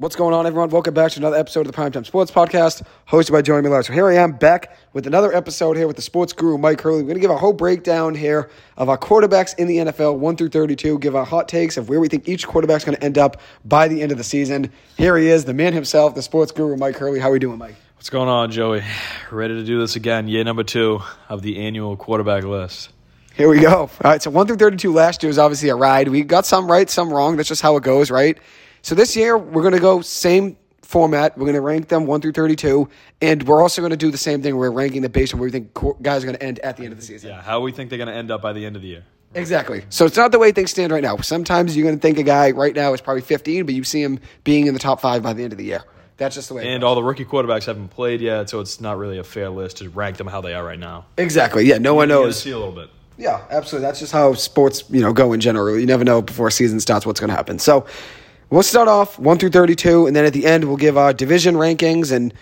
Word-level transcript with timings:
What's 0.00 0.16
going 0.16 0.32
on, 0.32 0.46
everyone? 0.46 0.70
Welcome 0.70 0.94
back 0.94 1.12
to 1.12 1.18
another 1.18 1.36
episode 1.36 1.66
of 1.66 1.72
the 1.72 1.76
Primetime 1.76 2.06
Sports 2.06 2.30
Podcast, 2.30 2.86
hosted 3.06 3.32
by 3.32 3.42
Joey 3.42 3.60
Miller. 3.60 3.82
So 3.82 3.92
here 3.92 4.08
I 4.08 4.14
am 4.14 4.32
back 4.32 4.74
with 4.94 5.06
another 5.06 5.30
episode 5.30 5.76
here 5.76 5.86
with 5.86 5.96
the 5.96 6.00
sports 6.00 6.32
guru 6.32 6.56
Mike 6.56 6.80
Hurley. 6.80 7.02
We're 7.02 7.08
going 7.08 7.16
to 7.16 7.20
give 7.20 7.30
a 7.30 7.36
whole 7.36 7.52
breakdown 7.52 8.14
here 8.14 8.48
of 8.78 8.88
our 8.88 8.96
quarterbacks 8.96 9.54
in 9.58 9.68
the 9.68 9.76
NFL, 9.76 10.16
one 10.16 10.38
through 10.38 10.48
thirty-two. 10.48 11.00
Give 11.00 11.14
our 11.14 11.26
hot 11.26 11.48
takes 11.48 11.76
of 11.76 11.90
where 11.90 12.00
we 12.00 12.08
think 12.08 12.26
each 12.30 12.46
quarterback's 12.46 12.82
going 12.82 12.96
to 12.96 13.04
end 13.04 13.18
up 13.18 13.42
by 13.66 13.88
the 13.88 14.00
end 14.00 14.10
of 14.10 14.16
the 14.16 14.24
season. 14.24 14.72
Here 14.96 15.18
he 15.18 15.28
is, 15.28 15.44
the 15.44 15.52
man 15.52 15.74
himself, 15.74 16.14
the 16.14 16.22
sports 16.22 16.50
guru 16.50 16.78
Mike 16.78 16.96
Hurley. 16.96 17.20
How 17.20 17.28
are 17.28 17.32
we 17.32 17.38
doing, 17.38 17.58
Mike? 17.58 17.74
What's 17.96 18.08
going 18.08 18.30
on, 18.30 18.50
Joey? 18.50 18.82
Ready 19.30 19.52
to 19.56 19.64
do 19.64 19.80
this 19.80 19.96
again? 19.96 20.28
Year 20.28 20.44
number 20.44 20.64
two 20.64 21.02
of 21.28 21.42
the 21.42 21.58
annual 21.58 21.98
quarterback 21.98 22.44
list. 22.44 22.88
Here 23.34 23.50
we 23.50 23.60
go. 23.60 23.80
All 23.80 23.90
right, 24.02 24.22
so 24.22 24.30
one 24.30 24.46
through 24.46 24.56
thirty-two 24.56 24.94
last 24.94 25.22
year 25.22 25.28
was 25.28 25.36
obviously 25.36 25.68
a 25.68 25.76
ride. 25.76 26.08
We 26.08 26.22
got 26.22 26.46
some 26.46 26.70
right, 26.70 26.88
some 26.88 27.12
wrong. 27.12 27.36
That's 27.36 27.50
just 27.50 27.60
how 27.60 27.76
it 27.76 27.82
goes, 27.82 28.10
right? 28.10 28.38
So 28.82 28.94
this 28.94 29.16
year 29.16 29.36
we're 29.36 29.62
going 29.62 29.74
to 29.74 29.80
go 29.80 30.00
same 30.00 30.56
format. 30.82 31.36
We're 31.38 31.44
going 31.44 31.54
to 31.54 31.60
rank 31.60 31.88
them 31.88 32.06
1 32.06 32.20
through 32.20 32.32
32. 32.32 32.88
And 33.22 33.42
we're 33.44 33.62
also 33.62 33.80
going 33.80 33.90
to 33.90 33.96
do 33.96 34.10
the 34.10 34.18
same 34.18 34.42
thing. 34.42 34.56
We're 34.56 34.70
ranking 34.70 35.02
them 35.02 35.12
based 35.12 35.32
on 35.34 35.40
where 35.40 35.46
we 35.46 35.52
think 35.52 35.72
guys 36.02 36.22
are 36.24 36.26
going 36.26 36.36
to 36.38 36.42
end 36.42 36.58
at 36.60 36.76
the 36.76 36.84
end 36.84 36.92
of 36.92 36.98
the 36.98 37.04
season. 37.04 37.30
Yeah, 37.30 37.42
how 37.42 37.60
we 37.60 37.72
think 37.72 37.90
they're 37.90 37.98
going 37.98 38.08
to 38.08 38.14
end 38.14 38.30
up 38.30 38.42
by 38.42 38.52
the 38.52 38.64
end 38.66 38.76
of 38.76 38.82
the 38.82 38.88
year. 38.88 39.04
Exactly. 39.32 39.84
So 39.90 40.06
it's 40.06 40.16
not 40.16 40.32
the 40.32 40.40
way 40.40 40.50
things 40.50 40.72
stand 40.72 40.92
right 40.92 41.02
now. 41.02 41.16
Sometimes 41.18 41.76
you're 41.76 41.84
going 41.86 41.96
to 41.96 42.02
think 42.02 42.18
a 42.18 42.24
guy 42.24 42.50
right 42.50 42.74
now 42.74 42.92
is 42.92 43.00
probably 43.00 43.22
15, 43.22 43.64
but 43.64 43.74
you 43.74 43.84
see 43.84 44.02
him 44.02 44.18
being 44.42 44.66
in 44.66 44.74
the 44.74 44.80
top 44.80 45.00
five 45.00 45.22
by 45.22 45.32
the 45.32 45.44
end 45.44 45.52
of 45.52 45.58
the 45.58 45.64
year. 45.64 45.84
That's 46.16 46.34
just 46.34 46.48
the 46.48 46.54
way. 46.54 46.66
And 46.74 46.82
all 46.82 46.96
the 46.96 47.02
rookie 47.02 47.24
quarterbacks 47.24 47.64
haven't 47.66 47.88
played 47.90 48.20
yet, 48.20 48.50
so 48.50 48.58
it's 48.60 48.80
not 48.80 48.98
really 48.98 49.18
a 49.18 49.24
fair 49.24 49.48
list 49.48 49.76
to 49.78 49.88
rank 49.88 50.16
them 50.16 50.26
how 50.26 50.40
they 50.40 50.52
are 50.52 50.64
right 50.64 50.78
now. 50.78 51.06
Exactly. 51.16 51.64
Yeah. 51.64 51.78
No 51.78 51.94
one 51.94 52.08
You 52.08 52.16
knows. 52.16 52.42
see 52.42 52.50
a 52.50 52.58
little 52.58 52.74
bit. 52.74 52.90
Yeah, 53.16 53.40
absolutely. 53.50 53.86
That's 53.86 54.00
just 54.00 54.12
how 54.12 54.34
sports, 54.34 54.82
you 54.90 55.00
know, 55.00 55.12
go 55.12 55.32
in 55.32 55.40
general. 55.40 55.78
You 55.78 55.86
never 55.86 56.04
know 56.04 56.20
before 56.22 56.48
a 56.48 56.52
season 56.52 56.80
starts 56.80 57.06
what's 57.06 57.20
going 57.20 57.30
to 57.30 57.36
happen. 57.36 57.58
So 57.60 57.86
we'll 58.50 58.62
start 58.62 58.88
off 58.88 59.18
one 59.18 59.38
through 59.38 59.50
thirty-two, 59.50 60.06
and 60.06 60.14
then 60.14 60.24
at 60.24 60.32
the 60.32 60.46
end 60.46 60.64
we'll 60.64 60.76
give 60.76 60.98
our 60.98 61.12
division 61.12 61.54
rankings 61.54 62.12
and 62.12 62.34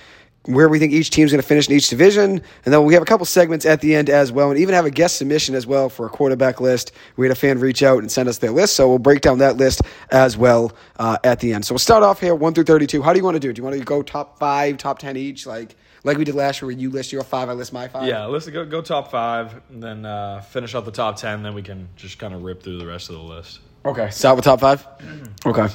where 0.45 0.69
we 0.69 0.79
think 0.79 0.93
each 0.93 1.11
team's 1.11 1.31
going 1.31 1.43
to 1.43 1.47
finish 1.47 1.69
in 1.69 1.75
each 1.75 1.89
division, 1.91 2.41
and 2.65 2.73
then 2.73 2.83
we 2.85 2.95
have 2.95 3.03
a 3.03 3.07
couple 3.07 3.27
segments 3.27 3.67
at 3.67 3.83
the 3.83 3.95
end 3.95 4.09
as 4.09 4.33
well, 4.33 4.51
and 4.51 4.59
even 4.59 4.75
have 4.75 4.87
a 4.87 4.91
guest 4.91 5.17
submission 5.17 5.55
as 5.55 5.67
well 5.67 5.91
for 5.91 6.07
a 6.07 6.09
quarterback 6.09 6.59
list. 6.61 6.93
We 7.17 7.27
had 7.27 7.33
a 7.33 7.39
fan 7.39 7.59
reach 7.59 7.83
out 7.83 7.99
and 7.99 8.11
send 8.11 8.29
us 8.29 8.39
their 8.39 8.51
list, 8.51 8.75
so 8.75 8.89
we'll 8.89 8.99
break 8.99 9.21
down 9.21 9.39
that 9.39 9.59
list 9.59 9.83
as 10.11 10.39
well 10.39 10.73
uh, 10.99 11.19
at 11.23 11.41
the 11.41 11.53
end. 11.53 11.67
So 11.67 11.75
we'll 11.75 11.81
start 11.81 12.03
off 12.03 12.21
here 12.21 12.35
one 12.35 12.55
through 12.55 12.65
thirty-two. 12.65 13.03
How 13.03 13.13
do 13.13 13.19
you 13.19 13.25
want 13.25 13.35
to 13.35 13.41
do? 13.41 13.51
it? 13.51 13.55
Do 13.55 13.61
you 13.61 13.65
want 13.65 13.79
to 13.79 13.85
go 13.85 14.03
top 14.03 14.39
five, 14.39 14.79
top 14.79 14.99
ten 14.99 15.17
each, 15.17 15.47
like 15.47 15.77
like 16.05 16.17
we 16.17 16.25
did 16.25 16.35
last 16.35 16.63
year, 16.63 16.69
where 16.69 16.77
you 16.77 16.91
list 16.91 17.13
your 17.13 17.23
five, 17.23 17.49
I 17.49 17.53
list 17.53 17.73
my 17.73 17.89
five? 17.89 18.09
Yeah, 18.09 18.25
let's 18.27 18.49
go, 18.49 18.65
go 18.65 18.81
top 18.81 19.11
five, 19.11 19.61
and 19.71 19.83
then 19.83 20.07
uh, 20.07 20.41
finish 20.41 20.75
out 20.75 20.85
the 20.85 20.93
top 20.93 21.17
10, 21.17 21.43
then 21.43 21.55
we 21.55 21.63
can 21.63 21.89
just 21.97 22.19
kind 22.19 22.35
of 22.35 22.43
rip 22.43 22.63
through 22.63 22.79
the 22.79 22.87
rest 22.87 23.11
of 23.11 23.17
the 23.17 23.23
list. 23.23 23.61
Okay. 23.89 24.11
Start 24.11 24.37
with 24.37 24.45
top 24.45 24.61
5 24.61 24.83
mm-hmm. 24.83 25.49
Okay. 25.49 25.69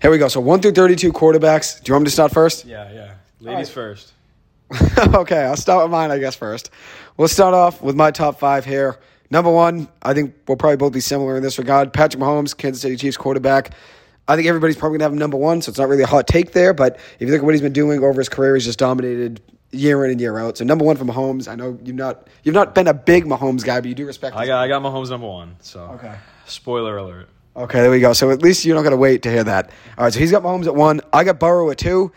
Here 0.00 0.10
we 0.10 0.18
go. 0.18 0.28
So 0.28 0.40
one 0.40 0.60
through 0.60 0.72
thirty-two 0.72 1.12
quarterbacks. 1.12 1.82
Do 1.82 1.90
you 1.90 1.94
want 1.94 2.02
me 2.02 2.06
to 2.06 2.12
start 2.12 2.32
first? 2.32 2.64
Yeah, 2.64 2.92
yeah. 2.92 3.14
Ladies 3.40 3.68
right. 3.68 3.74
first. 3.74 4.12
okay, 5.14 5.40
I'll 5.44 5.56
start 5.56 5.84
with 5.84 5.90
mine, 5.90 6.10
I 6.10 6.18
guess, 6.18 6.36
first. 6.36 6.70
We'll 7.16 7.26
start 7.26 7.54
off 7.54 7.82
with 7.82 7.96
my 7.96 8.10
top 8.10 8.38
five 8.38 8.64
here. 8.64 9.00
Number 9.30 9.50
one, 9.50 9.88
I 10.02 10.14
think 10.14 10.34
we'll 10.46 10.56
probably 10.56 10.76
both 10.76 10.92
be 10.92 11.00
similar 11.00 11.36
in 11.36 11.42
this 11.42 11.58
regard. 11.58 11.92
Patrick 11.92 12.22
Mahomes, 12.22 12.56
Kansas 12.56 12.80
City 12.80 12.96
Chiefs 12.96 13.16
quarterback. 13.16 13.74
I 14.28 14.36
think 14.36 14.46
everybody's 14.46 14.76
probably 14.76 14.98
going 14.98 15.00
to 15.00 15.04
have 15.06 15.12
him 15.12 15.18
number 15.18 15.36
one, 15.36 15.62
so 15.62 15.70
it's 15.70 15.78
not 15.78 15.88
really 15.88 16.02
a 16.02 16.06
hot 16.06 16.26
take 16.26 16.52
there. 16.52 16.74
But 16.74 16.96
if 17.18 17.22
you 17.22 17.28
look 17.28 17.38
at 17.38 17.44
what 17.44 17.54
he's 17.54 17.62
been 17.62 17.72
doing 17.72 18.02
over 18.04 18.20
his 18.20 18.28
career, 18.28 18.54
he's 18.54 18.66
just 18.66 18.78
dominated 18.78 19.40
year 19.70 20.04
in 20.04 20.12
and 20.12 20.20
year 20.20 20.38
out. 20.38 20.58
So 20.58 20.64
number 20.64 20.84
one 20.84 20.96
for 20.96 21.04
Mahomes. 21.04 21.48
I 21.48 21.54
know 21.54 21.78
you've 21.82 21.96
not 21.96 22.28
you've 22.44 22.54
not 22.54 22.74
been 22.74 22.86
a 22.86 22.94
big 22.94 23.24
Mahomes 23.24 23.64
guy, 23.64 23.80
but 23.80 23.88
you 23.88 23.94
do 23.94 24.06
respect. 24.06 24.36
I 24.36 24.46
got, 24.46 24.62
I 24.62 24.68
got 24.68 24.82
Mahomes 24.82 25.10
number 25.10 25.26
one, 25.26 25.56
so. 25.60 25.80
Okay. 25.94 26.14
Spoiler 26.46 26.96
alert. 26.96 27.28
Okay, 27.58 27.80
there 27.80 27.90
we 27.90 27.98
go. 27.98 28.12
So 28.12 28.30
at 28.30 28.40
least 28.40 28.64
you're 28.64 28.76
not 28.76 28.82
going 28.82 28.92
to 28.92 28.96
wait 28.96 29.22
to 29.22 29.30
hear 29.32 29.42
that. 29.42 29.72
All 29.96 30.04
right, 30.04 30.12
so 30.12 30.20
he's 30.20 30.30
got 30.30 30.44
Mahomes 30.44 30.66
at 30.66 30.76
one. 30.76 31.00
I 31.12 31.24
got 31.24 31.40
Burrow 31.40 31.68
at 31.70 31.78
two. 31.78 32.12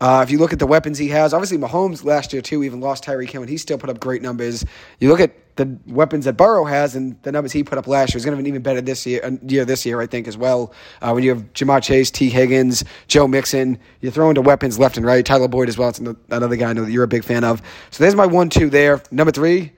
Uh, 0.00 0.24
if 0.26 0.30
you 0.30 0.38
look 0.38 0.54
at 0.54 0.58
the 0.58 0.66
weapons 0.66 0.96
he 0.96 1.08
has, 1.08 1.34
obviously 1.34 1.58
Mahomes 1.58 2.02
last 2.02 2.32
year 2.32 2.40
too 2.40 2.64
even 2.64 2.80
lost 2.80 3.04
Tyreek 3.04 3.28
Hill, 3.28 3.42
and 3.42 3.50
he 3.50 3.58
still 3.58 3.76
put 3.76 3.90
up 3.90 4.00
great 4.00 4.22
numbers. 4.22 4.64
You 4.98 5.10
look 5.10 5.20
at 5.20 5.34
the 5.56 5.78
weapons 5.86 6.24
that 6.24 6.38
Burrow 6.38 6.64
has 6.64 6.96
and 6.96 7.20
the 7.24 7.32
numbers 7.32 7.52
he 7.52 7.62
put 7.62 7.76
up 7.76 7.86
last 7.86 8.10
year. 8.10 8.18
He's 8.18 8.24
going 8.24 8.38
to 8.38 8.42
be 8.42 8.48
even 8.48 8.62
better 8.62 8.80
this 8.80 9.04
year, 9.04 9.20
uh, 9.22 9.32
year 9.46 9.66
this 9.66 9.84
year, 9.84 10.00
I 10.00 10.06
think, 10.06 10.28
as 10.28 10.38
well. 10.38 10.72
Uh, 11.02 11.12
when 11.12 11.22
you 11.22 11.28
have 11.28 11.52
Ja'Marr 11.52 11.82
Chase, 11.82 12.10
Tee 12.10 12.30
Higgins, 12.30 12.82
Joe 13.06 13.28
Mixon, 13.28 13.78
you're 14.00 14.12
throwing 14.12 14.34
to 14.36 14.40
weapons 14.40 14.78
left 14.78 14.96
and 14.96 15.04
right. 15.04 15.24
Tyler 15.24 15.48
Boyd 15.48 15.68
as 15.68 15.76
well. 15.76 15.90
It's 15.90 15.98
another 15.98 16.56
guy 16.56 16.70
I 16.70 16.72
know 16.72 16.86
that 16.86 16.90
you're 16.90 17.04
a 17.04 17.08
big 17.08 17.24
fan 17.24 17.44
of. 17.44 17.60
So 17.90 18.02
there's 18.02 18.14
my 18.14 18.26
one, 18.26 18.48
two 18.48 18.70
there. 18.70 19.02
Number 19.10 19.30
three, 19.30 19.72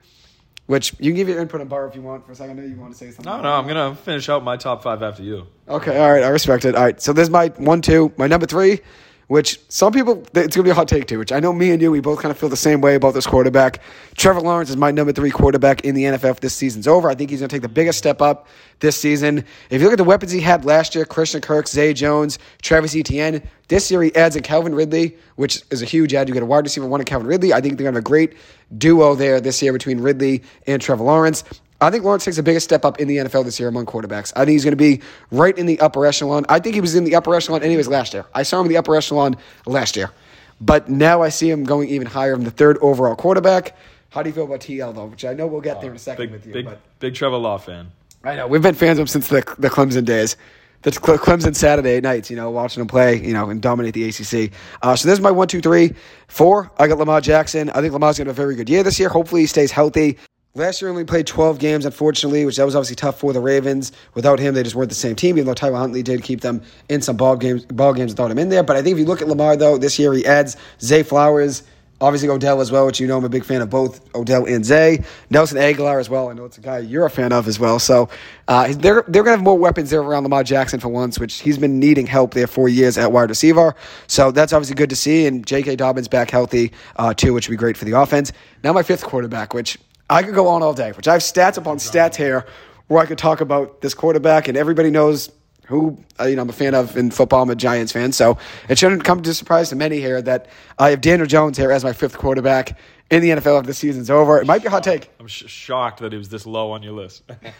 which 0.69 0.93
you 0.99 1.09
can 1.09 1.15
give 1.15 1.27
your 1.27 1.41
input 1.41 1.61
on 1.61 1.67
Burrow 1.67 1.89
if 1.89 1.95
you 1.95 2.03
want 2.03 2.23
for 2.23 2.31
a 2.31 2.35
second. 2.35 2.59
I 2.59 2.61
know 2.61 2.67
you 2.67 2.79
want 2.79 2.91
to 2.91 2.97
say 2.97 3.09
something. 3.09 3.25
No, 3.25 3.41
no, 3.41 3.53
I'm 3.53 3.67
going 3.67 3.89
to 3.89 3.99
finish 4.03 4.29
out 4.29 4.43
my 4.43 4.55
top 4.55 4.83
five 4.83 5.01
after 5.01 5.23
you. 5.23 5.47
Okay, 5.67 5.99
all 5.99 6.11
right, 6.11 6.21
I 6.21 6.27
respect 6.27 6.63
it. 6.63 6.75
All 6.75 6.83
right, 6.83 7.01
so 7.01 7.11
there's 7.11 7.31
my 7.31 7.47
one, 7.57 7.81
two, 7.81 8.13
my 8.17 8.27
number 8.27 8.45
three, 8.45 8.81
which 9.29 9.59
some 9.69 9.93
people 9.93 10.23
it's 10.33 10.55
gonna 10.55 10.63
be 10.63 10.71
a 10.71 10.73
hot 10.73 10.87
take 10.87 11.05
too. 11.05 11.19
Which 11.19 11.31
I 11.31 11.39
know 11.39 11.53
me 11.53 11.69
and 11.69 11.79
you, 11.79 11.91
we 11.91 11.99
both 11.99 12.19
kind 12.19 12.31
of 12.31 12.37
feel 12.37 12.49
the 12.49 12.57
same 12.57 12.81
way 12.81 12.95
about 12.95 13.13
this 13.13 13.27
quarterback. 13.27 13.79
Trevor 14.17 14.41
Lawrence 14.41 14.71
is 14.71 14.75
my 14.75 14.89
number 14.89 15.13
three 15.13 15.29
quarterback 15.29 15.85
in 15.85 15.93
the 15.93 16.03
NFL. 16.05 16.39
This 16.39 16.55
season's 16.55 16.87
over, 16.87 17.09
I 17.09 17.15
think 17.15 17.29
he's 17.29 17.39
gonna 17.39 17.47
take 17.47 17.61
the 17.61 17.69
biggest 17.69 17.99
step 17.99 18.23
up 18.23 18.47
this 18.79 18.97
season. 18.97 19.45
If 19.69 19.81
you 19.81 19.87
look 19.87 19.93
at 19.93 19.97
the 19.97 20.03
weapons 20.03 20.31
he 20.31 20.41
had 20.41 20.65
last 20.65 20.95
year, 20.95 21.05
Christian 21.05 21.41
Kirk, 21.41 21.67
Zay 21.67 21.93
Jones, 21.93 22.39
Travis 22.63 22.95
Etienne. 22.95 23.47
This 23.67 23.91
year 23.91 24.01
he 24.01 24.15
adds 24.15 24.35
in 24.35 24.41
Calvin 24.41 24.73
Ridley, 24.73 25.15
which 25.35 25.61
is 25.69 25.83
a 25.83 25.85
huge 25.85 26.15
add. 26.15 26.27
You 26.27 26.33
get 26.33 26.41
a 26.41 26.47
wide 26.47 26.63
receiver 26.63 26.87
one 26.87 26.99
in 26.99 27.05
Calvin 27.05 27.27
Ridley. 27.27 27.53
I 27.53 27.61
think 27.61 27.77
they're 27.77 27.85
gonna 27.85 27.97
have 27.97 28.03
a 28.03 28.09
great 28.09 28.33
duo 28.79 29.13
there 29.13 29.39
this 29.39 29.61
year 29.61 29.71
between 29.73 29.99
Ridley 29.99 30.41
and 30.65 30.81
Trevor 30.81 31.03
Lawrence. 31.03 31.43
I 31.81 31.89
think 31.89 32.03
Lawrence 32.03 32.25
takes 32.25 32.37
the 32.37 32.43
biggest 32.43 32.65
step 32.65 32.83
up 32.83 32.99
in 32.99 33.07
the 33.07 33.17
NFL 33.17 33.45
this 33.45 33.59
year 33.59 33.69
among 33.69 33.85
quarterbacks. 33.85 34.33
I 34.35 34.39
think 34.39 34.49
he's 34.51 34.65
going 34.65 34.73
to 34.73 34.75
be 34.75 35.01
right 35.31 35.57
in 35.57 35.65
the 35.65 35.79
upper 35.79 36.05
echelon. 36.05 36.45
I 36.49 36.59
think 36.59 36.75
he 36.75 36.81
was 36.81 36.95
in 36.95 37.05
the 37.05 37.15
upper 37.15 37.33
echelon 37.35 37.63
anyways 37.63 37.87
last 37.87 38.13
year. 38.13 38.25
I 38.33 38.43
saw 38.43 38.59
him 38.59 38.65
in 38.65 38.71
the 38.71 38.77
upper 38.77 38.95
echelon 38.95 39.37
last 39.65 39.95
year. 39.95 40.11
But 40.59 40.89
now 40.89 41.21
I 41.21 41.29
see 41.29 41.49
him 41.49 41.63
going 41.63 41.87
even 41.89 42.07
higher 42.07 42.35
from 42.35 42.43
the 42.43 42.51
third 42.51 42.77
overall 42.81 43.15
quarterback. 43.15 43.77
How 44.09 44.23
do 44.23 44.29
you 44.29 44.33
feel 44.33 44.43
about 44.43 44.59
TL 44.59 44.93
though? 44.93 45.05
Which 45.05 45.23
I 45.23 45.33
know 45.33 45.47
we'll 45.47 45.61
get 45.61 45.79
there 45.79 45.89
in 45.89 45.95
a 45.95 45.99
second 45.99 46.25
Big, 46.25 46.31
with 46.31 46.45
you. 46.45 46.53
big, 46.53 46.65
but 46.65 46.81
big 46.99 47.15
Trevor 47.15 47.37
Law 47.37 47.57
fan. 47.57 47.91
I 48.23 48.35
know 48.35 48.47
we've 48.47 48.61
been 48.61 48.75
fans 48.75 48.99
of 48.99 49.03
him 49.03 49.07
since 49.07 49.29
the 49.29 49.55
the 49.57 49.69
Clemson 49.69 50.03
days. 50.03 50.35
The 50.81 50.91
Clemson 50.91 51.55
Saturday 51.55 51.99
nights, 51.99 52.29
you 52.29 52.37
know, 52.37 52.49
watching 52.49 52.79
him 52.79 52.87
play, 52.87 53.21
you 53.21 53.33
know, 53.33 53.49
and 53.49 53.61
dominate 53.61 53.93
the 53.93 54.05
ACC. 54.07 54.53
Uh, 54.81 54.95
so 54.95 55.09
is 55.09 55.19
my 55.19 55.29
one, 55.29 55.49
two, 55.49 55.59
three, 55.59 55.93
four. 56.29 56.71
I 56.77 56.87
got 56.87 56.97
Lamar 56.97 57.19
Jackson. 57.19 57.69
I 57.71 57.81
think 57.81 57.91
Lamar's 57.91 58.17
going 58.17 58.27
to 58.27 58.29
have 58.29 58.39
a 58.39 58.41
very 58.41 58.55
good 58.55 58.69
year 58.69 58.81
this 58.81 58.97
year. 58.97 59.09
Hopefully, 59.09 59.41
he 59.41 59.47
stays 59.47 59.71
healthy. 59.71 60.17
Last 60.59 60.81
year, 60.81 60.91
only 60.91 61.05
played 61.05 61.25
12 61.25 61.57
games, 61.57 61.85
unfortunately, 61.85 62.43
which 62.43 62.57
that 62.57 62.65
was 62.65 62.75
obviously 62.75 62.97
tough 62.97 63.17
for 63.17 63.31
the 63.31 63.39
Ravens. 63.39 63.93
Without 64.13 64.39
him, 64.39 64.55
they 64.55 64.61
just 64.61 64.75
weren't 64.75 64.89
the 64.89 64.95
same 64.95 65.15
team. 65.15 65.37
Even 65.37 65.45
though 65.45 65.53
Tyler 65.53 65.77
Huntley 65.77 66.03
did 66.03 66.21
keep 66.21 66.41
them 66.41 66.61
in 66.89 67.01
some 67.01 67.15
ball 67.15 67.37
games, 67.37 67.63
ball 67.63 67.93
games 67.93 68.11
without 68.11 68.29
him 68.29 68.37
in 68.37 68.49
there. 68.49 68.61
But 68.61 68.75
I 68.75 68.81
think 68.81 68.95
if 68.95 68.99
you 68.99 69.05
look 69.05 69.21
at 69.21 69.29
Lamar, 69.29 69.55
though, 69.55 69.77
this 69.77 69.97
year 69.97 70.11
he 70.11 70.25
adds 70.25 70.57
Zay 70.81 71.01
Flowers. 71.01 71.63
Obviously, 72.01 72.27
Odell 72.27 72.59
as 72.59 72.73
well, 72.73 72.85
which 72.85 72.99
you 72.99 73.07
know 73.07 73.15
I'm 73.15 73.23
a 73.23 73.29
big 73.29 73.45
fan 73.45 73.61
of 73.61 73.69
both 73.69 74.01
Odell 74.13 74.45
and 74.47 74.65
Zay. 74.65 75.05
Nelson 75.29 75.57
Agholor 75.57 75.97
as 75.97 76.09
well. 76.09 76.27
I 76.27 76.33
know 76.33 76.43
it's 76.43 76.57
a 76.57 76.61
guy 76.61 76.79
you're 76.79 77.05
a 77.05 77.09
fan 77.09 77.31
of 77.31 77.47
as 77.47 77.57
well. 77.57 77.79
So 77.79 78.09
uh, 78.49 78.67
they're, 78.73 79.05
they're 79.07 79.23
going 79.23 79.27
to 79.27 79.31
have 79.31 79.41
more 79.41 79.57
weapons 79.57 79.91
there 79.91 80.01
around 80.01 80.23
Lamar 80.23 80.43
Jackson 80.43 80.81
for 80.81 80.89
once, 80.89 81.19
which 81.19 81.39
he's 81.39 81.57
been 81.57 81.79
needing 81.79 82.05
help 82.05 82.33
there 82.33 82.47
for 82.47 82.67
years 82.67 82.97
at 82.97 83.13
wide 83.13 83.29
receiver. 83.29 83.75
So 84.07 84.31
that's 84.31 84.51
obviously 84.51 84.75
good 84.75 84.89
to 84.89 84.97
see. 84.97 85.25
And 85.25 85.47
J.K. 85.47 85.77
Dobbins 85.77 86.09
back 86.09 86.29
healthy 86.31 86.73
uh, 86.97 87.13
too, 87.13 87.33
which 87.33 87.47
would 87.47 87.53
be 87.53 87.57
great 87.57 87.77
for 87.77 87.85
the 87.85 87.97
offense. 87.97 88.33
Now, 88.61 88.73
my 88.73 88.83
fifth 88.83 89.05
quarterback, 89.05 89.53
which 89.53 89.77
I 90.09 90.23
could 90.23 90.33
go 90.35 90.47
on 90.47 90.63
all 90.63 90.73
day, 90.73 90.91
which 90.91 91.07
I 91.07 91.13
have 91.13 91.21
stats 91.21 91.57
upon 91.57 91.77
stats 91.77 92.15
here 92.15 92.45
where 92.87 93.01
I 93.01 93.05
could 93.05 93.17
talk 93.19 93.41
about 93.41 93.81
this 93.81 93.93
quarterback, 93.93 94.47
and 94.47 94.57
everybody 94.57 94.89
knows 94.89 95.31
who 95.67 96.03
uh, 96.19 96.23
you 96.25 96.35
know 96.35 96.41
I'm 96.41 96.49
a 96.49 96.53
fan 96.53 96.73
of 96.73 96.97
in 96.97 97.11
football. 97.11 97.43
I'm 97.43 97.49
a 97.51 97.55
Giants 97.55 97.91
fan, 97.91 98.11
so 98.11 98.37
it 98.67 98.79
shouldn't 98.79 99.03
come 99.03 99.21
to 99.21 99.33
surprise 99.33 99.69
to 99.69 99.75
many 99.75 99.99
here 99.99 100.21
that 100.23 100.47
I 100.79 100.89
have 100.89 101.01
Daniel 101.01 101.27
Jones 101.27 101.57
here 101.57 101.71
as 101.71 101.83
my 101.83 101.93
fifth 101.93 102.17
quarterback 102.17 102.77
in 103.11 103.21
the 103.21 103.29
NFL 103.29 103.57
after 103.57 103.67
the 103.67 103.73
season's 103.75 104.09
over. 104.09 104.39
It 104.39 104.47
might 104.47 104.61
be 104.61 104.67
a 104.67 104.71
hot 104.71 104.83
take. 104.83 105.11
I'm 105.19 105.27
sh- 105.27 105.45
shocked 105.47 105.99
that 105.99 106.11
he 106.11 106.17
was 106.17 106.29
this 106.29 106.47
low 106.47 106.71
on 106.71 106.81
your 106.81 106.93
list. 106.93 107.23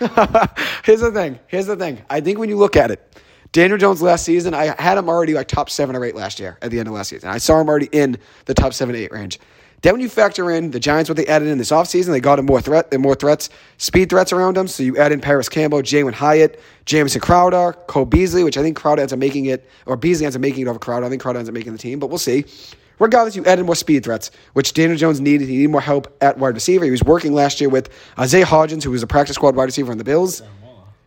Here's 0.83 1.01
the 1.01 1.11
thing. 1.13 1.39
Here's 1.47 1.67
the 1.67 1.75
thing. 1.75 2.01
I 2.09 2.19
think 2.21 2.39
when 2.39 2.49
you 2.49 2.57
look 2.57 2.75
at 2.75 2.89
it, 2.89 3.21
Daniel 3.51 3.77
Jones 3.77 4.01
last 4.01 4.25
season, 4.25 4.53
I 4.55 4.75
had 4.81 4.97
him 4.97 5.07
already 5.07 5.33
like 5.33 5.47
top 5.47 5.69
seven 5.69 5.95
or 5.95 6.03
eight 6.03 6.15
last 6.15 6.39
year 6.39 6.57
at 6.63 6.71
the 6.71 6.79
end 6.79 6.87
of 6.87 6.95
last 6.95 7.09
season. 7.09 7.29
I 7.29 7.37
saw 7.37 7.59
him 7.59 7.67
already 7.67 7.89
in 7.91 8.17
the 8.45 8.53
top 8.55 8.73
seven, 8.73 8.95
eight 8.95 9.11
range. 9.11 9.39
Then 9.81 9.93
when 9.93 10.01
you 10.01 10.09
factor 10.09 10.51
in 10.51 10.71
the 10.71 10.79
Giants, 10.79 11.09
what 11.09 11.15
they 11.15 11.25
added 11.27 11.47
in 11.47 11.57
this 11.57 11.71
offseason, 11.71 12.07
they 12.07 12.19
got 12.19 12.39
him 12.39 12.45
more 12.45 12.61
threat 12.61 12.91
more 12.99 13.15
threats, 13.15 13.49
speed 13.77 14.09
threats 14.09 14.33
around 14.33 14.57
him. 14.57 14.67
So 14.67 14.83
you 14.83 14.97
add 14.97 15.11
in 15.11 15.21
Parris 15.21 15.47
Campbell, 15.47 15.81
Jalin 15.81 16.13
Hyatt, 16.13 16.59
Jameson 16.85 17.21
Crowder, 17.21 17.73
Cole 17.87 18.05
Beasley, 18.05 18.43
which 18.43 18.57
I 18.57 18.61
think 18.61 18.75
Crowder 18.75 19.01
ends 19.01 19.13
up 19.13 19.19
making 19.19 19.45
it, 19.45 19.69
or 19.85 19.95
Beasley 19.95 20.25
ends 20.25 20.35
up 20.35 20.41
making 20.41 20.65
it 20.65 20.69
over 20.69 20.79
Crowder. 20.79 21.05
I 21.05 21.09
think 21.09 21.21
Crowder 21.21 21.39
ends 21.39 21.49
up 21.49 21.53
making 21.53 21.71
the 21.71 21.79
team, 21.79 21.99
but 21.99 22.07
we'll 22.07 22.17
see. 22.17 22.45
Regardless, 22.99 23.35
you 23.37 23.45
added 23.45 23.65
more 23.65 23.75
speed 23.75 24.03
threats, 24.03 24.29
which 24.53 24.73
Daniel 24.73 24.97
Jones 24.97 25.21
needed. 25.21 25.47
He 25.47 25.55
needed 25.55 25.69
more 25.69 25.79
help 25.79 26.13
at 26.21 26.37
wide 26.37 26.55
receiver. 26.55 26.83
He 26.83 26.91
was 26.91 27.03
working 27.03 27.33
last 27.33 27.61
year 27.61 27.69
with 27.69 27.89
Isaiah 28.19 28.45
Hodgins, 28.45 28.83
who 28.83 28.91
was 28.91 29.01
a 29.01 29.07
practice 29.07 29.35
squad 29.35 29.55
wide 29.55 29.65
receiver 29.65 29.91
on 29.91 29.97
the 29.97 30.03
Bills. 30.03 30.41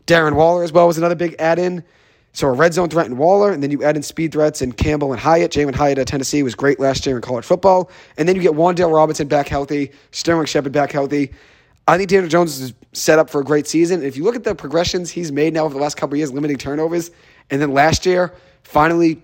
Darren 0.07 0.35
Waller 0.35 0.65
as 0.65 0.73
well 0.73 0.87
was 0.87 0.97
another 0.97 1.15
big 1.15 1.37
add-in. 1.39 1.85
So 2.32 2.49
a 2.49 2.52
red 2.52 2.73
zone 2.73 2.88
threat 2.88 3.06
in 3.06 3.19
Waller, 3.19 3.52
and 3.52 3.62
then 3.62 3.70
you 3.70 3.84
add 3.84 3.94
in 3.94 4.02
speed 4.02 4.32
threats 4.32 4.62
in 4.62 4.73
Campbell 4.73 5.12
and 5.12 5.20
Hyatt. 5.20 5.52
Jalin 5.52 5.75
Hyatt 5.75 5.99
at 5.99 6.06
Tennessee 6.06 6.43
was 6.43 6.55
great 6.55 6.81
last 6.81 7.05
year 7.05 7.17
in 7.17 7.23
college 7.23 7.44
football. 7.44 7.90
And 8.17 8.26
then 8.26 8.37
you 8.37 8.43
get 8.43 8.52
Wan'Dale 8.52 8.93
Robinson 8.93 9.29
back 9.29 9.49
healthy, 9.49 9.93
Sterling 10.12 10.46
Shepard 10.46 10.73
back 10.73 10.93
healthy. 10.93 11.32
I 11.87 11.99
think 11.99 12.08
Daniel 12.08 12.29
Jones 12.29 12.58
is 12.61 12.75
set 12.93 13.19
up 13.19 13.29
for 13.29 13.40
a 13.40 13.44
great 13.44 13.67
season. 13.67 13.99
And 13.99 14.06
if 14.06 14.17
you 14.17 14.25
look 14.25 14.37
at 14.37 14.44
the 14.44 14.55
progressions 14.55 15.11
he's 15.11 15.31
made 15.31 15.52
now 15.52 15.64
over 15.64 15.75
the 15.75 15.81
last 15.81 15.96
couple 15.96 16.14
of 16.14 16.19
years, 16.19 16.32
limiting 16.32 16.56
turnovers, 16.56 17.11
and 17.50 17.61
then 17.61 17.75
last 17.75 18.06
year, 18.06 18.32
finally 18.62 19.23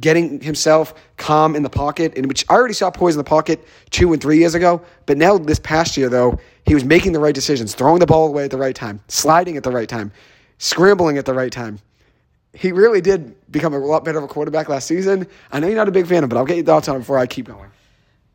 getting 0.00 0.40
himself 0.40 0.94
calm 1.16 1.56
in 1.56 1.62
the 1.62 1.70
pocket, 1.70 2.12
and 2.16 2.26
which 2.26 2.44
I 2.48 2.54
already 2.54 2.74
saw 2.74 2.90
poise 2.90 3.14
in 3.14 3.18
the 3.18 3.24
pocket 3.24 3.66
two 3.90 4.12
and 4.12 4.20
three 4.20 4.38
years 4.38 4.54
ago. 4.54 4.82
But 5.06 5.18
now 5.18 5.38
this 5.38 5.58
past 5.58 5.96
year, 5.96 6.08
though, 6.08 6.38
he 6.66 6.74
was 6.74 6.84
making 6.84 7.12
the 7.12 7.20
right 7.20 7.34
decisions, 7.34 7.74
throwing 7.74 8.00
the 8.00 8.06
ball 8.06 8.28
away 8.28 8.44
at 8.44 8.50
the 8.50 8.58
right 8.58 8.74
time, 8.74 9.00
sliding 9.08 9.56
at 9.56 9.62
the 9.62 9.70
right 9.70 9.88
time, 9.88 10.12
scrambling 10.58 11.18
at 11.18 11.24
the 11.24 11.34
right 11.34 11.52
time. 11.52 11.78
He 12.54 12.72
really 12.72 13.00
did 13.00 13.34
become 13.50 13.74
a 13.74 13.78
lot 13.78 14.04
better 14.04 14.18
of 14.18 14.24
a 14.24 14.28
quarterback 14.28 14.68
last 14.68 14.86
season. 14.86 15.26
I 15.52 15.60
know 15.60 15.66
you're 15.66 15.76
not 15.76 15.88
a 15.88 15.92
big 15.92 16.06
fan 16.06 16.18
of, 16.18 16.24
it, 16.24 16.28
but 16.28 16.38
I'll 16.38 16.44
get 16.44 16.56
your 16.56 16.64
thoughts 16.66 16.88
on 16.88 16.96
it 16.96 17.00
before 17.00 17.18
I 17.18 17.26
keep 17.26 17.46
going. 17.46 17.70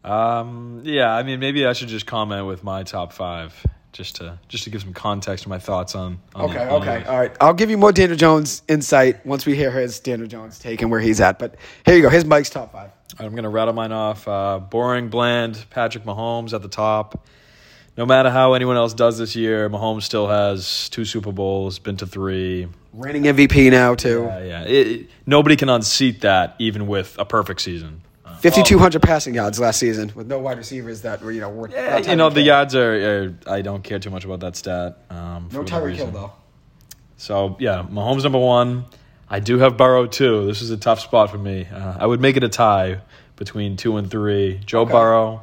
Um, 0.04 0.82
yeah, 0.84 1.14
I 1.14 1.24
mean, 1.24 1.40
maybe 1.40 1.66
I 1.66 1.74
should 1.74 1.90
just 1.90 2.06
comment 2.06 2.46
with 2.48 2.64
my 2.64 2.84
top 2.84 3.12
five, 3.14 3.54
just 3.92 4.18
to 4.18 4.40
just 4.48 4.64
to 4.64 4.70
give 4.70 4.82
some 4.82 4.94
context 4.94 5.44
to 5.44 5.50
my 5.50 5.60
thoughts 5.60 5.94
on. 5.96 6.20
on 6.36 6.46
Okay, 6.50 6.54
the, 6.54 6.70
on 6.72 6.82
okay, 6.82 7.04
the- 7.04 7.12
all 7.12 7.20
right. 7.20 7.36
I'll 7.42 7.54
give 7.54 7.70
you 7.70 7.78
more 7.78 7.92
Daniel 7.92 8.18
Jones 8.18 8.62
insight 8.68 9.26
once 9.26 9.46
we 9.46 9.56
hear 9.56 9.72
his 9.72 10.00
Daniel 10.00 10.28
Jones 10.28 10.58
take 10.60 10.82
and 10.82 10.90
where 10.90 11.00
he's 11.02 11.20
at. 11.20 11.38
But 11.40 11.56
here 11.86 11.96
you 11.96 12.02
go. 12.02 12.10
Here's 12.10 12.26
Mike's 12.26 12.50
top 12.50 12.72
five. 12.72 12.92
I'm 13.20 13.36
gonna 13.36 13.50
rattle 13.50 13.74
mine 13.74 13.92
off. 13.92 14.28
Uh, 14.28 14.60
boring, 14.60 15.10
bland. 15.10 15.66
Patrick 15.70 16.06
Mahomes 16.06 16.54
at 16.54 16.62
the 16.62 16.70
top. 16.70 17.28
No 17.98 18.06
matter 18.06 18.30
how 18.30 18.54
anyone 18.54 18.78
else 18.78 18.94
does 18.94 19.18
this 19.18 19.36
year, 19.36 19.70
Mahomes 19.70 20.04
still 20.04 20.28
has 20.30 20.88
two 20.88 21.04
Super 21.04 21.34
Bowls, 21.34 21.80
been 21.80 21.98
to 21.98 22.08
three. 22.08 22.68
Reigning 23.00 23.24
MVP 23.24 23.72
now 23.72 23.96
too. 23.96 24.26
Uh, 24.30 24.40
yeah, 24.40 24.64
it, 24.64 24.88
it- 24.88 25.10
nobody 25.26 25.56
can 25.56 25.70
unseat 25.70 26.22
that, 26.22 26.56
even 26.60 26.88
with 26.88 27.16
a 27.18 27.26
perfect 27.26 27.62
season. 27.62 28.02
Uh, 28.26 28.36
5,200 28.36 29.02
passing 29.02 29.34
yards 29.36 29.60
last 29.60 29.80
season 29.80 30.12
with 30.16 30.28
no 30.28 30.40
wide 30.40 30.58
receivers 30.58 31.02
that 31.02 31.22
were, 31.22 31.32
you 31.32 31.42
know, 31.42 31.50
were 31.50 31.70
yeah, 31.70 31.98
you 31.98 32.16
know 32.16 32.30
the 32.30 32.42
yards 32.42 32.76
are, 32.76 32.94
are. 33.26 33.34
I 33.48 33.62
don't 33.62 33.84
care 33.84 34.00
too 34.00 34.10
much 34.10 34.26
about 34.26 34.42
that 34.42 34.56
stat. 34.56 34.98
Um, 35.10 35.50
No 35.52 35.64
Tyreek 35.64 35.96
Hill, 35.96 36.12
though. 36.12 36.32
So 37.18 37.58
yeah, 37.60 37.86
Mahomes 37.90 38.24
number 38.24 38.38
one. 38.40 38.86
I 39.30 39.40
do 39.40 39.60
have 39.60 39.78
Burrow 39.78 40.08
too. 40.08 40.46
This 40.48 40.62
is 40.62 40.72
a 40.72 40.78
tough 40.78 41.00
spot 41.00 41.30
for 41.30 41.38
me. 41.38 41.68
Uh, 41.72 41.98
I 42.00 42.06
would 42.06 42.20
make 42.20 42.36
it 42.38 42.44
a 42.44 42.50
tie 42.50 43.02
between 43.36 43.78
two 43.78 43.98
and 43.98 44.10
three. 44.10 44.60
Joe 44.66 44.82
Okay. 44.82 44.92
Burrow, 44.92 45.42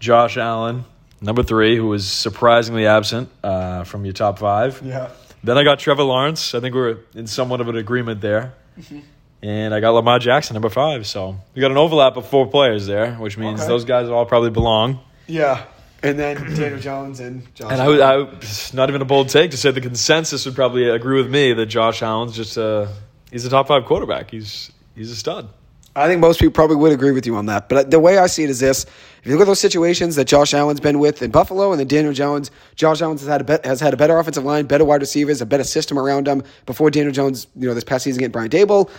Josh 0.00 0.36
Allen, 0.36 0.84
number 1.20 1.42
three, 1.42 1.76
who 1.76 1.86
was 1.86 2.08
surprisingly 2.10 2.86
absent 2.86 3.28
uh, 3.42 3.84
from 3.84 4.04
your 4.04 4.12
top 4.14 4.38
five. 4.38 4.80
Yeah. 4.84 5.10
Then 5.44 5.58
I 5.58 5.64
got 5.64 5.78
Trevor 5.78 6.02
Lawrence. 6.04 6.54
I 6.54 6.60
think 6.60 6.74
we're 6.74 6.98
in 7.14 7.26
somewhat 7.26 7.60
of 7.60 7.68
an 7.68 7.76
agreement 7.76 8.20
there. 8.20 8.54
Mm-hmm. 8.78 9.00
And 9.42 9.74
I 9.74 9.80
got 9.80 9.90
Lamar 9.90 10.18
Jackson, 10.18 10.54
number 10.54 10.70
five. 10.70 11.06
So 11.06 11.36
we 11.54 11.60
got 11.60 11.70
an 11.70 11.76
overlap 11.76 12.16
of 12.16 12.26
four 12.26 12.46
players 12.46 12.86
there, 12.86 13.12
which 13.16 13.36
means 13.36 13.60
Okay. 13.60 13.68
those 13.68 13.84
guys 13.84 14.08
all 14.08 14.24
probably 14.24 14.48
belong. 14.50 15.00
Yeah. 15.26 15.64
And 16.02 16.18
then 16.18 16.36
Daniel 16.54 16.80
Jones 16.80 17.20
and 17.20 17.54
Josh. 17.54 17.72
And 17.72 17.80
I, 17.80 17.88
would- 17.88 18.00
I, 18.00 18.16
not 18.74 18.88
even 18.88 19.02
a 19.02 19.04
bold 19.04 19.28
take 19.28 19.50
to 19.52 19.56
say 19.58 19.70
the 19.70 19.80
consensus 19.82 20.46
would 20.46 20.54
probably 20.54 20.88
agree 20.88 21.16
with 21.20 21.30
me 21.30 21.52
that 21.52 21.66
Josh 21.66 22.02
Allen's 22.02 22.34
just 22.34 22.56
a 22.56 22.88
he's 23.30 23.44
a 23.44 23.50
top 23.50 23.68
five 23.68 23.84
quarterback. 23.84 24.30
He's 24.30 24.70
he's 24.94 25.10
a 25.10 25.16
stud. 25.16 25.48
I 25.96 26.08
think 26.08 26.20
most 26.20 26.40
people 26.40 26.52
probably 26.52 26.76
would 26.76 26.92
agree 26.92 27.12
with 27.12 27.24
you 27.24 27.36
on 27.36 27.46
that. 27.46 27.68
But 27.68 27.78
uh, 27.78 27.88
the 27.88 28.00
way 28.00 28.18
I 28.18 28.26
see 28.26 28.42
it 28.42 28.50
is 28.50 28.60
this: 28.60 28.84
if 28.84 29.26
you 29.26 29.32
look 29.32 29.42
at 29.42 29.46
those 29.46 29.60
situations 29.60 30.16
that 30.16 30.26
Josh 30.26 30.52
Allen's 30.52 30.80
been 30.80 30.98
with 30.98 31.22
in 31.22 31.30
Buffalo 31.30 31.70
and 31.70 31.78
then 31.78 31.86
Daniel 31.86 32.12
Jones, 32.12 32.50
Josh 32.74 33.00
Allen 33.00 33.16
has 33.18 33.26
had 33.26 33.48
a 33.48 33.60
has 33.64 33.80
had 33.80 33.94
a 33.94 33.96
better 33.96 34.18
offensive 34.18 34.44
line, 34.44 34.66
better 34.66 34.84
wide 34.84 35.00
receivers, 35.00 35.40
a 35.40 35.46
better 35.46 35.64
system 35.64 35.98
around 35.98 36.26
him. 36.26 36.42
Before 36.66 36.90
Daniel 36.90 37.12
Jones, 37.12 37.46
you 37.56 37.68
know, 37.68 37.74
this 37.74 37.84
past 37.84 38.04
season 38.04 38.20
getting 38.20 38.32
Brian 38.32 38.50
Daboll, 38.50 38.90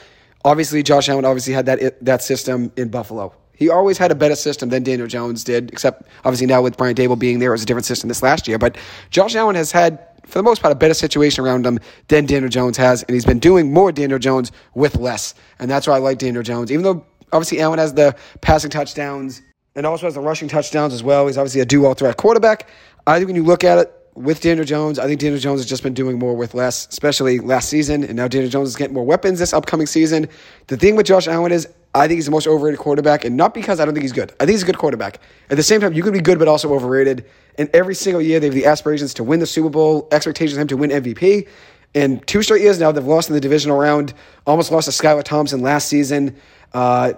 obviously 0.45 0.83
Josh 0.83 1.09
Allen 1.09 1.25
obviously 1.25 1.53
had 1.53 1.65
that 1.65 2.03
that 2.06 2.24
system 2.24 2.71
in 2.77 2.89
Buffalo. 2.89 3.33
He 3.57 3.69
always 3.69 3.98
had 3.98 4.12
a 4.12 4.15
better 4.15 4.36
system 4.36 4.69
than 4.69 4.83
Daniel 4.83 5.07
Jones 5.07 5.44
did, 5.44 5.71
except 5.71 6.03
obviously 6.25 6.48
now 6.48 6.62
with 6.62 6.75
Brian 6.77 6.95
Daboll 6.95 7.18
being 7.18 7.39
there, 7.39 7.51
it 7.51 7.53
was 7.53 7.63
a 7.63 7.65
different 7.65 7.86
system 7.86 8.09
this 8.09 8.21
last 8.21 8.48
year. 8.48 8.57
But 8.57 8.77
Josh 9.12 9.36
Allen 9.36 9.56
has 9.56 9.71
had, 9.71 10.14
for 10.25 10.39
the 10.39 10.44
most 10.44 10.62
part, 10.62 10.72
a 10.72 10.75
better 10.75 10.94
situation 10.94 11.44
around 11.44 11.66
him 11.66 11.80
than 12.07 12.25
Daniel 12.25 12.50
Jones 12.50 12.77
has, 12.77 13.04
and 13.04 13.13
he's 13.13 13.25
been 13.25 13.39
doing 13.39 13.72
more 13.72 13.92
Daniel 13.92 14.19
Jones 14.19 14.51
with 14.74 14.95
less. 14.98 15.36
And 15.60 15.69
that's 15.69 15.88
why 15.88 15.95
I 15.95 16.00
like 16.00 16.18
Daniel 16.18 16.44
Jones, 16.44 16.72
even 16.72 16.83
though 16.83 17.06
obviously 17.31 17.60
Allen 17.62 17.80
has 17.80 17.94
the 17.94 18.16
passing 18.42 18.69
touchdowns 18.69 19.42
and 19.75 19.86
also 19.86 20.07
has 20.07 20.16
the 20.16 20.22
rushing 20.22 20.48
touchdowns 20.48 20.94
as 20.94 21.04
well. 21.04 21.27
He's 21.27 21.38
obviously 21.38 21.62
a 21.62 21.66
dual 21.66 21.94
threat 21.94 22.18
quarterback. 22.18 22.69
I 23.07 23.18
think 23.18 23.27
when 23.27 23.36
you 23.36 23.44
look 23.44 23.63
at 23.63 23.77
it 23.77 23.92
with 24.16 24.39
Daniel 24.39 24.66
Jones, 24.66 24.98
I 24.98 25.07
think 25.07 25.19
Daniel 25.19 25.39
Jones 25.39 25.60
has 25.60 25.68
just 25.68 25.83
been 25.83 25.94
doing 25.94 26.18
more 26.18 26.36
with 26.36 26.54
less, 26.54 26.88
especially 26.88 27.39
last 27.39 27.69
season. 27.69 28.04
And 28.04 28.16
now 28.16 28.27
Daniel 28.27 28.50
Jones 28.50 28.69
is 28.69 28.75
getting 28.75 28.94
more 28.94 29.04
weapons 29.04 29.39
this 29.39 29.54
upcoming 29.54 29.88
season. 29.88 30.30
The 30.68 30.77
thing 30.77 30.95
with 30.95 31.06
Josh 31.06 31.27
Allen 31.27 31.51
is, 31.51 31.68
I 31.94 32.07
think 32.07 32.18
he's 32.18 32.25
the 32.25 32.31
most 32.31 32.48
overrated 32.48 32.80
quarterback, 32.80 33.24
and 33.24 33.38
not 33.38 33.54
because 33.54 33.80
I 33.80 33.86
don't 33.86 33.94
think 33.94 34.04
he's 34.04 34.12
good. 34.12 34.31
I 34.39 34.45
think 34.45 34.51
he's 34.51 34.63
a 34.63 34.66
good 34.66 34.77
quarterback. 34.77 35.22
At 35.50 35.57
the 35.57 35.63
same 35.63 35.80
time, 35.80 35.94
you 35.94 36.04
can 36.04 36.12
be 36.12 36.19
good 36.19 36.39
but 36.39 36.48
also 36.48 36.74
overrated. 36.74 37.25
And 37.57 37.69
every 37.73 37.95
single 37.95 38.21
year, 38.21 38.39
they 38.39 38.47
have 38.47 38.53
the 38.53 38.65
aspirations 38.65 39.13
to 39.15 39.23
win 39.23 39.39
the 39.39 39.45
Super 39.45 39.69
Bowl, 39.69 40.07
expectations 40.11 40.57
of 40.57 40.61
him 40.61 40.67
to 40.67 40.77
win 40.77 40.89
MVP. 40.89 41.47
And 41.93 42.25
two 42.27 42.41
straight 42.43 42.61
years 42.61 42.79
now, 42.79 42.91
they've 42.91 43.05
lost 43.05 43.29
in 43.29 43.35
the 43.35 43.41
divisional 43.41 43.77
round. 43.77 44.13
Almost 44.45 44.71
lost 44.71 44.85
to 44.85 44.91
Skylar 44.91 45.23
Thompson 45.23 45.61
last 45.61 45.87
season. 45.87 46.35
Uh, 46.73 47.13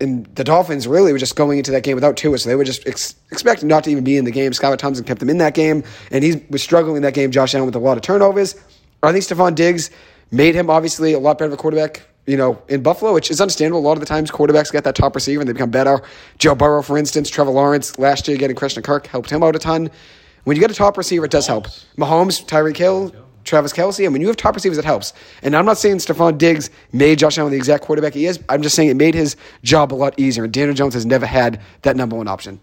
and 0.00 0.26
the 0.34 0.44
Dolphins 0.44 0.86
really 0.86 1.12
were 1.12 1.18
just 1.18 1.36
going 1.36 1.58
into 1.58 1.70
that 1.72 1.82
game 1.82 1.94
without 1.94 2.16
Tua, 2.16 2.38
so 2.38 2.48
they 2.48 2.54
were 2.54 2.64
just 2.64 2.86
ex- 2.86 3.16
expecting 3.32 3.68
not 3.68 3.84
to 3.84 3.90
even 3.90 4.04
be 4.04 4.16
in 4.16 4.24
the 4.24 4.30
game. 4.30 4.52
Skylar 4.52 4.76
Thompson 4.76 5.04
kept 5.04 5.20
them 5.20 5.30
in 5.30 5.38
that 5.38 5.54
game, 5.54 5.82
and 6.10 6.22
he 6.22 6.44
was 6.50 6.62
struggling 6.62 6.96
in 6.96 7.02
that 7.02 7.14
game. 7.14 7.30
Josh 7.30 7.54
Allen 7.54 7.66
with 7.66 7.74
a 7.74 7.78
lot 7.78 7.96
of 7.96 8.02
turnovers. 8.02 8.54
I 9.02 9.12
think 9.12 9.24
Stefon 9.24 9.54
Diggs 9.54 9.90
made 10.30 10.54
him 10.54 10.68
obviously 10.68 11.12
a 11.14 11.18
lot 11.18 11.38
better 11.38 11.46
of 11.46 11.54
a 11.54 11.56
quarterback. 11.56 12.02
You 12.30 12.36
know, 12.36 12.62
in 12.68 12.80
Buffalo, 12.82 13.12
which 13.12 13.28
is 13.28 13.40
understandable. 13.40 13.80
A 13.80 13.82
lot 13.82 13.94
of 13.94 14.00
the 14.00 14.06
times, 14.06 14.30
quarterbacks 14.30 14.70
get 14.70 14.84
that 14.84 14.94
top 14.94 15.16
receiver 15.16 15.40
and 15.40 15.48
they 15.48 15.52
become 15.52 15.70
better. 15.70 16.00
Joe 16.38 16.54
Burrow, 16.54 16.80
for 16.80 16.96
instance, 16.96 17.28
Trevor 17.28 17.50
Lawrence 17.50 17.98
last 17.98 18.28
year 18.28 18.36
getting 18.36 18.54
Christian 18.54 18.84
Kirk 18.84 19.08
helped 19.08 19.30
him 19.30 19.42
out 19.42 19.56
a 19.56 19.58
ton. 19.58 19.90
When 20.44 20.56
you 20.56 20.60
get 20.60 20.70
a 20.70 20.74
top 20.74 20.96
receiver, 20.96 21.24
it 21.24 21.32
does 21.32 21.48
help. 21.48 21.66
Mahomes, 21.98 22.44
Tyreek 22.46 22.76
Hill, 22.76 23.12
Travis 23.42 23.72
Kelce, 23.72 24.04
and 24.04 24.12
when 24.12 24.22
you 24.22 24.28
have 24.28 24.36
top 24.36 24.54
receivers, 24.54 24.78
it 24.78 24.84
helps. 24.84 25.12
And 25.42 25.56
I'm 25.56 25.64
not 25.64 25.76
saying 25.76 25.96
Stefon 25.96 26.38
Diggs 26.38 26.70
made 26.92 27.18
Josh 27.18 27.36
Allen 27.36 27.50
the 27.50 27.58
exact 27.58 27.82
quarterback 27.82 28.14
he 28.14 28.26
is. 28.26 28.38
I'm 28.48 28.62
just 28.62 28.76
saying 28.76 28.90
it 28.90 28.96
made 28.96 29.14
his 29.14 29.34
job 29.64 29.92
a 29.92 29.96
lot 29.96 30.14
easier. 30.16 30.44
And 30.44 30.52
Daniel 30.52 30.74
Jones 30.74 30.94
has 30.94 31.04
never 31.04 31.26
had 31.26 31.60
that 31.82 31.96
number 31.96 32.14
one 32.14 32.28
option. 32.28 32.60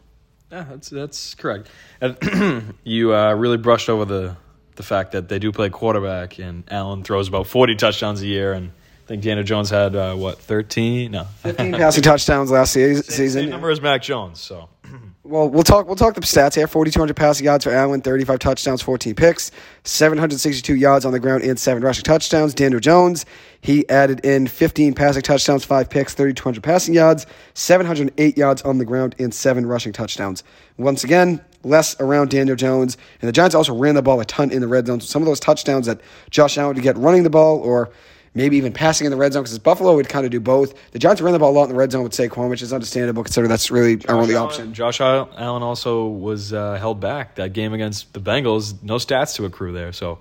Yeah, 0.49 0.65
that's 0.69 0.89
that's 0.89 1.35
correct. 1.35 1.67
And 1.99 2.73
you 2.85 3.13
uh, 3.13 3.33
really 3.33 3.57
brushed 3.57 3.89
over 3.89 4.05
the 4.05 4.37
the 4.75 4.83
fact 4.83 5.11
that 5.11 5.27
they 5.27 5.39
do 5.39 5.51
play 5.51 5.69
quarterback, 5.69 6.39
and 6.39 6.63
Allen 6.71 7.03
throws 7.03 7.27
about 7.27 7.47
forty 7.47 7.75
touchdowns 7.75 8.21
a 8.21 8.27
year, 8.27 8.53
and 8.53 8.71
I 9.07 9.11
think 9.11 9.23
Daniel 9.23 9.45
Jones 9.45 9.69
had 9.69 9.95
uh, 9.95 10.15
what 10.15 10.37
thirteen? 10.37 11.11
No, 11.11 11.23
15 11.43 11.71
passing 11.75 12.03
touchdowns 12.03 12.51
last 12.51 12.73
se- 12.73 12.95
Same 12.95 13.03
season. 13.03 13.49
number 13.49 13.69
as 13.69 13.79
Mac 13.79 14.01
Jones. 14.01 14.37
So 14.41 14.67
Well, 15.23 15.49
we'll 15.49 15.63
talk. 15.63 15.87
We'll 15.87 15.95
talk 15.95 16.13
the 16.15 16.19
stats 16.21 16.55
here. 16.55 16.67
Forty-two 16.67 16.99
hundred 16.99 17.15
passing 17.15 17.45
yards 17.45 17.63
for 17.63 17.71
Allen, 17.71 18.01
thirty-five 18.01 18.39
touchdowns, 18.39 18.81
fourteen 18.81 19.15
picks, 19.15 19.49
seven 19.85 20.17
hundred 20.17 20.39
sixty-two 20.41 20.75
yards 20.75 21.05
on 21.05 21.13
the 21.13 21.19
ground, 21.21 21.43
and 21.43 21.57
seven 21.57 21.81
rushing 21.83 22.03
touchdowns. 22.03 22.53
Daniel 22.53 22.81
Jones, 22.81 23.25
he 23.61 23.87
added 23.87 24.25
in 24.25 24.45
fifteen 24.47 24.93
passing 24.93 25.21
touchdowns, 25.21 25.63
five 25.63 25.89
picks, 25.89 26.13
thirty-two 26.13 26.43
hundred 26.43 26.63
passing 26.63 26.93
yards, 26.93 27.25
seven 27.53 27.85
hundred 27.85 28.13
eight 28.17 28.37
yards 28.37 28.61
on 28.63 28.77
the 28.77 28.85
ground, 28.85 29.15
and 29.19 29.33
seven 29.33 29.65
rushing 29.65 29.93
touchdowns. 29.93 30.43
Once 30.77 31.05
again, 31.05 31.39
less 31.63 31.97
around 32.01 32.29
Daniel 32.29 32.57
Jones, 32.57 32.97
and 33.21 33.27
the 33.29 33.33
Giants 33.33 33.55
also 33.55 33.73
ran 33.73 33.95
the 33.95 34.01
ball 34.01 34.19
a 34.19 34.25
ton 34.25 34.51
in 34.51 34.59
the 34.61 34.67
red 34.67 34.87
zone. 34.87 34.99
So 34.99 35.07
some 35.07 35.21
of 35.21 35.27
those 35.27 35.39
touchdowns 35.39 35.85
that 35.87 36.01
Josh 36.29 36.57
Allen 36.57 36.75
would 36.75 36.83
get 36.83 36.97
running 36.97 37.23
the 37.23 37.29
ball, 37.29 37.57
or 37.59 37.89
maybe 38.37 38.55
even 38.55 38.71
passing 38.71 39.05
in 39.05 39.11
the 39.11 39.17
red 39.17 39.33
zone, 39.33 39.43
because 39.43 39.59
Buffalo 39.59 39.95
would 39.95 40.07
kind 40.07 40.23
of 40.25 40.31
do 40.31 40.39
both. 40.39 40.73
The 40.91 40.99
Giants 40.99 41.21
ran 41.21 41.33
the 41.33 41.39
ball 41.39 41.51
a 41.51 41.55
lot 41.57 41.63
in 41.63 41.69
the 41.69 41.75
red 41.75 41.91
zone 41.91 42.03
with 42.03 42.13
Saquon, 42.13 42.49
which 42.49 42.61
is 42.61 42.71
understandable 42.71 43.23
considering 43.23 43.49
that's 43.49 43.69
really 43.69 43.99
our 44.07 44.15
only 44.15 44.35
option. 44.35 44.73
Josh 44.73 45.01
Allen 45.01 45.63
also 45.63 46.07
was 46.07 46.53
uh, 46.53 46.75
held 46.75 47.01
back 47.01 47.35
that 47.35 47.51
game 47.51 47.73
against 47.73 48.13
the 48.13 48.21
Bengals. 48.21 48.81
No 48.81 48.95
stats 48.95 49.35
to 49.35 49.45
accrue 49.45 49.73
there. 49.73 49.91
So 49.91 50.19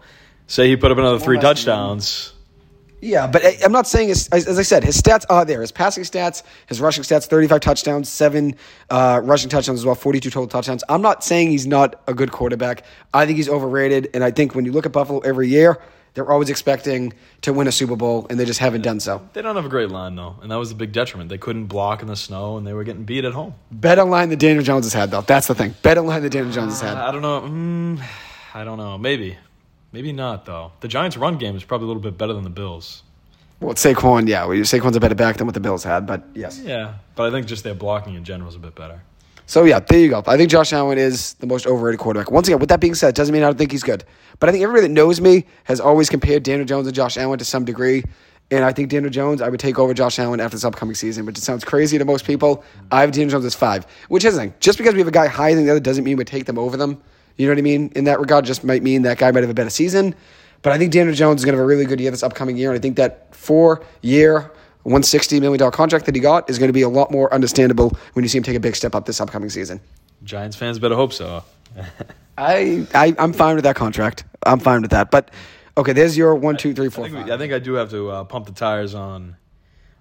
say 0.49 0.68
he 0.68 0.76
put 0.76 0.90
up 0.90 0.99
another 0.99 1.18
three 1.20 1.38
touchdowns. 1.38 2.32
Yeah, 3.02 3.26
but 3.26 3.44
I- 3.44 3.58
I'm 3.62 3.73
not 3.73 3.87
saying 3.87 4.08
his, 4.08 4.26
as 4.28 4.46
as 4.49 4.58
I 4.58 4.62
said, 4.62 4.82
his 4.82 5.00
stats 5.00 5.26
are 5.28 5.44
there. 5.44 5.61
His 5.61 5.70
passing 5.70 6.02
stats, 6.02 6.42
his 6.66 6.80
rushing 6.80 7.04
stats, 7.04 7.26
35 7.26 7.61
touchdowns, 7.61 8.08
seven 8.08 8.54
uh, 8.88 9.20
rushing 9.23 9.50
touchdowns 9.50 9.80
as 9.80 9.85
well, 9.85 9.94
42 9.94 10.30
total 10.30 10.49
touchdowns. 10.49 10.82
I'm 10.88 11.02
not 11.02 11.23
saying 11.23 11.50
he's 11.50 11.66
not 11.66 12.00
a 12.06 12.14
good 12.14 12.32
quarterback. 12.32 12.85
I 13.12 13.26
think 13.26 13.37
he's 13.37 13.50
overrated, 13.50 14.08
and 14.14 14.25
I 14.25 14.30
think 14.30 14.54
when 14.54 14.64
you 14.64 14.73
look 14.73 14.87
at 14.87 14.92
Buffalo 14.92 15.18
every 15.20 15.49
year, 15.49 15.78
they're 16.16 16.30
always 16.30 16.49
expecting 16.49 17.12
to 17.42 17.52
win 17.52 17.68
a 17.68 17.73
Super 17.73 17.94
Bowl, 17.94 18.26
and 18.30 18.40
they 18.40 18.46
just 18.46 18.58
haven't 18.58 18.80
done 18.80 19.00
so. 19.00 19.28
They 19.35 19.42
don't 19.42 19.54
have 19.54 19.66
a 19.66 19.68
great 19.68 19.90
line 19.90 20.16
though, 20.16 20.37
and 20.40 20.50
that 20.50 20.56
was 20.56 20.70
a 20.70 20.75
big 20.75 20.90
detriment. 20.92 21.28
They 21.28 21.37
couldn't 21.37 21.66
block 21.66 22.00
in 22.00 22.08
the 22.08 22.16
snow, 22.16 22.56
and 22.56 22.66
they 22.66 22.73
were 22.73 22.85
getting 22.85 23.04
beat 23.04 23.26
at 23.26 23.35
home. 23.35 23.54
Better 23.70 24.02
line 24.02 24.30
than 24.30 24.38
Daniel 24.38 24.64
Jones 24.64 24.87
has 24.87 24.94
had, 24.94 25.11
though. 25.11 25.20
That's 25.20 25.46
the 25.46 25.54
thing. 25.54 25.75
Better 25.82 26.00
line 26.00 26.23
than 26.23 26.30
Daniel 26.30 26.52
Jones 26.52 26.73
has 26.73 26.80
had. 26.80 26.96
I 26.96 27.12
don't 27.12 27.20
know. 27.20 27.42
Mm, 27.42 28.02
I 28.54 28.64
don't 28.64 28.78
know. 28.78 28.96
Maybe, 28.96 29.37
maybe 29.92 30.12
not 30.12 30.46
though. 30.46 30.73
The 30.80 30.88
Giants' 30.88 31.18
run 31.18 31.37
game 31.37 31.54
is 31.54 31.64
probably 31.64 31.85
a 31.85 31.88
little 31.88 32.02
bit 32.02 32.16
better 32.16 32.32
than 32.32 32.44
the 32.44 32.50
Bills. 32.50 33.02
Well, 33.61 33.75
Saquon, 33.75 34.26
yeah, 34.26 34.46
well, 34.46 34.56
Saquon's 34.58 34.96
a 34.96 35.00
better 35.00 35.14
back 35.14 35.37
than 35.37 35.46
what 35.46 35.54
the 35.54 35.61
Bills 35.61 35.85
had, 35.85 36.06
but 36.06 36.25
yes. 36.35 36.61
Yeah, 36.61 36.94
but 37.14 37.25
I 37.28 37.30
think 37.30 37.46
just 37.46 37.62
their 37.62 37.75
blocking 37.75 38.14
in 38.14 38.25
general 38.25 38.49
is 38.49 38.56
a 38.56 38.58
bit 38.58 38.75
better. 38.75 39.02
So 39.46 39.64
yeah, 39.64 39.78
there 39.78 40.00
you 40.00 40.10
go. 40.10 40.24
I 40.26 40.36
think 40.36 40.50
Josh 40.50 40.72
Allen 40.72 40.98
is 40.98 41.34
the 41.34 41.46
most 41.46 41.66
overrated 41.66 42.00
quarterback. 42.00 42.32
Once 42.32 42.48
again, 42.48 42.58
with 42.58 42.68
that 42.68 42.80
being 42.80 42.96
said, 42.96 43.14
doesn't 43.14 43.32
mean 43.32 43.44
I 43.44 43.46
don't 43.46 43.56
think 43.56 43.70
he's 43.70 43.84
good. 43.84 44.04
But 44.40 44.48
I 44.48 44.52
think 44.52 44.64
everybody 44.64 44.88
that 44.88 44.92
knows 44.92 45.20
me 45.20 45.46
has 45.64 45.80
always 45.80 46.10
compared 46.10 46.42
Daniel 46.42 46.66
Jones 46.66 46.86
and 46.88 46.94
Josh 46.94 47.16
Allen 47.16 47.38
to 47.38 47.44
some 47.44 47.64
degree. 47.64 48.04
And 48.50 48.64
I 48.64 48.72
think 48.72 48.90
Daniel 48.90 49.10
Jones, 49.10 49.40
I 49.40 49.48
would 49.48 49.60
take 49.60 49.78
over 49.78 49.94
Josh 49.94 50.18
Allen 50.18 50.40
after 50.40 50.56
this 50.56 50.64
upcoming 50.64 50.94
season, 50.94 51.26
which 51.26 51.38
it 51.38 51.42
sounds 51.42 51.64
crazy 51.64 51.96
to 51.98 52.04
most 52.04 52.24
people. 52.24 52.64
I 52.90 53.00
have 53.00 53.12
Daniel 53.12 53.30
Jones 53.30 53.44
as 53.44 53.54
five, 53.54 53.86
which 54.08 54.24
is 54.24 54.34
the 54.34 54.40
thing. 54.40 54.54
Just 54.60 54.78
because 54.78 54.94
we 54.94 55.00
have 55.00 55.08
a 55.08 55.12
guy 55.12 55.26
higher 55.26 55.54
than 55.54 55.64
the 55.64 55.70
other 55.70 55.80
doesn't 55.80 56.04
mean 56.04 56.16
we 56.16 56.24
take 56.24 56.46
them 56.46 56.58
over 56.58 56.76
them. 56.76 57.00
You 57.36 57.46
know 57.46 57.52
what 57.52 57.58
I 57.58 57.62
mean? 57.62 57.92
In 57.94 58.04
that 58.04 58.18
regard, 58.18 58.44
just 58.44 58.64
might 58.64 58.82
mean 58.82 59.02
that 59.02 59.18
guy 59.18 59.30
might 59.30 59.42
have 59.42 59.50
a 59.50 59.54
better 59.54 59.70
season. 59.70 60.14
But 60.62 60.72
I 60.72 60.78
think 60.78 60.92
Daniel 60.92 61.14
Jones 61.14 61.40
is 61.40 61.44
going 61.44 61.52
to 61.52 61.58
have 61.58 61.64
a 61.64 61.66
really 61.66 61.84
good 61.84 62.00
year 62.00 62.10
this 62.10 62.22
upcoming 62.22 62.56
year. 62.56 62.70
And 62.70 62.78
I 62.78 62.80
think 62.80 62.96
that 62.96 63.34
four 63.34 63.84
year, 64.00 64.50
one 64.87 65.02
sixty 65.02 65.40
million 65.40 65.59
dollar 65.59 65.71
contract 65.71 66.07
that 66.07 66.14
he 66.14 66.21
got 66.21 66.49
is 66.49 66.59
going 66.59 66.69
to 66.69 66.73
be 66.73 66.83
a 66.83 66.88
lot 66.88 67.11
more 67.11 67.33
understandable 67.35 67.97
when 68.12 68.25
you 68.25 68.28
see 68.28 68.38
him 68.38 68.45
take 68.45 68.57
a 68.57 68.61
big 68.61 68.76
step 68.76 68.95
up 68.95 69.05
this 69.07 69.21
upcoming 69.21 69.50
season. 69.50 69.81
Giants 70.25 70.57
fans 70.57 70.78
better 70.78 70.95
hope 70.95 71.12
so. 71.12 71.45
I, 72.38 72.87
I 72.95 73.14
I'm 73.19 73.33
fine 73.33 73.57
with 73.57 73.64
that 73.64 73.76
contract. 73.76 74.25
I'm 74.45 74.61
fine 74.61 74.83
with 74.83 74.93
that. 74.93 75.11
But 75.11 75.31
okay, 75.76 75.93
there's 75.93 76.16
your 76.16 76.35
one, 76.35 76.57
two, 76.57 76.73
three, 76.75 76.87
I 76.87 76.90
four, 76.90 77.05
think, 77.05 77.16
five. 77.16 77.26
we, 77.26 77.33
I 77.33 77.38
think 77.38 77.52
I 77.52 77.59
do 77.59 77.75
have 77.75 77.90
to 77.90 78.11
uh, 78.11 78.25
pump 78.25 78.47
the 78.47 78.52
tires 78.52 78.95
on 78.95 79.37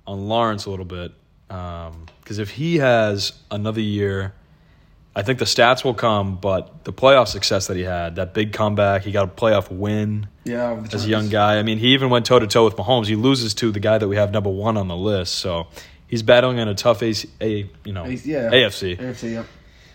on 0.06 0.28
Lawrence 0.28 0.66
a 0.66 0.70
little 0.70 0.86
bit 0.86 1.12
because 1.48 2.40
if 2.40 2.52
he 2.52 2.78
has 2.78 3.34
another 3.52 3.82
year, 3.82 4.34
I 5.16 5.22
think 5.22 5.40
the 5.40 5.46
stats 5.46 5.84
will 5.84 5.94
come. 5.94 6.36
But 6.36 6.84
the 6.84 6.94
playoff 6.94 7.28
success 7.28 7.68
that 7.68 7.78
he 7.78 7.84
had, 7.84 8.18
that 8.18 8.34
big 8.34 8.54
comeback, 8.54 9.04
he 9.04 9.12
got 9.12 9.24
a 9.26 9.32
playoff 9.32 9.72
win 9.72 10.28
yeah, 10.44 10.84
as 10.92 11.06
a 11.06 11.10
young 11.10 11.30
guy. 11.30 11.58
I 11.58 11.64
mean, 11.64 11.78
he 11.78 11.94
even 11.94 12.10
went 12.10 12.26
toe 12.26 12.40
to 12.40 12.48
toe 12.48 12.66
with 12.66 12.76
Mahomes. 12.76 13.08
He 13.08 13.16
loses 13.16 13.54
to 13.56 13.72
the 13.72 13.80
guy 13.80 13.98
that 13.98 14.08
we 14.08 14.18
have 14.18 14.32
number 14.32 14.50
one 14.50 14.78
on 14.78 14.88
the 14.88 14.98
list. 14.98 15.36
So 15.36 15.68
he's 16.08 16.24
battling 16.24 16.58
in 16.58 16.68
a 16.68 16.76
tough 16.76 17.02
AC, 17.02 17.30
a 17.40 17.70
you 17.84 17.94
know 17.94 18.06
Yeah, 18.06 18.52
AFC. 18.52 18.98
AFC, 18.98 19.32
yep. 19.32 19.46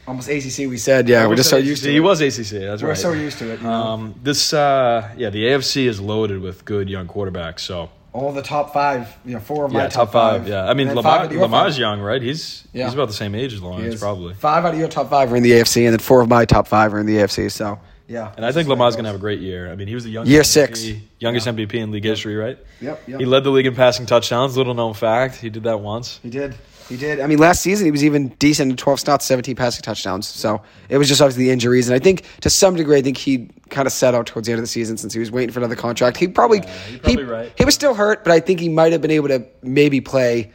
Almost 0.08 0.28
ACC. 0.28 0.68
We 0.68 0.78
said, 0.78 1.08
yeah, 1.08 1.26
we're 1.26 1.36
just 1.36 1.50
so 1.50 1.58
used 1.58 1.84
to 1.84 1.90
He 1.92 2.00
was 2.00 2.20
ACC. 2.20 2.62
That's 2.62 2.82
right. 2.82 2.88
We're 2.88 2.94
so 2.94 3.12
used 3.12 3.38
to 3.38 3.52
it. 3.52 3.60
You 3.60 3.66
know? 3.66 3.72
Um, 3.72 4.14
this, 4.22 4.52
uh, 4.52 5.08
yeah, 5.16 5.30
the 5.30 5.44
AFC 5.44 5.84
is 5.84 6.00
loaded 6.00 6.40
with 6.40 6.64
good 6.64 6.88
young 6.88 7.06
quarterbacks. 7.06 7.60
So 7.60 7.90
All 8.12 8.32
the 8.32 8.42
top 8.42 8.72
five, 8.72 9.16
you 9.24 9.34
know, 9.34 9.40
four 9.40 9.64
of 9.66 9.72
my 9.72 9.82
yeah, 9.84 9.88
top 9.88 10.10
five. 10.12 10.48
Yeah, 10.48 10.68
I 10.68 10.74
mean 10.74 10.88
Lamar, 10.88 11.02
five 11.28 11.32
Lamar's 11.32 11.74
five. 11.74 11.80
young, 11.80 12.00
right? 12.00 12.20
He's 12.20 12.64
Yeah. 12.72 12.86
he's 12.86 12.94
about 12.94 13.06
the 13.08 13.14
same 13.14 13.34
age 13.36 13.52
as 13.54 13.62
Lawrence, 13.62 14.00
probably. 14.00 14.34
Five 14.34 14.64
out 14.64 14.74
of 14.74 14.80
your 14.80 14.88
top 14.88 15.10
five 15.10 15.32
are 15.32 15.36
in 15.36 15.42
the 15.44 15.52
AFC, 15.52 15.84
and 15.84 15.92
then 15.92 16.00
four 16.00 16.20
of 16.20 16.28
my 16.28 16.44
top 16.44 16.66
five 16.66 16.92
are 16.92 16.98
in 16.98 17.06
the 17.06 17.18
AFC. 17.18 17.48
So 17.50 17.78
yeah, 18.08 18.32
And 18.36 18.44
I 18.44 18.50
think 18.50 18.68
Lamar's 18.68 18.96
gonna 18.96 19.06
have 19.08 19.14
a 19.16 19.20
great 19.20 19.38
year. 19.40 19.70
I 19.70 19.76
mean, 19.76 19.86
he 19.86 19.94
was 19.94 20.02
the 20.02 20.10
youngest 20.10 20.32
Year 20.32 20.42
MVP, 20.42 20.46
six. 20.46 21.00
youngest 21.20 21.46
MVP 21.46 21.74
in 21.78 21.92
league 21.92 22.02
history, 22.04 22.34
right? 22.34 22.58
Yep, 22.80 23.02
yep. 23.06 23.20
He 23.20 23.26
led 23.26 23.44
the 23.44 23.50
league 23.50 23.66
in 23.66 23.76
passing 23.76 24.06
touchdowns. 24.06 24.56
Little 24.56 24.74
known 24.74 24.94
fact, 24.94 25.36
he 25.36 25.48
did 25.48 25.62
that 25.62 25.78
once. 25.80 26.18
He 26.24 26.30
did. 26.30 26.56
He 26.90 26.96
did. 26.96 27.20
I 27.20 27.28
mean, 27.28 27.38
last 27.38 27.62
season 27.62 27.84
he 27.84 27.92
was 27.92 28.04
even 28.04 28.28
decent 28.40 28.68
in 28.70 28.76
12 28.76 28.98
starts, 28.98 29.24
17 29.24 29.54
passing 29.54 29.82
touchdowns. 29.82 30.26
So 30.26 30.60
it 30.88 30.98
was 30.98 31.06
just 31.08 31.22
obviously 31.22 31.44
the 31.44 31.50
injuries. 31.50 31.88
And 31.88 31.94
I 31.94 32.00
think 32.00 32.24
to 32.40 32.50
some 32.50 32.74
degree, 32.74 32.98
I 32.98 33.02
think 33.02 33.16
he 33.16 33.48
kind 33.70 33.86
of 33.86 33.92
set 33.92 34.12
out 34.12 34.26
towards 34.26 34.46
the 34.46 34.52
end 34.52 34.58
of 34.58 34.64
the 34.64 34.68
season 34.68 34.96
since 34.96 35.12
he 35.12 35.20
was 35.20 35.30
waiting 35.30 35.52
for 35.52 35.60
another 35.60 35.76
contract. 35.76 36.16
He 36.16 36.26
probably, 36.26 36.62
you're 36.90 36.98
probably 36.98 37.24
right. 37.24 37.52
he 37.56 37.64
was 37.64 37.76
still 37.76 37.94
hurt, 37.94 38.24
but 38.24 38.32
I 38.32 38.40
think 38.40 38.58
he 38.58 38.68
might 38.68 38.90
have 38.90 39.00
been 39.00 39.12
able 39.12 39.28
to 39.28 39.46
maybe 39.62 40.00
play 40.00 40.50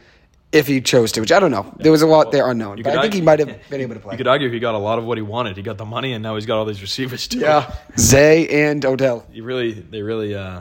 if 0.52 0.66
he 0.66 0.82
chose 0.82 1.10
to, 1.12 1.20
which 1.20 1.32
I 1.32 1.40
don't 1.40 1.50
know. 1.50 1.74
There 1.78 1.90
was 1.90 2.02
a 2.02 2.06
lot 2.06 2.32
there 2.32 2.48
unknown. 2.48 2.82
But 2.82 2.98
I 2.98 3.02
think 3.02 3.14
he 3.14 3.22
might 3.22 3.38
have 3.38 3.58
been 3.70 3.80
able 3.80 3.94
to 3.94 4.00
play. 4.00 4.12
You 4.12 4.18
could 4.18 4.28
argue 4.28 4.50
he 4.50 4.58
got 4.58 4.74
a 4.74 4.78
lot 4.78 4.98
of 4.98 5.04
what 5.04 5.16
he 5.16 5.22
wanted. 5.22 5.56
He 5.56 5.62
got 5.62 5.78
the 5.78 5.86
money, 5.86 6.12
and 6.12 6.22
now 6.22 6.34
he's 6.34 6.46
got 6.46 6.58
all 6.58 6.66
these 6.66 6.82
receivers 6.82 7.26
too. 7.26 7.38
yeah. 7.38 7.74
Zay 7.98 8.68
and 8.68 8.84
Odell 8.84 9.26
he 9.32 9.40
really, 9.40 9.72
they 9.72 10.02
really, 10.02 10.34
uh, 10.34 10.60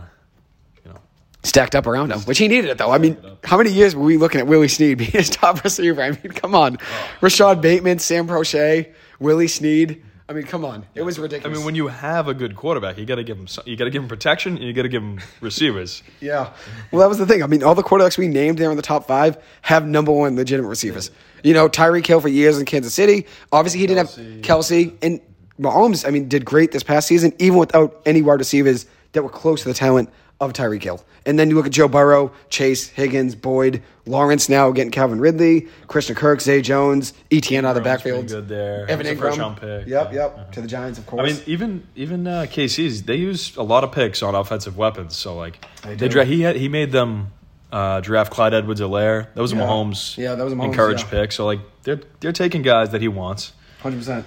stacked 1.46 1.76
up 1.76 1.88
around 1.88 2.12
him, 2.12 2.20
which 2.22 2.38
he 2.38 2.48
needed 2.48 2.70
it 2.70 2.78
though. 2.78 2.92
I 2.92 2.98
mean, 2.98 3.18
how 3.44 3.58
many 3.58 3.72
years 3.72 3.96
were 3.96 4.04
we 4.04 4.18
looking 4.18 4.40
at 4.40 4.48
Willie 4.48 4.68
Snead 4.68 4.98
being 4.98 5.12
his 5.12 5.30
top 5.42 5.64
receiver? 5.64 6.02
I 6.02 6.12
mean, 6.12 6.32
come 6.34 6.56
on. 6.56 6.78
Oh. 6.80 7.08
Rashod 7.22 7.62
Bateman, 7.62 8.00
Sam 8.00 8.28
Prochet, 8.28 8.94
Willie 9.20 9.48
Snead. 9.48 10.02
I 10.28 10.34
mean, 10.34 10.46
come 10.46 10.66
on. 10.66 10.88
It 10.96 11.04
was 11.04 11.20
ridiculous. 11.20 11.56
I 11.56 11.56
mean, 11.56 11.66
when 11.68 11.76
you 11.76 11.88
have 11.88 12.28
a 12.28 12.34
good 12.34 12.56
quarterback, 12.56 12.98
you 12.98 13.06
got 13.06 13.16
to 13.16 13.24
give 13.24 13.38
him, 13.38 13.48
you 13.66 13.78
got 13.78 13.84
to 13.84 13.92
give 13.92 14.02
him 14.02 14.10
protection, 14.10 14.58
and 14.58 14.66
you 14.66 14.74
got 14.74 14.82
to 14.82 14.90
give 14.90 15.04
him 15.04 15.20
receivers. 15.42 16.02
Yeah. 16.20 16.52
Well, 16.92 17.02
that 17.02 17.10
was 17.10 17.20
the 17.20 17.28
thing. 17.28 17.44
I 17.44 17.48
mean, 17.48 17.62
all 17.62 17.76
the 17.76 17.84
quarterbacks 17.84 18.18
we 18.18 18.28
named 18.28 18.58
there 18.58 18.72
in 18.72 18.76
the 18.76 18.82
top 18.82 19.06
five 19.08 19.38
have 19.62 19.86
number 19.86 20.12
one 20.12 20.36
legitimate 20.36 20.70
receivers. 20.70 21.12
You 21.44 21.54
know, 21.54 21.70
Tyreek 21.70 22.08
Hill 22.08 22.22
for 22.22 22.28
years 22.28 22.58
in 22.58 22.66
Kansas 22.66 22.94
City. 22.94 23.28
Obviously, 23.52 23.82
he 23.82 23.88
didn't 23.88 24.08
have 24.08 24.26
Kelce. 24.42 24.96
And 25.04 25.22
Mahomes, 25.60 26.08
I 26.08 26.10
mean, 26.10 26.28
did 26.28 26.44
great 26.44 26.72
this 26.72 26.82
past 26.82 27.08
season, 27.08 27.32
even 27.38 27.60
without 27.60 28.02
any 28.08 28.24
wide 28.24 28.40
receivers 28.40 28.88
that 29.12 29.22
were 29.22 29.30
close 29.30 29.62
to 29.62 29.68
the 29.68 29.76
talent 29.76 30.10
of 30.40 30.54
Tyreek 30.54 30.84
Hill. 30.84 31.04
And 31.26 31.40
then 31.40 31.50
you 31.50 31.56
look 31.56 31.66
at 31.66 31.72
Joe 31.72 31.88
Burrow, 31.88 32.32
Chase, 32.50 32.88
Higgins, 32.90 33.34
Boyd, 33.36 33.82
Lawrence 34.06 34.48
now 34.48 34.70
getting 34.72 34.92
Calvin 34.92 35.20
Ridley, 35.20 35.68
Christian 35.88 36.16
Kirk, 36.16 36.40
Zay 36.42 36.62
Jones, 36.62 37.14
Etienne 37.32 37.66
out 37.66 37.70
of 37.70 37.76
the 37.76 37.82
backfield. 37.82 38.28
good 38.28 38.48
there. 38.48 38.88
Evan 38.88 39.08
a 39.08 39.12
Ingram. 39.12 39.30
first-round 39.32 39.58
pick. 39.58 39.88
Yep, 39.88 40.14
Yeah. 40.14 40.20
yep. 40.36 40.52
To 40.52 40.62
the 40.62 40.68
Giants, 40.68 41.00
of 41.00 41.08
course. 41.08 41.22
I 41.22 41.34
mean, 41.34 41.42
even 41.48 41.88
even 41.96 42.28
uh, 42.28 42.46
KC's 42.48 43.04
they 43.04 43.16
use 43.16 43.56
a 43.58 43.64
lot 43.64 43.84
of 43.84 43.92
picks 43.92 44.22
on 44.22 44.36
offensive 44.36 44.78
weapons. 44.78 45.16
So 45.16 45.36
like 45.36 45.66
They 45.84 45.96
they, 45.96 46.08
dra- 46.10 46.26
he 46.26 46.42
had 46.42 46.58
he 46.58 46.70
made 46.70 46.92
them 46.92 47.32
uh, 47.72 48.02
draft 48.02 48.32
Clyde 48.32 48.54
Edwards-Helaire. 48.54 49.34
That 49.34 49.42
was 49.42 49.52
a 49.52 49.56
Yeah. 49.56 49.62
Mahomes 49.64 50.18
Yeah, 50.18 50.36
that 50.36 50.44
was 50.44 50.54
a 50.54 50.56
Mahomes, 50.56 50.66
encouraged 50.66 51.06
yeah. 51.06 51.22
pick. 51.22 51.32
So 51.32 51.46
like 51.48 51.60
they're 51.84 52.02
they're 52.20 52.32
taking 52.34 52.62
guys 52.62 52.92
that 52.92 53.02
he 53.02 53.08
wants. 53.08 53.54
Hundred 53.80 53.98
percent, 53.98 54.26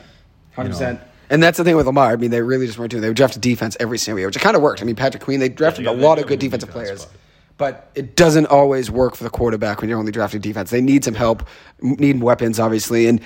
hundred 0.57 0.71
percent. 0.71 1.01
And 1.31 1.43
that's 1.43 1.59
the 1.59 1.65
thing 1.65 1.77
with 1.77 1.87
Lamar. 1.87 2.13
I 2.13 2.17
mean, 2.17 2.31
they 2.31 2.43
really 2.43 2.67
just 2.67 2.79
weren't 2.79 2.91
doing. 2.91 3.03
They 3.03 3.13
drafted 3.13 3.43
defense 3.43 3.77
every 3.81 3.99
single 3.99 4.19
year, 4.19 4.29
which 4.29 4.39
kind 4.39 4.57
of 4.57 4.63
worked. 4.63 4.81
I 4.81 4.85
mean, 4.85 4.97
Patrick 4.97 5.23
Queen. 5.23 5.41
They 5.41 5.49
drafted 5.49 5.85
they 5.85 5.91
a 5.91 5.93
lot 5.93 6.19
of 6.19 6.27
good 6.27 6.39
defensive 6.39 6.71
players, 6.71 7.07
but 7.57 7.91
it 7.95 8.17
doesn't 8.17 8.47
always 8.47 8.91
work 8.91 9.15
for 9.15 9.25
the 9.25 9.31
quarterback 9.31 9.81
when 9.81 9.91
you're 9.91 9.99
only 9.99 10.13
drafting 10.13 10.41
defense. 10.41 10.71
They 10.71 10.81
need 10.81 11.05
some 11.05 11.15
help, 11.15 11.47
need 11.81 12.23
weapons, 12.23 12.59
obviously. 12.59 13.07
And 13.07 13.21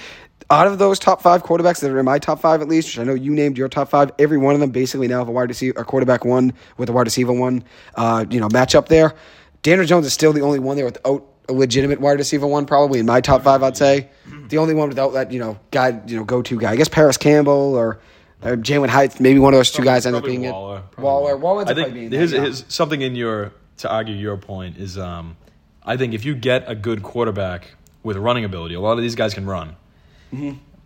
out 0.51 0.67
of 0.67 0.79
those 0.79 0.99
top 0.99 1.23
five 1.23 1.43
quarterbacks 1.45 1.81
that 1.81 1.91
are 1.91 1.99
in 1.99 2.05
my 2.05 2.19
top 2.19 2.41
five, 2.41 2.61
at 2.61 2.69
least, 2.69 2.89
which 2.89 2.99
I 2.99 3.05
know 3.05 3.15
you 3.15 3.33
named 3.33 3.57
your 3.57 3.69
top 3.69 3.89
five, 3.89 4.11
every 4.19 4.39
one 4.39 4.55
of 4.55 4.61
them 4.61 4.71
basically 4.71 5.09
now 5.09 5.19
have 5.19 5.29
a 5.29 5.33
wide 5.33 5.49
receiver, 5.49 5.81
a 5.81 5.85
quarterback 5.85 6.25
one 6.25 6.53
with 6.77 6.89
a 6.89 6.93
wide 6.93 7.07
receiver 7.07 7.33
one. 7.33 7.65
Uh, 7.95 8.25
you 8.29 8.41
know, 8.41 8.49
matchup 8.49 8.89
there. 8.89 9.15
Daniel 9.63 9.87
Jones 9.87 10.07
is 10.07 10.13
still 10.13 10.33
the 10.33 10.41
only 10.41 10.59
one 10.59 10.77
there 10.77 10.85
without 10.85 11.25
a 11.49 11.53
legitimate 11.53 12.01
wide 12.01 12.19
receiver 12.19 12.47
one, 12.47 12.67
probably 12.67 13.01
in 13.01 13.07
my 13.07 13.21
top 13.21 13.43
five, 13.43 13.63
I'd 13.63 13.77
say. 13.77 14.09
The 14.49 14.59
only 14.59 14.75
one 14.75 14.89
without 14.89 15.15
that, 15.15 15.33
you 15.33 15.39
know, 15.39 15.59
guy, 15.71 16.01
you 16.07 16.17
know, 16.17 16.25
go 16.25 16.43
to 16.43 16.59
guy. 16.59 16.73
I 16.73 16.77
guess 16.77 16.89
Parris 16.89 17.17
Campbell 17.17 17.75
or, 17.75 17.99
or 18.43 18.57
Jalin 18.57 18.89
Hyatt, 18.89 19.19
maybe 19.19 19.39
one 19.39 19.55
of 19.55 19.59
those 19.59 19.71
two 19.71 19.83
guys 19.83 20.05
end 20.07 20.15
up 20.15 20.25
being 20.25 20.43
Waller. 20.43 20.79
it. 20.79 20.99
Waller. 21.01 21.37
Waller 21.37 21.61
ends 21.63 21.71
I 21.71 21.75
think 21.75 21.95
being 21.95 22.13
his, 22.13 22.33
his 22.33 22.65
something 22.69 23.01
in 23.01 23.17
your 23.17 23.53
to 23.79 23.91
argue 23.91 24.15
your 24.15 24.37
point 24.37 24.77
is 24.77 24.99
um, 24.99 25.37
I 25.83 25.97
think 25.97 26.15
if 26.15 26.25
you 26.25 26.35
get 26.35 26.65
a 26.67 26.75
good 26.75 27.03
quarterback 27.03 27.75
with 28.03 28.17
running 28.17 28.45
ability, 28.45 28.75
a 28.75 28.81
lot 28.81 28.93
of 28.93 29.03
these 29.03 29.15
guys 29.15 29.35
can 29.35 29.47
run. 29.47 29.77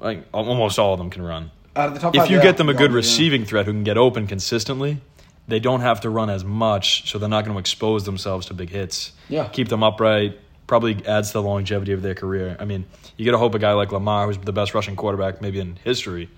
Like 0.00 0.24
almost 0.32 0.78
all 0.78 0.92
of 0.92 0.98
them 0.98 1.10
can 1.10 1.22
run. 1.22 1.50
Out 1.74 1.88
of 1.88 1.94
the 1.94 2.00
top 2.00 2.14
if 2.14 2.22
five, 2.22 2.30
you 2.30 2.36
yeah. 2.38 2.42
get 2.42 2.56
them 2.56 2.68
a 2.68 2.74
good 2.74 2.90
yeah. 2.90 2.96
receiving 2.96 3.44
threat 3.44 3.66
who 3.66 3.72
can 3.72 3.84
get 3.84 3.98
open 3.98 4.26
consistently, 4.26 5.00
they 5.48 5.60
don't 5.60 5.80
have 5.80 6.00
to 6.02 6.10
run 6.10 6.30
as 6.30 6.44
much, 6.44 7.10
so 7.10 7.18
they're 7.18 7.28
not 7.28 7.44
going 7.44 7.54
to 7.54 7.60
expose 7.60 8.04
themselves 8.04 8.46
to 8.46 8.54
big 8.54 8.70
hits. 8.70 9.12
Yeah. 9.28 9.48
keep 9.48 9.68
them 9.68 9.82
upright. 9.82 10.38
Probably 10.66 11.04
adds 11.06 11.28
to 11.28 11.34
the 11.34 11.42
longevity 11.42 11.92
of 11.92 12.02
their 12.02 12.14
career. 12.14 12.56
I 12.58 12.64
mean, 12.64 12.86
you 13.16 13.24
got 13.24 13.32
to 13.32 13.38
hope 13.38 13.54
a 13.54 13.58
guy 13.58 13.72
like 13.72 13.92
Lamar, 13.92 14.26
who's 14.26 14.38
the 14.38 14.52
best 14.52 14.74
rushing 14.74 14.96
quarterback 14.96 15.40
maybe 15.40 15.60
in 15.60 15.76
history, 15.84 16.28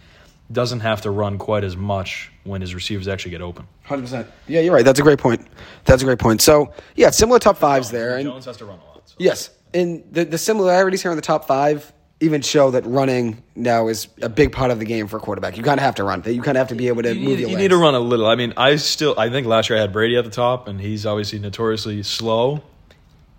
doesn't 0.50 0.80
have 0.80 1.02
to 1.02 1.10
run 1.10 1.38
quite 1.38 1.64
as 1.64 1.76
much 1.76 2.30
when 2.44 2.60
his 2.60 2.74
receivers 2.74 3.08
actually 3.08 3.32
get 3.32 3.42
open. 3.42 3.66
Hundred 3.84 4.02
percent. 4.02 4.26
Yeah, 4.46 4.60
you're 4.60 4.74
right. 4.74 4.84
That's 4.84 5.00
a 5.00 5.02
great 5.02 5.18
point. 5.18 5.46
That's 5.84 6.02
a 6.02 6.04
great 6.04 6.18
point. 6.18 6.40
So 6.40 6.72
yeah, 6.96 7.10
similar 7.10 7.38
top 7.38 7.58
fives 7.58 7.90
oh, 7.90 7.92
there, 7.92 8.16
and 8.16 8.24
Jones 8.24 8.44
has 8.44 8.56
to 8.58 8.64
run 8.64 8.78
a 8.78 8.84
lot. 8.84 9.08
so. 9.08 9.14
yes, 9.18 9.50
and 9.74 10.04
the 10.10 10.24
the 10.24 10.38
similarities 10.38 11.02
here 11.02 11.10
in 11.10 11.16
the 11.16 11.22
top 11.22 11.46
five 11.46 11.92
even 12.20 12.42
show 12.42 12.70
that 12.72 12.84
running 12.84 13.42
now 13.54 13.88
is 13.88 14.08
a 14.22 14.28
big 14.28 14.50
part 14.50 14.70
of 14.70 14.78
the 14.80 14.84
game 14.84 15.06
for 15.06 15.18
a 15.18 15.20
quarterback. 15.20 15.56
You 15.56 15.62
kind 15.62 15.78
of 15.78 15.84
have 15.84 15.94
to 15.96 16.04
run. 16.04 16.22
You 16.26 16.42
kind 16.42 16.56
of 16.56 16.60
have 16.60 16.68
to 16.68 16.74
be 16.74 16.88
able 16.88 17.02
to 17.02 17.14
You, 17.14 17.20
move 17.20 17.28
need, 17.28 17.40
your 17.40 17.50
you 17.50 17.56
need 17.56 17.68
to 17.68 17.76
run 17.76 17.94
a 17.94 18.00
little. 18.00 18.26
I 18.26 18.34
mean, 18.34 18.54
I 18.56 18.76
still 18.76 19.14
I 19.18 19.30
think 19.30 19.46
last 19.46 19.70
year 19.70 19.78
I 19.78 19.82
had 19.82 19.92
Brady 19.92 20.16
at 20.16 20.24
the 20.24 20.30
top, 20.30 20.68
and 20.68 20.80
he's 20.80 21.06
obviously 21.06 21.38
notoriously 21.38 22.02
slow. 22.02 22.62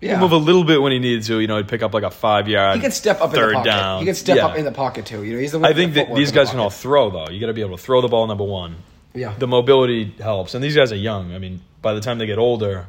Yeah. 0.00 0.12
can 0.12 0.20
move 0.20 0.32
a 0.32 0.36
little 0.38 0.64
bit 0.64 0.80
when 0.80 0.92
he 0.92 0.98
needs 0.98 1.26
to. 1.26 1.38
You 1.40 1.46
know, 1.46 1.56
he'd 1.58 1.68
pick 1.68 1.82
up 1.82 1.92
like 1.92 2.04
a 2.04 2.10
five 2.10 2.48
yard. 2.48 2.76
He 2.76 2.80
can 2.82 2.90
step 2.90 3.20
up 3.20 3.32
third 3.32 3.42
in 3.42 3.48
the 3.48 3.54
pocket. 3.56 3.68
down. 3.70 3.98
He 4.00 4.06
can 4.06 4.14
step 4.14 4.36
Yeah. 4.38 4.46
up 4.46 4.56
in 4.56 4.64
the 4.64 4.72
pocket 4.72 5.04
too. 5.06 5.22
You 5.24 5.34
know, 5.34 5.40
he's 5.40 5.52
the 5.52 5.58
one 5.58 5.66
I 5.68 5.72
the 5.72 5.80
think 5.82 5.94
that 5.94 6.14
these 6.14 6.28
in 6.30 6.34
the 6.34 6.40
guys 6.40 6.50
can 6.50 6.58
all 6.60 6.70
throw 6.70 7.10
though. 7.10 7.28
You 7.30 7.38
got 7.40 7.48
to 7.48 7.52
be 7.52 7.60
able 7.60 7.76
to 7.76 7.82
throw 7.82 8.00
the 8.00 8.08
ball. 8.08 8.26
Number 8.26 8.44
one. 8.44 8.76
Yeah. 9.14 9.34
The 9.38 9.46
mobility 9.48 10.14
helps, 10.20 10.54
and 10.54 10.62
these 10.64 10.76
guys 10.76 10.92
are 10.92 10.96
young. 10.96 11.34
I 11.34 11.38
mean, 11.38 11.60
by 11.82 11.94
the 11.94 12.00
time 12.00 12.18
they 12.18 12.26
get 12.26 12.38
older, 12.38 12.86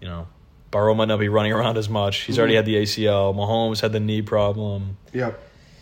you 0.00 0.08
know, 0.08 0.26
Burrow 0.70 0.94
might 0.94 1.08
not 1.08 1.18
be 1.20 1.28
running 1.28 1.52
around 1.52 1.78
as 1.78 1.88
much. 1.88 2.22
He's 2.22 2.34
Mm-hmm. 2.34 2.40
already 2.40 2.54
had 2.56 2.66
the 2.66 2.76
ACL. 2.76 3.32
Mahomes 3.34 3.80
had 3.80 3.92
the 3.92 4.00
knee 4.00 4.20
problem. 4.20 4.96
Yep. 5.14 5.40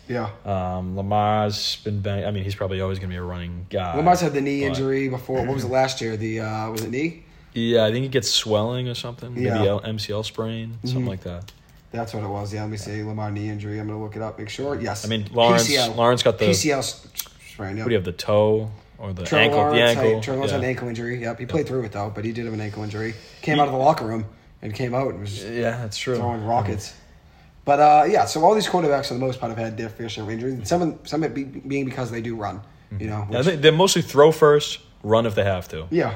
Yeah. 0.08 0.28
Um, 0.44 0.96
Lamar's 0.96 1.76
been 1.82 2.00
bang. 2.00 2.24
I 2.24 2.30
mean, 2.30 2.44
he's 2.44 2.54
probably 2.54 2.80
always 2.80 2.98
going 3.00 3.08
to 3.10 3.14
be 3.14 3.18
a 3.18 3.22
running 3.22 3.66
guy. 3.70 3.96
Lamar's 3.96 4.20
had 4.20 4.32
the 4.34 4.40
knee 4.40 4.60
but- 4.60 4.66
injury 4.68 5.08
before. 5.08 5.38
What 5.44 5.54
was 5.54 5.64
it 5.64 5.70
last 5.70 6.00
year? 6.00 6.16
The 6.16 6.40
uh, 6.40 6.70
was 6.70 6.84
it 6.84 6.90
knee? 6.90 7.24
Yeah, 7.56 7.84
I 7.84 7.90
think 7.92 8.02
he 8.04 8.08
gets 8.08 8.30
swelling 8.30 8.88
or 8.88 8.94
something. 8.94 9.34
Maybe 9.34 9.46
Yeah. 9.46 9.56
Mm-hmm. 9.58 9.86
L- 9.86 9.94
MCL 9.94 10.24
sprain, 10.24 10.78
something 10.84 11.06
like 11.06 11.22
that. 11.22 11.52
That's 11.90 12.12
what 12.12 12.22
it 12.22 12.28
was. 12.28 12.52
Yeah. 12.52 12.62
Let 12.62 12.70
me 12.70 12.76
see. 12.76 13.02
Lamar 13.02 13.30
knee 13.30 13.48
injury. 13.48 13.78
I'm 13.80 13.86
gonna 13.88 14.02
look 14.02 14.16
it 14.16 14.22
up. 14.22 14.38
Make 14.38 14.48
sure. 14.50 14.78
Yes. 14.80 15.04
I 15.04 15.08
mean, 15.08 15.26
Lawrence- 15.32 15.70
Lawrence 15.96 16.22
got 16.22 16.38
the- 16.38 16.46
PCL 16.46 16.82
sprain. 16.82 17.76
Yeah. 17.76 17.82
What 17.84 17.88
do 17.88 17.92
you 17.92 17.96
have? 17.98 18.04
The 18.04 18.12
toe 18.12 18.70
or 18.98 19.12
the 19.12 19.24
Trevor 19.24 19.42
ankle? 19.44 19.58
Lawrence, 19.58 19.76
the 19.76 19.82
ankle. 20.00 20.20
Trevor 20.20 20.36
Lawrence 20.38 20.52
had 20.52 20.60
an 20.62 20.66
ankle 20.68 20.88
injury. 20.88 21.20
Yep, 21.22 21.38
he 21.40 21.46
played 21.46 21.66
through 21.66 21.84
it 21.84 21.92
though, 21.92 22.10
but 22.14 22.24
he 22.24 22.32
did 22.32 22.44
have 22.44 22.54
an 22.54 22.60
ankle 22.60 22.82
injury. 22.82 23.14
Came 23.42 23.58
out 23.60 23.66
of 23.68 23.72
the 23.72 23.78
locker 23.78 24.04
room 24.06 24.26
and 24.62 24.74
came 24.74 24.94
out 24.94 25.08
and 25.10 25.20
was 25.20 25.42
yeah, 25.44 25.78
that's 25.78 25.96
true. 25.96 26.16
throwing 26.16 26.44
rockets. 26.44 26.94
But 27.64 27.80
uh, 27.80 28.04
yeah, 28.08 28.26
so 28.26 28.44
all 28.44 28.54
these 28.54 28.68
quarterbacks 28.68 29.08
for 29.08 29.14
the 29.14 29.20
most 29.20 29.40
part 29.40 29.50
have 29.50 29.58
had 29.58 29.76
their 29.76 29.88
fair 29.88 30.08
share 30.08 30.22
of 30.24 30.30
injuries. 30.30 30.54
And 30.54 30.68
some 30.68 30.82
of, 30.82 30.98
some 31.04 31.22
of 31.24 31.30
it 31.30 31.34
be, 31.34 31.44
being 31.44 31.84
because 31.84 32.10
they 32.10 32.20
do 32.20 32.36
run. 32.36 32.60
You 32.98 33.08
know. 33.08 33.26
I 33.30 33.36
which- 33.38 33.46
think 33.46 33.62
they 33.62 33.70
mostly 33.72 34.02
throw 34.02 34.30
first, 34.32 34.78
run 35.02 35.24
if 35.26 35.34
they 35.34 35.42
have 35.44 35.66
to. 35.68 35.86
yeah, 35.90 36.14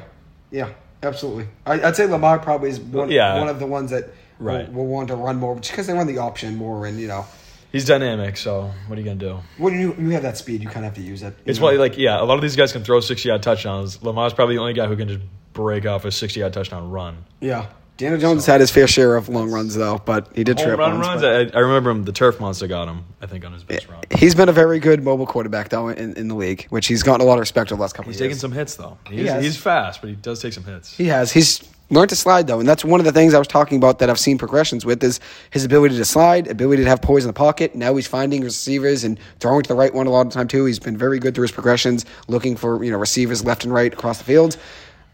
yeah, 0.52 0.68
absolutely. 1.02 1.46
I, 1.66 1.80
I'd 1.82 1.96
say 1.96 2.06
Lamar 2.06 2.38
probably 2.38 2.70
is 2.70 2.80
one, 2.80 3.10
Yeah. 3.10 3.38
one 3.38 3.48
of 3.48 3.58
the 3.58 3.66
ones 3.66 3.90
that 3.90 4.10
Right. 4.38 4.66
will, 4.72 4.84
will 4.86 4.92
want 4.92 5.08
to 5.08 5.16
run 5.16 5.36
more 5.36 5.54
just 5.56 5.70
because 5.70 5.86
they 5.86 5.92
run 5.92 6.06
the 6.06 6.18
option 6.18 6.56
more. 6.56 6.86
And 6.86 6.98
you 6.98 7.08
know, 7.08 7.26
He's 7.72 7.84
dynamic, 7.84 8.36
so 8.36 8.70
what 8.88 8.98
are 8.98 9.00
you 9.00 9.04
gonna 9.06 9.18
do? 9.20 9.38
when 9.58 9.78
you 9.78 9.94
you 9.98 10.10
have 10.10 10.22
that 10.22 10.36
speed, 10.36 10.60
you 10.62 10.66
kind 10.68 10.78
of 10.78 10.92
have 10.92 10.94
to 10.94 11.02
use 11.08 11.22
it. 11.22 11.34
It's 11.44 11.60
why, 11.60 11.72
like, 11.72 11.96
yeah, 11.98 12.20
a 12.20 12.24
lot 12.24 12.34
of 12.34 12.42
these 12.42 12.56
guys 12.56 12.72
can 12.72 12.82
throw 12.82 12.98
sixty 13.00 13.28
yard 13.28 13.42
touchdowns. 13.42 14.02
Lamar's 14.02 14.32
probably 14.32 14.56
the 14.56 14.60
only 14.60 14.72
guy 14.72 14.86
who 14.86 14.96
can 14.96 15.08
just 15.08 15.20
break 15.52 15.86
off 15.86 16.04
a 16.04 16.10
sixty 16.10 16.40
yard 16.40 16.52
touchdown 16.52 16.90
run. 16.90 17.24
yeah, 17.40 17.66
Daniel 18.00 18.18
Jones 18.18 18.38
has 18.38 18.46
had 18.46 18.60
his 18.62 18.70
fair 18.70 18.86
share 18.86 19.14
of 19.16 19.28
long 19.28 19.50
runs 19.50 19.74
though, 19.74 20.00
but 20.02 20.34
he 20.34 20.42
did 20.42 20.56
trip 20.56 20.78
run 20.78 20.98
runs. 20.98 21.22
I, 21.22 21.54
I 21.54 21.60
remember 21.60 21.90
him. 21.90 22.04
The 22.04 22.12
turf 22.12 22.40
monster 22.40 22.66
got 22.66 22.88
him. 22.88 23.04
I 23.20 23.26
think 23.26 23.44
on 23.44 23.52
his 23.52 23.62
best 23.62 23.88
run. 23.88 24.02
He's 24.16 24.34
been 24.34 24.48
a 24.48 24.52
very 24.52 24.78
good 24.78 25.04
mobile 25.04 25.26
quarterback 25.26 25.68
though 25.68 25.88
in, 25.88 26.14
in 26.14 26.28
the 26.28 26.34
league, 26.34 26.64
which 26.70 26.86
he's 26.86 27.02
gotten 27.02 27.20
a 27.20 27.28
lot 27.28 27.34
of 27.34 27.40
respect 27.40 27.70
over 27.70 27.76
the 27.76 27.82
last 27.82 27.92
couple 27.92 28.10
He's 28.10 28.18
of 28.18 28.24
years. 28.24 28.30
taking 28.30 28.40
some 28.40 28.52
hits 28.52 28.74
though. 28.76 28.96
He's, 29.06 29.28
has. 29.28 29.44
he's 29.44 29.56
fast, 29.58 30.00
but 30.00 30.08
he 30.08 30.16
does 30.16 30.40
take 30.40 30.54
some 30.54 30.64
hits. 30.64 30.96
He 30.96 31.08
has. 31.08 31.30
He's 31.30 31.62
learned 31.90 32.08
to 32.08 32.16
slide 32.16 32.46
though, 32.46 32.58
and 32.58 32.66
that's 32.66 32.86
one 32.86 33.00
of 33.00 33.04
the 33.04 33.12
things 33.12 33.34
I 33.34 33.38
was 33.38 33.48
talking 33.48 33.76
about 33.76 33.98
that 33.98 34.08
I've 34.08 34.18
seen 34.18 34.38
progressions 34.38 34.86
with 34.86 35.04
is 35.04 35.20
his 35.50 35.66
ability 35.66 35.98
to 35.98 36.04
slide, 36.06 36.48
ability 36.48 36.84
to 36.84 36.88
have 36.88 37.02
poise 37.02 37.24
in 37.24 37.28
the 37.28 37.34
pocket. 37.34 37.74
Now 37.74 37.94
he's 37.96 38.06
finding 38.06 38.42
receivers 38.42 39.04
and 39.04 39.18
throwing 39.40 39.62
to 39.62 39.68
the 39.68 39.74
right 39.74 39.92
one 39.92 40.06
a 40.06 40.10
lot 40.10 40.22
of 40.22 40.28
the 40.32 40.34
time 40.38 40.48
too. 40.48 40.64
He's 40.64 40.78
been 40.78 40.96
very 40.96 41.18
good 41.18 41.34
through 41.34 41.42
his 41.42 41.52
progressions, 41.52 42.06
looking 42.28 42.56
for 42.56 42.82
you 42.82 42.90
know 42.90 42.96
receivers 42.96 43.44
left 43.44 43.64
and 43.64 43.74
right 43.74 43.92
across 43.92 44.16
the 44.16 44.24
field. 44.24 44.56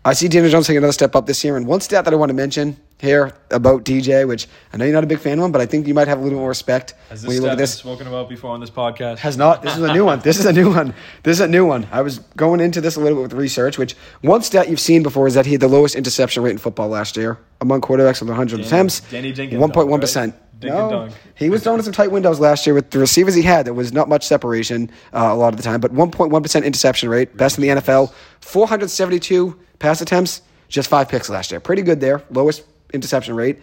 I 0.06 0.12
see 0.12 0.28
Daniel 0.28 0.52
Jones 0.52 0.68
taking 0.68 0.78
another 0.78 0.92
step 0.92 1.16
up 1.16 1.26
this 1.26 1.42
year, 1.42 1.56
and 1.56 1.66
one 1.66 1.80
stat 1.80 2.04
that 2.04 2.14
I 2.14 2.16
want 2.16 2.30
to 2.30 2.34
mention 2.34 2.76
here 3.00 3.34
about 3.50 3.84
DJ, 3.84 4.26
which 4.26 4.46
I 4.72 4.76
know 4.76 4.84
you're 4.84 4.94
not 4.94 5.02
a 5.02 5.06
big 5.08 5.18
fan 5.18 5.40
of 5.40 5.44
him, 5.44 5.50
but 5.50 5.60
I 5.60 5.66
think 5.66 5.88
you 5.88 5.94
might 5.94 6.06
have 6.06 6.20
a 6.20 6.22
little 6.22 6.38
more 6.38 6.48
respect 6.48 6.94
Has 7.08 7.26
when 7.26 7.34
you 7.34 7.42
look 7.42 7.50
at 7.50 7.58
this. 7.58 7.75
spoken 7.75 8.06
about 8.06 8.28
before 8.28 8.52
on 8.52 8.60
this 8.60 8.70
podcast? 8.70 9.18
Has 9.18 9.36
not. 9.36 9.62
This 9.62 9.76
is 9.76 9.82
a 9.82 9.92
new 9.92 10.04
one. 10.04 10.20
This 10.20 10.38
is 10.38 10.46
a 10.46 10.52
new 10.52 10.72
one. 10.72 10.94
This 11.25 11.38
is 11.38 11.40
a 11.40 11.48
new 11.48 11.66
one. 11.66 11.88
I 11.90 12.02
was 12.02 12.20
going 12.36 12.60
into 12.60 12.80
this 12.80 12.94
a 12.94 13.00
little 13.00 13.18
bit 13.18 13.22
with 13.22 13.32
research, 13.32 13.78
which 13.78 13.94
one 14.20 14.42
stat 14.42 14.68
you've 14.68 14.78
seen 14.78 15.02
before 15.02 15.26
is 15.26 15.34
that 15.34 15.44
he 15.44 15.52
had 15.52 15.60
the 15.60 15.66
lowest 15.66 15.96
interception 15.96 16.44
rate 16.44 16.52
in 16.52 16.58
football 16.58 16.88
last 16.88 17.16
year 17.16 17.38
among 17.60 17.80
quarterbacks 17.80 18.20
with 18.20 18.28
100 18.28 18.60
attempts. 18.60 19.00
Danny 19.10 19.32
One 19.56 19.72
point 19.72 19.88
one 19.88 19.98
Dunk, 19.98 20.02
percent. 20.02 20.34
right? 20.34 20.42
Dink 20.58 20.75
and 20.75 20.90
Dunk. 20.90 21.12
he 21.34 21.50
was 21.50 21.62
throwing 21.62 21.78
in 21.78 21.84
some 21.84 21.92
tight 21.92 22.10
windows 22.10 22.40
last 22.40 22.66
year 22.66 22.75
with 22.75 22.90
the 22.90 22.98
receivers 22.98 23.34
he 23.34 23.42
had. 23.42 23.66
There 23.66 23.75
was 23.75 23.92
not 23.92 24.08
much 24.08 24.26
separation 24.26 24.90
uh, 25.12 25.28
a 25.30 25.34
lot 25.34 25.52
of 25.52 25.56
the 25.56 25.62
time, 25.62 25.80
but 25.80 25.92
1.1 25.92 26.42
percent 26.42 26.64
interception 26.64 27.08
rate, 27.08 27.36
best 27.36 27.58
in 27.58 27.62
the 27.62 27.68
NFL. 27.80 28.12
472 28.40 29.58
pass 29.78 30.00
attempts, 30.00 30.42
just 30.68 30.88
five 30.88 31.08
picks 31.08 31.28
last 31.28 31.50
year. 31.50 31.60
Pretty 31.60 31.82
good 31.82 32.00
there. 32.00 32.22
Lowest 32.30 32.64
interception 32.92 33.34
rate. 33.36 33.58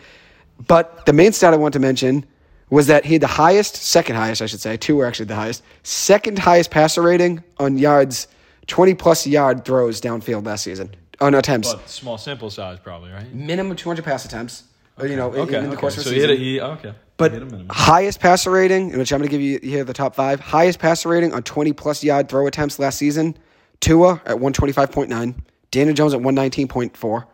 But 0.67 1.05
the 1.05 1.13
main 1.13 1.33
stat 1.33 1.53
I 1.53 1.57
want 1.57 1.73
to 1.73 1.79
mention 1.79 2.25
was 2.69 2.87
that 2.87 3.05
he 3.05 3.13
had 3.13 3.21
the 3.21 3.27
highest, 3.27 3.75
second 3.75 4.15
highest, 4.15 4.41
I 4.41 4.45
should 4.45 4.61
say, 4.61 4.77
two 4.77 4.95
were 4.95 5.05
actually 5.05 5.25
the 5.25 5.35
highest, 5.35 5.63
second 5.83 6.39
highest 6.39 6.71
passer 6.71 7.01
rating 7.01 7.43
on 7.57 7.77
yards, 7.77 8.27
20 8.67 8.93
plus 8.95 9.27
yard 9.27 9.65
throws 9.65 10.01
downfield 10.01 10.45
last 10.45 10.63
season 10.63 10.89
on 11.21 11.35
attempts. 11.35 11.73
But 11.73 11.89
small 11.89 12.17
sample 12.17 12.49
size, 12.49 12.79
probably, 12.79 13.11
right? 13.11 13.31
Minimum 13.33 13.75
200 13.77 14.03
pass 14.03 14.25
attempts, 14.25 14.63
or, 14.97 15.07
you 15.07 15.15
know, 15.15 15.31
in- 15.33 15.41
Okay. 15.41 15.57
in, 15.57 15.63
the 15.65 15.69
okay. 15.71 15.79
course 15.79 15.93
of 15.95 16.01
a 16.01 16.03
so 16.03 16.09
season. 16.11 16.37
he 16.37 16.53
hit 16.55 16.61
a, 16.63 16.65
okay. 16.71 16.93
But 17.17 17.33
a 17.33 17.65
highest 17.69 18.19
passer 18.19 18.49
rating, 18.51 18.97
which 18.97 19.11
I'm 19.13 19.19
going 19.19 19.29
to 19.29 19.31
give 19.31 19.41
you 19.41 19.59
here 19.61 19.83
the 19.83 19.93
top 19.93 20.15
five, 20.15 20.39
highest 20.39 20.79
passer 20.79 21.09
rating 21.09 21.31
on 21.33 21.43
20 21.43 21.71
plus 21.73 22.03
yard 22.03 22.27
throw 22.27 22.47
attempts 22.47 22.79
last 22.79 22.97
season. 22.97 23.37
Tua 23.81 24.21
at 24.25 24.37
125.9, 24.37 25.35
Daniel 25.71 25.93
Jones 25.95 26.13
at 26.13 26.21
119.4, 26.21 27.25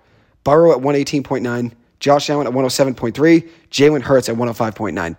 Burrow 0.44 0.72
at 0.72 0.80
118.9, 0.80 1.72
Josh 2.00 2.30
Allen 2.30 2.48
at 2.48 2.54
107.3, 2.54 3.50
Jalen 3.72 4.02
Hurts 4.02 4.30
at 4.30 4.36
105.9. 4.36 5.18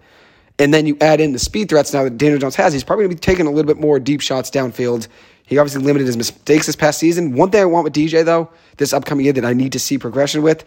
And 0.59 0.75
then 0.75 0.87
you 0.87 0.97
add 1.01 1.21
in 1.21 1.33
the 1.33 1.39
speed 1.39 1.69
threats 1.71 1.93
now 1.95 2.05
that 2.05 2.19
Daniel 2.19 2.39
Jones 2.39 2.57
has. 2.57 2.73
He's 2.73 2.85
probably 2.85 3.05
going 3.05 3.17
to 3.17 3.17
be 3.17 3.21
taking 3.21 3.47
a 3.47 3.51
little 3.51 3.67
bit 3.73 3.81
more 3.81 3.99
deep 3.99 4.21
shots 4.21 4.51
downfield. 4.51 5.09
He 5.47 5.57
obviously 5.57 5.83
limited 5.83 6.07
his 6.07 6.17
mistakes 6.17 6.67
this 6.67 6.77
past 6.77 6.99
season. 6.99 7.33
One 7.35 7.51
thing 7.51 7.63
I 7.63 7.65
want 7.65 7.85
with 7.85 7.95
DJ, 7.95 8.25
though, 8.25 8.51
this 8.77 8.93
upcoming 8.93 9.25
year 9.25 9.33
that 9.33 9.45
I 9.45 9.53
need 9.55 9.73
to 9.73 9.79
see 9.79 9.97
progression 9.99 10.43
with 10.43 10.65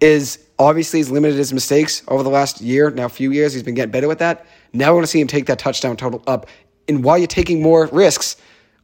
is 0.00 0.38
obviously 0.58 0.98
he's 1.00 1.10
limited 1.10 1.36
his 1.36 1.52
mistakes 1.52 2.02
over 2.08 2.22
the 2.22 2.30
last 2.30 2.60
year, 2.60 2.90
now 2.90 3.08
few 3.08 3.30
years. 3.30 3.52
He's 3.52 3.62
been 3.62 3.74
getting 3.74 3.92
better 3.92 4.08
with 4.08 4.18
that. 4.18 4.46
Now 4.72 4.88
we're 4.88 4.96
going 4.96 5.04
to 5.04 5.08
see 5.08 5.20
him 5.20 5.28
take 5.28 5.46
that 5.46 5.58
touchdown 5.58 5.96
total 5.96 6.22
up. 6.26 6.46
And 6.88 7.02
while 7.02 7.16
you're 7.16 7.26
taking 7.26 7.62
more 7.62 7.86
risks, 7.86 8.36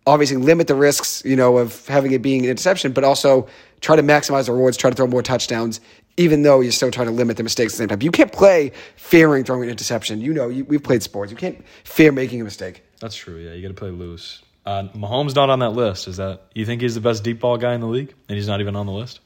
obviously 0.06 0.36
limit 0.36 0.66
the 0.66 0.74
risks, 0.74 1.22
you 1.24 1.36
know, 1.36 1.58
of 1.58 1.86
having 1.86 2.12
it 2.12 2.22
being 2.22 2.44
an 2.44 2.50
interception, 2.50 2.92
but 2.92 3.04
also 3.04 3.48
try 3.80 3.96
to 3.96 4.02
maximize 4.02 4.46
the 4.46 4.52
rewards, 4.52 4.76
try 4.76 4.90
to 4.90 4.96
throw 4.96 5.06
more 5.06 5.22
touchdowns, 5.22 5.80
even 6.16 6.42
though 6.42 6.60
you're 6.60 6.72
still 6.72 6.90
trying 6.90 7.06
to 7.06 7.12
limit 7.12 7.36
the 7.36 7.42
mistakes 7.42 7.74
at 7.74 7.76
the 7.76 7.82
same 7.82 7.88
time. 7.88 8.02
You 8.02 8.10
can't 8.10 8.32
play 8.32 8.72
fearing 8.96 9.44
throwing 9.44 9.64
an 9.64 9.70
interception. 9.70 10.20
You 10.20 10.32
know, 10.32 10.48
you, 10.48 10.64
we've 10.64 10.82
played 10.82 11.02
sports. 11.02 11.30
You 11.30 11.36
can't 11.36 11.64
fear 11.84 12.12
making 12.12 12.40
a 12.40 12.44
mistake. 12.44 12.82
That's 13.00 13.16
true. 13.16 13.36
Yeah, 13.36 13.52
you 13.52 13.62
got 13.62 13.68
to 13.68 13.74
play 13.74 13.90
loose. 13.90 14.42
Uh, 14.66 14.84
Mahomes 14.94 15.34
not 15.34 15.50
on 15.50 15.60
that 15.60 15.70
list. 15.70 16.06
Is 16.08 16.18
that 16.18 16.42
you 16.54 16.66
think 16.66 16.82
he's 16.82 16.94
the 16.94 17.00
best 17.00 17.24
deep 17.24 17.40
ball 17.40 17.56
guy 17.56 17.74
in 17.74 17.80
the 17.80 17.86
league, 17.86 18.14
and 18.28 18.36
he's 18.36 18.46
not 18.46 18.60
even 18.60 18.76
on 18.76 18.86
the 18.86 18.92
list? 18.92 19.20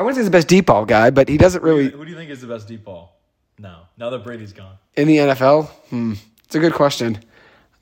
I 0.00 0.02
wouldn't 0.02 0.16
say 0.16 0.20
he's 0.22 0.28
the 0.28 0.30
best 0.30 0.48
deep 0.48 0.64
ball 0.64 0.86
guy, 0.86 1.10
but 1.10 1.28
he 1.28 1.36
doesn't 1.36 1.62
really 1.62 1.90
Who 1.90 2.06
do 2.06 2.10
you 2.10 2.16
think 2.16 2.30
is 2.30 2.40
the 2.40 2.46
best 2.46 2.66
deep 2.66 2.84
ball? 2.84 3.20
No, 3.58 3.80
now 3.98 4.08
that 4.08 4.24
Brady's 4.24 4.54
gone. 4.54 4.78
in 4.96 5.06
the 5.06 5.18
NFL. 5.18 5.68
Hmm, 5.90 6.14
it's 6.46 6.54
a 6.54 6.58
good 6.58 6.72
question. 6.72 7.22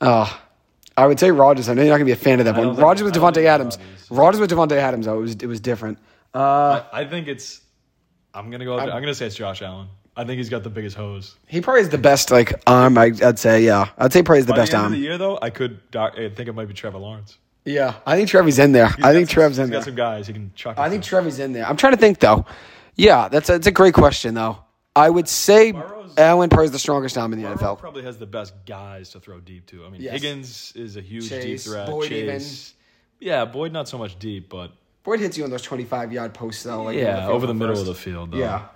Uh, 0.01 0.29
I 0.97 1.07
would 1.07 1.21
say 1.21 1.31
Rodgers. 1.31 1.69
I 1.69 1.75
know 1.75 1.83
you're 1.83 1.93
not 1.93 1.99
gonna 1.99 2.07
be 2.07 2.11
a 2.11 2.17
fan 2.17 2.41
of 2.41 2.47
that 2.47 2.57
one. 2.57 2.75
Rodgers 2.75 3.05
with 3.05 3.15
I 3.17 3.21
don't 3.21 3.31
Davante 3.31 3.35
think 3.37 3.47
Adams. 3.47 3.79
Rodgers. 3.79 4.11
Rogers 4.11 4.41
with 4.41 4.51
Davante 4.51 4.73
Adams. 4.73 5.07
though 5.07 5.19
it 5.19 5.21
was 5.21 5.35
it 5.37 5.47
was 5.47 5.61
different. 5.61 5.99
Uh, 6.35 6.83
I, 6.93 7.03
I 7.03 7.05
think 7.05 7.29
it's. 7.29 7.61
I'm 8.35 8.51
gonna 8.51 8.65
go. 8.65 8.77
I'm, 8.81 8.89
gonna 8.89 9.15
say 9.15 9.27
it's 9.27 9.37
Josh 9.37 9.63
Allen. 9.63 9.87
I 10.17 10.25
think 10.25 10.39
he's 10.39 10.49
got 10.49 10.65
the 10.65 10.71
biggest 10.71 10.97
hose. 10.97 11.37
he 11.47 11.61
probably 11.61 11.83
is 11.83 11.91
the 11.91 11.99
best 11.99 12.33
like 12.33 12.53
arm. 12.67 12.99
I, 12.99 13.13
I'd 13.25 13.39
say 13.39 13.63
yeah. 13.65 13.91
I'd 13.97 14.13
say 14.13 14.25
probably 14.25 14.41
is 14.41 14.47
the 14.47 14.55
By 14.55 14.59
best 14.59 14.73
the 14.73 14.79
arm. 14.79 14.87
of 14.87 14.93
the 14.93 14.99
year, 14.99 15.19
though, 15.19 15.39
I 15.41 15.51
could. 15.51 15.79
I 15.95 16.31
think 16.35 16.49
it 16.49 16.53
might 16.57 16.67
be 16.67 16.75
Trevor 16.75 16.99
Lawrence. 16.99 17.39
Yeah, 17.69 17.95
I 18.07 18.17
think 18.17 18.29
Trevor's 18.29 18.59
in 18.59 18.73
there. 18.73 18.89
He's 18.89 19.05
I 19.05 19.13
think 19.13 19.29
some- 19.29 19.35
Trev's 19.35 19.59
in 19.59 19.65
He's 19.65 19.71
there. 19.71 19.79
got 19.81 19.85
some 19.85 19.95
guys 19.95 20.27
he 20.27 20.33
can 20.33 20.53
chuck. 20.55 20.79
I 20.79 20.89
think 20.91 21.03
to. 21.03 21.09
Trevor's 21.09 21.39
in 21.39 21.53
there. 21.53 21.67
I'm 21.67 21.77
trying 21.77 21.93
to 21.95 21.99
think 21.99 22.19
though. 22.21 22.45
Yeah, 22.97 23.29
that's 23.29 23.49
a, 23.49 23.53
that's 23.53 23.67
a 23.67 23.73
great 23.73 23.95
question 23.95 24.35
though. 24.35 24.59
I 24.97 25.09
would 25.11 25.29
say 25.29 25.73
Burrow's- 25.73 26.15
Allen 26.19 26.49
probably 26.51 26.67
is 26.67 26.73
the 26.73 26.79
strongest 26.81 27.17
arm 27.17 27.33
in 27.33 27.41
the 27.41 27.47
Burrow 27.49 27.57
NFL. 27.57 27.79
probably 27.79 28.03
has 28.03 28.19
the 28.19 28.27
best 28.27 28.53
guys 28.67 29.11
to 29.11 29.21
throw 29.21 29.39
deep 29.39 29.67
to. 29.67 29.85
I 29.87 29.91
mean, 29.91 30.01
Yes. 30.01 30.13
Higgins 30.15 30.73
is 30.75 30.97
a 30.97 31.01
huge 31.01 31.29
Chase, 31.29 31.45
deep 31.65 31.73
threat. 31.73 31.87
Boyd 31.89 32.09
Chase, 32.09 32.75
yeah, 33.21 33.45
Boyd 33.45 33.73
not 33.73 33.89
so 33.89 33.99
much 33.99 34.19
deep, 34.19 34.49
but 34.49 34.73
Boyd 35.05 35.21
hits 35.21 35.39
you 35.39 35.45
on 35.45 35.51
those 35.51 35.63
25 35.63 36.13
yard 36.13 36.35
posts 36.35 36.65
though. 36.65 36.83
Like 36.85 36.97
yeah, 36.97 37.29
over 37.29 37.47
the 37.47 37.55
middle 37.55 37.75
first. 37.77 37.83
of 37.83 37.87
the 37.89 37.95
field. 37.95 38.33
Though. 38.33 38.39
Yeah. 38.39 38.67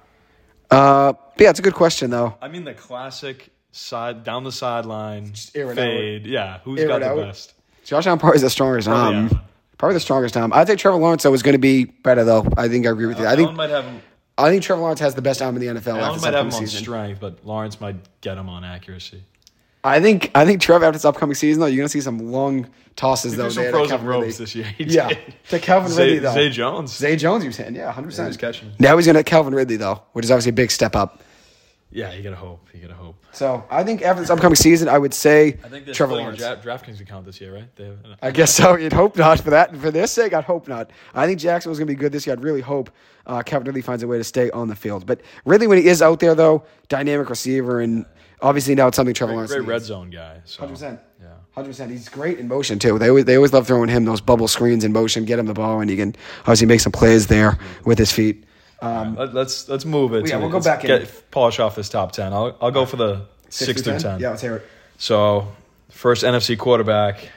Uh, 0.71 1.13
but 1.13 1.41
yeah, 1.41 1.51
it's 1.51 1.59
a 1.59 1.63
good 1.63 1.75
question 1.75 2.11
though. 2.11 2.37
I 2.41 2.49
mean 2.49 2.65
the 2.65 2.75
classic 2.75 3.51
side 3.73 4.23
down 4.25 4.45
the 4.45 4.53
sideline 4.53 5.33
air 5.55 5.73
it 5.73 5.75
fade. 5.75 6.27
Yeah, 6.27 6.59
who's 6.65 6.81
Air 6.81 6.89
got 6.89 6.97
it 7.03 7.05
the 7.07 7.11
out. 7.11 7.17
best? 7.17 7.55
Josh 7.85 8.07
Allen 8.07 8.19
probably 8.19 8.37
is 8.37 8.43
the 8.43 8.51
strongest 8.51 8.87
Probably 8.89 9.17
um, 9.17 9.25
arm. 9.25 9.27
Allen. 9.29 9.41
Probably 9.79 9.95
the 9.95 10.01
strongest 10.01 10.37
arm. 10.37 10.53
I 10.53 10.65
think 10.65 10.79
Trevor 10.79 10.97
Lawrence 10.99 11.23
though 11.25 11.33
is 11.35 11.43
going 11.43 11.55
to 11.55 11.59
be 11.59 11.85
better 11.85 12.25
though. 12.25 12.47
I 12.57 12.69
think 12.69 12.87
I 12.87 12.91
agree 12.91 13.07
with 13.07 13.19
you. 13.19 13.25
I 13.27 13.33
Allen 13.33 13.45
think 13.47 13.57
might 13.57 13.71
have 13.71 13.85
him. 13.85 14.01
I 14.39 14.49
think 14.51 14.63
Trevor 14.63 14.81
Lawrence 14.83 15.01
has 15.01 15.15
the 15.15 15.23
best 15.23 15.43
arm 15.43 15.57
in 15.57 15.61
the 15.61 15.81
NFL 15.81 15.89
Allen 15.99 16.01
after 16.03 16.15
this 16.15 16.23
might 16.23 16.35
have 16.35 16.41
him 16.43 16.47
upcoming 16.49 16.55
on 16.63 16.67
season. 16.69 16.83
strength, 16.85 17.21
but 17.21 17.45
Lawrence 17.45 17.81
might 17.81 17.97
get 18.21 18.39
him 18.39 18.49
on 18.49 18.65
accuracy. 18.65 19.25
I 19.85 20.01
think 20.01 20.31
I 20.35 20.45
think 20.45 20.61
Trevor 20.61 20.85
after 20.85 20.93
this 20.97 21.05
upcoming 21.05 21.35
season 21.35 21.61
though, 21.61 21.67
you're 21.67 21.79
going 21.79 21.87
to 21.87 21.93
see 21.93 22.01
some 22.01 22.19
long 22.31 22.69
tosses 22.95 23.35
though. 23.37 23.43
There's 23.43 23.55
some 23.55 23.65
there 23.65 23.73
to 23.73 23.79
frozen 23.79 23.91
Calvin 23.91 24.07
ropes 24.07 24.27
Ridley. 24.27 24.45
this 24.45 24.55
year. 24.55 24.65
He 24.79 24.85
Yeah, 24.85 25.09
did. 25.09 25.19
to 25.51 25.59
Calvin 25.59 25.91
Zay, 25.91 26.05
Ridley 26.05 26.19
though. 26.21 26.35
Zay 26.35 26.49
Jones. 26.51 26.97
Zay 26.97 27.17
Jones, 27.17 27.45
you 27.45 27.51
saying, 27.51 27.75
yeah, 27.75 27.91
hundred 27.91 28.09
He 28.09 28.13
percent. 28.13 28.29
was 28.29 28.37
catching. 28.37 28.71
Now 28.79 28.97
he's 28.97 29.07
going 29.07 29.17
to 29.17 29.25
Calvin 29.25 29.55
Ridley 29.55 29.77
though, 29.77 30.03
which 30.13 30.25
is 30.25 30.31
obviously 30.31 30.51
a 30.51 30.53
big 30.53 30.71
step 30.71 30.95
up. 30.95 31.22
Yeah, 31.93 32.13
you 32.15 32.23
gotta 32.23 32.37
hope. 32.37 32.67
You 32.73 32.81
gotta 32.81 32.95
hope. 32.95 33.17
So 33.33 33.65
I 33.71 33.85
think 33.85 34.03
after 34.03 34.21
this 34.23 34.31
upcoming 34.31 34.57
season, 34.57 34.89
I 34.89 34.99
would 34.99 35.13
say 35.15 35.59
I 35.65 35.69
think 35.69 35.85
Trevor 35.87 36.15
splitting 36.15 36.17
Lawrence. 36.25 36.43
a 36.43 36.57
dra- 36.57 36.79
DraftKings 36.79 37.01
account 37.01 37.27
this 37.27 37.41
year, 37.41 37.55
right? 37.55 37.77
They 37.77 37.85
have, 37.85 37.99
I 38.23 38.31
guess 38.31 38.55
so. 38.55 38.77
You'd 38.77 38.93
hope 38.93 39.17
not 39.17 39.41
for 39.41 39.51
that. 39.51 39.77
For 39.77 39.91
their 39.91 40.07
sake, 40.07 40.33
I'd 40.33 40.45
hope 40.45 40.69
not. 40.69 40.91
I 41.15 41.27
think 41.27 41.39
Jacksonville's 41.39 41.79
going 41.79 41.89
to 41.89 41.93
be 41.95 41.99
good 41.99 42.13
this 42.13 42.27
year. 42.27 42.35
I'd 42.35 42.43
really 42.43 42.61
hope 42.63 42.91
uh, 43.27 43.43
Calvin 43.43 43.67
Ridley 43.67 43.83
finds 43.83 44.03
a 44.03 44.07
way 44.07 44.19
to 44.19 44.25
stay 44.25 44.51
on 44.51 44.69
the 44.69 44.75
field. 44.77 45.07
But 45.07 45.21
really, 45.45 45.67
when 45.67 45.79
he 45.79 45.87
is 45.87 46.01
out 46.03 46.19
there, 46.21 46.35
though, 46.35 46.65
dynamic 46.89 47.29
receiver, 47.29 47.81
and 47.81 48.07
obviously 48.41 48.75
now 48.75 48.89
it's 48.89 48.97
something 48.97 49.15
Trevor 49.15 49.33
great, 49.33 49.37
Lawrence 49.37 49.53
great 49.53 49.61
needs. 49.61 49.69
red 49.69 49.83
zone 49.83 50.11
guy. 50.11 50.41
So. 50.45 50.67
Percent. 50.67 50.99
Yeah. 51.21 51.29
Hundred 51.55 51.69
percent. 51.69 51.91
He's 51.91 52.09
great 52.09 52.39
in 52.39 52.49
motion 52.49 52.79
too. 52.79 52.99
They 52.99 53.09
always 53.11 53.27
they 53.27 53.37
always 53.37 53.53
love 53.53 53.67
throwing 53.67 53.89
him 53.91 54.05
those 54.07 54.21
bubble 54.23 54.49
screens 54.49 54.83
in 54.85 54.93
motion, 54.93 55.25
get 55.27 55.39
him 55.39 55.47
the 55.47 55.53
ball, 55.55 55.81
and 55.81 55.91
he 55.91 55.97
can 55.97 56.17
obviously 56.41 56.67
make 56.67 56.81
some 56.81 56.93
plays 56.93 57.27
there 57.27 57.59
with 57.85 57.99
his 57.99 58.11
feet. 58.11 58.45
Um, 58.83 59.15
Let, 59.17 59.37
us 59.37 59.69
let's 59.69 59.85
move 59.85 60.13
it. 60.15 60.29
Yeah, 60.29 60.37
we'll 60.39 60.49
go 60.49 60.55
let's 60.57 60.67
back 60.67 60.85
in. 60.85 60.89
get, 60.89 61.31
Polish 61.31 61.59
off 61.61 61.77
this 61.77 61.89
top 61.89 62.13
ten. 62.13 62.33
I'll 62.33 62.57
I'll 62.61 62.71
go 62.71 62.85
for 62.85 62.97
the 62.97 63.27
six, 63.49 63.83
through 63.83 63.99
ten. 64.01 64.21
Yeah, 64.21 64.31
let's 64.31 64.43
hear 64.43 64.57
it. 64.57 64.67
So 64.99 65.49
first 65.91 66.25
NFC 66.25 66.59
quarterback, 66.59 67.29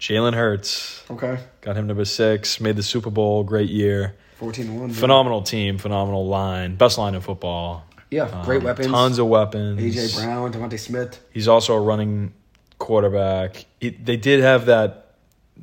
Jalen 0.00 0.34
Hurts. 0.34 1.02
Okay. 1.10 1.38
Got 1.60 1.76
him 1.76 1.86
number 1.86 2.04
six. 2.04 2.60
Made 2.60 2.76
the 2.76 2.82
Super 2.82 3.10
Bowl. 3.10 3.44
Great 3.44 3.68
year. 3.70 4.16
Fourteen 4.36 4.78
one. 4.80 4.90
Phenomenal 4.90 5.42
team. 5.42 5.78
Phenomenal 5.78 6.26
line. 6.26 6.76
Best 6.76 6.98
line 6.98 7.14
in 7.14 7.20
football. 7.20 7.84
Yeah, 8.10 8.42
great 8.44 8.58
Um, 8.58 8.64
weapons. 8.64 8.86
Tons 8.86 9.18
of 9.18 9.26
weapons. 9.26 9.80
AJ 9.80 10.22
Brown, 10.24 10.52
DeVonta 10.52 10.78
Smith. 10.78 11.20
He's 11.32 11.48
also 11.48 11.74
a 11.74 11.80
running 11.80 12.32
quarterback. 12.78 13.66
He, 13.80 13.90
they 13.90 14.16
did 14.16 14.40
have 14.40 14.66
that 14.66 15.05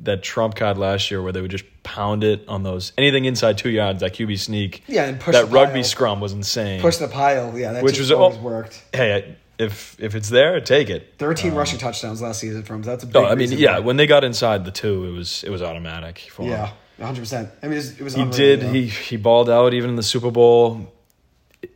that 0.02 0.22
trump 0.22 0.54
card 0.56 0.76
last 0.78 1.10
year 1.10 1.22
where 1.22 1.32
they 1.32 1.40
would 1.40 1.50
just 1.50 1.64
pound 1.82 2.24
it 2.24 2.44
on 2.48 2.62
those 2.62 2.92
anything 2.98 3.24
inside 3.26 3.58
two 3.58 3.70
yards, 3.70 4.00
that 4.00 4.14
QB 4.14 4.38
sneak. 4.38 4.82
Yeah, 4.86 5.04
and 5.04 5.20
push 5.20 5.34
that 5.34 5.50
rugby 5.50 5.74
pile. 5.80 5.84
scrum 5.84 6.20
was 6.20 6.32
insane. 6.32 6.80
Push 6.80 6.96
the 6.96 7.08
pile. 7.08 7.56
Yeah, 7.58 7.72
that 7.72 7.84
Which 7.84 7.98
was 7.98 8.10
always 8.10 8.36
all- 8.36 8.42
worked. 8.42 8.82
hey, 8.92 9.36
if 9.58 9.96
if 10.00 10.14
it's 10.14 10.28
there, 10.28 10.60
take 10.60 10.90
it. 10.90 11.14
Thirteen 11.18 11.52
um, 11.52 11.58
rushing 11.58 11.78
touchdowns 11.78 12.20
last 12.20 12.40
season 12.40 12.64
from. 12.64 12.82
That's 12.82 13.04
a 13.04 13.06
big. 13.06 13.14
No, 13.14 13.24
I 13.26 13.34
mean, 13.36 13.52
yeah, 13.52 13.78
when 13.78 13.96
they 13.96 14.06
got 14.06 14.24
inside 14.24 14.64
the 14.64 14.72
two, 14.72 15.04
it 15.06 15.12
was 15.12 15.44
it 15.44 15.50
was 15.50 15.62
automatic. 15.62 16.18
For. 16.18 16.44
Yeah, 16.44 16.70
hundred 17.00 17.20
percent. 17.20 17.50
I 17.62 17.66
mean, 17.66 17.74
it 17.74 17.76
was, 17.76 18.00
it 18.00 18.02
was 18.02 18.14
he 18.14 18.24
did. 18.30 18.60
though. 18.62 18.72
He 18.72 18.86
he 18.88 19.16
balled 19.16 19.48
out 19.48 19.72
even 19.74 19.90
in 19.90 19.96
the 19.96 20.02
Super 20.02 20.30
Bowl. 20.30 20.92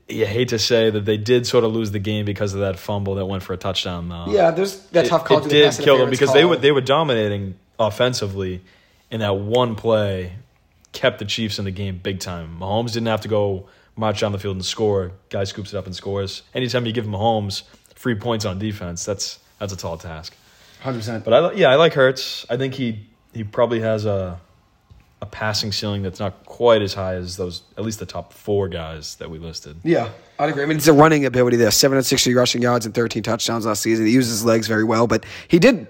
You 0.09 0.27
hate 0.27 0.49
to 0.49 0.59
say 0.59 0.91
that 0.91 1.05
they 1.05 1.19
did 1.19 1.47
sort 1.47 1.65
of 1.65 1.73
lose 1.73 1.91
the 1.93 1.99
game 1.99 2.25
because 2.25 2.55
of 2.55 2.61
that 2.61 2.79
fumble 2.79 3.15
that 3.17 3.27
went 3.27 3.43
for 3.43 3.53
a 3.53 3.57
touchdown, 3.59 4.09
though. 4.09 4.27
Yeah, 4.29 4.51
there's 4.51 4.81
that 4.89 5.05
it, 5.07 5.09
tough 5.09 5.25
call. 5.25 5.45
it 5.45 5.49
did 5.51 5.73
kill 5.75 5.99
them 5.99 6.11
because 6.11 6.33
they 6.33 6.41
call. 6.41 6.51
were 6.51 6.57
they 6.57 6.73
were 6.73 6.81
dominating 6.81 7.57
offensively, 7.79 8.63
and 9.11 9.23
that 9.23 9.37
one 9.37 9.75
play 9.75 10.33
kept 10.93 11.19
the 11.19 11.25
Chiefs 11.25 11.59
in 11.59 11.65
the 11.65 11.71
game 11.71 11.99
big 12.03 12.21
time. 12.21 12.59
Mahomes 12.59 12.93
didn't 12.93 13.07
have 13.09 13.21
to 13.23 13.29
go 13.29 13.69
march 13.97 14.21
down 14.21 14.33
the 14.33 14.39
field 14.39 14.57
and 14.57 14.65
score. 14.65 15.13
Guy 15.29 15.45
scoops 15.45 15.73
it 15.73 15.77
up 15.77 15.87
and 15.87 15.95
scores. 15.95 16.43
Anytime 16.55 16.87
you 16.87 16.93
give 16.93 17.05
him 17.05 17.13
Mahomes 17.13 17.63
free 17.95 18.15
points 18.15 18.45
on 18.45 18.59
defense, 18.59 19.05
that's 19.05 19.39
that's 19.59 19.73
a 19.73 19.77
tall 19.77 19.99
task. 19.99 20.35
Hundred 20.81 20.99
percent. 20.99 21.25
But 21.25 21.35
I 21.35 21.53
yeah, 21.53 21.69
I 21.71 21.75
like 21.75 21.95
Hurts. 21.95 22.47
I 22.49 22.57
think 22.57 22.75
he 22.75 23.07
he 23.35 23.45
probably 23.45 23.81
has 23.81 24.07
a 24.07 24.41
a 25.21 25.27
passing 25.27 25.73
ceiling 25.73 26.03
that's 26.03 26.21
not 26.21 26.45
quite 26.47 26.81
as 26.81 26.95
high 26.95 27.15
as 27.15 27.37
those 27.37 27.63
at 27.77 27.85
least 27.85 27.99
the 27.99 28.07
top 28.07 28.33
four 28.33 28.69
guys 28.69 29.17
that 29.17 29.29
we 29.29 29.39
listed. 29.39 29.77
Yeah, 29.83 30.11
I'd 30.39 30.51
agree. 30.51 30.63
I 30.63 30.67
mean, 30.67 30.77
it's 30.77 30.87
a 30.87 30.93
running 30.93 31.25
ability 31.25 31.57
there. 31.57 31.73
760 31.73 32.35
rushing 32.35 32.63
yards 32.63 32.87
and 32.87 32.95
13 32.95 33.25
touchdowns 33.25 33.67
last 33.67 33.83
season. 33.83 34.07
He 34.07 34.13
uses 34.13 34.31
his 34.31 34.45
legs 34.45 34.69
very 34.69 34.85
well, 34.85 35.09
but 35.09 35.27
he 35.49 35.59
did 35.59 35.89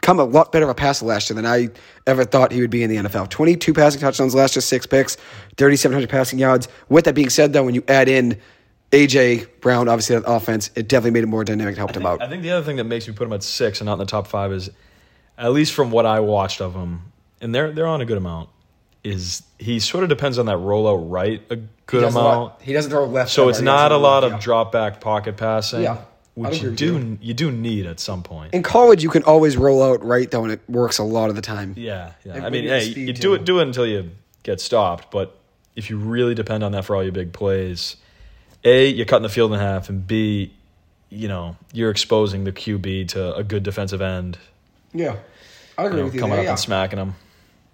become 0.00 0.18
a 0.18 0.24
lot 0.24 0.50
better 0.50 0.64
of 0.64 0.70
a 0.70 0.74
passer 0.74 1.04
last 1.04 1.28
year 1.28 1.34
than 1.34 1.46
I 1.46 1.68
ever 2.06 2.24
thought 2.24 2.52
he 2.52 2.60
would 2.60 2.70
be 2.70 2.82
in 2.82 2.90
the 2.90 2.96
NFL. 2.96 3.28
22 3.28 3.74
passing 3.74 4.00
touchdowns 4.00 4.34
last 4.34 4.56
year, 4.56 4.62
six 4.62 4.86
picks, 4.86 5.16
3,700 5.56 6.08
passing 6.08 6.38
yards. 6.38 6.68
With 6.88 7.04
that 7.04 7.14
being 7.14 7.30
said, 7.30 7.52
though, 7.52 7.64
when 7.64 7.74
you 7.74 7.84
add 7.86 8.08
in 8.08 8.38
AJ 8.92 9.60
Brown, 9.60 9.88
obviously 9.88 10.16
that 10.16 10.24
offense, 10.26 10.70
it 10.74 10.88
definitely 10.88 11.12
made 11.12 11.24
it 11.24 11.28
more 11.28 11.44
dynamic 11.44 11.72
and 11.72 11.78
helped 11.78 11.96
him 11.96 12.06
out. 12.06 12.22
I 12.22 12.28
think 12.28 12.42
the 12.42 12.50
other 12.50 12.64
thing 12.64 12.76
that 12.76 12.84
makes 12.84 13.06
me 13.06 13.14
put 13.14 13.26
him 13.26 13.32
at 13.34 13.42
six 13.42 13.80
and 13.80 13.86
not 13.86 13.94
in 13.94 13.98
the 14.00 14.06
top 14.06 14.26
five 14.26 14.52
is, 14.52 14.70
at 15.36 15.52
least 15.52 15.74
from 15.74 15.90
what 15.90 16.06
I 16.06 16.20
watched 16.20 16.60
of 16.60 16.74
him, 16.74 17.12
and 17.40 17.54
they're 17.54 17.72
they're 17.72 17.86
on 17.86 18.00
a 18.00 18.04
good 18.04 18.18
amount. 18.18 18.50
Is 19.02 19.42
he 19.58 19.78
sort 19.80 20.04
of 20.04 20.10
depends 20.10 20.38
on 20.38 20.46
that 20.46 20.58
rollout 20.58 21.10
right 21.10 21.42
a 21.48 21.56
good 21.86 22.02
doesn't, 22.02 22.20
amount. 22.20 22.58
throw- 22.58 22.64
he 22.66 22.72
doesn't 22.74 22.90
throw 22.90 23.06
left. 23.06 23.30
So 23.30 23.48
it's 23.48 23.62
not 23.62 23.92
a 23.92 23.96
lot 23.96 24.24
of 24.24 24.32
yeah. 24.32 24.40
drop 24.40 24.72
back 24.72 25.00
pocket 25.00 25.38
passing, 25.38 25.82
Yeah, 25.82 25.98
which 26.48 26.62
you 26.62 26.70
do 26.70 26.98
you. 26.98 27.18
you 27.20 27.34
do 27.34 27.50
need 27.52 27.86
at 27.86 28.00
some 28.00 28.22
point. 28.22 28.54
In 28.54 28.62
college, 28.62 29.02
you 29.02 29.10
can 29.10 29.22
always 29.24 29.56
roll 29.56 29.82
out 29.82 30.04
right, 30.04 30.30
though, 30.30 30.44
and 30.44 30.52
it 30.52 30.60
works 30.68 30.98
a 30.98 31.04
lot 31.04 31.30
of 31.30 31.36
the 31.36 31.42
time. 31.42 31.74
Yeah, 31.76 32.12
yeah. 32.24 32.44
I 32.44 32.50
mean, 32.50 32.64
you 32.64 32.70
hey, 32.70 32.84
you 32.84 33.12
do 33.12 33.34
it 33.34 33.44
do 33.44 33.58
it 33.58 33.62
until 33.62 33.86
you 33.86 34.10
get 34.42 34.60
stopped. 34.60 35.10
But 35.10 35.36
if 35.76 35.90
you 35.90 35.98
really 35.98 36.34
depend 36.34 36.64
on 36.64 36.72
that 36.72 36.84
for 36.84 36.96
all 36.96 37.02
your 37.02 37.12
big 37.12 37.32
plays, 37.32 37.96
a 38.64 38.88
you're 38.88 39.06
cutting 39.06 39.22
the 39.22 39.28
field 39.28 39.52
in 39.52 39.58
half, 39.60 39.88
and 39.88 40.06
b, 40.06 40.52
you 41.08 41.28
know, 41.28 41.56
you're 41.72 41.90
exposing 41.90 42.44
the 42.44 42.52
QB 42.52 43.08
to 43.08 43.34
a 43.34 43.42
good 43.44 43.62
defensive 43.62 44.00
end, 44.02 44.38
Yeah. 44.92 45.16
I 45.78 45.82
you 45.84 45.88
agree 45.88 45.98
know, 46.00 46.04
with 46.06 46.14
you. 46.14 46.20
coming 46.20 46.32
there, 46.32 46.40
up 46.40 46.44
yeah. 46.44 46.50
and 46.50 46.58
smacking 46.58 46.98
him. 46.98 47.14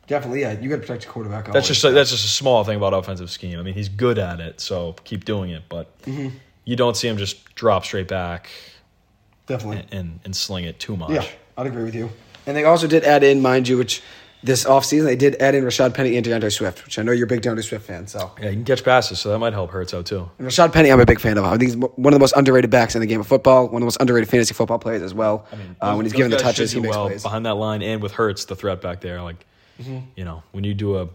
Definitely, 0.06 0.42
yeah. 0.42 0.52
You 0.52 0.68
got 0.68 0.76
to 0.76 0.82
protect 0.82 1.02
your 1.04 1.12
quarterback. 1.12 1.52
That's 1.52 1.66
just 1.66 1.82
like, 1.82 1.92
that's 1.94 2.10
just 2.10 2.24
a 2.24 2.28
small 2.28 2.62
thing 2.62 2.76
about 2.76 2.94
offensive 2.94 3.28
scheme. 3.28 3.58
I 3.58 3.62
mean, 3.62 3.74
he's 3.74 3.88
good 3.88 4.18
at 4.18 4.38
it, 4.38 4.60
so 4.60 4.94
keep 5.02 5.24
doing 5.24 5.50
it. 5.50 5.64
But 5.68 6.00
Mm-hmm. 6.02 6.36
You 6.66 6.76
don't 6.76 6.96
see 6.96 7.08
him 7.08 7.16
just 7.16 7.54
drop 7.54 7.84
straight 7.86 8.08
back 8.08 8.50
definitely. 9.46 9.78
and, 9.78 9.94
and, 9.94 10.20
and 10.24 10.36
sling 10.36 10.64
it 10.64 10.78
too 10.78 10.96
much. 10.96 11.10
Yeah, 11.10 11.24
I'd 11.56 11.66
agree 11.66 11.84
with 11.84 11.94
you. 11.94 12.10
And 12.46 12.54
they 12.56 12.64
also 12.64 12.86
did 12.86 13.04
add 13.04 13.24
in, 13.24 13.40
mind 13.40 13.66
you, 13.68 13.78
which 13.78 14.02
this 14.42 14.64
offseason 14.64 15.04
they 15.04 15.16
did 15.16 15.34
add 15.36 15.54
in 15.54 15.64
Rashaad 15.64 15.94
Penny 15.94 16.14
and 16.16 16.24
D'Andre 16.24 16.50
Swift, 16.50 16.84
which 16.84 16.98
I 16.98 17.02
know 17.02 17.10
you're 17.10 17.24
a 17.24 17.28
big 17.28 17.40
D'Andre 17.42 17.62
Swift 17.62 17.86
fan. 17.86 18.06
So 18.06 18.30
Yeah, 18.40 18.50
he 18.50 18.54
can 18.56 18.64
catch 18.64 18.84
passes, 18.84 19.18
so 19.18 19.30
that 19.30 19.38
might 19.38 19.52
help 19.52 19.70
Hurts 19.70 19.94
out 19.94 20.06
too. 20.06 20.28
and 20.38 20.46
Rashaad 20.46 20.72
Penny, 20.72 20.92
I'm 20.92 21.00
a 21.00 21.06
big 21.06 21.18
fan 21.20 21.38
of. 21.38 21.44
I 21.44 21.50
think 21.56 21.62
he's 21.62 21.76
one 21.76 22.12
of 22.12 22.12
the 22.12 22.18
most 22.20 22.36
underrated 22.36 22.70
backs 22.70 22.94
in 22.94 23.00
the 23.00 23.06
game 23.06 23.18
of 23.20 23.26
football. 23.26 23.64
One 23.66 23.76
of 23.76 23.80
the 23.80 23.86
most 23.86 24.00
underrated 24.00 24.28
fantasy 24.28 24.54
football 24.54 24.78
players 24.78 25.02
as 25.02 25.14
well. 25.14 25.46
I 25.52 25.56
mean, 25.56 25.76
uh, 25.80 25.94
when 25.94 26.04
he's 26.04 26.12
given 26.12 26.30
the 26.30 26.36
touches, 26.36 26.70
he 26.72 26.78
do 26.78 26.82
makes 26.82 26.94
well 26.96 27.06
plays. 27.06 27.22
behind 27.22 27.46
that 27.46 27.54
line, 27.54 27.82
and 27.82 28.02
with 28.02 28.12
Hurts, 28.12 28.44
the 28.44 28.54
threat 28.56 28.80
back 28.80 29.00
there. 29.00 29.22
Like, 29.22 29.44
Mm-hmm. 29.80 29.98
you 30.16 30.24
know, 30.24 30.42
when 30.52 30.64
you 30.64 30.72
do 30.72 30.96
a 30.96 31.06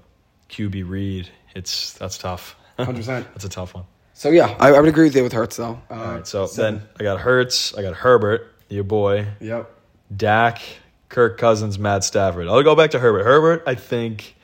QB 0.52 0.88
read, 0.88 1.28
it's 1.56 1.94
that's 1.94 2.18
tough. 2.20 2.56
100%. 2.80 3.06
that's 3.06 3.44
a 3.46 3.50
tough 3.50 3.74
one. 3.74 3.86
So 4.21 4.29
yeah, 4.29 4.55
I, 4.60 4.67
I 4.69 4.79
would 4.79 4.88
agree 4.88 5.05
with 5.05 5.15
you 5.15 5.23
with 5.23 5.34
Hurts 5.34 5.57
though. 5.57 5.81
Uh, 5.89 5.93
All 5.95 6.13
right, 6.13 6.27
so 6.27 6.45
seven. 6.45 6.75
then 6.75 6.88
I 6.99 7.03
got 7.03 7.19
Hurts, 7.21 7.73
I 7.75 7.81
got 7.81 7.95
Herbert, 7.95 8.53
your 8.69 8.84
boy, 8.84 9.25
yep, 9.39 9.71
Dak, 10.15 10.62
Kirk 11.10 11.39
Cousins, 11.39 11.79
Matt 11.79 12.03
Stafford. 12.03 12.47
I'll 12.47 12.62
go 12.62 12.75
back 12.75 12.91
to 12.91 12.99
Herbert. 12.99 13.23
Herbert, 13.23 13.63
I 13.65 13.73
think 13.73 14.36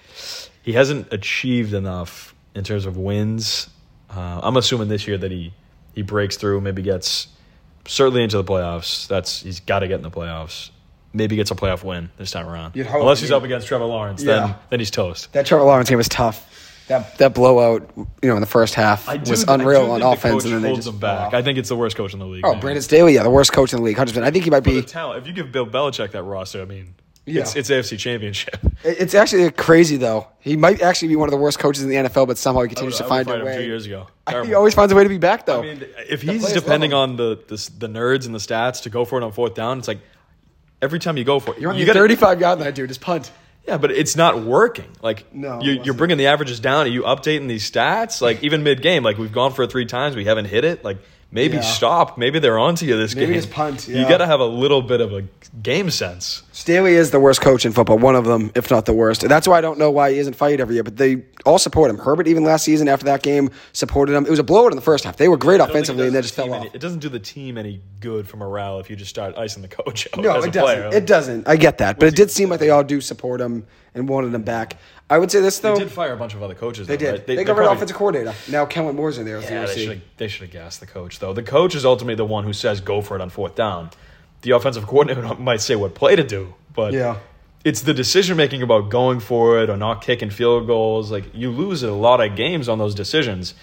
he 0.63 0.73
hasn't 0.73 1.13
achieved 1.13 1.75
enough 1.75 2.33
in 2.55 2.63
terms 2.63 2.87
of 2.87 2.97
wins. 2.97 3.69
Uh, 4.09 4.39
I'm 4.41 4.57
assuming 4.57 4.87
this 4.87 5.07
year 5.07 5.19
that 5.19 5.29
he 5.29 5.53
he 5.93 6.01
breaks 6.01 6.37
through, 6.37 6.59
maybe 6.61 6.81
gets 6.81 7.27
certainly 7.85 8.23
into 8.23 8.37
the 8.37 8.43
playoffs. 8.43 9.07
That's 9.07 9.43
he's 9.43 9.59
got 9.59 9.81
to 9.81 9.87
get 9.87 9.97
in 9.97 10.01
the 10.01 10.09
playoffs. 10.09 10.71
Maybe 11.13 11.35
gets 11.35 11.51
a 11.51 11.55
playoff 11.55 11.83
win 11.83 12.09
this 12.17 12.31
time 12.31 12.47
around. 12.47 12.75
Unless 12.75 13.19
he's 13.19 13.29
up 13.31 13.43
against 13.43 13.67
Trevor 13.67 13.85
Lawrence, 13.85 14.23
Yeah. 14.23 14.39
then 14.39 14.55
then 14.71 14.79
he's 14.79 14.89
toast. 14.89 15.31
that 15.33 15.45
Trevor 15.45 15.65
Lawrence 15.65 15.87
game 15.87 15.99
was 15.99 16.09
tough. 16.09 16.57
That 16.88 17.17
that 17.17 17.34
blowout, 17.34 17.89
you 17.97 18.08
know, 18.30 18.36
in 18.36 18.41
the 18.41 18.45
first 18.47 18.73
half 18.73 19.08
was 19.28 19.45
I 19.47 19.54
unreal 19.56 19.86
do 19.88 19.91
on 19.91 20.00
the 20.00 20.08
offense, 20.08 20.45
and 20.45 20.54
then 20.54 20.62
they 20.62 20.69
holds 20.69 20.86
just 20.86 20.93
him 20.95 21.00
back. 21.02 21.34
I 21.34 21.41
think 21.41 21.58
it's 21.58 21.67
the 21.69 21.76
worst 21.76 21.97
coach 21.97 22.13
in 22.13 22.19
the 22.19 22.26
league. 22.26 22.45
Oh, 22.45 22.54
man. 22.54 22.62
Brandon 22.62 22.82
Staley, 22.82 23.13
yeah, 23.15 23.23
the 23.23 23.30
worst 23.30 23.52
coach 23.52 23.73
in 23.73 23.80
the 23.80 23.84
league, 23.84 23.97
hundred 23.97 24.12
percent. 24.12 24.26
I 24.26 24.32
think 24.32 24.45
he 24.45 24.50
might 24.50 24.62
be. 24.63 24.82
talent. 24.82 25.21
If 25.21 25.28
you 25.28 25.34
give 25.34 25.52
Bill 25.52 25.65
Belichick 25.67 26.12
that 26.12 26.23
roster, 26.23 26.62
I 26.62 26.65
mean, 26.65 26.95
Yeah. 27.26 27.41
it's 27.41 27.58
it's 27.58 27.69
AFC 27.69 27.97
Championship. 27.97 28.58
It's 28.84 29.15
actually 29.15 29.50
crazy 29.52 29.97
though. 29.97 30.28
He 30.39 30.56
might 30.56 30.82
actually 30.82 31.10
be 31.10 31.15
one 31.17 31.28
of 31.28 31.32
the 31.32 31.38
worst 31.38 31.60
coaches 31.60 31.84
in 31.84 31.89
the 31.89 31.95
NFL, 31.95 32.26
but 32.28 32.38
somehow 32.38 32.62
he 32.62 32.69
continues 32.69 32.93
would- 32.93 33.04
to 33.04 33.10
find 33.10 33.28
a 33.30 33.43
way. 33.43 33.58
two 33.58 33.63
years 33.63 33.86
ago. 33.86 34.08
he 34.45 34.54
always 34.54 34.73
finds 34.76 34.93
a 34.93 34.95
way 34.95 35.04
to 35.04 35.10
be 35.10 35.17
back 35.17 35.45
though. 35.45 35.60
I 35.60 35.63
mean, 35.63 35.84
if 36.08 36.21
he's 36.21 36.54
depending 36.54 36.93
on 36.93 37.17
the, 37.17 37.38
the 37.47 37.69
the 37.80 37.88
nerds 37.88 38.26
and 38.28 38.34
the 38.34 38.39
stats 38.39 38.84
to 38.84 38.89
go 38.89 39.04
for 39.04 39.19
it 39.19 39.23
on 39.26 39.34
fourth 39.34 39.56
down, 39.56 39.80
it's 39.80 39.88
like 39.89 40.00
every 40.82 41.00
time 41.00 41.17
you 41.17 41.26
go 41.26 41.39
for 41.41 41.54
it, 41.54 41.60
You're 41.60 41.71
on 41.71 41.78
you 41.78 41.86
gotta- 41.86 42.00
35 42.00 42.39
yard 42.39 42.60
line, 42.60 42.73
dude. 42.73 42.88
Just 42.88 43.02
punt. 43.02 43.30
Yeah, 43.67 43.77
but 43.77 43.91
it's 43.91 44.15
not 44.15 44.43
working. 44.43 44.89
Like 45.01 45.34
No, 45.34 45.62
you, 45.62 45.82
you're 45.84 45.93
bringing 45.93 46.17
the 46.17 46.27
averages 46.27 46.60
down. 46.60 46.86
Are 46.86 46.89
you 46.89 47.03
updating 47.03 47.47
these 47.49 47.69
stats? 47.69 48.21
Like 48.21 48.41
even 48.43 48.63
mid 48.63 48.82
game, 48.82 49.03
like 49.03 49.17
we've 49.17 49.32
gone 49.32 49.51
for 49.51 49.63
it 49.63 49.71
three 49.71 49.86
times, 49.86 50.15
we 50.15 50.23
haven't 50.25 50.45
hit 50.45 50.63
it. 50.63 50.86
Like 50.86 50.97
maybe 51.31 51.55
Yeah. 51.57 51.61
stop. 51.61 52.17
Maybe 52.17 52.39
they're 52.39 52.57
onto 52.59 52.85
you 52.85 52.97
this 52.97 53.15
Maybe 53.15 53.27
game. 53.27 53.35
just 53.41 53.51
punt, 53.51 53.87
You 53.87 54.07
got 54.07 54.17
to 54.19 54.25
have 54.25 54.39
a 54.39 54.45
little 54.45 54.81
bit 54.81 55.01
of 55.01 55.11
a 55.13 55.23
game 55.61 55.89
sense. 55.89 56.43
Staley 56.51 56.95
is 56.95 57.11
the 57.11 57.19
worst 57.19 57.41
coach 57.41 57.65
in 57.65 57.71
football, 57.71 57.97
one 57.99 58.15
of 58.15 58.25
them, 58.25 58.51
if 58.55 58.71
not 58.71 58.85
the 58.85 58.93
worst. 58.93 59.21
And 59.23 59.31
That's 59.31 59.47
why 59.47 59.57
I 59.57 59.61
don't 59.61 59.77
know 59.77 59.91
why 59.91 60.11
he 60.11 60.17
isn't 60.19 60.35
fired 60.35 60.59
every 60.59 60.75
year, 60.75 60.83
but 60.83 60.97
they 60.97 61.23
all 61.45 61.59
support 61.59 61.89
him. 61.89 61.97
Herbert, 61.99 62.27
even 62.27 62.43
last 62.43 62.63
season 62.65 62.87
after 62.87 63.05
that 63.05 63.21
game, 63.23 63.49
supported 63.73 64.15
him. 64.15 64.25
It 64.25 64.29
was 64.29 64.39
a 64.39 64.43
blowout 64.43 64.71
in 64.71 64.75
the 64.75 64.81
first 64.81 65.03
half. 65.03 65.17
They 65.17 65.27
were 65.29 65.37
great 65.37 65.55
I 65.55 65.57
don't 65.59 65.67
think 65.67 65.75
it 65.75 65.79
offensively, 65.79 66.07
and 66.07 66.15
they 66.15 66.19
the 66.19 66.23
just 66.23 66.33
fell 66.35 66.53
off. 66.53 66.61
any- 66.61 66.71
it 66.73 66.81
doesn't 66.81 66.99
do 66.99 67.09
the 67.09 67.19
team 67.19 67.57
any 67.57 67.81
good 67.99 68.27
for 68.27 68.37
morale 68.37 68.79
if 68.79 68.89
you 68.89 68.95
just 68.95 69.09
start 69.09 69.37
icing 69.37 69.61
the 69.61 69.67
coach 69.67 70.07
out 70.13 70.23
No, 70.23 70.35
as 70.37 70.45
a 70.45 70.47
it 70.47 70.53
doesn't. 70.53 70.75
player. 70.81 70.89
It 70.97 71.05
doesn't. 71.05 71.47
I 71.47 71.55
get 71.57 71.77
that, 71.79 71.99
but 71.99 72.07
What's 72.07 72.13
it 72.13 72.17
did 72.23 72.31
seem 72.31 72.49
like 72.49 72.59
they 72.59 72.69
all 72.71 72.83
do 72.83 72.99
support 73.01 73.39
him 73.39 73.65
and 73.93 74.09
wanted 74.09 74.33
him 74.33 74.43
back. 74.43 74.77
I 75.09 75.17
would 75.19 75.31
say 75.31 75.39
this 75.39 75.59
though. 75.59 75.75
They 75.75 75.83
did 75.85 75.91
fire 75.91 76.11
a 76.13 76.17
bunch 76.17 76.33
of 76.33 76.43
other 76.43 76.53
coaches. 76.53 76.85
They 76.87 76.97
though, 76.97 77.05
did. 77.05 77.11
Right? 77.11 77.27
They, 77.27 77.43
got 77.45 77.55
rid 77.57 77.67
of 77.67 77.77
offensive 77.77 77.95
coordinator. 77.95 78.33
Now 78.51 78.65
Kellen 78.65 78.95
Moore's 78.95 79.17
in 79.17 79.25
there. 79.25 79.39
the 79.39 79.45
Yeah, 79.47 79.65
they 79.65 79.75
should 79.77 79.89
have 79.89 80.01
they 80.17 80.27
should 80.27 80.41
have 80.41 80.51
gassed 80.51 80.79
the 80.81 80.85
coach 80.85 81.16
though. 81.19 81.34
The 81.34 81.43
coach 81.43 81.75
is 81.75 81.86
ultimately 81.86 82.15
the 82.15 82.25
one 82.25 82.43
who 82.43 82.53
says 82.53 82.82
go 82.82 83.01
for 83.01 83.15
it 83.15 83.21
on 83.21 83.30
fourth 83.30 83.56
down. 83.56 83.89
The 84.41 84.51
offensive 84.51 84.86
coordinator 84.88 85.36
might 85.39 85.62
say 85.62 85.75
what 85.75 85.95
play 85.95 86.15
to 86.15 86.23
do, 86.23 86.53
but 86.73 86.93
Yeah. 86.93 87.17
it's 87.65 87.82
the 87.82 87.93
decision 87.93 88.38
making 88.38 88.62
about 88.62 88.89
going 88.89 89.19
for 89.19 89.60
it 89.62 89.69
or 89.69 89.77
not 89.77 90.01
kicking 90.01 90.30
field 90.30 90.67
goals. 90.67 91.12
Like 91.12 91.25
you 91.34 91.51
lose 91.51 91.84
a 91.84 91.91
lot 91.91 92.21
of 92.21 92.36
games 92.36 92.69
on 92.69 92.77
those 92.77 92.93
decisions, 92.95 93.53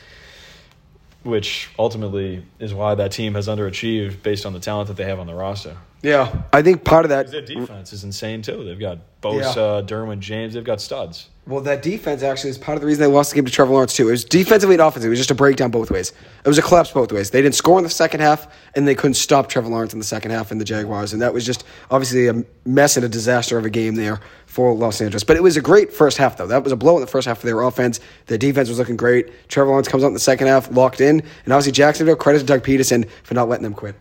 which 1.23 1.71
ultimately 1.79 2.45
is 2.59 2.75
why 2.75 2.95
that 2.95 3.13
team 3.13 3.35
has 3.35 3.49
underachieved 3.49 4.23
based 4.23 4.45
on 4.45 4.53
the 4.53 4.61
talent 4.61 4.89
that 4.89 4.97
they 4.97 5.05
have 5.05 5.19
on 5.19 5.27
the 5.27 5.35
roster. 5.35 5.77
Yeah, 6.03 6.43
I 6.53 6.61
think 6.61 6.85
part 6.85 7.07
of 7.07 7.09
that. 7.09 7.31
Their 7.31 7.41
defense 7.41 7.95
is 7.95 8.05
insane 8.05 8.43
too. 8.43 8.63
They've 8.65 8.79
got 8.79 8.99
Bosa, 9.23 9.87
Derwin 9.87 10.19
James. 10.21 10.53
They've 10.53 10.63
got 10.63 10.83
studs. 10.83 11.31
Well, 11.47 11.61
that 11.63 11.83
defense 11.83 12.23
actually 12.23 12.51
is 12.51 12.59
part 12.59 12.77
of 12.77 12.81
the 12.81 12.87
reason 12.87 13.03
they 13.03 13.07
lost 13.07 13.31
the 13.31 13.35
game 13.35 13.45
to 13.45 13.53
Trevor 13.53 13.73
Lawrence 13.73 13.95
too. 13.95 14.09
It 14.09 14.13
was 14.13 14.25
defensively 14.25 14.77
and 14.77 14.81
offensively. 14.81 15.09
It 15.09 15.11
was 15.11 15.19
just 15.19 15.31
a 15.31 15.35
breakdown 15.35 15.71
both 15.71 15.91
ways. 15.91 16.11
It 16.43 16.49
was 16.49 16.57
a 16.57 16.63
collapse 16.63 16.91
both 16.91 17.13
ways. 17.13 17.31
They 17.31 17.43
didn't 17.43 17.55
score 17.55 17.77
in 17.77 17.85
the 17.85 17.91
second 17.91 18.21
half, 18.21 18.47
and 18.75 18.89
they 18.89 18.95
couldn't 18.95 19.15
stop 19.15 19.51
Trevor 19.51 19.69
Lawrence 19.69 19.93
in 19.93 19.99
the 19.99 20.07
second 20.07 20.31
half 20.31 20.51
in 20.51 20.57
the 20.57 20.65
Jaguars, 20.65 21.13
and 21.13 21.21
that 21.21 21.35
was 21.35 21.45
just 21.45 21.65
obviously 21.91 22.29
a 22.29 22.45
mess 22.65 22.97
and 22.97 23.05
a 23.05 23.11
disaster 23.11 23.59
of 23.59 23.67
a 23.67 23.71
game 23.71 23.97
there 23.97 24.21
for 24.47 24.75
Los 24.75 25.03
Angeles. 25.03 25.23
But 25.23 25.37
it 25.37 25.43
was 25.43 25.59
a 25.59 25.61
great 25.61 25.93
first 25.93 26.17
half 26.17 26.39
though. 26.39 26.47
That 26.47 26.65
was 26.65 26.73
a 26.73 26.77
blow 26.77 26.95
in 26.95 27.03
the 27.03 27.07
first 27.07 27.29
half 27.29 27.41
for 27.41 27.47
their 27.47 27.61
offense. 27.61 28.01
The 28.25 28.39
defense 28.39 28.71
was 28.71 28.79
looking 28.79 28.97
great. 28.97 29.49
Trevor 29.49 29.69
Lawrence 29.69 29.89
comes 29.89 30.03
out 30.03 30.09
in 30.09 30.15
the 30.15 30.21
second 30.21 30.47
half, 30.47 30.71
locked 30.75 31.03
in, 31.03 31.21
and 31.45 31.53
obviously 31.53 31.73
Jacksonville 31.73 32.17
credit 32.17 32.39
to 32.39 32.47
Doug 32.47 32.65
Pederson 32.65 33.07
for 33.23 33.35
not 33.35 33.51
letting 33.51 33.65
them 33.65 33.75
quit. 33.75 33.97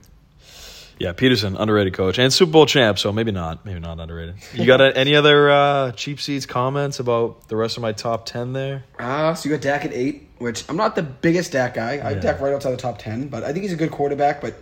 Yeah, 1.00 1.14
Pederson, 1.14 1.56
underrated 1.60 1.94
coach 1.94 2.20
and 2.20 2.32
Super 2.32 2.52
Bowl 2.52 2.66
champ, 2.66 3.00
so 3.00 3.12
maybe 3.12 3.32
not, 3.32 3.66
maybe 3.66 3.80
not 3.80 4.00
underrated. 4.00 4.36
You 4.54 4.66
got 4.66 4.80
a, 4.82 4.96
any 4.98 5.16
other 5.16 5.50
uh, 5.50 5.92
cheap 5.94 6.22
seats 6.22 6.46
comments 6.46 7.00
about 7.00 7.48
the 7.48 7.56
rest 7.56 7.78
of 7.78 7.82
my 7.82 7.92
top 7.92 8.26
ten 8.26 8.54
there? 8.54 8.84
Uh, 9.00 9.34
so 9.34 9.50
you 9.50 9.56
got 9.56 9.62
Dak 9.64 9.86
at 9.86 9.94
eight, 9.94 10.30
which 10.38 10.64
I'm 10.70 10.78
not 10.78 10.96
the 10.96 11.04
biggest 11.04 11.52
Dak 11.52 11.74
guy. 11.74 11.98
I 11.98 12.12
Yeah. 12.12 12.20
Dak 12.20 12.40
right 12.42 12.54
outside 12.54 12.72
the 12.72 12.78
top 12.78 13.00
ten, 13.00 13.28
but 13.28 13.44
I 13.44 13.52
think 13.54 13.64
he's 13.64 13.74
a 13.74 13.78
good 13.78 13.92
quarterback. 13.92 14.40
But 14.42 14.56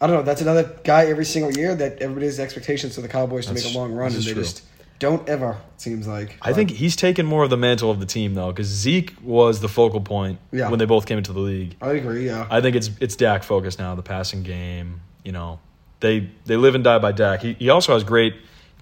I 0.00 0.06
don't 0.06 0.16
know. 0.16 0.22
That's 0.22 0.40
another 0.42 0.78
guy 0.84 1.06
every 1.06 1.24
single 1.24 1.52
year 1.52 1.74
that 1.74 1.98
everybody's 2.00 2.38
expectations 2.40 2.94
for 2.94 3.00
the 3.00 3.08
Cowboys 3.08 3.46
to 3.46 3.52
That's- 3.54 3.66
make 3.66 3.74
a 3.74 3.78
long 3.78 3.92
run, 3.92 4.12
and 4.12 4.22
they 4.22 4.32
true. 4.32 4.42
just 4.42 4.62
don't 5.00 5.28
ever. 5.28 5.50
It 5.76 5.80
seems 5.80 6.08
like. 6.08 6.36
I 6.42 6.52
think 6.52 6.70
he's 6.70 6.96
taken 6.96 7.24
more 7.24 7.44
of 7.44 7.50
the 7.50 7.56
mantle 7.56 7.90
of 7.90 8.00
the 8.00 8.06
team 8.06 8.34
though, 8.34 8.48
because 8.50 8.66
Zeke 8.66 9.14
was 9.22 9.60
the 9.60 9.68
focal 9.68 10.00
point 10.00 10.38
Yeah. 10.50 10.70
when 10.70 10.78
they 10.80 10.86
both 10.86 11.06
came 11.06 11.18
into 11.18 11.32
the 11.32 11.38
league. 11.40 11.76
I 11.80 11.90
agree. 11.92 12.26
Yeah. 12.26 12.46
I 12.50 12.60
think 12.60 12.74
it's 12.74 12.90
it's 13.00 13.14
Dak 13.14 13.44
focused 13.44 13.78
now, 13.78 13.94
the 13.94 14.02
passing 14.02 14.42
game. 14.42 15.02
You 15.24 15.32
know, 15.32 15.60
they 16.00 16.30
they 16.46 16.56
live 16.56 16.74
and 16.74 16.84
die 16.84 16.98
by 16.98 17.12
Dak. 17.12 17.42
He 17.42 17.54
he 17.54 17.70
also 17.70 17.92
has 17.94 18.04
great 18.04 18.34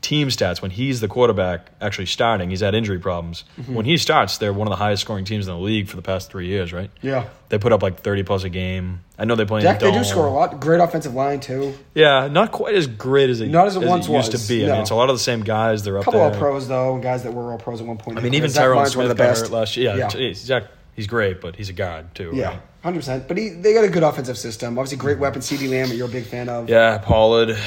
team 0.03 0.29
stats 0.29 0.63
when 0.63 0.71
he's 0.71 1.01
the 1.01 1.09
quarterback 1.09 1.71
actually 1.81 2.07
starting. 2.07 2.51
He's 2.51 2.61
had 2.61 2.75
injury 2.75 2.99
problems. 2.99 3.45
Mm-hmm. 3.59 3.75
When 3.75 3.87
he 3.87 3.97
starts, 3.97 4.39
they're 4.39 4.53
one 4.53 4.69
of 4.69 4.71
the 4.71 4.77
highest 4.77 5.03
scoring 5.03 5.25
teams 5.25 5.49
in 5.49 5.55
the 5.55 5.59
league 5.59 5.89
for 5.89 5.97
the 5.97 6.03
past 6.03 6.31
three 6.31 6.47
years, 6.47 6.73
right? 6.73 6.91
yeah. 7.03 7.27
They 7.49 7.59
put 7.59 7.73
up 7.73 7.83
like 7.83 8.01
thirty 8.01 8.23
plus 8.25 8.43
a 8.45 8.49
game. 8.49 9.01
I 9.19 9.25
know 9.25 9.35
they 9.37 9.45
play. 9.47 9.61
in 9.61 9.65
Dak, 9.65 9.79
the 9.81 9.87
they 9.87 9.93
do 9.99 10.05
score 10.05 10.27
a 10.27 10.31
lot. 10.31 10.61
Great 10.61 10.81
offensive 10.81 11.15
line 11.15 11.41
too. 11.41 11.75
Yeah, 11.95 12.29
not 12.29 12.51
quite 12.53 12.75
as 12.75 12.87
great 12.89 13.31
as 13.31 13.41
it, 13.41 13.49
Not 13.49 13.69
as 13.69 13.77
it 13.77 13.87
once 13.87 14.09
used 14.09 14.33
was, 14.33 14.43
to 14.43 14.49
be. 14.49 14.65
I 14.69 14.73
mean, 14.73 14.81
it's 14.83 14.91
a 14.91 14.95
lot 14.97 15.09
of 15.11 15.15
the 15.17 15.21
same 15.23 15.43
guys. 15.43 15.83
They're 15.85 15.97
A 15.97 16.01
up 16.01 16.05
couple 16.07 16.21
there. 16.21 16.33
all 16.33 16.39
pros 16.39 16.67
though, 16.69 16.95
and 16.95 17.03
guys 17.03 17.23
that 17.23 17.33
were 17.33 17.53
all 17.53 17.59
pros 17.59 17.81
at 17.81 17.87
one 17.87 17.97
point. 17.99 18.19
I 18.19 18.21
mean, 18.21 18.35
even 18.35 18.51
Tyrone 18.53 18.77
Lyon's 18.79 18.97
one 18.97 19.05
of 19.07 19.09
the 19.11 19.15
best. 19.15 19.51
last 19.51 19.77
year. 19.77 19.91
Yeah, 19.93 19.97
Yeah. 19.97 20.09
geez, 20.09 20.39
Zach 20.41 20.65
he's 20.95 21.07
great, 21.07 21.41
but 21.41 21.55
he's 21.57 21.69
a 21.69 21.73
guard 21.73 22.15
too. 22.17 22.33
Yeah, 22.35 22.49
right? 22.49 22.61
Hundred 22.87 23.01
percent. 23.01 23.27
But 23.27 23.37
he, 23.37 23.49
they 23.49 23.75
got 23.75 23.83
a 23.85 23.89
good 23.89 24.05
offensive 24.05 24.39
system. 24.39 24.79
Obviously, 24.79 24.97
great 24.99 25.19
weapon. 25.19 25.41
CeeDee 25.43 25.69
Lamb, 25.69 25.89
that 25.89 25.97
you're 25.97 26.07
a 26.07 26.09
big 26.09 26.25
fan 26.25 26.49
of. 26.49 26.69
Yeah, 26.71 26.99
Pollard. 26.99 27.59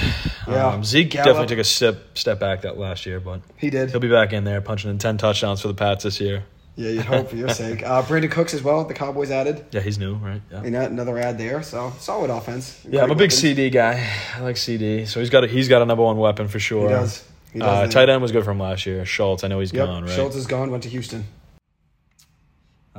Yeah. 0.48 0.68
Um, 0.68 0.86
Zeke 0.86 1.10
Gallup. 1.10 1.26
definitely 1.26 1.48
took 1.48 1.60
a 1.60 1.64
step 1.66 2.18
step 2.18 2.40
back 2.40 2.62
that 2.62 2.78
last 2.78 3.06
year, 3.06 3.20
but 3.20 3.42
He 3.58 3.70
did. 3.70 3.92
he'll 3.92 4.00
be 4.00 4.08
back 4.10 4.32
in 4.32 4.46
there 4.46 4.62
punching 4.62 4.90
in 4.90 4.98
ten 4.98 5.18
touchdowns 5.18 5.60
for 5.62 5.68
the 5.68 5.74
Pats 5.74 6.06
this 6.06 6.22
year. 6.22 6.46
Yeah, 6.78 6.92
you'd 6.92 7.04
hope 7.04 7.30
for 7.32 7.36
your 7.36 7.50
sake. 7.50 7.84
Uh, 7.86 8.02
Brandin 8.02 8.32
Cooks 8.32 8.54
as 8.54 8.64
well. 8.64 8.86
The 8.86 8.94
Cowboys 8.94 9.30
added. 9.30 9.66
Yeah, 9.72 9.82
he's 9.82 10.00
new, 10.00 10.16
right? 10.16 10.42
Yeah. 10.50 10.62
Know, 10.62 10.82
another 10.86 11.18
ad 11.18 11.38
there. 11.38 11.64
So 11.64 11.92
solid 12.00 12.30
offense. 12.30 12.82
Yeah, 12.90 13.04
I'm 13.04 13.12
a 13.12 13.16
Great 13.16 13.32
big. 13.32 13.58
CeeDee 13.58 13.74
guy. 13.74 14.10
I 14.38 14.40
like 14.40 14.56
CeeDee, 14.56 15.06
so 15.06 15.20
he's 15.20 15.30
got 15.30 15.44
a, 15.44 15.48
he's 15.48 15.68
got 15.68 15.82
a 15.82 15.86
number 15.86 16.06
one 16.06 16.16
weapon 16.16 16.48
for 16.48 16.60
sure. 16.60 16.84
He 16.88 16.96
does. 16.96 17.28
He 17.52 17.60
does. 17.60 17.90
Uh, 17.90 17.92
tight 17.92 18.08
end 18.08 18.22
was 18.22 18.32
good 18.32 18.46
from 18.46 18.58
last 18.58 18.86
year. 18.86 19.04
Schultz, 19.04 19.44
I 19.44 19.50
know 19.50 19.60
he's 19.60 19.74
Yep. 19.74 19.86
gone, 19.86 20.04
right? 20.06 20.12
Schultz 20.14 20.38
is 20.38 20.48
gone. 20.48 20.72
Went 20.72 20.84
to 20.84 20.90
Houston. 20.90 21.26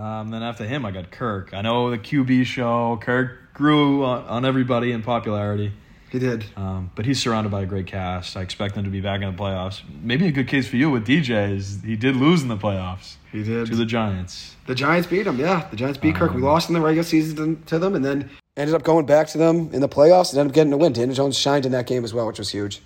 Um, 0.00 0.30
then 0.30 0.42
after 0.42 0.64
him, 0.64 0.86
I 0.86 0.92
got 0.92 1.10
Kirk. 1.10 1.52
I 1.52 1.60
know 1.60 1.90
the 1.90 1.98
QB 1.98 2.46
show. 2.46 2.98
Kirk 3.02 3.52
grew 3.52 4.02
on, 4.04 4.24
on 4.24 4.44
everybody 4.46 4.92
in 4.92 5.02
popularity, 5.02 5.72
He 6.10 6.18
did. 6.18 6.46
um, 6.56 6.90
but 6.94 7.04
he's 7.04 7.20
surrounded 7.20 7.50
by 7.50 7.62
a 7.62 7.66
great 7.66 7.86
cast. 7.86 8.34
I 8.36 8.40
expect 8.40 8.76
him 8.76 8.84
to 8.84 8.90
be 8.90 9.02
back 9.02 9.20
in 9.20 9.30
the 9.30 9.36
playoffs. 9.42 9.82
Maybe 10.02 10.26
a 10.26 10.32
good 10.32 10.48
case 10.48 10.66
for 10.66 10.76
you 10.76 10.90
with 10.90 11.06
DJ 11.06 11.52
is 11.54 11.80
he 11.84 11.96
did 11.96 12.16
lose 12.16 12.40
in 12.42 12.48
the 12.48 12.56
playoffs 12.56 13.16
He 13.30 13.42
did. 13.42 13.66
to 13.66 13.76
the 13.76 13.84
Giants. 13.84 14.56
The 14.66 14.74
Giants 14.74 15.06
beat 15.06 15.26
him. 15.26 15.38
Yeah, 15.38 15.66
the 15.70 15.76
Giants 15.76 15.98
beat 15.98 16.14
Kirk. 16.14 16.30
We 16.30 16.38
Um, 16.38 16.44
lost 16.44 16.70
in 16.70 16.74
the 16.74 16.80
regular 16.80 17.02
season 17.04 17.62
to 17.66 17.78
them, 17.78 17.94
and 17.94 18.02
then 18.02 18.30
ended 18.56 18.74
up 18.74 18.82
going 18.84 19.04
back 19.04 19.26
to 19.28 19.38
them 19.38 19.68
in 19.74 19.82
the 19.82 19.88
playoffs 19.88 20.30
and 20.30 20.38
ended 20.40 20.52
up 20.52 20.54
getting 20.54 20.72
a 20.72 20.78
win. 20.78 20.94
Daniel 20.94 21.14
Jones 21.14 21.36
shined 21.36 21.66
in 21.66 21.72
that 21.72 21.86
game 21.86 22.04
as 22.04 22.14
well, 22.14 22.26
which 22.26 22.38
was 22.38 22.48
huge. 22.50 22.80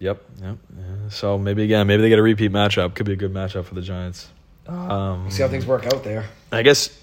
Yep, 0.00 0.22
yep. 0.40 0.56
Yeah, 0.78 0.84
so 1.10 1.36
maybe 1.36 1.64
again, 1.64 1.86
maybe 1.86 2.00
they 2.02 2.08
get 2.08 2.18
a 2.18 2.22
repeat 2.22 2.52
matchup. 2.52 2.94
Could 2.94 3.04
be 3.06 3.12
a 3.12 3.16
good 3.16 3.34
matchup 3.34 3.64
for 3.66 3.74
the 3.74 3.82
Giants. 3.82 4.28
Um, 4.68 5.22
We'll 5.22 5.30
see 5.30 5.42
how 5.42 5.48
things 5.48 5.66
work 5.66 5.86
out 5.86 6.04
there. 6.04 6.26
I 6.52 6.62
guess 6.62 6.96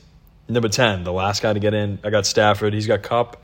number 0.47 0.69
ten, 0.69 1.03
the 1.03 1.11
last 1.13 1.41
guy 1.41 1.51
to 1.53 1.59
get 1.59 1.73
in. 1.73 1.99
I 2.03 2.09
got 2.11 2.25
Stafford. 2.25 2.73
He's 2.73 2.87
got 2.87 3.01
Kupp. 3.03 3.41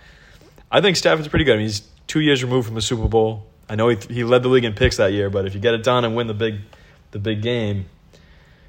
I 0.71 0.79
think 0.81 0.95
Stafford's 0.97 1.27
pretty 1.27 1.45
good. 1.45 1.53
I 1.55 1.57
mean, 1.57 1.65
he's 1.67 1.81
two 2.07 2.19
years 2.21 2.43
removed 2.43 2.67
from 2.67 2.77
a 2.77 2.81
Super 2.81 3.07
Bowl. 3.07 3.45
I 3.67 3.75
know 3.75 3.89
he, 3.89 3.97
he 4.09 4.23
led 4.23 4.43
the 4.43 4.49
league 4.49 4.65
in 4.65 4.73
picks 4.73 4.97
that 4.97 5.11
year, 5.13 5.29
but 5.29 5.45
if 5.45 5.53
you 5.55 5.59
get 5.59 5.73
it 5.73 5.83
done 5.83 6.05
and 6.05 6.15
win 6.15 6.27
the 6.27 6.33
big, 6.33 6.59
the 7.11 7.19
big 7.19 7.41
game, 7.41 7.85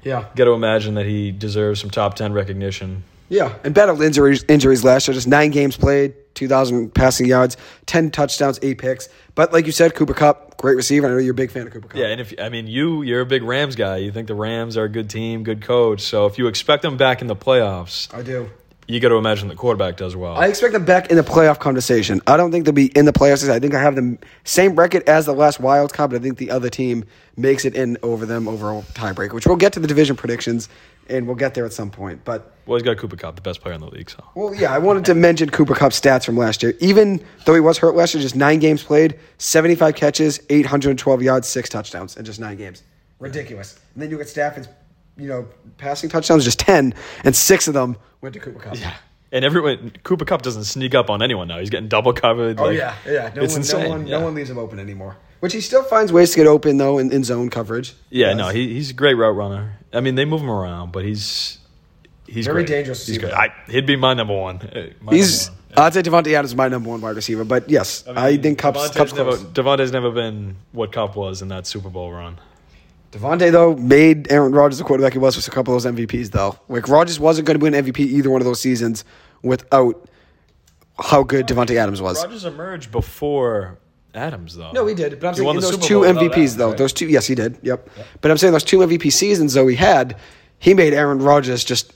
Yeah. 0.03 0.25
got 0.35 0.45
to 0.45 0.51
imagine 0.51 0.95
that 0.95 1.05
he 1.05 1.31
deserves 1.31 1.79
some 1.81 1.89
top 1.89 2.15
ten 2.15 2.33
recognition. 2.33 3.03
Yeah, 3.29 3.55
and 3.63 3.73
battled 3.73 4.01
injuries, 4.01 4.43
injuries 4.47 4.83
last 4.83 5.07
year. 5.07 5.13
Just 5.15 5.27
nine 5.27 5.49
games 5.51 5.75
played, 5.75 6.13
2,000 6.35 6.93
passing 6.93 7.25
yards, 7.25 7.57
10 7.87 8.11
touchdowns, 8.11 8.59
eight 8.61 8.77
picks. 8.77 9.09
But 9.35 9.51
like 9.53 9.65
you 9.65 9.71
said, 9.71 9.95
Cooper 9.95 10.13
Kupp, 10.13 10.57
great 10.57 10.75
receiver. 10.75 11.07
I 11.07 11.11
know 11.11 11.17
you're 11.17 11.31
a 11.31 11.33
big 11.35 11.49
fan 11.49 11.65
of 11.65 11.73
Cooper 11.73 11.87
Kupp. 11.87 11.97
Yeah, 11.97 12.07
and 12.07 12.21
if 12.21 12.33
I 12.39 12.49
mean 12.49 12.67
you, 12.67 13.01
you're 13.01 13.21
a 13.21 13.25
big 13.25 13.41
Rams 13.43 13.75
guy. 13.75 13.97
You 13.97 14.11
think 14.11 14.27
the 14.27 14.35
Rams 14.35 14.77
are 14.77 14.83
a 14.83 14.89
good 14.89 15.09
team, 15.09 15.43
good 15.43 15.61
coach. 15.61 16.01
So 16.01 16.25
if 16.27 16.37
you 16.37 16.47
expect 16.47 16.83
them 16.83 16.97
back 16.97 17.21
in 17.21 17.27
the 17.27 17.35
playoffs, 17.35 18.13
I 18.13 18.21
do. 18.21 18.51
you 18.87 18.99
got 18.99 19.09
to 19.09 19.15
imagine 19.15 19.47
the 19.47 19.55
quarterback 19.55 19.97
does 19.97 20.15
well. 20.15 20.35
I 20.35 20.47
expect 20.47 20.73
them 20.73 20.85
back 20.85 21.09
in 21.09 21.15
the 21.17 21.23
playoff 21.23 21.57
conversation. 21.59 22.21
I 22.27 22.37
don't 22.37 22.51
think 22.51 22.65
they'll 22.65 22.73
be 22.73 22.95
in 22.95 23.05
the 23.05 23.13
playoffs. 23.13 23.49
I 23.49 23.59
think 23.59 23.73
I 23.73 23.81
have 23.81 23.95
the 23.95 24.17
same 24.43 24.75
record 24.75 25.03
as 25.09 25.25
the 25.25 25.33
last 25.33 25.59
wild 25.59 25.93
card, 25.93 26.11
but 26.11 26.19
I 26.19 26.23
think 26.23 26.37
the 26.37 26.51
other 26.51 26.69
team 26.69 27.05
makes 27.35 27.65
it 27.65 27.73
in 27.73 27.97
over 28.03 28.27
them 28.27 28.47
over 28.47 28.69
a 28.71 28.81
tiebreaker, 28.93 29.33
which 29.33 29.47
we'll 29.47 29.55
get 29.55 29.73
to 29.73 29.79
the 29.79 29.87
division 29.87 30.15
predictions, 30.15 30.69
and 31.09 31.27
we'll 31.27 31.35
get 31.35 31.53
there 31.53 31.65
at 31.65 31.73
some 31.73 31.89
point. 31.89 32.23
But 32.23 32.53
well, 32.65 32.77
he's 32.77 32.83
got 32.83 32.97
Cooper 32.97 33.15
Kupp, 33.15 33.35
the 33.35 33.41
best 33.41 33.61
player 33.61 33.73
in 33.73 33.81
the 33.81 33.89
league. 33.89 34.09
So 34.09 34.23
Well, 34.35 34.55
yeah, 34.55 34.73
I 34.73 34.77
wanted 34.77 35.05
to 35.05 35.15
mention 35.15 35.49
Cooper 35.49 35.75
Kupp's 35.75 35.99
stats 35.99 36.25
from 36.25 36.37
last 36.37 36.63
year. 36.63 36.73
Even 36.79 37.23
though 37.45 37.53
he 37.53 37.59
was 37.59 37.77
hurt 37.77 37.95
last 37.95 38.13
year, 38.13 38.21
just 38.21 38.35
nine 38.35 38.59
games 38.59 38.83
played, 38.83 39.19
75 39.37 39.95
catches, 39.95 40.39
812 40.49 41.21
yards, 41.21 41.47
six 41.47 41.69
touchdowns 41.69 42.15
in 42.17 42.25
just 42.25 42.39
nine 42.39 42.57
games. 42.57 42.83
Ridiculous. 43.19 43.79
And 43.93 44.03
then 44.03 44.09
you 44.09 44.17
get 44.17 44.29
Stafford's, 44.29 44.67
you 45.17 45.27
know, 45.27 45.47
passing 45.77 46.09
touchdowns, 46.09 46.43
just 46.43 46.59
10, 46.59 46.93
and 47.23 47.35
six 47.35 47.67
of 47.67 47.73
them 47.73 47.97
went 48.21 48.33
to 48.33 48.39
Cooper 48.39 48.59
Kupp. 48.59 48.79
yeah, 48.79 48.95
and 49.33 49.43
everyone 49.43 49.91
Cooper 50.03 50.25
Kupp 50.25 50.41
doesn't 50.41 50.65
sneak 50.65 50.95
up 50.95 51.09
on 51.09 51.21
anyone 51.21 51.47
now. 51.47 51.59
He's 51.59 51.69
getting 51.69 51.89
double 51.89 52.13
covered. 52.13 52.59
Oh, 52.59 52.65
like, 52.65 52.77
yeah, 52.77 52.95
yeah. 53.05 53.31
No, 53.35 53.41
it's 53.41 53.53
one, 53.53 53.61
insane. 53.61 53.83
no, 53.83 53.89
one, 53.89 54.07
yeah. 54.07 54.19
no 54.19 54.25
one 54.25 54.35
leaves 54.35 54.49
him 54.49 54.57
open 54.57 54.79
anymore. 54.79 55.17
Which 55.39 55.51
he 55.53 55.59
still 55.59 55.83
finds 55.83 56.13
ways 56.13 56.31
to 56.31 56.37
get 56.37 56.47
open, 56.47 56.77
though, 56.77 56.99
in, 56.99 57.11
in 57.11 57.23
zone 57.25 57.49
coverage. 57.49 57.95
Yeah, 58.09 58.33
no, 58.33 58.47
he, 58.49 58.73
he's 58.75 58.91
a 58.91 58.93
great 58.93 59.15
route 59.15 59.35
runner. 59.35 59.77
I 59.93 59.99
mean, 60.01 60.15
they 60.15 60.25
move 60.25 60.41
him 60.41 60.49
around, 60.49 60.91
but 60.91 61.05
he's 61.05 61.59
he's 62.27 62.45
Very 62.45 62.63
great. 62.63 62.67
dangerous 62.67 63.05
He's 63.05 63.17
receiver. 63.17 63.33
great. 63.35 63.51
I, 63.67 63.71
he'd 63.71 63.85
be 63.85 63.95
my 63.95 64.13
number 64.13 64.35
one. 64.35 64.57
uh, 64.57 64.87
my 65.01 65.13
He's, 65.13 65.47
number 65.47 65.59
one. 65.75 65.85
I'd 65.85 65.93
say 65.93 66.01
Davante 66.01 66.33
Adams 66.33 66.51
is 66.51 66.55
my 66.55 66.67
number 66.67 66.89
one 66.89 67.01
wide 67.01 67.15
receiver, 67.15 67.43
but 67.43 67.69
yes, 67.69 68.03
I, 68.07 68.31
mean, 68.31 68.41
think 68.43 68.59
Kupp's, 68.59 68.79
Davante's 68.79 68.95
Kupp's 68.97 69.13
never, 69.13 69.29
close. 69.37 69.43
Davante's 69.43 69.91
never 69.91 70.11
been 70.11 70.55
what 70.71 70.91
Kupp 70.91 71.15
was 71.15 71.41
in 71.41 71.47
that 71.49 71.65
Super 71.67 71.89
Bowl 71.89 72.11
run. 72.11 72.39
Davante, 73.11 73.51
though, 73.51 73.75
made 73.75 74.31
Aaron 74.31 74.53
Rodgers 74.53 74.79
the 74.79 74.83
quarterback 74.83 75.13
he 75.13 75.19
was 75.19 75.35
with 75.35 75.47
a 75.47 75.51
couple 75.51 75.75
of 75.75 75.83
those 75.83 75.91
MVPs, 75.93 76.31
though. 76.31 76.57
Like, 76.67 76.87
Rodgers 76.87 77.19
wasn't 77.19 77.45
going 77.45 77.59
to 77.59 77.63
win 77.63 77.73
MVP 77.73 77.99
either 77.99 78.29
one 78.31 78.41
of 78.41 78.45
those 78.45 78.59
seasons 78.59 79.05
without 79.43 80.07
how 80.99 81.21
good 81.21 81.45
Davante 81.47 81.75
Adams 81.75 82.01
was. 82.01 82.23
Rodgers 82.23 82.45
emerged 82.45 82.91
before 82.91 83.77
Adams, 84.15 84.55
though. 84.55 84.71
No, 84.71 84.85
he 84.85 84.93
did. 84.95 85.19
But 85.19 85.27
I'm 85.27 85.33
He 85.33 85.37
saying 85.37 85.47
won 85.47 85.55
in 85.57 85.61
the 85.61 85.71
those 85.71 85.87
two 85.87 86.01
MVPs, 86.01 86.55
though, 86.57 86.69
right? 86.69 86.77
those 86.77 86.93
two, 86.93 87.07
yes, 87.07 87.25
he 87.27 87.35
did. 87.35 87.57
Yep. 87.61 87.89
But 88.21 88.31
I'm 88.31 88.37
saying 88.37 88.53
those 88.53 88.63
two 88.63 88.79
MVP 88.79 89.11
seasons, 89.11 89.53
though, 89.53 89.67
he 89.67 89.75
had, 89.75 90.17
he 90.59 90.73
made 90.73 90.93
Aaron 90.93 91.19
Rodgers 91.19 91.63
just 91.63 91.93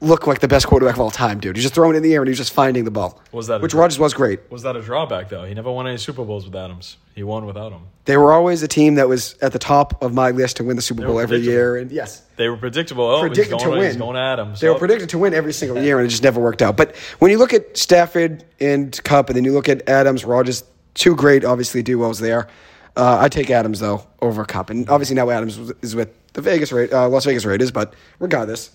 look 0.00 0.26
like 0.26 0.40
the 0.40 0.48
best 0.48 0.66
quarterback 0.66 0.96
of 0.96 1.00
all 1.00 1.12
time, 1.12 1.38
dude. 1.38 1.54
He's 1.54 1.62
just 1.62 1.74
throwing 1.76 1.94
it 1.94 1.98
in 1.98 2.02
the 2.02 2.12
air 2.12 2.22
and 2.22 2.28
he's 2.28 2.36
just 2.38 2.52
finding 2.52 2.84
the 2.84 2.90
ball. 2.90 3.22
Was 3.30 3.46
that 3.46 3.60
Which 3.62 3.72
Rodgers 3.72 4.00
was 4.00 4.12
great. 4.12 4.40
Was 4.50 4.62
that 4.64 4.74
a 4.74 4.82
drawback 4.82 5.28
though? 5.28 5.44
He 5.44 5.54
never 5.54 5.70
won 5.70 5.86
any 5.86 5.96
Super 5.96 6.24
Bowls 6.24 6.44
with 6.44 6.56
Adams. 6.56 6.96
He 7.14 7.22
won 7.22 7.46
without 7.46 7.70
him. 7.70 7.82
They 8.06 8.16
were 8.16 8.32
always 8.32 8.64
a 8.64 8.68
team 8.68 8.96
that 8.96 9.08
was 9.08 9.36
at 9.40 9.52
the 9.52 9.60
top 9.60 10.02
of 10.02 10.12
my 10.12 10.32
list 10.32 10.56
to 10.56 10.64
win 10.64 10.74
the 10.74 10.82
Super 10.82 11.06
Bowl 11.06 11.20
every 11.20 11.38
year. 11.38 11.76
And 11.76 11.92
yes, 11.92 12.20
They 12.34 12.48
were 12.48 12.56
predictable. 12.56 13.04
Oh, 13.04 13.20
predicted 13.20 13.60
to 13.60 13.70
win. 13.70 13.82
He's 13.84 13.96
going 13.96 14.14
to 14.14 14.20
Adams. 14.20 14.58
They 14.60 14.68
were 14.68 14.74
Oh, 14.74 14.78
predicted 14.78 15.08
to 15.10 15.18
win 15.18 15.34
every 15.34 15.52
single 15.52 15.80
year, 15.80 15.98
and 16.00 16.06
it 16.06 16.10
just 16.10 16.24
never 16.24 16.40
worked 16.40 16.62
out. 16.62 16.76
But 16.76 16.96
when 17.20 17.30
you 17.30 17.38
look 17.38 17.52
at 17.54 17.76
Stafford 17.76 18.42
and 18.58 18.98
Kupp, 19.04 19.28
and 19.28 19.36
then 19.36 19.44
you 19.44 19.52
look 19.52 19.68
at 19.68 19.88
Adams, 19.88 20.24
Rodgers, 20.24 20.64
two 20.94 21.14
great, 21.16 21.44
obviously, 21.44 21.82
duos 21.82 22.18
there. 22.18 22.48
Uh, 22.96 23.18
I 23.20 23.28
take 23.28 23.50
Adams 23.50 23.80
though 23.80 24.06
over 24.20 24.44
Kupp, 24.44 24.70
and 24.70 24.88
obviously 24.90 25.16
now 25.16 25.30
Adams 25.30 25.58
is 25.80 25.94
with 25.94 26.10
the 26.34 26.42
Vegas 26.42 26.72
Ra- 26.72 26.88
uh, 26.92 27.08
Las 27.08 27.24
Vegas 27.24 27.44
Raiders. 27.44 27.70
But 27.70 27.94
regardless, 28.18 28.70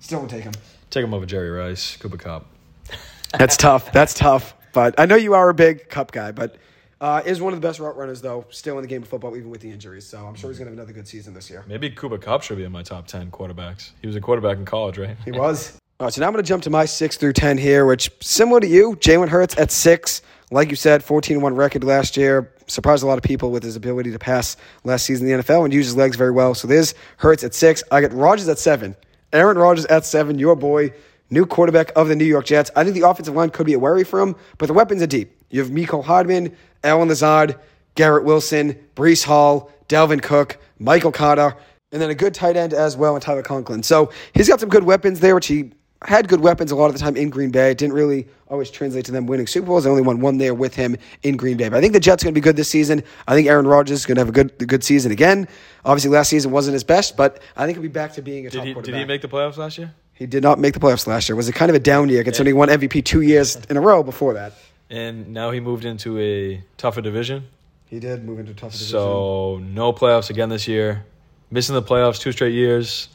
still 0.00 0.18
won't 0.18 0.30
take 0.30 0.44
him. 0.44 0.52
Take 0.90 1.04
him 1.04 1.14
over 1.14 1.24
Jerry 1.24 1.50
Rice, 1.50 1.96
Cooper 1.96 2.18
Kupp. 2.18 2.46
That's 3.38 3.56
tough. 3.56 3.90
That's 3.92 4.14
tough. 4.14 4.54
But 4.72 4.94
I 4.98 5.06
know 5.06 5.16
you 5.16 5.34
are 5.34 5.48
a 5.48 5.54
big 5.54 5.88
Kupp 5.88 6.12
guy, 6.12 6.32
but 6.32 6.56
uh, 7.00 7.22
is 7.24 7.40
one 7.40 7.52
of 7.52 7.60
the 7.60 7.66
best 7.66 7.80
route 7.80 7.96
runners 7.96 8.20
though, 8.20 8.44
still 8.50 8.76
in 8.76 8.82
the 8.82 8.88
game 8.88 9.02
of 9.02 9.08
football, 9.08 9.36
even 9.36 9.50
with 9.50 9.60
the 9.60 9.70
injuries. 9.70 10.06
So 10.06 10.18
I'm 10.26 10.34
sure 10.34 10.50
he's 10.50 10.58
gonna 10.58 10.70
have 10.70 10.78
another 10.78 10.92
good 10.92 11.08
season 11.08 11.32
this 11.32 11.48
year. 11.48 11.64
Maybe 11.66 11.90
Cooper 11.90 12.18
Kupp 12.18 12.42
should 12.42 12.58
be 12.58 12.64
in 12.64 12.72
my 12.72 12.82
top 12.82 13.06
ten 13.06 13.30
quarterbacks. 13.30 13.90
He 14.02 14.06
was 14.06 14.16
a 14.16 14.20
quarterback 14.20 14.58
in 14.58 14.64
college, 14.64 14.98
right? 14.98 15.16
He 15.24 15.32
was. 15.32 15.78
All 16.00 16.06
right, 16.06 16.12
so 16.12 16.20
now 16.20 16.26
I'm 16.26 16.32
going 16.32 16.42
to 16.42 16.48
jump 16.48 16.64
to 16.64 16.70
my 16.70 16.86
six 16.86 17.16
through 17.16 17.34
ten 17.34 17.56
here, 17.56 17.86
which 17.86 18.10
similar 18.20 18.58
to 18.60 18.66
you, 18.66 18.96
Jalen 18.96 19.28
Hurts 19.28 19.56
at 19.56 19.70
six. 19.70 20.22
Like 20.54 20.70
you 20.70 20.76
said, 20.76 21.04
14-1 21.04 21.56
record 21.56 21.82
last 21.82 22.16
year. 22.16 22.52
Surprised 22.68 23.02
a 23.02 23.08
lot 23.08 23.18
of 23.18 23.24
people 23.24 23.50
with 23.50 23.64
his 23.64 23.74
ability 23.74 24.12
to 24.12 24.20
pass 24.20 24.56
last 24.84 25.04
season 25.04 25.26
in 25.28 25.38
the 25.38 25.42
NFL 25.42 25.64
and 25.64 25.74
use 25.74 25.86
his 25.86 25.96
legs 25.96 26.16
very 26.16 26.30
well. 26.30 26.54
So 26.54 26.68
there's 26.68 26.94
Hurts 27.16 27.42
at 27.42 27.54
six. 27.54 27.82
I 27.90 28.00
got 28.00 28.12
Rodgers 28.12 28.46
at 28.46 28.60
seven. 28.60 28.94
Aaron 29.32 29.58
Rodgers 29.58 29.84
at 29.86 30.06
seven. 30.06 30.38
Your 30.38 30.54
boy, 30.54 30.92
new 31.28 31.44
quarterback 31.44 31.90
of 31.96 32.06
the 32.06 32.14
New 32.14 32.24
York 32.24 32.44
Jets. 32.44 32.70
I 32.76 32.84
think 32.84 32.94
the 32.94 33.02
offensive 33.02 33.34
line 33.34 33.50
could 33.50 33.66
be 33.66 33.72
a 33.72 33.80
worry 33.80 34.04
for 34.04 34.20
him, 34.20 34.36
but 34.58 34.66
the 34.66 34.74
weapons 34.74 35.02
are 35.02 35.08
deep. 35.08 35.36
You 35.50 35.60
have 35.60 35.72
Mecole 35.72 36.04
Hardman, 36.04 36.56
Allen 36.84 37.08
Lazard, 37.08 37.58
Garrett 37.96 38.22
Wilson, 38.22 38.78
Breece 38.94 39.24
Hall, 39.24 39.72
Dalvin 39.88 40.22
Cook, 40.22 40.58
Michael 40.78 41.10
Carter, 41.10 41.56
and 41.90 42.00
then 42.00 42.10
a 42.10 42.14
good 42.14 42.32
tight 42.32 42.56
end 42.56 42.72
as 42.72 42.96
well 42.96 43.16
in 43.16 43.20
Tyler 43.20 43.42
Conklin. 43.42 43.82
So 43.82 44.12
he's 44.34 44.48
got 44.48 44.60
some 44.60 44.68
good 44.68 44.84
weapons 44.84 45.18
there, 45.18 45.34
which 45.34 45.48
he 45.48 45.72
had 46.04 46.28
good 46.28 46.40
weapons 46.40 46.70
a 46.70 46.76
lot 46.76 46.86
of 46.86 46.92
the 46.92 46.98
time 46.98 47.16
in 47.16 47.30
Green 47.30 47.50
Bay. 47.50 47.70
It 47.70 47.78
didn't 47.78 47.94
really 47.94 48.26
always 48.48 48.70
translate 48.70 49.04
to 49.06 49.12
them 49.12 49.26
winning 49.26 49.46
Super 49.46 49.66
Bowls. 49.66 49.84
They 49.84 49.90
only 49.90 50.02
won 50.02 50.20
one 50.20 50.38
there 50.38 50.54
with 50.54 50.74
him 50.74 50.96
in 51.22 51.36
Green 51.36 51.56
Bay. 51.56 51.68
But 51.68 51.78
I 51.78 51.80
think 51.80 51.92
the 51.92 52.00
Jets 52.00 52.22
are 52.22 52.26
going 52.26 52.34
to 52.34 52.40
be 52.40 52.44
good 52.44 52.56
this 52.56 52.68
season. 52.68 53.02
I 53.26 53.34
think 53.34 53.48
Aaron 53.48 53.66
Rodgers 53.66 54.00
is 54.00 54.06
going 54.06 54.16
to 54.16 54.20
have 54.20 54.28
a 54.28 54.32
good 54.32 54.52
a 54.60 54.66
good 54.66 54.84
season 54.84 55.12
again. 55.12 55.48
Obviously, 55.84 56.10
last 56.10 56.28
season 56.28 56.50
wasn't 56.50 56.74
his 56.74 56.84
best, 56.84 57.16
but 57.16 57.40
I 57.56 57.64
think 57.66 57.76
he'll 57.76 57.82
be 57.82 57.88
back 57.88 58.12
to 58.14 58.22
being 58.22 58.46
a 58.46 58.50
Did 58.50 58.58
top 58.58 58.66
he, 58.66 58.72
quarterback. 58.74 58.98
did 58.98 59.00
he 59.00 59.06
make 59.06 59.22
the 59.22 59.28
playoffs 59.28 59.56
last 59.56 59.78
year? 59.78 59.92
He 60.12 60.26
did 60.26 60.42
not 60.42 60.58
make 60.60 60.74
the 60.74 60.80
playoffs 60.80 61.06
last 61.06 61.28
year. 61.28 61.34
It 61.34 61.38
was 61.38 61.48
a 61.48 61.52
kind 61.52 61.70
of 61.70 61.74
a 61.74 61.80
down 61.80 62.08
year 62.08 62.22
considering 62.22 62.54
he 62.54 62.58
won 62.58 62.68
MVP 62.68 63.04
two 63.04 63.20
years 63.32 63.56
in 63.68 63.76
a 63.76 63.80
row 63.80 64.02
before 64.02 64.34
that. 64.34 64.52
And 64.90 65.32
now 65.32 65.50
he 65.50 65.58
moved 65.60 65.84
into 65.84 66.18
a 66.20 66.62
tougher 66.76 67.00
division. 67.00 67.44
He 67.86 67.98
did 67.98 68.24
move 68.24 68.38
into 68.38 68.52
a 68.52 68.54
tougher 68.54 68.72
division. 68.72 68.88
So 68.92 69.58
no 69.62 69.92
playoffs 69.92 70.30
again 70.30 70.50
this 70.50 70.68
year. 70.68 71.04
Missing 71.50 71.74
the 71.74 71.82
playoffs 71.82 72.20
two 72.20 72.32
straight 72.32 72.52
years. 72.54 73.08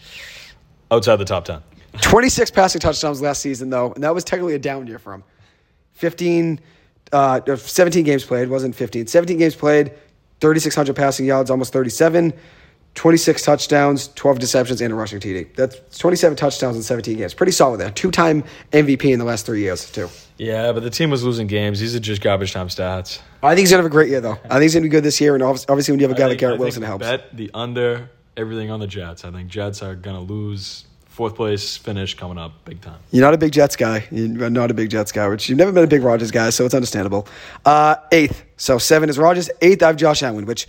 Outside 0.92 1.18
the 1.18 1.26
top 1.26 1.46
ten. 1.46 1.62
26 2.02 2.52
passing 2.52 2.82
touchdowns 2.82 3.22
last 3.22 3.42
season, 3.42 3.70
though, 3.70 3.92
and 3.94 4.04
that 4.04 4.14
was 4.14 4.24
technically 4.24 4.56
a 4.56 4.60
down 4.60 4.88
year 4.88 5.00
for 5.00 5.14
him. 5.14 5.24
15, 5.94 6.60
uh, 7.12 7.56
17 7.56 8.04
games 8.04 8.24
played, 8.24 8.50
wasn't 8.50 8.76
15. 8.76 9.08
17 9.08 9.38
games 9.38 9.56
played, 9.56 9.92
3,600 10.40 10.96
passing 10.96 11.26
yards, 11.26 11.50
almost 11.52 11.74
37, 11.74 12.34
26 12.96 13.44
touchdowns, 13.44 14.08
12 14.10 14.40
deceptions, 14.40 14.82
and 14.82 14.94
a 14.94 14.96
rushing 14.96 15.20
TD. 15.20 15.56
That's 15.56 15.98
27 15.98 16.36
touchdowns 16.36 16.76
in 16.76 16.84
17 16.84 17.18
games. 17.18 17.34
Pretty 17.34 17.52
solid 17.52 17.80
there. 17.80 17.92
Two 17.92 18.12
time 18.12 18.44
MVP 18.72 19.12
in 19.12 19.20
the 19.20 19.26
last 19.26 19.46
three 19.46 19.62
years, 19.62 19.92
too. 19.92 20.10
Yeah, 20.38 20.72
but 20.72 20.84
the 20.84 20.90
team 20.90 21.10
was 21.10 21.24
losing 21.24 21.48
games. 21.48 21.80
These 21.80 21.96
are 21.96 22.00
just 22.00 22.22
garbage 22.22 22.54
time 22.54 22.70
stats. 22.70 23.20
I 23.44 23.56
think 23.56 23.60
he's 23.60 23.72
going 23.72 23.80
to 23.80 23.84
have 23.84 23.86
a 23.86 23.90
great 23.90 24.10
year, 24.10 24.22
though. 24.22 24.38
I 24.46 24.54
think 24.54 24.64
he's 24.64 24.74
going 24.74 24.84
to 24.84 24.90
be 24.90 24.92
good 24.92 25.04
this 25.04 25.20
year, 25.20 25.36
and 25.36 25.44
obviously, 25.44 25.92
when 25.92 26.00
you 26.00 26.08
have 26.08 26.16
a 26.16 26.20
guy 26.20 26.26
I 26.26 26.30
like 26.30 26.38
Garrett 26.38 26.56
I 26.56 26.58
think 26.58 26.64
Wilson, 26.64 26.84
it 26.84 26.88
helps. 26.88 27.06
Bet 27.06 27.36
the 27.36 27.52
under 27.54 28.10
everything 28.40 28.72
on 28.72 28.80
the 28.80 28.88
Jets. 28.88 29.26
I 29.26 29.32
think 29.32 29.50
Jets 29.50 29.84
are 29.84 29.96
gonna 29.96 30.22
lose 30.22 30.86
fourth 31.20 31.36
place 31.36 31.76
finish 31.76 32.16
coming 32.16 32.38
up 32.38 32.64
big 32.64 32.80
time. 32.80 32.98
You're 33.12 33.26
not 33.26 33.34
a 33.34 33.38
big 33.38 33.52
Jets 33.52 33.76
guy. 33.76 34.06
You're 34.10 34.50
not 34.50 34.72
a 34.72 34.74
big 34.74 34.90
Jets 34.90 35.12
guy, 35.12 35.28
which 35.28 35.50
you've 35.50 35.58
never 35.58 35.74
been 35.74 35.84
a 35.84 35.88
big 35.88 36.02
Rodgers 36.02 36.32
guy, 36.32 36.50
so 36.50 36.64
it's 36.64 36.74
understandable. 36.74 37.28
Uh, 37.66 37.98
eighth. 38.14 38.46
So 38.56 38.78
seven 38.78 39.10
is 39.10 39.20
Rodgers. 39.20 39.50
Eighth, 39.62 39.84
I 39.84 39.88
have 39.88 39.98
Josh 39.98 40.24
Allen, 40.24 40.46
which 40.46 40.66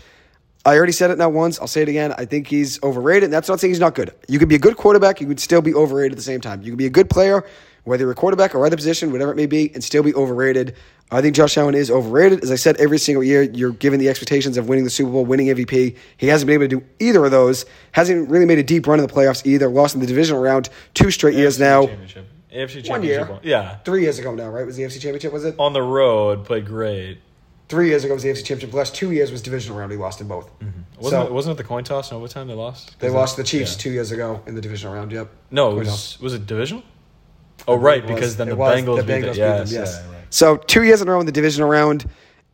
I 0.65 0.77
already 0.77 0.91
said 0.91 1.13
it 1.13 1.19
now 1.19 1.29
once. 1.29 1.61
I'll 1.61 1.69
say 1.69 1.83
it 1.83 1.89
again. 1.89 2.13
I 2.19 2.25
think 2.25 2.49
he's 2.49 2.83
overrated. 2.83 3.23
And 3.23 3.33
that's 3.33 3.49
not 3.49 3.61
saying 3.61 3.71
he's 3.71 3.79
not 3.79 3.95
good. 3.95 4.13
You 4.27 4.41
could 4.41 4.49
be 4.49 4.57
a 4.57 4.59
good 4.59 4.77
quarterback. 4.77 5.21
You 5.21 5.29
could 5.29 5.39
still 5.39 5.63
be 5.63 5.73
overrated 5.73 6.15
at 6.15 6.17
the 6.17 6.25
same 6.25 6.41
time. 6.41 6.63
You 6.63 6.73
could 6.73 6.79
be 6.79 6.87
a 6.87 6.91
good 6.91 7.09
player, 7.09 7.45
whether 7.85 8.03
you're 8.03 8.11
a 8.11 8.17
quarterback 8.17 8.53
or 8.53 8.67
other 8.67 8.75
position, 8.75 9.13
whatever 9.13 9.31
it 9.31 9.37
may 9.37 9.47
be, 9.47 9.73
and 9.73 9.85
still 9.85 10.03
be 10.03 10.15
overrated. 10.17 10.75
I 11.13 11.21
think 11.21 11.35
Josh 11.35 11.57
Allen 11.59 11.75
is 11.75 11.91
overrated. 11.91 12.43
As 12.45 12.51
I 12.53 12.55
said, 12.55 12.77
every 12.77 12.99
single 12.99 13.25
year 13.25 13.43
you're 13.43 13.73
given 13.73 13.99
the 13.99 14.09
expectations 14.09 14.57
of 14.57 14.69
winning 14.69 14.85
the 14.85 14.91
Super 14.91 15.11
Bowl, 15.11 15.25
winning 15.25 15.49
MVP. 15.49 15.97
He 16.17 16.27
hasn't 16.29 16.47
been 16.47 16.55
able 16.55 16.69
to 16.69 16.81
do 16.81 16.87
either 17.01 17.25
of 17.25 17.31
those. 17.33 17.67
Hasn't 17.93 18.31
really 18.31 18.47
made 18.47 18.59
a 18.59 18.63
deep 18.63 18.87
run 18.87 19.01
in 19.01 19.07
the 19.07 19.13
playoffs 19.13 19.45
either. 19.45 19.69
Lost 19.69 19.95
in 19.95 20.01
the 20.01 20.07
divisional 20.07 20.41
round 20.41 20.69
two 20.95 21.11
straight 21.11 21.35
years 21.35 21.59
now. 21.59 21.87
Championship. 21.87 22.27
AFC 22.53 22.85
championship. 22.85 22.89
One 22.91 23.03
year. 23.05 23.41
Yeah. 23.43 23.77
Three 23.85 24.03
years 24.03 24.19
ago 24.19 24.35
now, 24.35 24.49
right? 24.51 24.65
Was 24.67 24.77
the 24.77 24.83
AFC 24.85 24.95
Championship? 25.01 25.33
Was 25.33 25.45
it? 25.45 25.55
On 25.59 25.73
the 25.73 25.83
road, 25.83 26.45
played 26.45 26.67
great. 26.67 27.19
Three 27.69 27.89
years 27.89 28.03
ago 28.05 28.15
was 28.15 28.23
the 28.25 28.29
AFC 28.31 28.39
Championship. 28.45 28.71
The 28.73 28.77
last 28.77 28.95
two 28.95 29.13
years 29.13 29.31
was 29.31 29.41
divisional 29.43 29.79
round. 29.79 29.93
He 29.93 29.99
lost 29.99 30.21
in 30.21 30.27
both. 30.29 30.47
Mm-hmm. 30.59 30.81
Wasn't 31.01 31.11
So- 31.23 31.27
it, 31.27 31.33
wasn't 31.33 31.55
it 31.55 31.57
the 31.63 31.69
coin 31.69 31.85
toss 31.85 32.11
in 32.11 32.17
overtime 32.17 32.49
they 32.49 32.55
lost? 32.55 32.99
They 32.99 33.09
lost 33.09 33.37
to 33.37 33.43
the 33.43 33.47
Chiefs 33.49 33.77
Yeah. 33.77 33.83
two 33.83 33.91
years 33.93 34.11
ago 34.13 34.43
in 34.47 34.55
the 34.57 34.61
divisional 34.61 34.95
round. 34.95 35.13
Yep. 35.13 35.29
No, 35.53 35.71
it 35.73 35.75
was 35.87 36.19
was 36.21 36.35
it 36.35 36.47
divisional? 36.47 36.83
Oh 37.69 37.77
right, 37.77 38.05
because 38.07 38.37
then 38.37 38.49
the 38.49 38.57
Bengals, 38.57 38.97
the 38.97 39.03
beat 39.03 39.13
Bengals 39.13 39.23
them. 39.23 39.33
beat 39.35 39.39
Yes, 39.39 39.71
them, 39.71 39.81
yes. 39.81 40.03
yeah, 40.05 40.13
right. 40.13 40.20
So 40.31 40.57
two 40.57 40.83
years 40.85 41.03
in 41.03 41.09
a 41.09 41.11
row 41.11 41.21
in 41.21 41.27
the 41.27 41.33
divisional 41.33 41.69
round, 41.69 42.07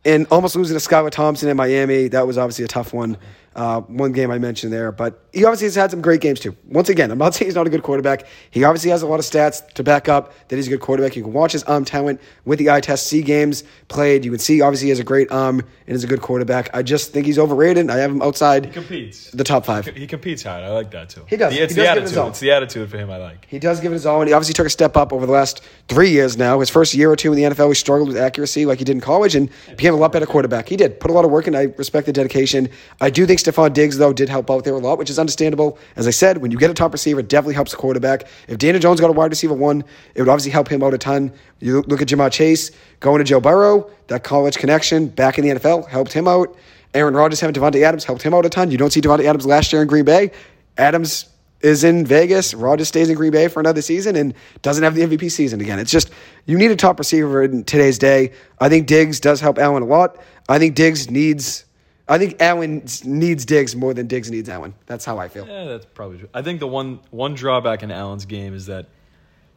and 0.05 0.25
almost 0.31 0.55
losing 0.55 0.77
to 0.77 0.83
Skylar 0.83 1.11
Thompson 1.11 1.49
in 1.49 1.57
Miami. 1.57 2.07
That 2.07 2.25
was 2.25 2.37
obviously 2.37 2.65
a 2.65 2.67
tough 2.67 2.93
one. 2.93 3.17
Uh, 3.57 3.81
one 3.81 4.11
game 4.11 4.29
I 4.29 4.37
mentioned 4.37 4.71
there, 4.71 4.91
but 4.91 5.19
he 5.33 5.43
obviously 5.43 5.65
has 5.65 5.73
had 5.73 5.89
some 5.89 5.99
great 5.99 6.21
games 6.21 6.39
too. 6.39 6.55
Once 6.69 6.89
again, 6.89 7.09
I'm 7.09 7.17
not 7.17 7.33
saying 7.35 7.47
he's 7.47 7.55
not 7.55 7.65
a 7.65 7.71
good 7.71 7.81
quarterback. 7.81 8.27
He 8.51 8.63
obviously 8.63 8.91
has 8.91 9.01
a 9.01 9.07
lot 9.07 9.17
of 9.19 9.25
stats 9.25 9.67
to 9.73 9.83
back 9.83 10.07
up 10.07 10.31
that 10.49 10.57
he's 10.57 10.67
a 10.67 10.69
good 10.69 10.79
quarterback. 10.79 11.15
You 11.15 11.23
can 11.23 11.33
watch 11.33 11.53
his 11.53 11.63
arm 11.63 11.83
talent 11.83 12.21
with 12.45 12.59
the 12.59 12.69
eye 12.69 12.81
test, 12.81 13.07
see 13.07 13.23
games 13.23 13.63
played. 13.87 14.23
You 14.25 14.29
can 14.31 14.39
see 14.39 14.61
obviously 14.61 14.85
he 14.85 14.89
has 14.89 14.99
a 14.99 15.03
great 15.03 15.31
arm 15.31 15.61
and 15.87 15.95
is 15.95 16.03
a 16.03 16.07
good 16.07 16.21
quarterback. 16.21 16.69
I 16.71 16.83
just 16.83 17.13
think 17.13 17.25
he's 17.25 17.39
overrated. 17.39 17.89
I 17.89 17.97
have 17.97 18.11
him 18.11 18.17
He 18.21 18.27
outside 18.27 18.71
competes. 18.73 19.31
the 19.31 19.43
top 19.43 19.65
five. 19.65 19.87
He 19.87 20.05
competes 20.05 20.43
hard. 20.43 20.63
I 20.63 20.69
like 20.69 20.91
that 20.91 21.09
too. 21.09 21.23
He 21.27 21.35
does. 21.35 21.51
The- 21.53 21.61
It's 21.63 21.73
He 21.73 21.81
the 21.81 21.85
does 21.87 21.93
give 21.95 22.03
his 22.03 22.11
attitude. 22.11 22.17
all. 22.21 22.29
It's 22.29 22.39
the 22.39 22.51
attitude 22.51 22.89
for 22.91 22.97
him 22.99 23.09
I 23.09 23.17
like. 23.17 23.47
He 23.49 23.57
does 23.57 23.79
give 23.79 23.91
it 23.91 23.95
his 23.95 24.05
all, 24.05 24.21
and 24.21 24.27
he 24.27 24.33
obviously 24.35 24.53
took 24.53 24.67
a 24.67 24.69
step 24.69 24.95
up 24.95 25.11
over 25.11 25.25
the 25.25 25.31
last 25.31 25.63
three 25.87 26.11
years 26.11 26.37
now. 26.37 26.59
His 26.59 26.69
first 26.69 26.93
year 26.93 27.09
or 27.11 27.15
two 27.15 27.33
in 27.33 27.37
the 27.37 27.55
NFL, 27.55 27.69
he 27.69 27.73
struggled 27.73 28.09
with 28.09 28.17
accuracy 28.17 28.67
like 28.67 28.77
he 28.77 28.85
did 28.85 28.91
in 28.93 29.01
college 29.01 29.33
and 29.33 29.49
became 29.71 29.95
a 29.95 29.97
lot 29.97 30.11
better 30.11 30.27
quarterback. 30.27 30.69
He 30.69 30.75
did. 30.77 30.99
Put 30.99 31.09
a 31.09 31.13
lot 31.15 31.25
of 31.25 31.31
work 31.31 31.47
in. 31.47 31.55
I 31.55 31.63
respect 31.75 32.05
the 32.05 32.13
dedication. 32.13 32.69
I 33.01 33.09
do 33.09 33.25
think 33.25 33.39
Stefon 33.47 33.73
Diggs, 33.73 33.97
though, 33.97 34.11
did 34.11 34.29
help 34.29 34.51
out 34.51 34.63
there 34.63 34.73
a 34.73 34.79
lot, 34.79 34.97
which 34.97 35.09
is 35.09 35.17
understandable. 35.17 35.77
As 35.95 36.05
I 36.07 36.11
said, 36.11 36.39
when 36.39 36.51
you 36.51 36.57
get 36.57 36.69
a 36.69 36.73
top 36.73 36.91
receiver, 36.91 37.21
it 37.21 37.29
definitely 37.29 37.55
helps 37.55 37.71
the 37.71 37.77
quarterback. 37.77 38.27
If 38.47 38.57
Daniel 38.57 38.81
Jones 38.81 38.99
got 38.99 39.09
a 39.09 39.13
wide 39.13 39.31
receiver 39.31 39.53
one, 39.53 39.83
it 40.15 40.21
would 40.21 40.29
obviously 40.29 40.51
help 40.51 40.67
him 40.67 40.83
out 40.83 40.93
a 40.93 40.97
ton. 40.97 41.31
You 41.59 41.81
look 41.87 42.01
at 42.01 42.07
Ja'Marr 42.07 42.31
Chase 42.31 42.71
going 42.99 43.19
to 43.19 43.23
Joe 43.23 43.39
Burrow, 43.39 43.89
that 44.07 44.23
college 44.23 44.57
connection 44.57 45.07
back 45.07 45.37
in 45.37 45.47
the 45.47 45.55
NFL 45.55 45.87
helped 45.87 46.13
him 46.13 46.27
out. 46.27 46.55
Aaron 46.93 47.13
Rodgers 47.13 47.39
having 47.39 47.53
Davante 47.53 47.81
Adams 47.83 48.03
helped 48.03 48.21
him 48.21 48.33
out 48.33 48.45
a 48.45 48.49
ton. 48.49 48.71
You 48.71 48.77
don't 48.77 48.91
see 48.91 49.01
Davante 49.01 49.25
Adams 49.25 49.45
last 49.45 49.71
year 49.71 49.81
in 49.81 49.87
Green 49.87 50.05
Bay. 50.05 50.31
Adams 50.77 51.29
is 51.61 51.83
in 51.83 52.05
Vegas. 52.05 52.53
Rodgers 52.53 52.87
stays 52.87 53.09
in 53.09 53.15
Green 53.15 53.31
Bay 53.31 53.47
for 53.47 53.59
another 53.59 53.81
season 53.81 54.15
and 54.15 54.33
doesn't 54.61 54.83
have 54.83 54.95
the 54.95 55.01
MVP 55.01 55.31
season 55.31 55.61
again. 55.61 55.79
It's 55.79 55.91
just 55.91 56.09
you 56.45 56.57
need 56.57 56.71
a 56.71 56.75
top 56.75 56.99
receiver 56.99 57.43
in 57.43 57.63
today's 57.63 57.97
day. 57.97 58.31
I 58.59 58.69
think 58.69 58.87
Diggs 58.87 59.19
does 59.19 59.41
help 59.41 59.57
Allen 59.57 59.83
a 59.83 59.85
lot. 59.85 60.17
I 60.49 60.59
think 60.59 60.75
Diggs 60.75 61.09
needs. 61.09 61.65
I 62.09 62.17
think 62.17 62.41
Allen 62.41 62.85
needs 63.03 63.45
Diggs 63.45 63.75
more 63.75 63.93
than 63.93 64.07
Diggs 64.07 64.31
needs 64.31 64.47
Allen. 64.47 64.73
That's 64.85 65.03
how 65.03 65.17
I 65.17 65.27
feel. 65.27 65.45
Yeah, 65.47 65.65
that's 65.65 65.85
probably 65.85 66.19
true. 66.19 66.29
I 66.33 66.41
think 66.41 66.59
the 66.59 66.67
one 66.67 66.99
one 67.11 67.33
drawback 67.33 67.83
in 67.83 67.91
Allen's 67.91 68.25
game 68.25 68.53
is 68.53 68.67
that 68.67 68.87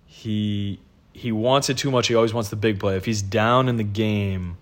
he 0.06 0.80
he 1.12 1.30
wants 1.32 1.70
it 1.70 1.78
too 1.78 1.90
much. 1.90 2.08
He 2.08 2.14
always 2.14 2.34
wants 2.34 2.50
the 2.50 2.56
big 2.56 2.80
play. 2.80 2.96
If 2.96 3.04
he's 3.04 3.22
down 3.22 3.68
in 3.68 3.76
the 3.76 3.84
game, 3.84 4.56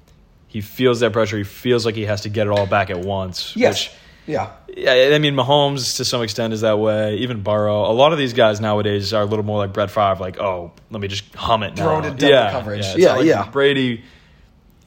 he 0.47 0.61
feels 0.61 1.01
that 1.01 1.13
pressure. 1.13 1.39
He 1.39 1.45
feels 1.45 1.87
like 1.87 1.95
he 1.95 2.05
has 2.05 2.23
to 2.23 2.29
get 2.29 2.47
it 2.47 2.51
all 2.51 2.67
back 2.67 2.91
at 2.91 2.99
once. 2.99 3.55
Which, 3.55 3.91
yeah. 4.27 4.53
yeah, 4.69 5.13
I 5.15 5.19
mean, 5.19 5.35
Mahomes 5.35 5.97
to 5.97 6.05
some 6.05 6.23
extent 6.23 6.53
is 6.53 6.61
that 6.61 6.79
way. 6.79 7.17
Even 7.17 7.43
Burrow. 7.43 7.91
A 7.91 7.93
lot 7.93 8.13
of 8.13 8.19
these 8.19 8.35
guys 8.35 8.61
nowadays 8.61 9.15
are 9.15 9.23
a 9.23 9.27
little 9.27 9.45
more 9.45 9.59
like 9.59 9.73
Brett 9.73 9.91
Favre. 9.91 10.17
Like, 10.21 10.39
oh, 10.39 10.73
let 10.91 11.01
me 11.01 11.09
just 11.09 11.35
hum 11.35 11.63
it 11.63 11.77
now. 11.77 11.85
Throw 11.85 11.99
it 12.01 12.05
in 12.05 12.17
double 12.17 12.33
yeah, 12.33 12.51
coverage. 12.51 12.85
Yeah, 12.85 12.97
Yeah, 12.97 13.13
like 13.15 13.27
yeah. 13.27 13.51
Brady 13.51 14.05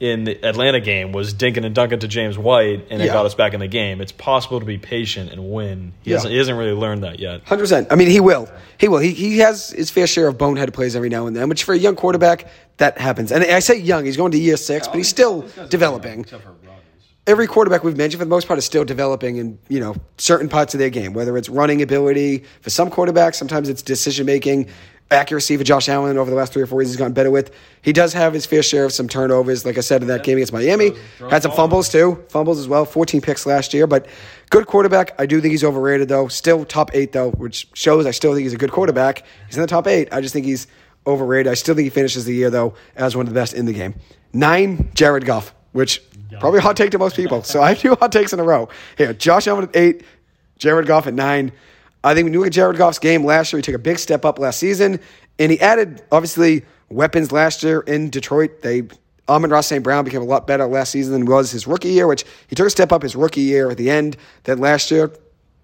in 0.02 0.24
the 0.24 0.44
Atlanta 0.44 0.80
game 0.80 1.12
was 1.12 1.32
dinking 1.32 1.64
and 1.64 1.72
dunking 1.76 2.00
to 2.00 2.08
James 2.08 2.36
White, 2.36 2.88
and 2.90 3.00
it 3.00 3.04
Yeah. 3.06 3.12
got 3.12 3.24
us 3.24 3.36
back 3.36 3.54
in 3.54 3.60
the 3.60 3.68
game. 3.68 4.00
It's 4.00 4.10
possible 4.10 4.58
to 4.58 4.66
be 4.66 4.76
patient 4.76 5.30
and 5.30 5.52
win. 5.52 5.92
He 6.02 6.10
Yeah. 6.10 6.16
hasn't. 6.16 6.32
He 6.32 6.38
hasn't 6.38 6.58
really 6.58 6.72
learned 6.72 7.04
that 7.04 7.20
yet. 7.20 7.42
Hundred 7.44 7.62
percent. 7.62 7.86
I 7.88 7.94
mean, 7.94 8.08
he 8.08 8.18
will. 8.18 8.48
He 8.78 8.88
will. 8.88 8.98
He 8.98 9.12
he 9.12 9.38
has 9.38 9.70
his 9.70 9.90
fair 9.90 10.08
share 10.08 10.26
of 10.26 10.36
bonehead 10.36 10.74
plays 10.74 10.96
every 10.96 11.08
now 11.08 11.28
and 11.28 11.36
then, 11.36 11.48
which 11.48 11.62
for 11.62 11.72
a 11.72 11.78
young 11.78 11.94
quarterback 11.94 12.48
that 12.78 12.98
happens. 12.98 13.30
And 13.30 13.44
I 13.44 13.60
say 13.60 13.78
young. 13.78 14.04
He's 14.04 14.16
going 14.16 14.32
to 14.32 14.38
year 14.38 14.56
six, 14.56 14.88
but 14.88 14.96
he's 14.96 15.08
still 15.08 15.44
developing. 15.68 16.26
Every 17.24 17.46
quarterback 17.46 17.84
we've 17.84 17.96
mentioned, 17.96 18.18
for 18.18 18.24
the 18.24 18.30
most 18.30 18.48
part, 18.48 18.58
is 18.58 18.64
still 18.64 18.84
developing 18.84 19.36
in 19.36 19.56
you 19.68 19.78
know 19.78 19.94
certain 20.18 20.48
parts 20.48 20.74
of 20.74 20.80
their 20.80 20.90
game. 20.90 21.12
Whether 21.12 21.36
it's 21.36 21.48
running 21.48 21.80
ability 21.80 22.42
for 22.60 22.70
some 22.70 22.90
quarterbacks, 22.90 23.36
sometimes 23.36 23.68
it's 23.68 23.82
decision 23.82 24.26
making, 24.26 24.66
accuracy 25.10 25.56
for 25.56 25.64
Josh 25.64 25.88
Allen 25.88 26.16
over 26.16 26.30
the 26.30 26.36
last 26.36 26.52
three 26.52 26.62
or 26.62 26.66
four 26.66 26.80
years 26.80 26.90
he's 26.90 26.96
gotten 26.96 27.12
better 27.12 27.30
with. 27.30 27.54
He 27.82 27.92
does 27.92 28.12
have 28.14 28.32
his 28.32 28.46
fair 28.46 28.62
share 28.62 28.84
of 28.84 28.92
some 28.92 29.08
turnovers. 29.08 29.64
Like 29.66 29.76
I 29.76 29.82
said 29.82 30.00
in 30.02 30.08
that 30.08 30.24
game 30.24 30.38
against 30.38 30.52
Miami, 30.52 30.92
had 31.30 31.42
some 31.42 31.52
fumbles 31.52 31.88
too, 31.90 32.24
fumbles 32.28 32.58
as 32.58 32.68
well. 32.68 32.84
Fourteen 32.84 33.20
picks 33.20 33.44
last 33.44 33.74
year, 33.74 33.86
but 33.86 34.06
good 34.50 34.66
quarterback. 34.66 35.14
I 35.20 35.26
do 35.26 35.40
think 35.40 35.52
he's 35.52 35.64
overrated 35.64 36.08
though. 36.08 36.28
Still 36.28 36.64
top 36.64 36.90
eight 36.94 37.12
though, 37.12 37.30
which 37.32 37.68
shows 37.74 38.06
I 38.06 38.10
still 38.10 38.32
think 38.32 38.44
he's 38.44 38.54
a 38.54 38.58
good 38.58 38.72
quarterback. 38.72 39.22
He's 39.46 39.56
in 39.56 39.62
the 39.62 39.66
top 39.66 39.86
eight. 39.86 40.08
I 40.12 40.20
just 40.20 40.32
think 40.32 40.46
he's 40.46 40.66
overrated. 41.06 41.50
I 41.50 41.54
still 41.54 41.74
think 41.74 41.84
he 41.84 41.90
finishes 41.90 42.24
the 42.24 42.34
year 42.34 42.48
though 42.48 42.74
as 42.96 43.16
one 43.16 43.26
of 43.26 43.34
the 43.34 43.38
best 43.38 43.54
in 43.54 43.66
the 43.66 43.72
game. 43.72 43.94
Nine, 44.32 44.90
Jared 44.94 45.26
Goff, 45.26 45.54
which 45.72 46.00
probably 46.40 46.58
a 46.60 46.62
hot 46.62 46.76
take 46.76 46.90
to 46.92 46.98
most 46.98 47.16
people. 47.16 47.42
So 47.42 47.60
I 47.60 47.70
have 47.70 47.80
two 47.80 47.94
hot 47.96 48.12
takes 48.12 48.32
in 48.32 48.40
a 48.40 48.44
row. 48.44 48.68
Here, 48.96 49.12
Josh 49.12 49.46
Allen 49.46 49.64
at 49.64 49.76
eight, 49.76 50.04
Jared 50.58 50.86
Goff 50.86 51.06
at 51.06 51.12
nine. 51.14 51.52
I 52.04 52.14
think 52.14 52.26
when 52.26 52.32
you 52.32 52.40
look 52.40 52.48
at 52.48 52.52
Jared 52.52 52.76
Goff's 52.76 52.98
game 52.98 53.24
last 53.24 53.52
year, 53.52 53.58
he 53.58 53.62
took 53.62 53.74
a 53.74 53.78
big 53.78 53.98
step 53.98 54.24
up 54.24 54.38
last 54.38 54.58
season, 54.58 55.00
and 55.38 55.52
he 55.52 55.60
added 55.60 56.02
obviously 56.10 56.64
weapons 56.88 57.32
last 57.32 57.62
year 57.62 57.80
in 57.80 58.10
Detroit. 58.10 58.62
They 58.62 58.82
Amon-Ra 59.28 59.60
St. 59.60 59.84
Brown 59.84 60.04
became 60.04 60.20
a 60.20 60.26
lot 60.26 60.46
better 60.46 60.66
last 60.66 60.90
season 60.90 61.12
than 61.12 61.24
was 61.26 61.50
his 61.52 61.66
rookie 61.66 61.90
year, 61.90 62.06
which 62.06 62.24
he 62.48 62.56
took 62.56 62.66
a 62.66 62.70
step 62.70 62.92
up 62.92 63.02
his 63.02 63.14
rookie 63.14 63.40
year 63.42 63.70
at 63.70 63.76
the 63.76 63.88
end. 63.88 64.16
Then 64.44 64.58
last 64.58 64.90
year, 64.90 65.12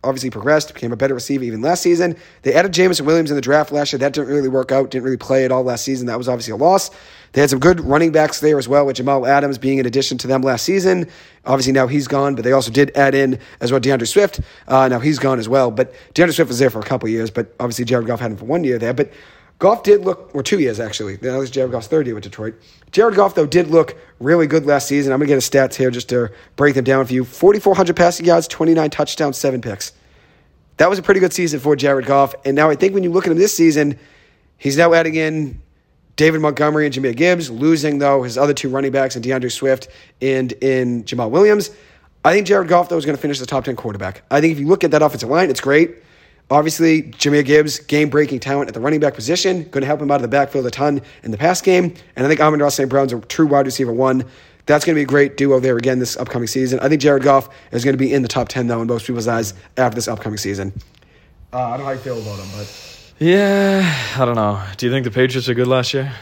obviously 0.04 0.30
progressed, 0.30 0.72
became 0.72 0.92
a 0.92 0.96
better 0.96 1.14
receiver 1.14 1.42
even 1.42 1.60
last 1.60 1.82
season. 1.82 2.16
They 2.42 2.54
added 2.54 2.72
Jameson 2.72 3.04
Williams 3.04 3.30
in 3.30 3.34
the 3.34 3.42
draft 3.42 3.72
last 3.72 3.92
year. 3.92 3.98
That 3.98 4.12
didn't 4.12 4.28
really 4.28 4.48
work 4.48 4.70
out, 4.70 4.90
didn't 4.90 5.04
really 5.04 5.16
play 5.16 5.44
at 5.44 5.50
all 5.50 5.64
last 5.64 5.84
season. 5.84 6.06
That 6.06 6.18
was 6.18 6.28
obviously 6.28 6.52
a 6.52 6.56
loss. 6.56 6.90
They 7.32 7.40
had 7.40 7.50
some 7.50 7.58
good 7.58 7.80
running 7.80 8.12
backs 8.12 8.40
there 8.40 8.58
as 8.58 8.68
well, 8.68 8.86
with 8.86 8.96
Jamal 8.96 9.26
Adams 9.26 9.58
being 9.58 9.78
an 9.80 9.86
addition 9.86 10.18
to 10.18 10.26
them 10.26 10.42
last 10.42 10.64
season. 10.64 11.08
Obviously 11.44 11.72
now 11.72 11.86
he's 11.86 12.08
gone, 12.08 12.34
but 12.34 12.44
they 12.44 12.52
also 12.52 12.70
did 12.70 12.90
add 12.96 13.14
in 13.14 13.38
as 13.60 13.70
well 13.70 13.80
D'Andre 13.80 14.06
Swift. 14.06 14.40
Uh, 14.66 14.88
now 14.88 14.98
he's 14.98 15.18
gone 15.18 15.38
as 15.38 15.48
well, 15.48 15.70
but 15.70 15.92
D'Andre 16.14 16.32
Swift 16.34 16.48
was 16.48 16.58
there 16.58 16.70
for 16.70 16.80
a 16.80 16.84
couple 16.84 17.08
years, 17.08 17.30
but 17.30 17.54
obviously 17.60 17.84
Jared 17.84 18.06
Goff 18.06 18.20
had 18.20 18.30
him 18.30 18.36
for 18.36 18.46
one 18.46 18.64
year 18.64 18.78
there. 18.78 18.94
But 18.94 19.12
Goff 19.58 19.82
did 19.82 20.02
look, 20.02 20.30
or 20.34 20.42
two 20.42 20.60
years 20.60 20.78
actually. 20.78 21.16
That 21.16 21.36
was 21.36 21.50
Jared 21.50 21.72
Goff's 21.72 21.88
third 21.88 22.06
year 22.06 22.14
with 22.14 22.24
Detroit. 22.24 22.54
Jared 22.92 23.16
Goff, 23.16 23.34
though, 23.34 23.46
did 23.46 23.68
look 23.68 23.96
really 24.20 24.46
good 24.46 24.66
last 24.66 24.86
season. 24.86 25.12
I'm 25.12 25.18
going 25.18 25.26
to 25.26 25.32
get 25.32 25.34
his 25.36 25.50
stats 25.50 25.74
here 25.74 25.90
just 25.90 26.08
to 26.10 26.30
break 26.56 26.74
them 26.74 26.84
down 26.84 27.04
for 27.06 27.12
you 27.12 27.24
4,400 27.24 27.96
passing 27.96 28.24
yards, 28.24 28.46
29 28.48 28.90
touchdowns, 28.90 29.36
seven 29.36 29.60
picks. 29.60 29.92
That 30.76 30.88
was 30.88 30.98
a 30.98 31.02
pretty 31.02 31.18
good 31.20 31.32
season 31.32 31.58
for 31.58 31.74
Jared 31.74 32.06
Goff. 32.06 32.34
And 32.44 32.54
now 32.54 32.70
I 32.70 32.76
think 32.76 32.94
when 32.94 33.02
you 33.02 33.10
look 33.10 33.26
at 33.26 33.32
him 33.32 33.38
this 33.38 33.54
season, 33.54 33.98
he's 34.58 34.78
now 34.78 34.94
adding 34.94 35.16
in 35.16 35.60
David 36.18 36.40
Montgomery 36.40 36.84
and 36.84 36.92
Jahmyr 36.92 37.14
Gibbs, 37.14 37.48
losing, 37.48 37.98
though, 37.98 38.24
his 38.24 38.36
other 38.36 38.52
two 38.52 38.68
running 38.68 38.90
backs 38.90 39.14
in 39.14 39.22
D'Andre 39.22 39.48
Swift 39.48 39.86
and 40.20 40.50
in 40.54 41.04
Jamaal 41.04 41.30
Williams. 41.30 41.70
I 42.24 42.32
think 42.32 42.44
Jared 42.44 42.66
Goff, 42.66 42.88
though, 42.88 42.96
is 42.96 43.06
going 43.06 43.16
to 43.16 43.22
finish 43.22 43.38
the 43.38 43.46
top 43.46 43.64
10 43.64 43.76
quarterback. 43.76 44.22
I 44.28 44.40
think 44.40 44.52
if 44.52 44.58
you 44.58 44.66
look 44.66 44.82
at 44.82 44.90
that 44.90 45.00
offensive 45.00 45.28
line, 45.28 45.48
it's 45.48 45.60
great. 45.60 45.94
Obviously, 46.50 47.04
Jahmyr 47.04 47.44
Gibbs, 47.44 47.78
game 47.78 48.10
breaking 48.10 48.40
talent 48.40 48.66
at 48.66 48.74
the 48.74 48.80
running 48.80 48.98
back 48.98 49.14
position, 49.14 49.62
going 49.68 49.82
to 49.82 49.86
help 49.86 50.02
him 50.02 50.10
out 50.10 50.16
of 50.16 50.22
the 50.22 50.28
backfield 50.28 50.66
a 50.66 50.72
ton 50.72 51.00
in 51.22 51.30
the 51.30 51.38
pass 51.38 51.62
game. 51.62 51.94
And 52.16 52.26
I 52.26 52.28
think 52.28 52.40
Amon-Ra 52.40 52.68
St. 52.70 52.90
Brown's 52.90 53.12
a 53.12 53.20
true 53.20 53.46
wide 53.46 53.66
receiver 53.66 53.92
one. 53.92 54.24
That's 54.66 54.84
going 54.84 54.96
to 54.96 54.98
be 54.98 55.04
a 55.04 55.06
great 55.06 55.36
duo 55.36 55.60
there 55.60 55.76
again 55.76 56.00
this 56.00 56.16
upcoming 56.16 56.48
season. 56.48 56.80
I 56.80 56.88
think 56.88 57.00
Jared 57.00 57.22
Goff 57.22 57.48
is 57.70 57.84
going 57.84 57.94
to 57.94 57.98
be 57.98 58.12
in 58.12 58.22
the 58.22 58.28
top 58.28 58.48
10, 58.48 58.66
though, 58.66 58.82
in 58.82 58.88
most 58.88 59.06
people's 59.06 59.28
eyes 59.28 59.54
after 59.76 59.94
this 59.94 60.08
upcoming 60.08 60.38
season. 60.38 60.72
Uh, 61.52 61.58
I 61.58 61.70
don't 61.70 61.78
know 61.78 61.84
how 61.84 61.90
you 61.92 61.98
feel 61.98 62.20
about 62.20 62.40
him, 62.40 62.48
but. 62.56 62.97
Yeah, 63.18 64.14
I 64.16 64.24
don't 64.24 64.36
know. 64.36 64.62
Do 64.76 64.86
you 64.86 64.92
think 64.92 65.04
the 65.04 65.10
Patriots 65.10 65.48
are 65.48 65.54
good 65.54 65.66
last 65.66 65.92
year? 65.92 66.12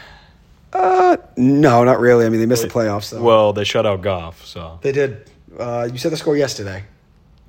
Uh, 0.73 1.17
no, 1.35 1.83
not 1.83 1.99
really. 1.99 2.25
I 2.25 2.29
mean, 2.29 2.39
they 2.39 2.45
missed 2.45 2.63
the 2.63 2.69
playoffs, 2.69 3.05
so. 3.05 3.21
Well, 3.21 3.53
they 3.53 3.63
shut 3.63 3.85
out 3.85 4.01
Goff, 4.01 4.45
so 4.45 4.79
they 4.81 4.91
did. 4.91 5.29
Uh, 5.57 5.87
you 5.91 5.97
said 5.97 6.11
the 6.11 6.17
score 6.17 6.35
yesterday. 6.35 6.83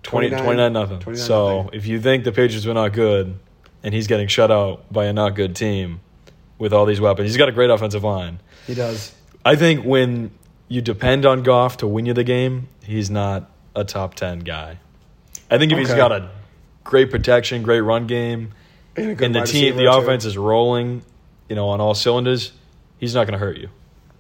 20, 0.05 0.29
29 0.29 0.45
29 0.45 0.73
nothing. 0.73 0.99
29 1.01 1.27
So 1.27 1.63
nothing. 1.63 1.79
if 1.79 1.87
you 1.87 2.01
think 2.01 2.25
the 2.25 2.33
Patriots 2.33 2.65
were 2.67 2.75
not 2.75 2.93
good, 2.93 3.39
and 3.83 3.95
he's 3.95 4.07
getting 4.07 4.29
shut 4.29 4.51
out 4.51 4.91
by 4.93 5.07
a 5.07 5.13
not 5.13 5.35
good 5.35 5.57
team 5.57 6.01
with 6.59 6.73
all 6.73 6.87
these 6.87 7.01
weapons, 7.01 7.29
he's 7.29 7.37
got 7.37 7.49
a 7.49 7.53
great 7.53 7.71
offensive 7.71 8.05
line. 8.05 8.41
He 8.67 8.75
does. 8.75 9.15
I 9.45 9.57
think 9.57 9.85
when 9.85 10.31
you 10.69 10.81
depend 10.83 11.25
on 11.27 11.43
Goff 11.43 11.79
to 11.79 11.87
win 11.87 12.07
you 12.07 12.13
the 12.15 12.25
game, 12.25 12.69
he's 12.85 13.11
not 13.11 13.51
a 13.75 13.85
top 13.85 14.15
ten 14.15 14.41
guy. 14.41 14.79
I 15.51 15.57
think 15.59 15.73
if 15.73 15.79
he's 15.79 15.89
Okay. 15.91 15.97
got 15.97 16.13
a 16.13 16.31
great 16.85 17.11
protection, 17.11 17.63
great 17.63 17.81
run 17.81 18.07
game, 18.07 18.53
And 18.99 19.21
and 19.21 19.35
the 19.35 19.43
team, 19.43 19.77
the 19.77 19.85
too. 19.85 19.91
offense 19.91 20.25
is 20.25 20.37
rolling, 20.37 21.03
you 21.49 21.57
know, 21.57 21.69
on 21.69 21.81
all 21.81 21.95
cylinders, 21.95 22.53
he's 22.99 23.15
not 23.15 23.27
going 23.27 23.33
to 23.33 23.39
hurt 23.39 23.59
you. 23.59 23.69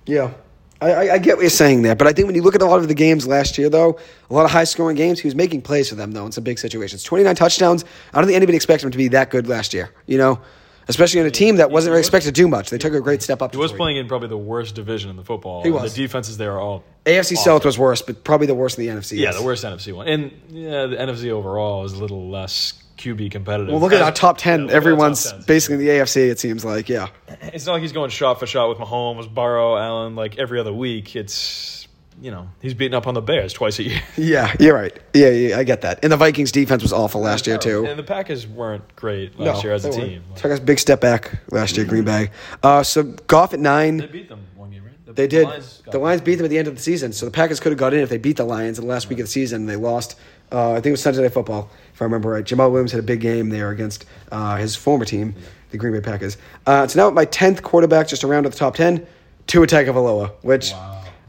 Yeah. 0.06 0.32
I, 0.80 1.10
I, 1.10 1.18
get 1.18 1.36
what 1.36 1.42
you're 1.42 1.50
saying 1.50 1.82
there, 1.82 1.96
but 1.96 2.06
I 2.06 2.12
think 2.12 2.26
when 2.26 2.36
you 2.36 2.42
look 2.42 2.54
at 2.54 2.62
a 2.62 2.66
lot 2.66 2.78
of 2.78 2.86
the 2.86 2.94
games 2.94 3.26
last 3.26 3.58
year, 3.58 3.68
though, 3.68 3.98
a 4.30 4.34
lot 4.34 4.44
of 4.44 4.52
high 4.52 4.62
scoring 4.62 4.96
games, 4.96 5.18
he 5.18 5.26
was 5.26 5.34
making 5.34 5.62
plays 5.62 5.88
for 5.88 5.96
them, 5.96 6.12
though, 6.12 6.24
in 6.24 6.30
some 6.30 6.44
big 6.44 6.58
situations. 6.60 7.02
29 7.02 7.34
touchdowns. 7.34 7.84
I 8.14 8.20
don't 8.20 8.26
think 8.26 8.36
anybody 8.36 8.54
expected 8.54 8.86
him 8.86 8.92
to 8.92 8.98
be 8.98 9.08
that 9.08 9.30
good 9.30 9.48
last 9.48 9.74
year, 9.74 9.90
you 10.06 10.18
know? 10.18 10.40
Especially 10.86 11.20
in 11.20 11.26
a 11.26 11.32
team 11.32 11.56
that 11.56 11.70
wasn't 11.70 11.90
really 11.90 12.00
expected 12.00 12.34
to 12.34 12.40
do 12.40 12.48
much. 12.48 12.70
They 12.70 12.78
took 12.78 12.94
a 12.94 13.00
great 13.00 13.22
step 13.22 13.42
up. 13.42 13.52
He 13.52 13.58
was 13.58 13.72
playing 13.72 13.98
in 13.98 14.08
probably 14.08 14.28
the 14.28 14.38
worst 14.38 14.74
division 14.74 15.10
in 15.10 15.16
the 15.16 15.24
football. 15.24 15.62
He 15.62 15.70
was. 15.70 15.94
The 15.94 16.02
defenses 16.02 16.38
there 16.38 16.52
are 16.52 16.60
all 16.60 16.84
AFC 17.04 17.36
South 17.36 17.64
was 17.64 17.78
worse, 17.78 18.00
but 18.00 18.24
probably 18.24 18.46
the 18.46 18.54
worst 18.54 18.78
in 18.78 18.86
the 18.86 18.92
NFC. 18.92 19.18
yeah, 19.18 19.24
yes. 19.24 19.38
the 19.38 19.44
worst 19.44 19.64
NFC 19.64 19.92
one, 19.92 20.08
and 20.08 20.32
yeah, 20.48 20.86
the 20.86 20.96
NFC 20.96 21.30
overall 21.30 21.84
is 21.84 21.92
a 21.92 21.98
little 21.98 22.30
less 22.30 22.72
QB 22.98 23.30
competitive. 23.30 23.70
Well, 23.72 23.80
look 23.80 23.92
at 23.92 24.02
our 24.02 24.12
top 24.12 24.38
10. 24.38 24.62
look 24.62 24.70
at 24.70 24.72
our 24.74 24.76
Everyone's 24.76 25.30
top 25.30 25.40
10s. 25.40 25.46
basically 25.46 25.74
in 25.76 25.80
the 25.80 25.88
AFC, 25.88 26.28
it 26.30 26.38
seems 26.38 26.64
like, 26.64 26.88
yeah. 26.88 27.08
It's 27.42 27.66
not 27.66 27.72
like 27.74 27.82
he's 27.82 27.92
going 27.92 28.10
shot 28.10 28.38
for 28.40 28.46
shot 28.46 28.68
with 28.68 28.78
Mahomes, 28.78 29.32
Burrow, 29.32 29.76
Allen, 29.76 30.16
like 30.16 30.38
every 30.38 30.58
other 30.60 30.72
week. 30.72 31.14
It's 31.16 31.76
you 32.20 32.32
know 32.32 32.48
he's 32.60 32.74
beating 32.74 32.94
up 32.96 33.06
on 33.06 33.14
the 33.14 33.22
Bears 33.22 33.52
twice 33.52 33.78
a 33.78 33.84
year. 33.84 34.02
Yeah, 34.16 34.52
you're 34.58 34.74
right. 34.74 34.96
Yeah, 35.14 35.28
yeah, 35.28 35.56
I 35.58 35.62
get 35.64 35.82
that. 35.82 36.00
And 36.02 36.10
the 36.12 36.16
Vikings 36.16 36.50
defense 36.50 36.82
was 36.82 36.92
awful 36.92 37.20
last 37.20 37.46
year, 37.46 37.58
too. 37.58 37.86
And 37.86 37.96
the 37.98 38.02
Packers 38.02 38.44
weren't 38.46 38.96
great 38.96 39.38
last 39.38 39.62
year 39.62 39.72
as 39.72 39.84
a 39.84 39.90
they 39.90 39.96
weren't. 39.98 40.10
team. 40.10 40.22
Took 40.34 40.50
us 40.50 40.58
a 40.58 40.62
big 40.62 40.80
step 40.80 41.00
back 41.00 41.38
last 41.52 41.76
year, 41.76 41.86
Green 41.86 42.04
Bay. 42.04 42.30
Uh, 42.62 42.82
so 42.82 43.04
Goff 43.28 43.54
at 43.54 43.60
nine. 43.60 43.98
They 43.98 44.06
beat 44.06 44.28
them 44.28 44.44
one 44.56 44.70
game, 44.72 44.82
right? 44.84 45.06
The 45.06 45.12
They 45.12 45.28
did. 45.28 45.46
Lions 45.46 45.82
the 45.90 45.98
Lions 45.98 46.20
beat 46.22 46.34
them 46.36 46.44
at 46.46 46.50
the 46.50 46.58
end 46.58 46.66
of 46.66 46.74
the 46.74 46.82
season, 46.82 47.12
so 47.12 47.24
the 47.24 47.30
Packers 47.32 47.60
could 47.60 47.70
have 47.70 47.78
got 47.78 47.94
in 47.94 48.00
if 48.00 48.08
they 48.08 48.18
beat 48.18 48.36
the 48.36 48.44
Lions 48.44 48.78
in 48.80 48.84
the 48.86 48.90
last 48.92 49.08
week 49.08 49.20
of 49.20 49.24
the 49.26 49.30
season. 49.30 49.66
They 49.66 49.76
lost. 49.76 50.18
Uh, 50.50 50.72
I 50.72 50.74
think 50.76 50.86
it 50.86 50.90
was 50.92 51.02
Sunday 51.02 51.22
Night 51.22 51.32
Football, 51.34 51.70
if 51.98 52.02
I 52.02 52.04
remember 52.04 52.30
right. 52.30 52.44
Jamaal 52.44 52.70
Williams 52.70 52.92
had 52.92 53.00
a 53.00 53.02
big 53.02 53.20
game 53.20 53.48
there 53.48 53.70
against 53.70 54.06
uh, 54.30 54.54
his 54.54 54.76
former 54.76 55.04
team, 55.04 55.34
the 55.72 55.78
Green 55.78 55.92
Bay 55.92 56.00
Packers. 56.00 56.36
Uh, 56.64 56.86
so 56.86 56.96
now 56.96 57.08
at 57.08 57.14
my 57.14 57.24
tenth 57.24 57.64
quarterback, 57.64 58.06
just 58.06 58.22
around 58.22 58.44
to 58.44 58.50
the 58.50 58.56
top 58.56 58.76
ten, 58.76 59.04
Tua 59.48 59.66
Tagovailoa, 59.66 60.30
which 60.42 60.72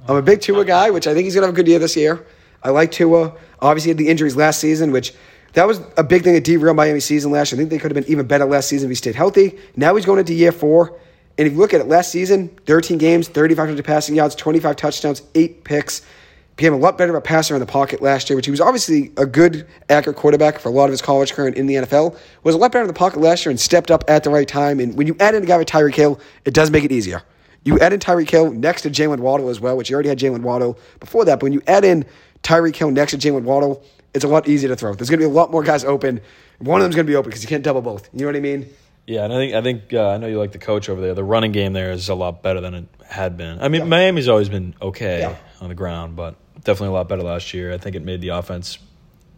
I'm 0.08 0.16
a 0.16 0.22
big 0.22 0.42
Tua 0.42 0.64
guy, 0.64 0.92
which 0.92 1.08
I 1.08 1.16
think 1.16 1.24
he's 1.24 1.34
gonna 1.34 1.48
have 1.48 1.56
a 1.56 1.58
good 1.58 1.68
year 1.68 1.80
this 1.80 1.98
year. 1.98 2.24
I 2.62 2.70
like 2.70 2.92
Tua. 2.92 3.34
Obviously, 3.60 3.88
he 3.88 3.90
had 3.90 3.98
the 3.98 4.10
injuries 4.10 4.36
last 4.36 4.60
season, 4.60 4.92
which 4.92 5.16
that 5.54 5.66
was 5.66 5.82
a 5.98 6.04
big 6.04 6.24
thing 6.24 6.34
that 6.34 6.44
derailed 6.44 6.78
Miami 6.78 7.00
season 7.00 7.32
last 7.32 7.52
year. 7.52 7.58
I 7.58 7.62
think 7.62 7.72
they 7.72 7.80
could 7.80 7.90
have 7.90 8.06
been 8.06 8.12
even 8.12 8.28
better 8.28 8.46
last 8.46 8.70
season 8.70 8.90
if 8.90 8.92
he 8.92 8.96
stayed 8.96 9.16
healthy. 9.16 9.58
Now 9.76 9.96
he's 9.96 10.06
going 10.06 10.20
into 10.20 10.36
year 10.36 10.52
four. 10.52 11.00
And 11.40 11.48
if 11.48 11.54
you 11.54 11.60
look 11.60 11.74
at 11.74 11.82
it 11.82 11.88
last 11.88 12.12
season, 12.12 12.50
13 12.68 13.00
games, 13.00 13.28
3,500 13.28 13.84
passing 13.84 14.14
yards, 14.14 14.36
25 14.36 14.76
touchdowns, 14.76 15.24
eight 15.34 15.64
picks. 15.64 16.04
Became 16.60 16.74
a 16.74 16.78
lot 16.78 16.98
better 16.98 17.14
of 17.16 17.18
a 17.18 17.22
passer 17.22 17.54
in 17.54 17.62
the 17.62 17.66
pocket 17.66 18.02
last 18.02 18.30
year, 18.30 18.36
which 18.36 18.46
he 18.46 18.52
was 18.52 18.60
obviously 18.60 19.14
a 19.16 19.26
good, 19.26 19.66
accurate 19.88 20.18
quarterback 20.18 20.60
for 20.60 20.68
a 20.68 20.74
lot 20.74 20.86
of 20.86 20.92
his 20.92 21.02
college 21.02 21.32
career 21.32 21.48
and 21.48 21.56
in 21.56 21.68
the 21.68 21.76
NFL. 21.76 22.20
Was 22.44 22.54
a 22.54 22.58
lot 22.58 22.74
better 22.74 22.82
in 22.84 22.90
the 22.90 22.94
pocket 22.94 23.22
last 23.22 23.46
year 23.46 23.52
and 23.52 23.58
stepped 23.58 23.90
up 23.90 24.04
at 24.10 24.26
the 24.26 24.30
right 24.30 24.46
time. 24.46 24.82
And 24.82 24.98
when 24.98 25.08
you 25.08 25.16
add 25.22 25.36
in 25.36 25.44
a 25.44 25.46
guy 25.46 25.58
with 25.58 25.70
Tyreek 25.70 25.96
Hill, 25.96 26.20
it 26.44 26.54
does 26.54 26.70
make 26.70 26.84
it 26.84 26.92
easier. 26.92 27.22
You 27.64 27.80
add 27.80 27.94
in 27.94 28.02
Tyreek 28.02 28.30
Hill 28.30 28.52
next 28.52 28.82
to 28.82 28.90
Jaylen 28.90 29.20
Waddle 29.20 29.48
as 29.48 29.62
well, 29.62 29.78
which 29.78 29.90
you 29.90 29.94
already 29.94 30.10
had 30.10 30.20
Jaylen 30.20 30.42
Waddle 30.42 30.78
before 31.00 31.24
that. 31.24 31.40
But 31.40 31.44
when 31.44 31.54
you 31.54 31.62
add 31.66 31.86
in 31.86 32.04
Tyreek 32.44 32.76
Hill 32.76 32.92
next 32.92 33.12
to 33.14 33.18
Jaylen 33.18 33.44
Waddle, 33.44 33.82
it's 34.14 34.26
a 34.26 34.28
lot 34.28 34.50
easier 34.50 34.68
to 34.68 34.76
throw. 34.76 34.94
There's 34.94 35.10
going 35.10 35.22
to 35.22 35.26
be 35.28 35.32
a 35.32 35.34
lot 35.34 35.52
more 35.52 35.64
guys 35.64 35.86
open. 35.86 36.20
One 36.58 36.82
of 36.82 36.84
them's 36.84 36.96
going 36.96 37.06
to 37.08 37.10
be 37.10 37.16
open 37.16 37.30
because 37.30 37.42
you 37.42 37.48
can't 37.48 37.64
double 37.64 37.82
both. 37.82 38.10
You 38.12 38.20
know 38.20 38.26
what 38.26 38.36
I 38.36 38.42
mean? 38.42 38.68
Yeah, 39.08 39.24
and 39.24 39.32
I 39.32 39.38
think 39.38 39.54
I 39.56 39.62
think 39.62 39.94
uh, 39.94 40.10
I 40.10 40.18
know 40.18 40.28
you 40.28 40.38
like 40.38 40.52
the 40.52 40.60
coach 40.60 40.90
over 40.90 41.00
there. 41.00 41.14
The 41.14 41.24
running 41.24 41.54
game 41.54 41.72
there 41.72 41.92
is 41.94 42.10
a 42.10 42.16
lot 42.16 42.44
better 42.44 42.60
than 42.60 42.74
it 42.76 42.86
had 43.08 43.38
been. 43.38 43.62
I 43.62 43.70
mean, 43.70 43.88
Miami's 43.88 44.28
always 44.28 44.50
been 44.50 44.76
okay 44.82 45.22
Yeah. 45.22 45.36
on 45.62 45.70
the 45.70 45.74
ground, 45.76 46.16
but 46.16 46.36
definitely 46.64 46.90
a 46.90 46.92
lot 46.92 47.10
better 47.10 47.24
last 47.24 47.54
year. 47.54 47.74
I 47.74 47.78
think 47.78 47.96
it 47.96 48.04
made 48.04 48.22
the 48.22 48.30
offense 48.30 48.80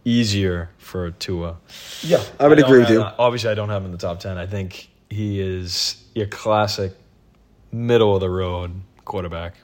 easier 0.04 0.70
for 0.78 1.10
Tua. 1.12 1.58
Yeah, 2.02 2.22
I 2.38 2.48
would 2.48 2.56
don't 2.58 2.68
agree 2.68 2.80
with 2.80 2.90
you. 2.90 3.02
Obviously, 3.02 3.50
I 3.50 3.54
don't 3.54 3.68
have 3.68 3.82
him 3.82 3.86
in 3.86 3.92
the 3.92 3.98
top 3.98 4.20
ten. 4.20 4.38
I 4.38 4.46
think 4.46 4.90
he 5.10 5.40
is 5.40 6.02
your 6.14 6.26
classic 6.26 6.92
middle 7.70 8.14
of 8.14 8.20
the 8.20 8.30
road 8.30 8.72
quarterback. 9.04 9.54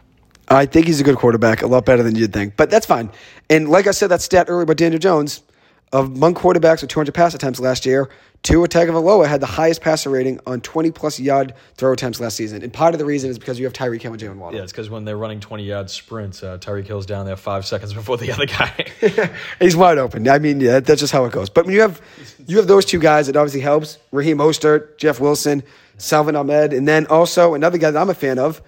I 0.51 0.65
think 0.67 0.87
he's 0.87 1.01
a 1.01 1.05
good 1.05 1.17
quarterback, 1.17 1.63
a 1.63 1.67
lot 1.67 1.85
better 1.85 2.03
than 2.03 2.17
you'd 2.17 2.33
think. 2.33 2.57
But 2.57 2.71
that's 2.71 2.87
fine. 2.87 3.11
And 3.51 3.69
like 3.69 3.87
I 3.87 3.91
said, 3.91 4.09
that 4.09 4.23
stat 4.23 4.47
earlier 4.49 4.63
about 4.63 4.79
Daniel 4.79 4.99
Jones, 4.99 5.43
of 5.93 6.07
among 6.17 6.35
quarterbacks 6.35 6.81
with 6.81 6.91
200 6.91 7.15
pass 7.15 7.35
attempts 7.35 7.61
last 7.61 7.85
year, 7.85 8.09
Tua 8.45 8.68
Tagovailoa 8.68 9.26
had 9.26 9.41
the 9.41 9.47
highest 9.47 9.80
passer 9.82 10.09
rating 10.09 10.41
on 10.47 10.61
20 10.61 10.91
plus 10.93 11.18
yard 11.20 11.55
throw 11.74 11.93
attempts 11.93 12.20
last 12.20 12.36
season. 12.36 12.62
And 12.62 12.72
part 12.72 12.95
of 12.95 12.99
the 12.99 13.05
reason 13.05 13.28
is 13.30 13.39
because 13.39 13.59
you 13.59 13.66
have 13.66 13.72
Tyreek 13.72 14.01
Hill 14.01 14.12
and 14.12 14.22
Jaylen 14.22 14.36
Waddle. 14.36 14.57
Yeah, 14.57 14.62
it's 14.62 14.72
because 14.72 14.89
when 14.89 15.05
they're 15.05 15.16
running 15.16 15.41
twenty 15.41 15.64
yard 15.64 15.91
sprints, 15.91 16.43
uh, 16.43 16.57
Tyreek 16.59 16.86
Hill's 16.86 17.05
down 17.05 17.26
there 17.26 17.36
five 17.36 17.66
seconds 17.66 17.93
before 18.01 18.16
the 18.16 18.32
other 18.32 18.47
guy. 18.47 18.86
He's 19.61 19.76
wide 19.76 19.99
open. 19.99 20.26
I 20.28 20.39
mean, 20.39 20.61
yeah, 20.61 20.80
that's 20.80 21.01
just 21.01 21.12
how 21.12 21.24
it 21.24 21.32
goes. 21.32 21.51
But 21.51 21.66
when 21.66 21.74
you 21.74 21.80
have 21.82 22.01
you 22.47 22.57
have 22.57 22.68
those 22.68 22.84
two 22.84 23.01
guys, 23.01 23.28
it 23.28 23.36
obviously 23.36 23.61
helps. 23.61 23.99
Raheem 24.12 24.39
Mostert, 24.39 24.97
Jeff 24.99 25.20
Wilson, 25.20 25.62
Salvon 25.99 26.36
Ahmed, 26.36 26.72
and 26.72 26.86
then 26.89 27.07
also 27.09 27.55
another 27.55 27.76
guy 27.76 27.91
that 27.91 28.01
I'm 28.01 28.11
a 28.11 28.14
fan 28.14 28.39
of. 28.39 28.62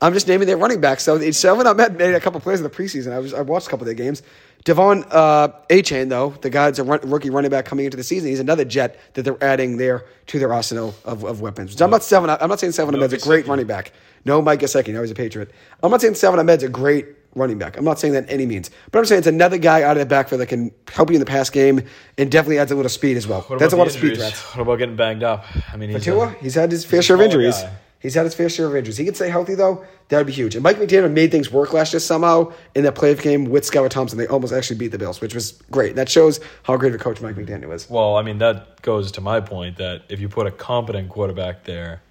I'm 0.00 0.12
just 0.12 0.28
naming 0.28 0.46
their 0.46 0.56
running 0.56 0.80
backs. 0.80 1.02
So 1.04 1.30
Salvon 1.30 1.66
Ahmed 1.66 1.96
made 1.96 2.14
a 2.14 2.20
couple 2.20 2.40
plays 2.40 2.60
in 2.60 2.64
the 2.64 2.70
preseason. 2.70 3.12
I 3.12 3.18
was 3.18 3.32
I 3.32 3.40
watched 3.40 3.68
a 3.68 3.70
couple 3.70 3.84
of 3.84 3.86
their 3.86 4.04
games. 4.04 4.22
Devon 4.64 5.04
uh, 5.10 5.48
Chain 5.82 6.08
though, 6.08 6.30
the 6.40 6.48
guy's 6.50 6.78
a 6.78 6.84
run, 6.84 7.00
rookie 7.02 7.28
running 7.30 7.50
back 7.50 7.66
coming 7.66 7.84
into 7.84 7.96
the 7.98 8.02
season. 8.02 8.30
He's 8.30 8.40
another 8.40 8.64
jet 8.64 8.98
that 9.12 9.22
they're 9.22 9.42
adding 9.44 9.76
there 9.76 10.06
to 10.28 10.38
their 10.38 10.52
arsenal 10.52 10.94
of, 11.04 11.22
of 11.24 11.40
weapons. 11.42 11.76
So 11.76 11.84
I'm 11.84 11.90
not 11.90 12.02
Salvon. 12.02 12.30
I'm 12.40 12.48
not 12.48 12.60
saying 12.60 12.72
Salvon 12.72 12.94
Ahmed's 12.94 13.12
a 13.12 13.18
great 13.18 13.46
running 13.46 13.66
back. 13.66 13.92
No, 14.24 14.40
Mike 14.40 14.60
Gesicki. 14.60 14.92
Now 14.92 15.02
he's 15.02 15.10
a 15.10 15.14
Patriot. 15.14 15.50
I'm 15.82 15.90
not 15.90 16.00
saying 16.00 16.14
seven 16.14 16.40
Ahmed's 16.40 16.62
a 16.62 16.68
great 16.68 17.06
running 17.34 17.58
back. 17.58 17.76
I'm 17.76 17.84
not 17.84 17.98
saying 17.98 18.14
that 18.14 18.24
in 18.24 18.30
any 18.30 18.46
means. 18.46 18.70
But 18.90 19.00
I'm 19.00 19.04
saying 19.04 19.18
it's 19.18 19.26
another 19.26 19.58
guy 19.58 19.82
out 19.82 19.96
of 19.96 20.00
the 20.00 20.06
backfield 20.06 20.40
that 20.40 20.46
can 20.46 20.70
help 20.90 21.10
you 21.10 21.14
in 21.14 21.20
the 21.20 21.26
pass 21.26 21.50
game 21.50 21.82
and 22.16 22.30
definitely 22.30 22.58
adds 22.58 22.72
a 22.72 22.76
little 22.76 22.88
speed 22.88 23.16
as 23.16 23.26
well. 23.26 23.44
That's 23.58 23.72
a 23.72 23.76
lot 23.76 23.86
of 23.86 23.92
speed 23.92 24.16
threats. 24.16 24.40
What 24.54 24.62
about 24.62 24.78
getting 24.78 24.96
banged 24.96 25.22
up? 25.22 25.44
I 25.72 25.76
mean, 25.76 25.90
he's 25.90 26.04
Tua, 26.04 26.28
a- 26.28 26.30
he's 26.42 26.54
had 26.54 26.70
his 26.70 26.84
fair 26.84 27.02
share 27.02 27.16
of 27.16 27.22
injuries. 27.22 27.60
guy. 27.60 27.72
He's 28.04 28.14
had 28.14 28.24
his 28.24 28.34
fair 28.34 28.50
share 28.50 28.66
of 28.66 28.76
injuries. 28.76 28.98
He 28.98 29.06
could 29.06 29.16
stay 29.16 29.30
healthy 29.30 29.54
though. 29.54 29.82
That 30.10 30.18
would 30.18 30.26
be 30.26 30.32
huge. 30.34 30.54
And 30.54 30.62
Mike 30.62 30.76
McDaniel 30.76 31.10
made 31.10 31.30
things 31.30 31.50
work 31.50 31.72
last 31.72 31.94
year 31.94 32.00
somehow 32.00 32.52
in 32.74 32.84
that 32.84 32.94
playoff 32.94 33.22
game 33.22 33.46
with 33.46 33.64
Skylar 33.64 33.88
Thompson. 33.88 34.18
They 34.18 34.26
almost 34.26 34.52
actually 34.52 34.76
beat 34.76 34.88
the 34.88 34.98
Bills, 34.98 35.22
which 35.22 35.34
was 35.34 35.52
great. 35.70 35.96
That 35.96 36.10
shows 36.10 36.38
how 36.64 36.76
great 36.76 36.94
of 36.94 37.00
a 37.00 37.02
coach 37.02 37.22
Mike 37.22 37.34
McDaniel 37.34 37.72
is. 37.72 37.88
Well, 37.88 38.16
I 38.16 38.22
mean, 38.22 38.36
that 38.38 38.82
goes 38.82 39.10
to 39.12 39.22
my 39.22 39.40
point 39.40 39.78
that 39.78 40.02
if 40.10 40.20
you 40.20 40.28
put 40.28 40.46
a 40.46 40.50
competent 40.50 41.08
quarterback 41.08 41.64
there, 41.64 42.02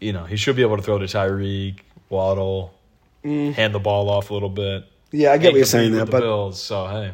you 0.00 0.12
know, 0.12 0.22
he 0.24 0.36
should 0.36 0.54
be 0.54 0.62
able 0.62 0.76
to 0.76 0.82
throw 0.84 0.98
to 0.98 1.06
Tyreek, 1.06 1.80
Waddle, 2.08 2.72
hand 3.24 3.74
the 3.74 3.80
ball 3.80 4.08
off 4.08 4.30
a 4.30 4.34
little 4.34 4.50
bit. 4.50 4.84
Mm. 4.84 4.86
Yeah, 5.10 5.32
I 5.32 5.38
get 5.38 5.48
what 5.48 5.56
you're 5.56 5.64
saying 5.64 5.90
there, 5.90 6.04
the 6.04 6.12
but 6.12 6.20
Bills, 6.20 6.62
so 6.62 6.86
hey, 6.86 7.12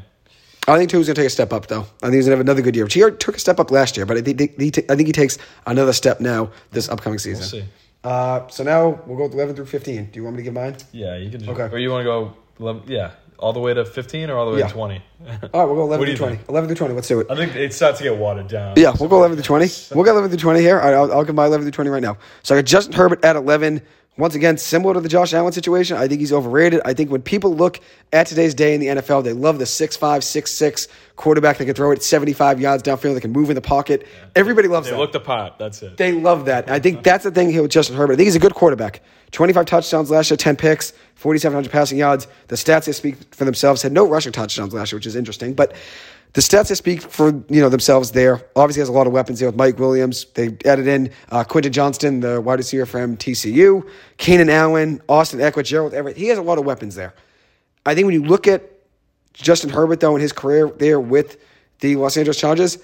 I 0.69 0.79
think 0.79 0.91
Tua's 0.91 1.07
going 1.07 1.14
to 1.14 1.21
take 1.23 1.27
a 1.27 1.31
step 1.31 1.53
up, 1.53 1.66
though. 1.66 1.81
I 2.03 2.07
think 2.07 2.14
he's 2.14 2.27
going 2.27 2.33
to 2.33 2.39
have 2.39 2.41
another 2.41 2.62
good 2.62 2.77
year. 2.77 2.87
He 2.87 3.01
took 3.01 3.37
a 3.37 3.39
step 3.39 3.59
up 3.59 3.71
last 3.71 3.97
year, 3.97 4.07
but 4.07 4.16
I 4.16 4.21
think 4.23 4.39
he, 4.61 4.69
I 4.89 4.95
think 4.97 5.07
he 5.07 5.12
takes 5.12 5.39
another 5.66 5.93
step 5.93 6.21
now 6.21 6.51
this 6.73 6.89
upcoming 6.89 7.19
season. 7.19 7.45
see. 7.45 7.64
Uh, 8.05 8.47
so 8.49 8.62
now 8.62 9.01
we'll 9.07 9.16
go 9.16 9.25
with 9.25 9.35
11 9.35 9.57
through 9.57 9.66
15. 9.66 10.07
Do 10.07 10.11
you 10.19 10.25
want 10.25 10.37
me 10.37 10.41
to 10.41 10.45
give 10.45 10.55
mine? 10.55 10.77
yeah, 10.93 11.16
you 11.16 11.31
can. 11.31 11.41
Just, 11.41 11.51
Okay. 11.51 11.75
Or 11.75 11.79
you 11.79 11.91
want 11.91 12.03
to 12.03 12.05
go? 12.05 12.37
11, 12.61 12.83
yeah, 12.87 13.12
all 13.39 13.53
the 13.53 13.61
way 13.61 13.73
to 13.73 13.85
fifteen 13.85 14.31
or 14.31 14.37
all 14.37 14.47
the 14.47 14.53
way 14.53 14.59
Yeah. 14.59 14.66
to 14.66 14.73
twenty? 14.73 15.01
All 15.25 15.29
right, 15.31 15.64
we'll 15.64 15.77
go 15.77 15.83
11 15.85 15.99
What 16.01 16.07
do 16.07 16.07
through 16.07 16.16
20. 16.16 16.37
think? 16.39 16.49
11 16.49 16.69
through 16.69 16.77
20. 16.77 16.95
Let's 16.95 17.07
do 17.09 17.21
it. 17.21 17.27
I 17.31 17.37
think 17.37 17.55
it 17.55 17.73
starts 17.73 17.99
to 17.99 18.05
get 18.05 18.16
watered 18.16 18.49
down. 18.49 18.75
Yeah, 18.77 18.93
we'll 18.99 19.09
go 19.09 19.19
11 19.19 19.37
to 19.37 19.43
20. 19.45 19.66
We'll 19.95 20.05
go 20.05 20.11
11 20.11 20.31
to 20.33 20.37
20 20.37 20.61
here. 20.61 20.81
All 20.81 20.87
right, 20.87 20.95
I'll, 20.95 21.12
I'll 21.12 21.25
give 21.25 21.37
my 21.37 21.47
11 21.47 21.66
to 21.66 21.71
20 21.71 21.89
right 21.91 22.03
now. 22.03 22.19
So 22.43 22.57
I 22.57 22.59
got 22.59 22.64
Justin 22.66 22.95
Herbert 22.95 23.25
at 23.25 23.37
11. 23.37 23.81
Once 24.19 24.35
again, 24.35 24.59
similar 24.59 24.95
to 24.95 25.01
the 25.01 25.09
Josh 25.09 25.33
Allen 25.33 25.53
situation, 25.53 25.97
I 25.97 26.09
think 26.09 26.19
he's 26.19 26.33
overrated. 26.33 26.81
I 26.85 26.93
think 26.93 27.09
when 27.09 27.23
people 27.23 27.55
look 27.55 27.79
at 28.12 28.27
today's 28.27 28.53
day 28.53 28.75
in 28.75 28.81
the 28.81 28.89
NFL, 28.89 29.23
they 29.23 29.33
love 29.33 29.59
the 29.59 29.64
6'5, 29.64 29.97
6'6 29.99 30.89
quarterback 31.14 31.59
that 31.59 31.66
can 31.66 31.75
throw 31.75 31.93
it 31.93 32.03
75 32.03 32.61
yards 32.61 32.83
downfield, 32.83 33.14
that 33.14 33.21
can 33.21 33.31
move 33.31 33.49
in 33.49 33.55
the 33.55 33.61
pocket. 33.61 34.09
Everybody 34.35 34.66
loves 34.66 34.89
They 34.89 34.93
that. 34.93 34.99
looked 34.99 35.12
the 35.12 35.21
pot. 35.21 35.57
That's 35.61 35.83
it. 35.83 35.97
They 35.97 36.11
love 36.11 36.47
that. 36.47 36.69
I 36.69 36.81
think 36.81 37.05
that's 37.05 37.23
the 37.23 37.31
thing 37.31 37.51
here 37.51 37.62
with 37.62 37.71
Justin 37.71 37.97
Herbert. 37.97 38.14
I 38.14 38.16
think 38.16 38.27
he's 38.27 38.37
a 38.37 38.41
good 38.41 38.55
quarterback. 38.55 39.03
25 39.31 39.66
touchdowns 39.66 40.11
last 40.11 40.31
year, 40.31 40.37
10 40.37 40.57
picks, 40.57 40.93
4,700 41.14 41.71
passing 41.71 41.99
yards. 41.99 42.27
The 42.49 42.57
stats 42.57 42.87
they 42.87 42.93
speak 42.93 43.16
for 43.33 43.45
themselves. 43.45 43.83
Had 43.83 43.93
no 43.93 44.05
rushing 44.09 44.33
touchdowns 44.33 44.75
last 44.75 44.91
year, 44.91 44.97
which 44.97 45.07
is 45.07 45.14
interesting. 45.14 45.55
But 45.55 45.75
the 46.35 46.41
stats 46.41 46.68
they 46.68 46.74
speak 46.74 47.03
for 47.03 47.29
you 47.49 47.61
know 47.61 47.68
themselves 47.68 48.12
there. 48.12 48.43
Obviously 48.55 48.81
has 48.81 48.89
a 48.89 48.93
lot 48.93 49.07
of 49.07 49.12
weapons 49.12 49.41
there 49.41 49.49
with 49.49 49.57
Mike 49.57 49.79
Williams. 49.79 50.26
They 50.35 50.57
added 50.64 50.87
in 50.87 51.11
uh, 51.31 51.45
Quentin 51.45 51.72
Johnston, 51.72 52.20
the 52.20 52.41
wide 52.41 52.59
receiver 52.59 52.87
from 52.87 53.16
TCU, 53.16 53.89
Keenan 54.18 54.51
Allen, 54.51 55.01
Austin 55.09 55.41
Ekeler, 55.41 55.64
Gerald 55.64 55.95
Everett. 55.95 56.16
He 56.16 56.26
has 56.29 56.39
a 56.39 56.43
lot 56.43 56.59
of 56.59 56.64
weapons 56.64 56.95
there. 56.95 57.14
I 57.87 57.95
think 57.95 58.05
when 58.07 58.14
you 58.14 58.24
look 58.24 58.47
at 58.47 58.70
Justin 59.33 59.70
Herbert, 59.70 60.01
though, 60.01 60.14
in 60.14 60.20
his 60.20 60.33
career 60.33 60.68
there 60.68 61.01
with 61.01 61.39
the 61.81 61.97
Los 61.97 62.16
Angeles 62.16 62.39
Chargers, 62.39 62.79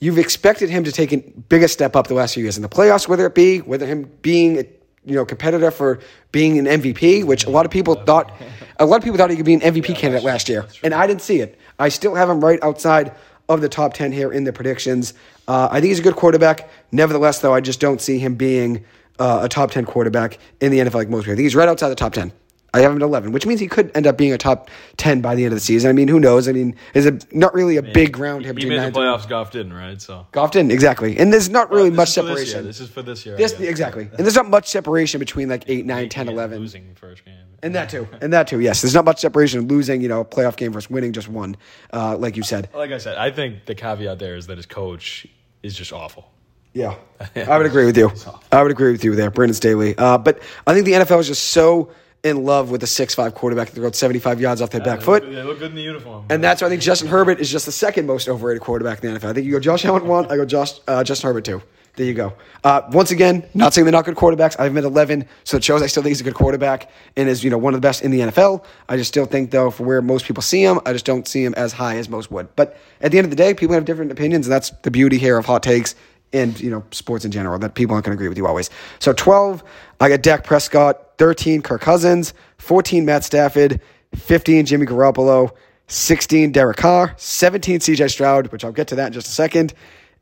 you've 0.00 0.18
expected 0.18 0.70
him 0.70 0.84
to 0.84 0.92
take 0.92 1.12
a 1.12 1.18
bigger 1.18 1.68
step 1.68 1.94
up 1.94 2.06
the 2.08 2.14
last 2.14 2.34
few 2.34 2.42
years 2.42 2.56
in 2.56 2.62
the 2.62 2.68
playoffs, 2.68 3.06
whether 3.06 3.26
it 3.26 3.34
be 3.34 3.58
whether 3.58 3.86
him 3.86 4.10
being 4.22 4.58
a 4.58 4.64
you 5.04 5.14
know 5.14 5.24
competitor 5.24 5.70
for 5.70 6.00
being 6.32 6.58
an 6.58 6.66
MVP, 6.66 7.24
which 7.24 7.46
a 7.46 7.50
lot 7.50 7.64
of 7.64 7.70
people 7.70 7.94
thought 7.94 8.32
a 8.78 8.86
lot 8.86 8.96
of 8.96 9.04
people 9.04 9.16
thought 9.16 9.30
he 9.30 9.36
could 9.36 9.46
be 9.46 9.54
an 9.54 9.60
MVP 9.60 9.96
candidate 9.96 10.24
last 10.24 10.48
year, 10.48 10.66
and 10.82 10.94
I 10.94 11.06
didn't 11.06 11.22
see 11.22 11.40
it. 11.40 11.58
I 11.78 11.88
still 11.88 12.14
have 12.14 12.28
him 12.28 12.40
right 12.40 12.58
outside 12.62 13.14
of 13.48 13.60
the 13.60 13.68
top 13.68 13.94
ten 13.94 14.12
here 14.12 14.30
in 14.32 14.44
the 14.44 14.52
predictions. 14.52 15.14
Uh, 15.46 15.68
I 15.70 15.80
think 15.80 15.90
he's 15.90 16.00
a 16.00 16.02
good 16.02 16.16
quarterback. 16.16 16.68
Nevertheless, 16.92 17.40
though, 17.40 17.54
I 17.54 17.60
just 17.60 17.80
don't 17.80 18.00
see 18.00 18.18
him 18.18 18.34
being 18.34 18.84
uh, 19.18 19.40
a 19.42 19.48
top 19.48 19.70
ten 19.70 19.84
quarterback 19.84 20.38
in 20.60 20.70
the 20.70 20.78
NFL 20.78 20.94
like 20.94 21.08
most 21.08 21.22
people. 21.22 21.32
I 21.32 21.36
think 21.36 21.44
he's 21.44 21.56
right 21.56 21.68
outside 21.68 21.88
the 21.88 21.94
top 21.94 22.12
ten. 22.12 22.32
I 22.74 22.80
have 22.80 22.92
him 22.92 22.98
at 22.98 23.02
11, 23.02 23.32
which 23.32 23.46
means 23.46 23.60
he 23.60 23.66
could 23.66 23.90
end 23.94 24.06
up 24.06 24.18
being 24.18 24.32
a 24.32 24.38
top 24.38 24.68
10 24.98 25.22
by 25.22 25.34
the 25.34 25.44
end 25.44 25.52
of 25.52 25.56
the 25.56 25.64
season. 25.64 25.88
I 25.88 25.92
mean, 25.94 26.06
who 26.06 26.20
knows? 26.20 26.48
I 26.48 26.52
mean, 26.52 26.76
is 26.92 27.06
it 27.06 27.34
not 27.34 27.54
really 27.54 27.78
a 27.78 27.82
big 27.82 28.12
ground 28.12 28.44
here 28.44 28.52
He 28.52 28.56
between 28.56 28.70
made 28.70 28.76
nine 28.76 28.92
the 28.92 29.00
and 29.00 29.08
playoffs. 29.08 29.28
Goff 29.28 29.50
didn't, 29.50 29.72
right? 29.72 30.00
So 30.00 30.26
Goff 30.32 30.50
didn't 30.50 30.72
exactly, 30.72 31.18
and 31.18 31.32
there's 31.32 31.48
not 31.48 31.70
really 31.70 31.88
This 31.88 31.96
much 31.96 32.14
for 32.14 32.22
this 32.22 32.50
separation. 32.50 32.66
This 32.66 32.80
is 32.80 32.90
for 32.90 33.02
this 33.02 33.24
year. 33.24 33.36
I 33.36 33.38
This 33.38 33.58
exactly, 33.58 34.04
and 34.04 34.18
there's 34.18 34.36
not 34.36 34.50
much 34.50 34.68
separation 34.68 35.18
between 35.18 35.48
like 35.48 35.64
8, 35.66 35.86
9, 35.86 36.08
10, 36.08 36.28
11. 36.28 36.58
Losing 36.58 36.94
first 36.94 37.24
game. 37.24 37.34
And 37.62 37.74
that 37.74 37.88
too. 37.88 38.06
And 38.20 38.32
that 38.32 38.46
too. 38.46 38.60
Yes, 38.60 38.82
there's 38.82 38.94
not 38.94 39.04
much 39.04 39.20
separation. 39.20 39.66
Losing, 39.66 40.00
you 40.00 40.08
know, 40.08 40.20
a 40.20 40.24
playoff 40.24 40.56
game 40.56 40.72
versus 40.72 40.90
winning 40.90 41.12
just 41.12 41.28
one, 41.28 41.56
uh, 41.92 42.16
like 42.18 42.36
you 42.36 42.42
said. 42.42 42.68
Like 42.74 42.92
I 42.92 42.98
said, 42.98 43.16
I 43.16 43.30
think 43.30 43.64
the 43.66 43.74
caveat 43.74 44.18
there 44.18 44.36
is 44.36 44.46
that 44.46 44.58
his 44.58 44.66
coach 44.66 45.26
is 45.62 45.74
just 45.74 45.92
awful. 45.92 46.30
Yeah, 46.74 46.94
I 47.36 47.56
would 47.56 47.66
agree 47.66 47.86
with 47.86 47.96
you. 47.96 48.12
I 48.52 48.62
would 48.62 48.70
agree 48.70 48.92
with 48.92 49.02
you 49.02 49.16
there, 49.16 49.30
Brandon 49.30 49.54
Staley. 49.54 49.96
Uh, 49.96 50.18
but 50.18 50.40
I 50.66 50.74
think 50.74 50.84
the 50.84 50.92
NFL 50.92 51.20
is 51.20 51.26
just 51.26 51.44
so 51.50 51.90
in 52.24 52.44
love 52.44 52.70
with 52.70 52.80
the 52.80 52.86
six-five 52.86 53.34
quarterback 53.34 53.68
that 53.70 53.74
throws 53.80 53.96
75 53.96 54.40
yards 54.40 54.60
off 54.60 54.70
their 54.70 54.80
back 54.80 54.98
They 55.00 55.04
foot. 55.04 55.22
look- 55.24 55.32
They 55.32 55.42
look 55.42 55.58
good 55.60 55.70
in 55.70 55.76
the 55.76 55.82
uniform. 55.82 56.24
And 56.30 56.42
that's 56.42 56.60
why 56.60 56.66
I 56.66 56.70
think 56.70 56.82
Justin 56.82 57.08
Herbert 57.08 57.38
is 57.40 57.50
just 57.50 57.64
the 57.66 57.72
second 57.72 58.06
most 58.06 58.28
overrated 58.28 58.60
quarterback 58.62 59.02
in 59.04 59.14
the 59.14 59.20
NFL. 59.20 59.30
I 59.30 59.32
think 59.34 59.46
you 59.46 59.52
go 59.52 59.60
Josh 59.60 59.84
Allen 59.84 60.06
one, 60.06 60.26
I 60.26 60.36
go 60.36 60.44
Josh 60.44 60.80
uh, 60.88 61.04
Justin 61.04 61.28
Herbert 61.28 61.44
two. 61.44 61.62
There 61.94 62.06
you 62.06 62.14
go. 62.14 62.32
Uh, 62.62 62.82
once 62.92 63.10
again, 63.10 63.44
not 63.54 63.74
saying 63.74 63.84
they're 63.84 63.90
not 63.90 64.04
good 64.04 64.14
quarterbacks. 64.14 64.54
I 64.60 64.62
have 64.64 64.72
him 64.72 64.78
at 64.78 64.84
11, 64.84 65.26
so 65.42 65.56
it 65.56 65.64
shows 65.64 65.82
I 65.82 65.88
still 65.88 66.00
think 66.04 66.10
he's 66.12 66.20
a 66.20 66.24
good 66.24 66.34
quarterback 66.34 66.90
and 67.16 67.28
is 67.28 67.42
you 67.42 67.50
know 67.50 67.58
one 67.58 67.74
of 67.74 67.80
the 67.80 67.84
best 67.86 68.02
in 68.02 68.12
the 68.12 68.20
NFL. 68.20 68.64
I 68.88 68.96
just 68.96 69.08
still 69.08 69.26
think 69.26 69.50
though, 69.50 69.70
for 69.72 69.82
where 69.84 70.00
most 70.00 70.24
people 70.24 70.42
see 70.42 70.62
him, 70.62 70.78
I 70.86 70.92
just 70.92 71.04
don't 71.04 71.26
see 71.26 71.42
him 71.44 71.54
as 71.56 71.72
high 71.72 71.96
as 71.96 72.08
most 72.08 72.30
would. 72.30 72.54
But 72.54 72.76
at 73.00 73.10
the 73.10 73.18
end 73.18 73.24
of 73.24 73.30
the 73.30 73.36
day, 73.36 73.52
people 73.52 73.74
have 73.74 73.84
different 73.84 74.12
opinions, 74.12 74.46
and 74.46 74.52
that's 74.52 74.70
the 74.82 74.92
beauty 74.92 75.18
here 75.18 75.38
of 75.38 75.46
hot 75.46 75.62
takes 75.64 75.96
and 76.32 76.60
you 76.60 76.70
know 76.70 76.84
sports 76.92 77.24
in 77.24 77.32
general 77.32 77.58
that 77.58 77.74
people 77.74 77.94
aren't 77.94 78.04
going 78.06 78.16
to 78.16 78.18
agree 78.18 78.28
with 78.28 78.38
you 78.38 78.46
always. 78.46 78.70
So 79.00 79.12
12, 79.12 79.64
I 80.00 80.08
got 80.08 80.22
Dak 80.22 80.44
Prescott. 80.44 81.02
13, 81.18 81.62
Kirk 81.62 81.80
Cousins. 81.80 82.32
14, 82.58 83.04
Matt 83.04 83.24
Stafford. 83.24 83.80
15, 84.14 84.66
Jimmy 84.66 84.86
Garoppolo. 84.86 85.50
16, 85.88 86.52
Derek 86.52 86.76
Carr. 86.76 87.14
17, 87.16 87.80
CJ 87.80 88.10
Stroud, 88.10 88.48
which 88.52 88.64
I'll 88.64 88.72
get 88.72 88.88
to 88.88 88.94
that 88.96 89.08
in 89.08 89.12
just 89.12 89.26
a 89.28 89.30
second. 89.30 89.74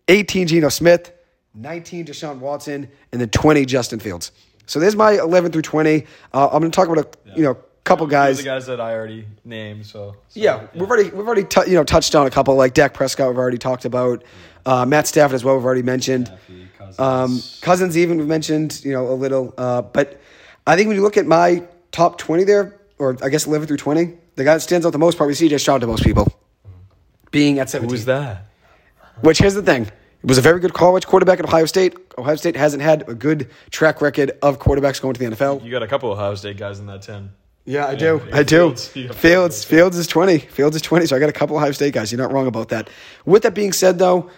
18, 0.09 0.47
Geno 0.49 0.68
Smith. 0.68 1.12
19, 1.55 2.07
Deshaun 2.07 2.38
Watson. 2.38 2.88
And 3.12 3.20
then 3.20 3.28
20, 3.30 3.64
Justin 3.64 3.99
Fields. 3.99 4.30
So 4.66 4.78
there's 4.80 4.97
my 4.97 5.12
11 5.12 5.53
through 5.53 5.62
20. 5.62 6.05
Uh, 6.32 6.47
I'm 6.53 6.61
going 6.61 6.70
to 6.70 6.76
talk 6.76 6.88
about 6.88 7.16
a 7.26 7.36
you 7.36 7.42
know 7.44 7.57
couple 7.84 8.07
guys. 8.09 8.38
the 8.38 8.42
guys 8.42 8.66
that 8.66 8.80
I 8.80 8.94
already 8.94 9.26
named. 9.44 9.86
So, 9.86 10.16
so, 10.28 10.40
Yeah, 10.40 10.66
we've 10.74 10.82
already 10.90 11.05
we've 11.11 11.26
already 11.26 11.44
tou- 11.44 11.68
you 11.68 11.74
know 11.74 11.84
touched 11.84 12.16
on 12.16 12.26
a 12.26 12.30
couple 12.30 12.55
like 12.57 12.74
Dak 12.74 12.92
Prescott. 12.94 13.28
We've 13.28 13.38
already 13.38 13.59
talked 13.59 13.84
about 13.84 14.24
uh, 14.64 14.84
Matt 14.84 15.07
Stafford 15.07 15.36
as 15.36 15.44
well. 15.44 15.55
We've 15.57 15.64
already 15.64 15.82
mentioned 15.84 16.32
Cousins. 16.78 16.99
um, 16.99 17.40
Cousins. 17.61 17.97
Even 17.97 18.18
we've 18.18 18.26
mentioned 18.26 18.84
you 18.84 18.92
know 18.92 19.07
a 19.09 19.14
little, 19.14 19.55
uh, 19.57 19.82
but 19.82 20.20
I 20.67 20.77
think 20.77 20.89
when 20.89 20.97
you 20.97 21.03
look 21.03 21.17
at 21.17 21.27
my 21.27 21.62
top 21.93 22.19
twenty 22.19 22.45
there, 22.45 22.79
or 22.99 23.17
I 23.23 23.29
guess 23.29 23.47
eleven 23.47 23.67
through 23.67 23.77
twenty, 23.77 24.14
the 24.35 24.45
guy 24.45 24.55
that 24.55 24.61
stands 24.61 24.85
out 24.87 24.93
the 24.93 24.99
most 24.99 25.17
Part 25.17 25.29
we 25.29 25.35
probably 25.35 25.49
CJ 25.49 25.61
Stroud 25.61 25.81
to 25.83 25.87
most 25.87 26.03
people, 26.05 26.33
being 27.31 27.59
at 27.59 27.71
seventeen. 27.71 27.91
Who's 27.91 28.05
that? 28.07 28.47
Which 29.21 29.39
here's 29.39 29.55
the 29.55 29.62
thing. 29.62 29.83
It 29.85 30.29
was 30.29 30.39
a 30.39 30.43
very 30.43 30.61
good 30.61 30.75
college 30.75 31.07
quarterback 31.07 31.39
at 31.39 31.45
Ohio 31.45 31.67
State. 31.67 31.97
Ohio 32.19 32.37
State 32.37 32.57
hasn't 32.57 32.83
had 32.83 33.09
a 33.09 33.14
good 33.14 33.49
track 33.71 34.01
record 34.01 34.33
of 34.43 34.59
quarterbacks 34.59 35.01
going 35.01 35.14
to 35.14 35.21
the 35.21 35.37
NFL. 35.37 35.64
You 35.64 35.71
got 35.71 35.83
a 35.83 35.87
couple 35.87 36.11
of 36.11 36.19
Ohio 36.19 36.35
State 36.35 36.57
guys 36.57 36.81
in 36.81 36.87
that 36.87 37.03
ten. 37.03 37.31
Yeah, 37.64 37.87
I 37.87 37.95
do. 37.97 38.23
Yeah, 38.29 38.37
I 38.37 38.43
do. 38.43 38.75
Fields. 38.75 38.89
Fields, 38.89 39.64
Fields 39.64 39.97
is 39.97 40.07
twenty. 40.07 40.39
Fields 40.39 40.77
is 40.77 40.83
twenty. 40.83 41.07
So 41.07 41.17
I 41.17 41.19
got 41.19 41.29
a 41.29 41.33
couple 41.33 41.57
of 41.57 41.62
Ohio 41.62 41.73
State 41.73 41.95
guys. 41.95 42.12
You're 42.12 42.21
not 42.21 42.33
wrong 42.33 42.47
about 42.47 42.69
that. 42.69 42.91
With 43.25 43.43
that 43.43 43.55
being 43.55 43.73
said, 43.73 43.99
though, 43.99 44.31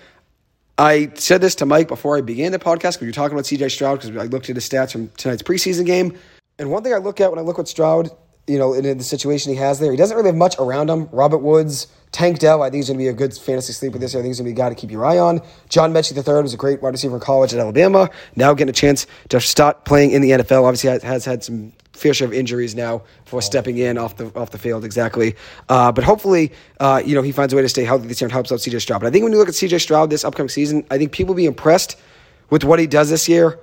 I 0.79 1.11
said 1.15 1.41
this 1.41 1.57
to 1.57 1.67
Mike 1.67 1.89
before 1.89 2.17
I 2.17 2.21
began 2.21 2.53
the 2.53 2.59
podcast 2.61 3.01
we 3.01 3.09
were 3.09 3.13
talking 3.13 3.37
about 3.37 3.47
CJ 3.47 3.73
Stroud 3.73 4.01
because 4.01 4.17
I 4.17 4.27
looked 4.27 4.49
at 4.49 4.55
his 4.55 4.69
stats 4.69 4.93
from 4.93 5.09
tonight's 5.17 5.43
preseason 5.43 5.85
game, 5.85 6.17
and 6.57 6.71
one 6.71 6.85
thing 6.85 6.95
I 6.95 6.99
look 6.99 7.21
at 7.21 7.31
when 7.31 7.39
I 7.41 7.43
look 7.43 7.59
at 7.59 7.67
Stroud, 7.67 8.11
you 8.47 8.59
know, 8.59 8.75
in 8.75 8.97
the 8.97 9.05
situation 9.05 9.53
he 9.53 9.59
has 9.59 9.81
there, 9.81 9.91
he 9.91 9.97
doesn't 9.97 10.17
really 10.17 10.29
have 10.29 10.37
much 10.37 10.57
around 10.61 10.89
him. 10.89 11.09
Robert 11.11 11.39
Woods, 11.39 11.89
Tank 12.13 12.39
Dell, 12.39 12.63
I 12.63 12.67
think 12.67 12.77
he's 12.77 12.89
going 12.89 12.99
to 12.99 13.03
be 13.05 13.09
a 13.09 13.13
good 13.13 13.35
fantasy 13.35 13.73
sleeper 13.73 13.99
this 13.99 14.15
year. 14.15 14.21
I 14.21 14.23
think 14.23 14.31
he's 14.31 14.39
going 14.39 14.47
to 14.47 14.55
be 14.55 14.61
a 14.61 14.65
guy 14.65 14.69
to 14.69 14.75
keep 14.75 14.91
your 14.91 15.05
eye 15.05 15.19
on. 15.19 15.41
John 15.69 15.93
Metchie 15.93 16.17
III 16.17 16.43
was 16.43 16.55
a 16.55 16.57
great 16.57 16.83
wide 16.83 16.91
receiver 16.91 17.15
in 17.15 17.21
college 17.21 17.53
at 17.53 17.61
Alabama. 17.61 18.11
Now 18.37 18.55
getting 18.55 18.71
a 18.71 18.73
chance 18.73 19.07
to 19.29 19.41
start 19.41 19.85
playing 19.85 20.13
in 20.13 20.23
the 20.23 20.31
NFL. 20.31 20.65
Obviously, 20.65 20.91
has, 20.91 21.03
has 21.03 21.25
had 21.25 21.45
some 21.45 21.73
fair 21.93 22.15
share 22.15 22.29
of 22.29 22.33
injuries 22.33 22.75
now 22.75 23.03
for 23.25 23.43
stepping 23.43 23.77
in 23.79 23.99
off 23.99 24.17
the 24.17 24.27
off 24.37 24.51
the 24.51 24.59
field 24.59 24.85
exactly. 24.85 25.35
Uh, 25.69 25.93
but 25.93 26.05
hopefully, 26.05 26.53
uh, 26.81 27.03
you 27.05 27.15
know, 27.15 27.23
he 27.23 27.33
finds 27.33 27.53
a 27.53 27.57
way 27.57 27.63
to 27.63 27.69
stay 27.69 27.85
healthy 27.85 28.07
this 28.07 28.21
year 28.21 28.27
and 28.27 28.33
helps 28.33 28.53
out 28.53 28.59
CJ 28.59 28.81
Stroud. 28.81 29.01
But 29.01 29.09
I 29.09 29.11
think 29.11 29.25
when 29.25 29.33
you 29.33 29.39
look 29.39 29.49
at 29.49 29.55
CJ 29.55 29.81
Stroud 29.81 30.11
this 30.11 30.25
upcoming 30.25 30.49
season, 30.49 30.87
I 30.91 30.99
think 30.99 31.13
people 31.13 31.35
will 31.35 31.39
be 31.39 31.47
impressed 31.47 31.99
with 32.51 32.65
what 32.65 32.79
he 32.79 32.87
does 32.87 33.11
this 33.11 33.29
year 33.29 33.59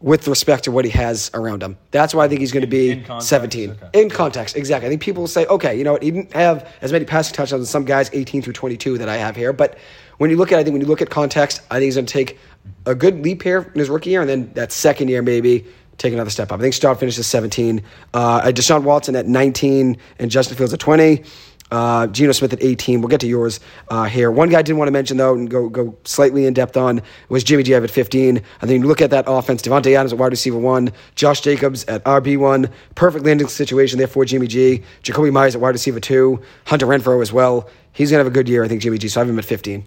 with 0.00 0.28
respect 0.28 0.64
to 0.64 0.70
what 0.70 0.84
he 0.84 0.90
has 0.90 1.30
around 1.34 1.62
him. 1.62 1.78
That's 1.90 2.14
why 2.14 2.24
I 2.24 2.28
think 2.28 2.40
he's 2.40 2.52
going 2.52 2.60
to 2.62 2.66
be 2.66 2.90
In- 2.90 2.98
in 2.98 3.04
context, 3.04 3.28
17. 3.28 3.70
okay. 3.70 4.00
In 4.02 4.10
context, 4.10 4.56
exactly. 4.56 4.86
I 4.86 4.90
think 4.90 5.00
people 5.00 5.22
will 5.22 5.28
say, 5.28 5.46
okay, 5.46 5.76
you 5.78 5.84
know 5.84 5.92
what, 5.92 6.02
he 6.02 6.10
didn't 6.10 6.32
have 6.34 6.70
as 6.82 6.92
many 6.92 7.04
passing 7.04 7.34
touchdowns 7.34 7.62
as 7.62 7.70
some 7.70 7.84
guys, 7.84 8.10
18 8.12 8.42
through 8.42 8.52
22, 8.52 8.98
that 8.98 9.08
I 9.08 9.16
have 9.16 9.34
here. 9.34 9.52
But 9.52 9.78
when 10.18 10.30
you 10.30 10.36
look 10.36 10.52
at, 10.52 10.58
I 10.58 10.64
think 10.64 10.74
when 10.74 10.82
you 10.82 10.88
look 10.88 11.00
at 11.00 11.10
context, 11.10 11.62
I 11.70 11.76
think 11.76 11.84
he's 11.84 11.94
going 11.94 12.06
to 12.06 12.12
take 12.12 12.38
a 12.86 12.94
good 12.94 13.22
leap 13.22 13.42
here 13.42 13.70
in 13.74 13.78
his 13.78 13.88
rookie 13.88 14.10
year, 14.10 14.20
and 14.20 14.28
then 14.28 14.52
that 14.54 14.72
second 14.72 15.08
year 15.08 15.22
maybe 15.22 15.64
take 15.96 16.12
another 16.12 16.30
step 16.30 16.50
up. 16.52 16.58
I 16.58 16.62
think 16.62 16.74
Stroud 16.74 16.98
finishes 16.98 17.26
17. 17.26 17.80
Uh, 18.12 18.42
Deshaun 18.46 18.82
Watson 18.82 19.14
at 19.16 19.26
19 19.26 19.96
and 20.18 20.30
Justin 20.30 20.56
Fields 20.56 20.74
at 20.74 20.80
20. 20.80 21.22
Uh, 21.70 22.06
Geno 22.06 22.32
Smith 22.32 22.52
at 22.52 22.62
18. 22.62 23.00
We'll 23.00 23.08
get 23.08 23.20
to 23.20 23.26
yours 23.26 23.58
uh, 23.88 24.04
here. 24.04 24.30
One 24.30 24.48
guy 24.48 24.58
I 24.58 24.62
didn't 24.62 24.78
want 24.78 24.88
to 24.88 24.92
mention, 24.92 25.16
though, 25.16 25.34
and 25.34 25.50
go 25.50 25.68
go 25.68 25.96
slightly 26.04 26.46
in 26.46 26.54
depth 26.54 26.76
on 26.76 27.02
was 27.28 27.42
Jimmy 27.42 27.62
G 27.62 27.74
at 27.74 27.90
15. 27.90 28.36
And 28.60 28.70
then 28.70 28.82
you 28.82 28.86
look 28.86 29.00
at 29.00 29.10
that 29.10 29.24
offense 29.26 29.62
Davante 29.62 29.96
Adams 29.96 30.12
at 30.12 30.18
wide 30.18 30.30
receiver 30.30 30.58
one, 30.58 30.92
Josh 31.14 31.40
Jacobs 31.40 31.84
at 31.86 32.04
RB1. 32.04 32.70
Perfect 32.94 33.24
landing 33.24 33.48
situation 33.48 33.98
there 33.98 34.06
for 34.06 34.24
Jimmy 34.24 34.46
G. 34.46 34.82
Jakobi 35.02 35.32
Meyers 35.32 35.54
at 35.54 35.60
wide 35.60 35.70
receiver 35.70 36.00
two. 36.00 36.40
Hunter 36.66 36.86
Renfrow 36.86 37.20
as 37.22 37.32
well. 37.32 37.68
He's 37.92 38.10
going 38.10 38.18
to 38.18 38.24
have 38.24 38.32
a 38.32 38.34
good 38.34 38.48
year, 38.48 38.62
I 38.64 38.68
think, 38.68 38.82
Jimmy 38.82 38.98
G. 38.98 39.08
So 39.08 39.20
I 39.20 39.24
have 39.24 39.30
him 39.30 39.38
at 39.38 39.44
15. 39.44 39.86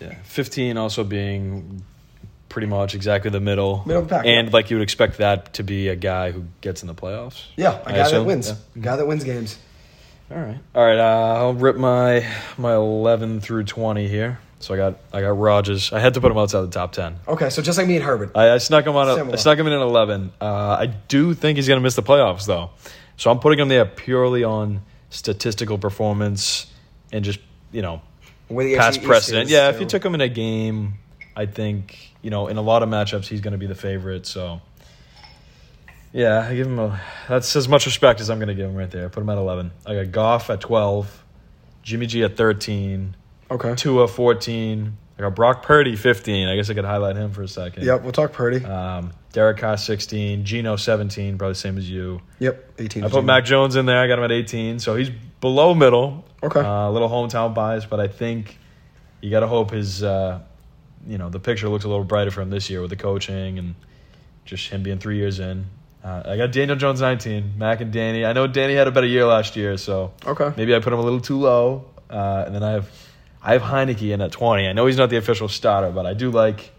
Yeah, 0.00 0.14
fifteen 0.24 0.76
also 0.76 1.04
being 1.04 1.84
pretty 2.48 2.66
much 2.66 2.94
exactly 2.94 3.30
the 3.30 3.40
middle, 3.40 3.82
Middle 3.86 4.02
of 4.02 4.08
the 4.08 4.16
pack, 4.16 4.26
and 4.26 4.52
like 4.52 4.70
you 4.70 4.76
would 4.76 4.82
expect 4.82 5.18
that 5.18 5.54
to 5.54 5.62
be 5.62 5.88
a 5.88 5.96
guy 5.96 6.30
who 6.30 6.44
gets 6.60 6.82
in 6.82 6.88
the 6.88 6.94
playoffs. 6.94 7.46
Yeah, 7.56 7.80
a 7.84 7.92
guy 7.92 8.10
that 8.10 8.24
wins. 8.24 8.48
Yeah. 8.48 8.54
A 8.76 8.78
guy 8.78 8.96
that 8.96 9.06
wins 9.06 9.24
games. 9.24 9.58
All 10.30 10.38
right, 10.38 10.58
all 10.74 10.84
right. 10.84 10.98
Uh, 10.98 11.34
I'll 11.38 11.54
rip 11.54 11.76
my 11.76 12.26
my 12.56 12.74
eleven 12.74 13.40
through 13.40 13.64
twenty 13.64 14.08
here. 14.08 14.38
So 14.58 14.72
I 14.72 14.76
got 14.78 14.98
I 15.12 15.20
got 15.20 15.38
Rodgers. 15.38 15.92
I 15.92 16.00
had 16.00 16.14
to 16.14 16.20
put 16.20 16.32
him 16.32 16.38
outside 16.38 16.62
the 16.62 16.70
top 16.70 16.92
ten. 16.92 17.16
Okay, 17.28 17.50
so 17.50 17.60
just 17.60 17.76
like 17.76 17.86
me 17.86 17.96
and 17.96 18.04
Herbert. 18.04 18.32
I, 18.34 18.52
I 18.52 18.58
snuck 18.58 18.86
him 18.86 18.96
on. 18.96 19.08
A, 19.08 19.12
I 19.12 19.16
Similar. 19.16 19.36
snuck 19.36 19.58
him 19.58 19.66
in 19.66 19.74
at 19.74 19.82
eleven. 19.82 20.32
Uh, 20.40 20.76
I 20.80 20.86
do 20.86 21.34
think 21.34 21.56
he's 21.56 21.68
going 21.68 21.78
to 21.78 21.82
miss 21.82 21.94
the 21.94 22.02
playoffs 22.02 22.46
though, 22.46 22.70
so 23.18 23.30
I'm 23.30 23.38
putting 23.40 23.58
him 23.58 23.68
there 23.68 23.84
purely 23.84 24.42
on 24.42 24.80
statistical 25.10 25.76
performance 25.76 26.72
and 27.12 27.24
just 27.24 27.38
you 27.70 27.82
know 27.82 28.00
past 28.76 29.02
precedent. 29.02 29.50
Yeah, 29.50 29.68
if 29.68 29.78
you 29.80 29.86
took 29.86 30.02
him 30.04 30.14
in 30.14 30.22
a 30.22 30.28
game, 30.28 30.94
I 31.36 31.44
think 31.44 32.14
you 32.22 32.30
know 32.30 32.48
in 32.48 32.56
a 32.56 32.62
lot 32.62 32.82
of 32.82 32.88
matchups 32.88 33.26
he's 33.26 33.42
going 33.42 33.52
to 33.52 33.58
be 33.58 33.66
the 33.66 33.74
favorite. 33.74 34.24
So 34.26 34.62
yeah, 36.14 36.46
I 36.48 36.54
give 36.54 36.66
him 36.68 36.78
a. 36.78 37.00
That's 37.28 37.54
as 37.56 37.68
much 37.68 37.86
respect 37.86 38.20
as 38.20 38.30
I'm 38.30 38.38
going 38.38 38.48
to 38.48 38.54
give 38.54 38.70
him 38.70 38.76
right 38.76 38.90
there. 38.90 39.08
Put 39.08 39.20
him 39.20 39.28
at 39.30 39.36
eleven. 39.36 39.72
I 39.84 39.94
got 39.94 40.12
Goff 40.12 40.48
at 40.48 40.60
twelve, 40.60 41.24
Jimmy 41.82 42.06
G 42.06 42.22
at 42.22 42.36
thirteen, 42.36 43.16
Okay. 43.50 43.74
Tua 43.74 44.06
fourteen. 44.08 44.96
I 45.18 45.22
got 45.22 45.34
Brock 45.34 45.62
Purdy 45.64 45.96
fifteen. 45.96 46.48
I 46.48 46.54
guess 46.56 46.70
I 46.70 46.74
could 46.74 46.84
highlight 46.84 47.16
him 47.16 47.32
for 47.32 47.42
a 47.42 47.48
second. 47.48 47.84
Yep, 47.84 48.02
we'll 48.02 48.12
talk 48.12 48.32
Purdy. 48.32 48.64
Um, 48.64 49.12
Derek 49.32 49.58
Carr 49.58 49.76
16, 49.76 50.44
Geno 50.44 50.76
17, 50.76 51.38
probably 51.38 51.54
the 51.54 51.58
same 51.58 51.76
as 51.76 51.90
you. 51.90 52.20
yep, 52.38 52.72
18. 52.78 53.02
I 53.02 53.08
put 53.08 53.24
Mac 53.24 53.44
Jones 53.44 53.74
in 53.74 53.84
there. 53.84 53.98
I 53.98 54.06
got 54.06 54.18
him 54.20 54.24
at 54.24 54.30
18, 54.30 54.78
so 54.78 54.94
he's 54.94 55.10
below 55.40 55.74
middle. 55.74 56.24
Okay. 56.40 56.60
Uh, 56.60 56.88
a 56.88 56.92
little 56.92 57.08
hometown 57.08 57.52
bias, 57.52 57.84
but 57.84 57.98
I 57.98 58.06
think 58.06 58.56
you 59.20 59.32
got 59.32 59.40
to 59.40 59.48
hope 59.48 59.72
his, 59.72 60.04
uh, 60.04 60.38
you 61.04 61.18
know, 61.18 61.30
the 61.30 61.40
picture 61.40 61.68
looks 61.68 61.84
a 61.84 61.88
little 61.88 62.04
brighter 62.04 62.30
for 62.30 62.42
him 62.42 62.50
this 62.50 62.70
year 62.70 62.80
with 62.80 62.90
the 62.90 62.96
coaching 62.96 63.58
and 63.58 63.74
just 64.44 64.68
him 64.68 64.84
being 64.84 65.00
three 65.00 65.16
years 65.16 65.40
in. 65.40 65.66
Uh, 66.04 66.22
I 66.26 66.36
got 66.36 66.52
Daniel 66.52 66.76
Jones 66.76 67.00
19, 67.00 67.54
Mac 67.56 67.80
and 67.80 67.90
Danny. 67.90 68.26
I 68.26 68.34
know 68.34 68.46
Danny 68.46 68.74
had 68.74 68.86
a 68.86 68.90
better 68.90 69.06
year 69.06 69.24
last 69.24 69.56
year, 69.56 69.78
so 69.78 70.12
Okay. 70.26 70.52
maybe 70.56 70.74
I 70.74 70.78
put 70.80 70.92
him 70.92 70.98
a 70.98 71.02
little 71.02 71.20
too 71.20 71.38
low. 71.40 71.86
Uh, 72.10 72.44
and 72.46 72.54
then 72.54 72.62
I 72.62 72.72
have 72.72 72.90
I 73.42 73.52
have 73.52 73.62
Heinicke 73.62 74.12
in 74.12 74.20
at 74.20 74.30
20. 74.32 74.68
I 74.68 74.72
know 74.74 74.86
he's 74.86 74.96
not 74.98 75.08
the 75.10 75.16
official 75.16 75.48
starter, 75.48 75.90
but 75.90 76.04
I 76.06 76.12
do 76.14 76.30
like 76.30 76.70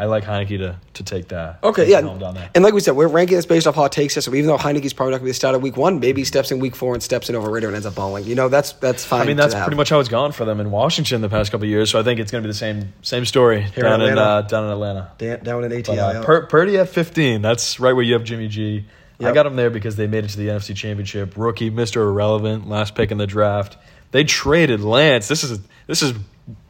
I 0.00 0.06
like 0.06 0.24
Heinicke 0.24 0.58
to, 0.58 0.80
to 0.94 1.02
take 1.04 1.28
that. 1.28 1.58
Okay, 1.62 1.90
yeah. 1.90 2.00
down. 2.00 2.38
And 2.54 2.64
like 2.64 2.72
we 2.72 2.80
said, 2.80 2.92
we're 2.92 3.06
ranking 3.06 3.36
this 3.36 3.44
based 3.44 3.66
off 3.66 3.74
hot 3.74 3.92
takes. 3.92 4.14
here, 4.14 4.22
So 4.22 4.34
even 4.34 4.46
though 4.46 4.56
Heinicke's 4.56 4.94
probably 4.94 5.10
not 5.12 5.18
going 5.18 5.20
to 5.20 5.24
be 5.26 5.30
the 5.30 5.34
starter 5.34 5.58
week 5.58 5.76
one, 5.76 6.00
maybe 6.00 6.22
he 6.22 6.24
steps 6.24 6.50
in 6.50 6.58
week 6.58 6.74
four 6.74 6.94
and 6.94 7.02
steps 7.02 7.28
in 7.28 7.36
over 7.36 7.50
Ridder 7.50 7.66
and 7.66 7.76
ends 7.76 7.84
up 7.84 7.94
balling. 7.94 8.24
You 8.24 8.34
know, 8.34 8.48
that's 8.48 8.72
that's 8.72 9.04
fine. 9.04 9.20
I 9.20 9.24
mean, 9.26 9.36
that's 9.36 9.54
pretty 9.54 9.76
much 9.76 9.90
how 9.90 10.00
it's 10.00 10.08
gone 10.08 10.32
for 10.32 10.46
them 10.46 10.58
in 10.58 10.70
Washington 10.70 11.20
the 11.20 11.28
past 11.28 11.50
couple 11.52 11.64
of 11.66 11.70
years. 11.70 11.90
So 11.90 12.00
I 12.00 12.02
think 12.02 12.18
it's 12.18 12.32
going 12.32 12.42
to 12.42 12.48
be 12.48 12.50
the 12.50 12.58
same 12.58 12.94
same 13.02 13.26
story 13.26 13.60
Here 13.62 13.84
down 13.84 14.00
in 14.00 14.16
uh, 14.16 14.42
down 14.42 14.64
in 14.64 14.70
Atlanta. 14.70 15.12
Da- 15.18 15.36
down 15.36 15.64
in 15.64 15.72
ATI. 15.72 15.82
But, 15.96 16.16
uh. 16.16 16.24
Pur- 16.24 16.46
Purdy 16.46 16.78
at 16.78 16.88
15. 16.88 17.42
That's 17.42 17.78
right 17.78 17.92
where 17.92 18.04
you 18.04 18.14
have 18.14 18.24
Jimmy 18.24 18.48
G. 18.48 18.86
I 19.20 19.24
Yep. 19.24 19.34
got 19.34 19.46
him 19.46 19.56
there 19.56 19.68
because 19.68 19.96
they 19.96 20.06
made 20.06 20.24
it 20.24 20.28
to 20.28 20.38
the 20.38 20.48
NFC 20.48 20.74
Championship. 20.74 21.34
Rookie, 21.36 21.70
Mr. 21.70 21.96
Irrelevant, 21.96 22.70
last 22.70 22.94
pick 22.94 23.10
in 23.10 23.18
the 23.18 23.26
draft. 23.26 23.76
They 24.12 24.24
traded 24.24 24.80
Lance. 24.80 25.28
This 25.28 25.44
is 25.44 25.60
this 25.86 26.02
is 26.02 26.14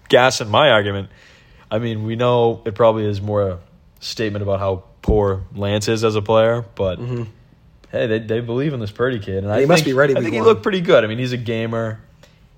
gas 0.08 0.40
in 0.40 0.48
my 0.48 0.70
argument. 0.70 1.08
I 1.70 1.78
mean, 1.78 2.04
we 2.04 2.16
know 2.16 2.62
it 2.64 2.74
probably 2.74 3.04
is 3.06 3.20
more 3.20 3.42
a 3.48 3.58
statement 4.00 4.42
about 4.42 4.58
how 4.60 4.84
poor 5.02 5.42
Lance 5.54 5.88
is 5.88 6.04
as 6.04 6.16
a 6.16 6.22
player, 6.22 6.64
but 6.74 6.98
Mm-hmm. 6.98 7.22
hey, 7.92 8.06
they, 8.06 8.18
they 8.18 8.40
believe 8.40 8.72
in 8.74 8.80
this 8.80 8.90
Purdy 8.90 9.18
kid, 9.18 9.44
and 9.44 9.52
I 9.52 9.60
he 9.60 9.66
must 9.66 9.84
think- 9.84 9.92
be 9.94 9.98
ready 9.98 10.16
I 10.16 10.20
think 10.20 10.34
he 10.34 10.40
looked 10.40 10.62
pretty 10.62 10.80
good. 10.80 11.04
I 11.04 11.06
mean, 11.06 11.18
he's 11.18 11.32
a 11.32 11.36
gamer. 11.36 12.00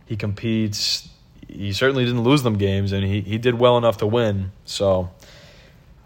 He 0.06 0.16
competes. 0.16 1.08
He 1.48 1.72
certainly 1.72 2.04
didn't 2.04 2.22
lose 2.22 2.42
them 2.42 2.56
games, 2.56 2.92
and 2.92 3.04
he, 3.04 3.20
he 3.20 3.38
did 3.38 3.58
well 3.58 3.76
enough 3.78 3.98
to 3.98 4.06
win. 4.06 4.52
So, 4.64 5.10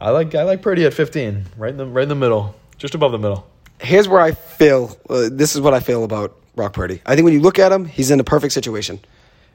I 0.01 0.11
like 0.11 0.35
I 0.35 0.43
like 0.43 0.61
Purdy 0.63 0.85
at 0.85 0.93
15, 0.95 1.45
right 1.57 1.71
in 1.71 1.77
the 1.77 1.87
right 1.87 2.03
in 2.03 2.09
the 2.09 2.15
middle, 2.15 2.55
just 2.79 2.95
above 2.95 3.13
the 3.13 3.19
middle. 3.19 3.47
Here's 3.81 4.09
where 4.09 4.21
I 4.21 4.33
feel. 4.33 4.97
Uh, 5.09 5.29
this 5.31 5.55
is 5.55 5.61
what 5.61 5.75
I 5.75 5.81
feel 5.81 6.03
about 6.05 6.35
Rock 6.57 6.73
Purdy. 6.73 7.01
I 7.07 7.15
think 7.15 7.25
when 7.25 7.35
you 7.35 7.41
look 7.41 7.59
at 7.59 7.71
him, 7.73 7.85
he's 7.85 8.11
in 8.11 8.19
a 8.21 8.25
perfect 8.25 8.53
situation. 8.55 8.99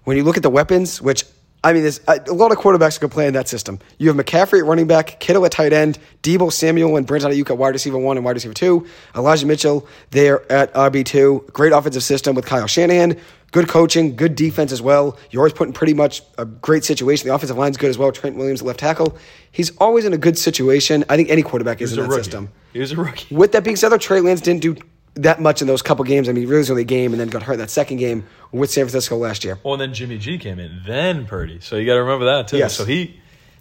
When 0.05 0.15
you 0.17 0.23
look 0.23 0.37
at 0.37 0.43
the 0.43 0.49
weapons, 0.49 1.01
which 1.01 1.25
I 1.63 1.73
mean, 1.73 1.83
there's 1.83 1.99
a, 2.07 2.19
a 2.27 2.33
lot 2.33 2.51
of 2.51 2.57
quarterbacks 2.57 2.99
can 2.99 3.09
play 3.09 3.27
in 3.27 3.33
that 3.33 3.47
system. 3.47 3.77
You 3.99 4.07
have 4.07 4.17
McCaffrey 4.17 4.59
at 4.59 4.65
running 4.65 4.87
back, 4.87 5.19
Kittle 5.19 5.45
at 5.45 5.51
tight 5.51 5.73
end, 5.73 5.99
Deebo 6.23 6.51
Samuel 6.51 6.97
and 6.97 7.05
Brent 7.05 7.23
Aiyuk 7.23 7.49
at 7.51 7.57
wide 7.57 7.73
receiver 7.73 7.99
one 7.99 8.17
and 8.17 8.25
wide 8.25 8.35
receiver 8.35 8.53
two, 8.53 8.87
Elijah 9.15 9.45
Mitchell 9.45 9.87
there 10.09 10.51
at 10.51 10.73
RB 10.73 11.05
two. 11.05 11.45
Great 11.53 11.71
offensive 11.71 12.03
system 12.03 12.35
with 12.35 12.45
Kyle 12.45 12.65
Shanahan. 12.67 13.15
Good 13.51 13.67
coaching, 13.67 14.15
good 14.15 14.35
defense 14.35 14.71
as 14.71 14.81
well. 14.81 15.17
You're 15.29 15.41
always 15.41 15.53
put 15.53 15.67
in 15.67 15.73
pretty 15.73 15.93
much 15.93 16.23
a 16.37 16.45
great 16.45 16.85
situation. 16.85 17.27
The 17.27 17.35
offensive 17.35 17.57
line's 17.57 17.75
good 17.75 17.89
as 17.89 17.97
well. 17.97 18.11
Trent 18.11 18.37
Williams, 18.37 18.61
left 18.61 18.79
tackle. 18.79 19.17
He's 19.51 19.75
always 19.77 20.05
in 20.05 20.13
a 20.13 20.17
good 20.17 20.37
situation. 20.37 21.03
I 21.09 21.17
think 21.17 21.29
any 21.29 21.43
quarterback 21.43 21.81
is 21.81 21.91
in 21.91 21.99
a 21.99 22.03
that 22.03 22.07
rookie. 22.07 22.23
system. 22.23 22.49
He 22.71 22.79
was 22.79 22.93
a 22.93 22.95
rookie. 22.95 23.35
With 23.35 23.51
that 23.51 23.65
being 23.65 23.75
said, 23.75 23.89
though, 23.89 23.97
Trey 23.97 24.21
Lance 24.21 24.39
didn't 24.39 24.61
do 24.61 24.77
that 25.15 25.41
much 25.41 25.61
in 25.61 25.67
those 25.67 25.81
couple 25.81 26.05
games. 26.05 26.29
I 26.29 26.31
mean, 26.31 26.47
really 26.47 26.59
was 26.59 26.69
only 26.69 26.83
a 26.83 26.85
game 26.85 27.11
and 27.11 27.19
then 27.19 27.27
got 27.27 27.43
hurt 27.43 27.57
that 27.57 27.69
second 27.69 27.97
game 27.97 28.25
with 28.51 28.71
San 28.71 28.85
Francisco 28.85 29.17
last 29.17 29.43
year. 29.43 29.59
Well, 29.63 29.73
and 29.73 29.81
then 29.81 29.93
Jimmy 29.93 30.17
G 30.17 30.37
came 30.37 30.59
in, 30.59 30.81
then 30.87 31.25
Purdy. 31.25 31.59
So 31.61 31.75
you 31.75 31.85
got 31.85 31.95
to 31.95 32.01
remember 32.03 32.25
that 32.25 32.47
too. 32.47 32.57
Yes. 32.57 32.75
So 32.75 32.85
he, 32.85 33.19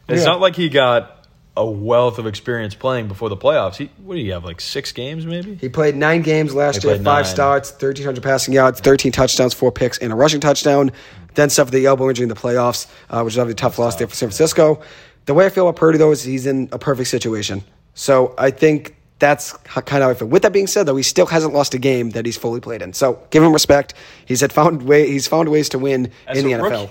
it's 0.08 0.20
Yeah. 0.20 0.26
not 0.26 0.40
like 0.40 0.54
he 0.56 0.68
got 0.68 1.16
a 1.56 1.68
wealth 1.68 2.18
of 2.18 2.26
experience 2.28 2.74
playing 2.76 3.08
before 3.08 3.28
the 3.28 3.36
playoffs. 3.36 3.74
He, 3.76 3.90
what 4.04 4.14
do 4.14 4.20
you 4.20 4.32
have, 4.32 4.44
like 4.44 4.60
six 4.60 4.92
games 4.92 5.26
maybe? 5.26 5.56
He 5.56 5.68
played 5.68 5.96
nine 5.96 6.22
games 6.22 6.54
last 6.54 6.82
He 6.82 6.88
year, 6.88 6.96
five 6.98 7.04
nine. 7.04 7.24
starts, 7.24 7.70
1,300 7.72 8.22
passing 8.22 8.54
yards, 8.54 8.80
13 8.80 9.10
touchdowns, 9.10 9.52
four 9.52 9.72
picks, 9.72 9.98
and 9.98 10.12
a 10.12 10.16
rushing 10.16 10.40
touchdown. 10.40 10.92
Then 11.34 11.50
suffered 11.50 11.72
the 11.72 11.84
elbow 11.86 12.08
injury 12.08 12.22
in 12.24 12.28
the 12.28 12.34
playoffs, 12.36 12.86
uh, 13.10 13.22
which 13.22 13.34
is 13.34 13.38
obviously 13.38 13.52
a 13.52 13.56
tough 13.56 13.78
loss 13.78 13.96
there 13.96 14.06
for 14.06 14.14
San 14.14 14.28
Francisco. 14.28 14.80
The 15.26 15.34
way 15.34 15.46
I 15.46 15.48
feel 15.48 15.68
about 15.68 15.78
Purdy, 15.78 15.98
though, 15.98 16.12
is 16.12 16.22
he's 16.22 16.46
in 16.46 16.68
a 16.72 16.78
perfect 16.78 17.08
situation. 17.08 17.62
So 17.94 18.34
I 18.38 18.50
think 18.52 18.96
that's 19.20 19.52
kind 19.52 20.02
of 20.02 20.06
how 20.06 20.10
I 20.10 20.14
feel. 20.14 20.26
With 20.28 20.42
that 20.42 20.52
being 20.52 20.66
said, 20.66 20.86
though, 20.86 20.96
he 20.96 21.02
still 21.04 21.26
hasn't 21.26 21.54
lost 21.54 21.72
a 21.74 21.78
game 21.78 22.10
that 22.10 22.26
he's 22.26 22.36
fully 22.36 22.60
played 22.60 22.82
in. 22.82 22.92
So 22.92 23.22
give 23.30 23.42
him 23.42 23.52
respect. 23.52 23.94
He's 24.26 24.40
had 24.40 24.52
found 24.52 24.82
way 24.82 25.06
he's 25.08 25.28
found 25.28 25.48
ways 25.48 25.68
to 25.70 25.78
win 25.78 26.10
As 26.26 26.38
in 26.38 26.46
the 26.46 26.52
a 26.54 26.58
NFL. 26.58 26.90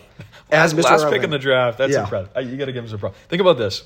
As 0.51 0.73
Mr. 0.73 0.83
last 0.85 1.09
pick 1.09 1.23
in 1.23 1.29
the 1.29 1.37
draft, 1.39 1.77
that's 1.77 1.91
Yeah. 1.93 2.03
impressive. 2.03 2.29
Uh, 2.35 2.39
You 2.39 2.55
got 2.57 2.65
to 2.65 2.71
give 2.71 2.83
him 2.83 2.89
some 2.89 2.99
props. 2.99 3.17
Think 3.27 3.41
about 3.41 3.57
this: 3.57 3.83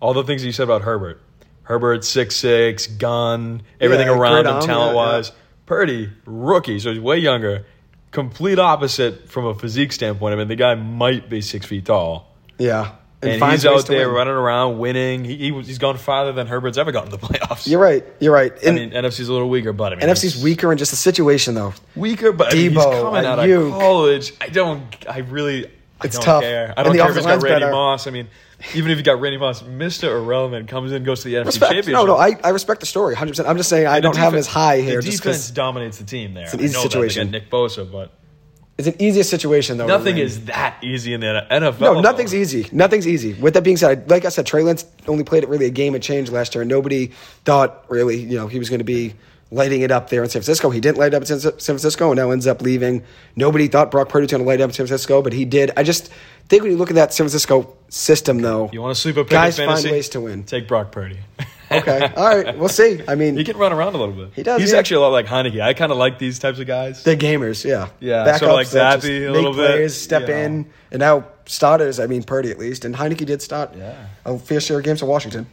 all 0.00 0.12
the 0.14 0.24
things 0.24 0.44
you 0.44 0.52
said 0.52 0.64
about 0.64 0.82
Herbert, 0.82 1.20
Herbert 1.62 2.04
six 2.04 2.34
six, 2.36 2.86
gun, 2.86 3.62
everything 3.80 4.08
Yeah, 4.08 4.18
around 4.18 4.46
him, 4.46 4.60
talent 4.66 4.96
wise. 4.96 5.28
yeah. 5.28 5.34
Purdy, 5.66 6.10
rookie, 6.26 6.78
so 6.80 6.90
he's 6.90 7.00
way 7.00 7.18
younger. 7.18 7.64
Complete 8.10 8.58
opposite 8.58 9.30
from 9.30 9.46
a 9.46 9.54
physique 9.54 9.92
standpoint. 9.92 10.34
I 10.34 10.36
mean, 10.36 10.48
the 10.48 10.56
guy 10.56 10.74
might 10.74 11.30
be 11.30 11.40
six 11.40 11.64
feet 11.64 11.86
tall. 11.86 12.30
Yeah. 12.58 12.90
And, 13.22 13.38
finds 13.38 13.62
he's 13.62 13.70
out 13.70 13.86
there 13.86 14.08
running 14.08 14.34
around, 14.34 14.78
winning. 14.78 15.24
He, 15.24 15.36
he 15.36 15.52
was, 15.52 15.66
he's 15.66 15.78
gone 15.78 15.96
farther 15.96 16.32
than 16.32 16.46
Herbert's 16.48 16.76
ever 16.76 16.90
gotten 16.90 17.10
to 17.12 17.16
the 17.16 17.26
playoffs. 17.26 17.68
You're 17.68 17.80
right. 17.80 18.04
You're 18.18 18.32
right. 18.34 18.52
I 18.66 18.72
mean, 18.72 18.90
NFC's 18.90 19.28
a 19.28 19.32
little 19.32 19.48
weaker, 19.48 19.72
but 19.72 19.92
I 19.92 19.96
mean, 19.96 20.08
NFC's 20.08 20.42
weaker 20.42 20.72
in 20.72 20.78
just 20.78 20.90
the 20.90 20.96
situation, 20.96 21.54
though. 21.54 21.72
weaker, 21.94 22.32
but 22.32 22.52
I 22.52 22.56
mean, 22.56 22.72
he's 22.72 22.82
coming 22.82 23.24
out 23.24 23.38
of 23.38 23.70
college. 23.72 24.32
I 24.40 24.48
don't. 24.48 24.82
I 25.08 25.18
really. 25.18 25.66
I 25.66 26.06
It's 26.06 26.16
don't 26.16 26.24
tough. 26.24 26.42
care. 26.42 26.74
I 26.76 26.82
don't 26.82 26.96
care 26.96 27.10
if 27.10 27.14
he's 27.16 27.24
got 27.24 27.42
Randy 27.42 27.60
better. 27.60 27.70
Moss. 27.70 28.08
I 28.08 28.10
mean, 28.10 28.26
even 28.74 28.90
if 28.90 28.98
you 28.98 29.04
got 29.04 29.20
Randy 29.20 29.38
Moss, 29.38 29.62
Mister 29.62 30.16
Irrelevant 30.16 30.66
comes 30.68 30.90
in, 30.90 31.04
goes 31.04 31.22
to 31.22 31.28
the 31.28 31.34
NFC 31.34 31.46
Respect. 31.46 31.72
Championship. 31.74 31.92
No, 31.92 32.06
no, 32.06 32.16
I, 32.16 32.36
I 32.42 32.48
respect 32.48 32.80
the 32.80 32.86
story 32.86 33.14
100%. 33.14 33.46
I'm 33.46 33.56
just 33.56 33.68
saying 33.70 33.86
I 33.86 33.96
And 33.98 34.02
don't 34.02 34.16
have 34.16 34.32
him 34.32 34.40
as 34.40 34.48
high 34.48 34.80
here 34.80 34.96
The 34.96 35.02
just 35.02 35.18
defense 35.22 35.50
dominates 35.52 35.98
the 35.98 36.04
team 36.04 36.34
there. 36.34 36.44
It's 36.44 36.54
an 36.54 36.60
easy 36.60 36.76
situation. 36.76 37.30
Nick 37.30 37.50
Bosa, 37.50 37.88
but 37.90 38.10
it's 38.86 38.96
an 38.96 39.02
easier 39.02 39.22
situation, 39.22 39.78
though. 39.78 39.86
nothing 39.86 40.18
is 40.18 40.44
that 40.46 40.76
easy 40.82 41.14
in 41.14 41.20
the 41.20 41.46
NFL. 41.50 41.80
No, 41.80 42.00
nothing's 42.00 42.34
easy. 42.34 42.66
Nothing's 42.72 43.06
easy. 43.08 43.34
With 43.34 43.54
that 43.54 43.62
being 43.62 43.76
said, 43.76 44.08
like 44.10 44.24
I 44.24 44.28
said, 44.28 44.46
Trey 44.46 44.62
Lance 44.62 44.84
only 45.06 45.24
played 45.24 45.42
it 45.42 45.48
really 45.48 45.66
a 45.66 45.70
game 45.70 45.94
and 45.94 46.02
change 46.02 46.30
last 46.30 46.54
year, 46.54 46.62
and 46.62 46.68
nobody 46.68 47.08
thought 47.44 47.84
really, 47.88 48.16
you 48.20 48.36
know, 48.36 48.46
he 48.46 48.58
was 48.58 48.68
going 48.68 48.80
to 48.80 48.84
be 48.84 49.14
lighting 49.50 49.82
it 49.82 49.90
up 49.90 50.08
there 50.08 50.22
in 50.22 50.28
San 50.30 50.40
Francisco. 50.40 50.70
He 50.70 50.80
didn't 50.80 50.96
light 50.98 51.12
up 51.12 51.20
in 51.22 51.26
San 51.26 51.52
Francisco, 51.52 52.10
and 52.10 52.16
now 52.18 52.30
ends 52.30 52.46
up 52.46 52.62
leaving. 52.62 53.02
Nobody 53.36 53.68
thought 53.68 53.90
Brock 53.90 54.08
Purdy 54.08 54.24
was 54.24 54.30
going 54.30 54.42
to 54.42 54.48
light 54.48 54.60
up 54.60 54.70
in 54.70 54.74
San 54.74 54.86
Francisco, 54.86 55.20
but 55.22 55.32
he 55.34 55.44
did. 55.44 55.72
I 55.76 55.82
just 55.82 56.10
think 56.48 56.62
when 56.62 56.72
you 56.72 56.78
look 56.78 56.90
at 56.90 56.94
that 56.96 57.12
San 57.12 57.24
Francisco 57.24 57.76
system, 57.90 58.38
though, 58.40 58.70
You 58.72 58.80
want 58.80 58.94
to 58.94 59.00
sleep 59.00 59.16
a 59.18 59.24
guys 59.24 59.58
in 59.58 59.66
find 59.66 59.76
fantasy? 59.78 59.90
ways 59.92 60.08
to 60.10 60.20
win. 60.22 60.44
Take 60.44 60.66
Brock 60.68 60.90
Purdy. 60.92 61.18
Okay, 61.78 62.12
all 62.16 62.36
right, 62.36 62.56
we'll 62.58 62.68
see. 62.68 63.00
I 63.08 63.14
mean, 63.14 63.36
He 63.36 63.44
can 63.44 63.56
run 63.56 63.72
around 63.72 63.94
a 63.94 63.98
little 63.98 64.14
bit. 64.14 64.30
He 64.34 64.42
does, 64.42 64.60
He's 64.60 64.72
yeah. 64.72 64.78
actually 64.78 64.96
a 64.98 65.00
lot 65.00 65.08
like 65.12 65.26
Heinicke. 65.26 65.60
I 65.60 65.74
kind 65.74 65.90
of 65.92 65.98
like 65.98 66.18
these 66.18 66.38
types 66.38 66.58
of 66.58 66.66
guys. 66.66 67.02
They're 67.02 67.16
gamers, 67.16 67.64
yeah. 67.64 67.88
Yeah, 68.00 68.24
Backups 68.26 68.38
sort 68.38 68.50
of 68.50 68.56
like 68.56 68.66
Zappe 68.68 69.28
a 69.28 69.30
little 69.30 69.52
bit, 69.52 69.70
plays, 69.70 69.94
step 70.00 70.28
in, 70.28 70.70
and 70.90 71.00
now 71.00 71.26
starters. 71.46 71.98
I 72.00 72.06
mean, 72.06 72.22
Purdy 72.22 72.50
at 72.50 72.58
least, 72.58 72.84
and 72.84 72.94
Heinicke 72.94 73.24
did 73.26 73.42
start. 73.42 73.74
Yeah. 73.76 74.06
a 74.24 74.38
fair 74.38 74.60
share 74.60 74.78
of 74.78 74.84
games 74.84 75.00
for 75.00 75.06
Washington. 75.06 75.46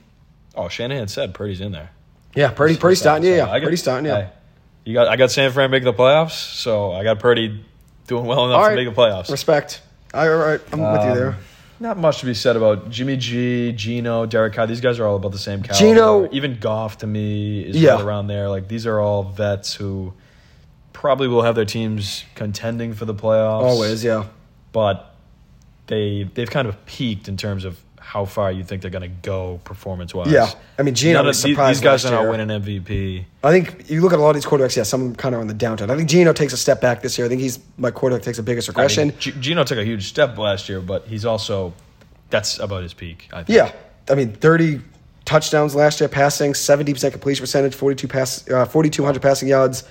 Oh, 0.56 0.68
Shanahan 0.68 1.08
said 1.08 1.34
Purdy's 1.34 1.62
in 1.62 1.72
there. 1.72 1.90
Yeah, 2.36 2.52
Purdy, 2.52 2.76
Purdy 2.78 2.96
starting. 2.96 3.28
Yeah, 3.30 3.48
yeah. 3.54 3.60
Purdy 3.64 3.76
starting. 3.78 4.06
Yeah. 4.06 4.22
Hey, 4.22 4.30
you 4.86 4.94
got. 4.94 5.08
I 5.08 5.16
got 5.16 5.32
San 5.32 5.52
Fran 5.52 5.72
making 5.72 5.86
the 5.86 5.94
playoffs, 5.94 6.32
so 6.32 6.92
I 6.92 7.04
got 7.04 7.20
Purdy 7.20 7.64
doing 8.08 8.26
well 8.26 8.46
enough 8.46 8.58
All 8.64 8.70
to 8.70 8.76
make 8.76 8.88
the 8.88 8.94
playoffs. 9.00 9.30
Respect. 9.32 9.82
All 10.14 10.22
right, 10.28 10.34
all 10.34 10.38
right. 10.40 10.62
I'm 10.74 10.80
with 10.80 11.04
you 11.04 11.10
Um, 11.12 11.16
there. 11.18 11.38
Not 11.82 11.98
much 11.98 12.20
to 12.20 12.26
be 12.26 12.34
said 12.34 12.56
about 12.58 12.90
Jimmy 12.90 13.16
G, 13.16 13.72
Geno, 13.72 14.26
Derek 14.26 14.54
Carr. 14.54 14.68
These 14.68 14.82
guys 14.82 15.00
are 15.00 15.06
all 15.06 15.16
about 15.16 15.32
the 15.32 15.38
same 15.38 15.64
caliber. 15.64 15.80
Geno- 15.80 16.30
even 16.34 16.60
Goff 16.60 16.98
to 17.00 17.08
me 17.08 17.62
is 17.62 17.78
Yeah. 17.78 17.94
right 17.96 18.02
around 18.02 18.28
there. 18.28 18.50
Like 18.50 18.68
these 18.68 18.86
are 18.86 19.00
all 19.00 19.24
vets 19.24 19.74
who 19.76 20.14
probably 20.92 21.28
will 21.30 21.44
have 21.44 21.56
their 21.56 21.66
teams 21.66 22.26
contending 22.36 22.94
for 22.94 23.06
the 23.06 23.14
playoffs. 23.16 23.64
Always, 23.64 24.04
yeah. 24.04 24.26
but 24.74 25.16
they 25.88 26.30
they've 26.34 26.50
kind 26.50 26.68
of 26.68 26.86
peaked 26.86 27.28
in 27.30 27.38
terms 27.38 27.64
of 27.66 27.80
how 28.10 28.26
far 28.26 28.51
you 28.51 28.64
think 28.64 28.82
they're 28.82 28.89
going 28.89 29.03
to 29.03 29.07
go 29.22 29.60
performance 29.64 30.16
wise. 30.16 30.32
Yeah. 30.32 30.49
I 30.80 30.82
mean, 30.82 30.95
Geno 30.95 31.24
was 31.24 31.39
surprised 31.39 31.78
these 31.78 31.84
guys 31.84 32.05
are 32.05 32.12
not 32.12 32.28
winning 32.32 32.47
MVP. 32.47 33.24
I 33.43 33.51
think 33.51 33.88
you 33.88 34.01
look 34.01 34.14
at 34.14 34.18
a 34.18 34.22
lot 34.24 34.32
of 34.32 34.36
these 34.36 34.47
quarterbacks. 34.47 34.76
Yeah, 34.76 34.82
some 34.82 35.14
kind 35.14 35.36
of 35.36 35.41
on 35.41 35.45
the 35.47 35.53
downturn. 35.53 35.91
I 35.91 35.95
think 35.95 36.10
Geno 36.10 36.34
takes 36.34 36.51
a 36.51 36.57
step 36.57 36.82
back 36.82 37.03
this 37.03 37.20
year. 37.20 37.28
I 37.28 37.30
think 37.30 37.39
he's 37.39 37.60
my 37.78 37.91
quarterback 37.91 38.24
takes 38.24 38.38
the 38.38 38.43
biggest 38.43 38.68
I 38.68 38.72
regression. 38.72 39.10
mean, 39.10 39.18
G- 39.20 39.34
Geno 39.39 39.64
took 39.64 39.78
a 39.78 39.84
huge 39.86 40.07
step 40.07 40.36
last 40.39 40.70
year, 40.70 40.82
but 40.82 41.05
he's 41.05 41.24
also 41.24 41.72
that's 42.32 42.57
about 42.57 42.82
his 42.82 42.95
peak. 42.95 43.30
I 43.32 43.43
think. 43.43 43.55
Yeah, 43.55 43.72
I 44.10 44.16
mean, 44.16 44.34
thirty 44.34 44.82
touchdowns 45.26 45.76
last 45.76 45.99
year, 45.99 46.10
passing, 46.10 46.55
seventy 46.55 46.93
percent 46.93 47.14
completion 47.14 47.43
percentage, 47.43 47.76
forty-two 47.76 48.07
pass, 48.07 48.49
uh, 48.49 48.66
forty-two 48.66 49.05
hundred 49.05 49.22
passing 49.22 49.47
yards, 49.47 49.84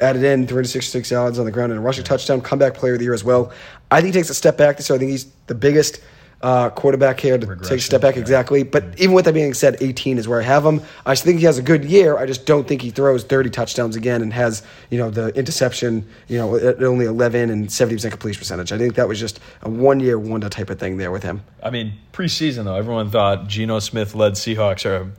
added 0.00 0.24
in 0.24 0.48
three 0.48 0.56
hundred 0.56 0.70
sixty-six 0.70 1.08
yards 1.12 1.38
on 1.38 1.44
the 1.44 1.52
ground 1.52 1.70
and 1.70 1.78
a 1.78 1.82
rushing 1.82 2.02
touchdown. 2.02 2.40
Comeback 2.40 2.74
player 2.74 2.94
of 2.94 2.98
the 2.98 3.04
year 3.04 3.14
as 3.14 3.22
well. 3.22 3.52
I 3.92 4.00
think 4.00 4.12
he 4.12 4.18
takes 4.18 4.30
a 4.30 4.34
step 4.34 4.56
back 4.58 4.76
this 4.76 4.88
year. 4.88 4.96
I 4.96 4.98
think 4.98 5.12
he's 5.12 5.26
the 5.46 5.54
biggest. 5.54 6.00
Uh, 6.42 6.70
quarterback 6.70 7.20
here 7.20 7.36
to 7.36 7.46
take 7.56 7.78
a 7.78 7.80
step 7.80 8.00
back 8.00 8.14
yeah. 8.14 8.20
exactly, 8.22 8.62
but 8.62 8.98
even 8.98 9.14
with 9.14 9.26
that 9.26 9.34
being 9.34 9.52
said, 9.52 9.76
18 9.78 10.16
is 10.16 10.26
where 10.26 10.40
I 10.40 10.44
have 10.44 10.64
him. 10.64 10.80
I 11.04 11.14
think 11.14 11.38
he 11.38 11.44
has 11.44 11.58
a 11.58 11.62
good 11.62 11.84
year. 11.84 12.16
I 12.16 12.24
just 12.24 12.46
don't 12.46 12.66
think 12.66 12.80
he 12.80 12.88
throws 12.88 13.24
30 13.24 13.50
touchdowns 13.50 13.94
again 13.94 14.22
and 14.22 14.32
has 14.32 14.62
you 14.88 14.96
know 14.96 15.10
the 15.10 15.28
interception 15.38 16.06
you 16.28 16.38
know 16.38 16.56
at 16.56 16.82
only 16.82 17.04
11 17.04 17.50
and 17.50 17.70
70 17.70 17.96
percent 17.96 18.12
completion 18.12 18.38
percentage. 18.38 18.72
I 18.72 18.78
think 18.78 18.94
that 18.94 19.06
was 19.06 19.20
just 19.20 19.38
a 19.60 19.68
one 19.68 20.00
year 20.00 20.18
wonder 20.18 20.48
type 20.48 20.70
of 20.70 20.78
thing 20.78 20.96
there 20.96 21.10
with 21.10 21.22
him. 21.22 21.42
I 21.62 21.68
mean, 21.68 21.92
preseason 22.12 22.64
though, 22.64 22.74
everyone 22.74 23.10
thought 23.10 23.46
Geno 23.46 23.78
Smith 23.78 24.14
led 24.14 24.32
Seahawks 24.32 24.86
are, 24.86 25.10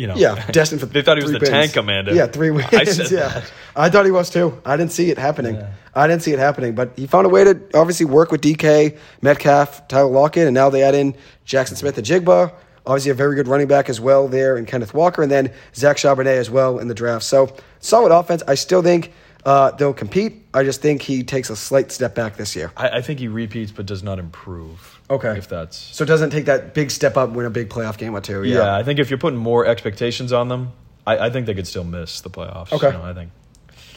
you 0.00 0.06
know, 0.06 0.16
Yeah, 0.16 0.46
destined 0.50 0.80
for. 0.80 0.86
they 0.94 1.02
thought 1.02 1.18
he 1.18 1.22
was 1.22 1.32
the 1.32 1.38
wins. 1.38 1.50
tank 1.50 1.72
commander. 1.74 2.14
Yeah, 2.14 2.26
three 2.26 2.50
wins. 2.56 2.72
I 2.72 2.84
said 2.84 3.10
yeah, 3.10 3.28
that. 3.28 3.52
I 3.76 3.90
thought 3.90 4.06
he 4.06 4.10
was 4.10 4.30
too. 4.30 4.60
I 4.64 4.76
didn't 4.78 4.92
see 4.92 5.10
it 5.10 5.18
happening. 5.18 5.56
Yeah. 5.56 5.72
I 5.94 6.06
didn't 6.06 6.22
see 6.22 6.32
it 6.32 6.38
happening, 6.38 6.74
but 6.74 6.92
he 6.96 7.06
found 7.06 7.26
a 7.26 7.28
way 7.28 7.44
to 7.44 7.60
obviously 7.74 8.06
work 8.06 8.30
with 8.32 8.40
DK, 8.40 8.96
Metcalf, 9.20 9.88
Tyler 9.88 10.10
Lockett, 10.10 10.46
and 10.46 10.54
now 10.54 10.70
they 10.70 10.82
add 10.82 10.94
in 10.94 11.14
Jaxon 11.44 11.76
Smith-Njigba. 11.76 12.52
Obviously, 12.86 13.10
a 13.10 13.14
very 13.14 13.34
good 13.36 13.46
running 13.46 13.66
back 13.68 13.90
as 13.90 14.00
well 14.00 14.26
there, 14.26 14.56
and 14.56 14.66
Kenneth 14.66 14.94
Walker, 14.94 15.22
and 15.22 15.30
then 15.30 15.52
Zach 15.74 15.98
Charbonnet 15.98 16.38
as 16.38 16.48
well 16.48 16.78
in 16.78 16.88
the 16.88 16.94
draft. 16.94 17.24
So 17.24 17.54
solid 17.80 18.10
offense. 18.12 18.42
I 18.48 18.54
still 18.54 18.82
think 18.82 19.12
uh, 19.44 19.72
they'll 19.72 19.92
compete. 19.92 20.46
I 20.54 20.62
just 20.64 20.80
think 20.80 21.02
he 21.02 21.22
takes 21.24 21.50
a 21.50 21.56
slight 21.56 21.92
step 21.92 22.14
back 22.14 22.36
this 22.36 22.56
year. 22.56 22.72
I, 22.76 22.88
I 22.98 23.02
think 23.02 23.18
he 23.18 23.28
repeats 23.28 23.70
but 23.70 23.84
does 23.84 24.02
not 24.02 24.18
improve. 24.18 24.99
Okay. 25.10 25.36
if 25.36 25.48
that's 25.48 25.76
So 25.76 26.04
it 26.04 26.06
doesn't 26.06 26.30
take 26.30 26.44
that 26.44 26.72
big 26.72 26.90
step 26.90 27.16
up, 27.16 27.30
win 27.30 27.46
a 27.46 27.50
big 27.50 27.68
playoff 27.68 27.98
game 27.98 28.14
or 28.14 28.20
two. 28.20 28.44
yeah. 28.44 28.58
yeah 28.58 28.76
I 28.76 28.82
think 28.82 28.98
if 29.00 29.10
you're 29.10 29.18
putting 29.18 29.38
more 29.38 29.66
expectations 29.66 30.32
on 30.32 30.48
them, 30.48 30.72
I, 31.06 31.26
I 31.26 31.30
think 31.30 31.46
they 31.46 31.54
could 31.54 31.66
still 31.66 31.84
miss 31.84 32.20
the 32.20 32.30
playoffs. 32.30 32.72
Okay. 32.72 32.88
you 32.88 32.92
know, 32.92 33.02
I 33.02 33.14
think. 33.14 33.30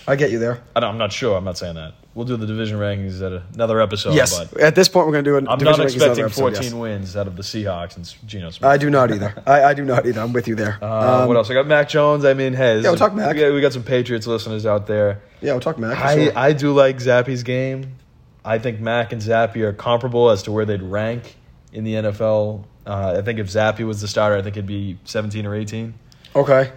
I 0.06 0.16
get 0.16 0.32
you 0.32 0.40
there. 0.40 0.62
I 0.76 0.82
don't, 0.82 0.92
I'm 0.92 0.98
not 0.98 1.14
sure. 1.14 1.38
I'm 1.38 1.46
not 1.46 1.58
saying 1.58 1.76
that. 1.76 1.94
We'll 2.14 2.26
do 2.26 2.36
the 2.36 2.46
division 2.46 2.78
rankings 2.78 3.22
at 3.26 3.42
another 3.56 3.82
episode. 3.82 4.14
yes, 4.14 4.38
but 4.38 4.60
at 4.60 4.76
this 4.76 4.88
point, 4.88 5.08
we're 5.08 5.14
going 5.14 5.24
to 5.24 5.32
do 5.32 5.36
a 5.36 5.50
I'm 5.50 5.64
not 5.64 5.80
expecting 5.80 6.26
episode, 6.26 6.42
14 6.42 6.64
yes. 6.64 6.74
wins 6.74 7.18
out 7.18 7.26
of 7.28 7.36
the 7.38 7.42
Seahawks 7.42 7.96
and 7.96 8.14
Geno 8.28 8.50
Smith. 8.52 8.70
I 8.70 8.78
do 8.78 8.90
not 8.90 9.12
either. 9.12 9.34
I, 9.48 9.64
I 9.64 9.74
do 9.74 9.84
not 9.84 10.06
either. 10.06 10.22
I'm 10.22 10.34
with 10.34 10.48
you 10.48 10.56
there. 10.56 10.78
Uh, 10.82 11.22
Um, 11.22 11.28
what 11.28 11.38
else? 11.38 11.50
I 11.50 11.54
got 11.54 11.66
Mac 11.66 11.90
Jones. 11.90 12.26
I 12.26 12.34
mean, 12.34 12.54
hey, 12.54 12.82
Yeah, 12.82 12.90
we'll 12.90 12.98
talk 12.98 13.14
Mac. 13.16 13.34
We 13.34 13.42
got, 13.42 13.54
we 13.54 13.62
got 13.62 13.74
some 13.74 13.84
Patriots 13.84 14.28
listeners 14.28 14.66
out 14.66 14.86
there. 14.86 15.22
Yeah, 15.42 15.54
we'll 15.54 15.62
talk 15.62 15.80
Mac. 15.80 15.98
I, 15.98 16.26
sure. 16.26 16.38
I 16.38 16.54
do 16.54 16.74
like 16.74 16.98
Zappe's 16.98 17.44
game. 17.44 17.96
I 18.46 18.60
think 18.60 18.80
Mac 18.80 19.14
and 19.14 19.22
Zappe 19.22 19.56
are 19.58 19.74
comparable 19.74 20.30
as 20.30 20.44
to 20.44 20.52
where 20.52 20.66
they'd 20.66 20.82
rank 20.82 21.36
in 21.72 21.84
the 21.84 21.94
NFL. 21.96 22.66
Uh, 22.86 23.16
I 23.18 23.22
think 23.22 23.40
if 23.40 23.48
Zappe 23.48 23.86
was 23.86 24.02
the 24.02 24.08
starter, 24.08 24.36
I 24.38 24.42
think 24.42 24.58
it'd 24.58 24.66
be 24.66 24.98
17 25.06 25.46
or 25.46 25.56
18. 25.56 25.94
okay. 26.36 26.72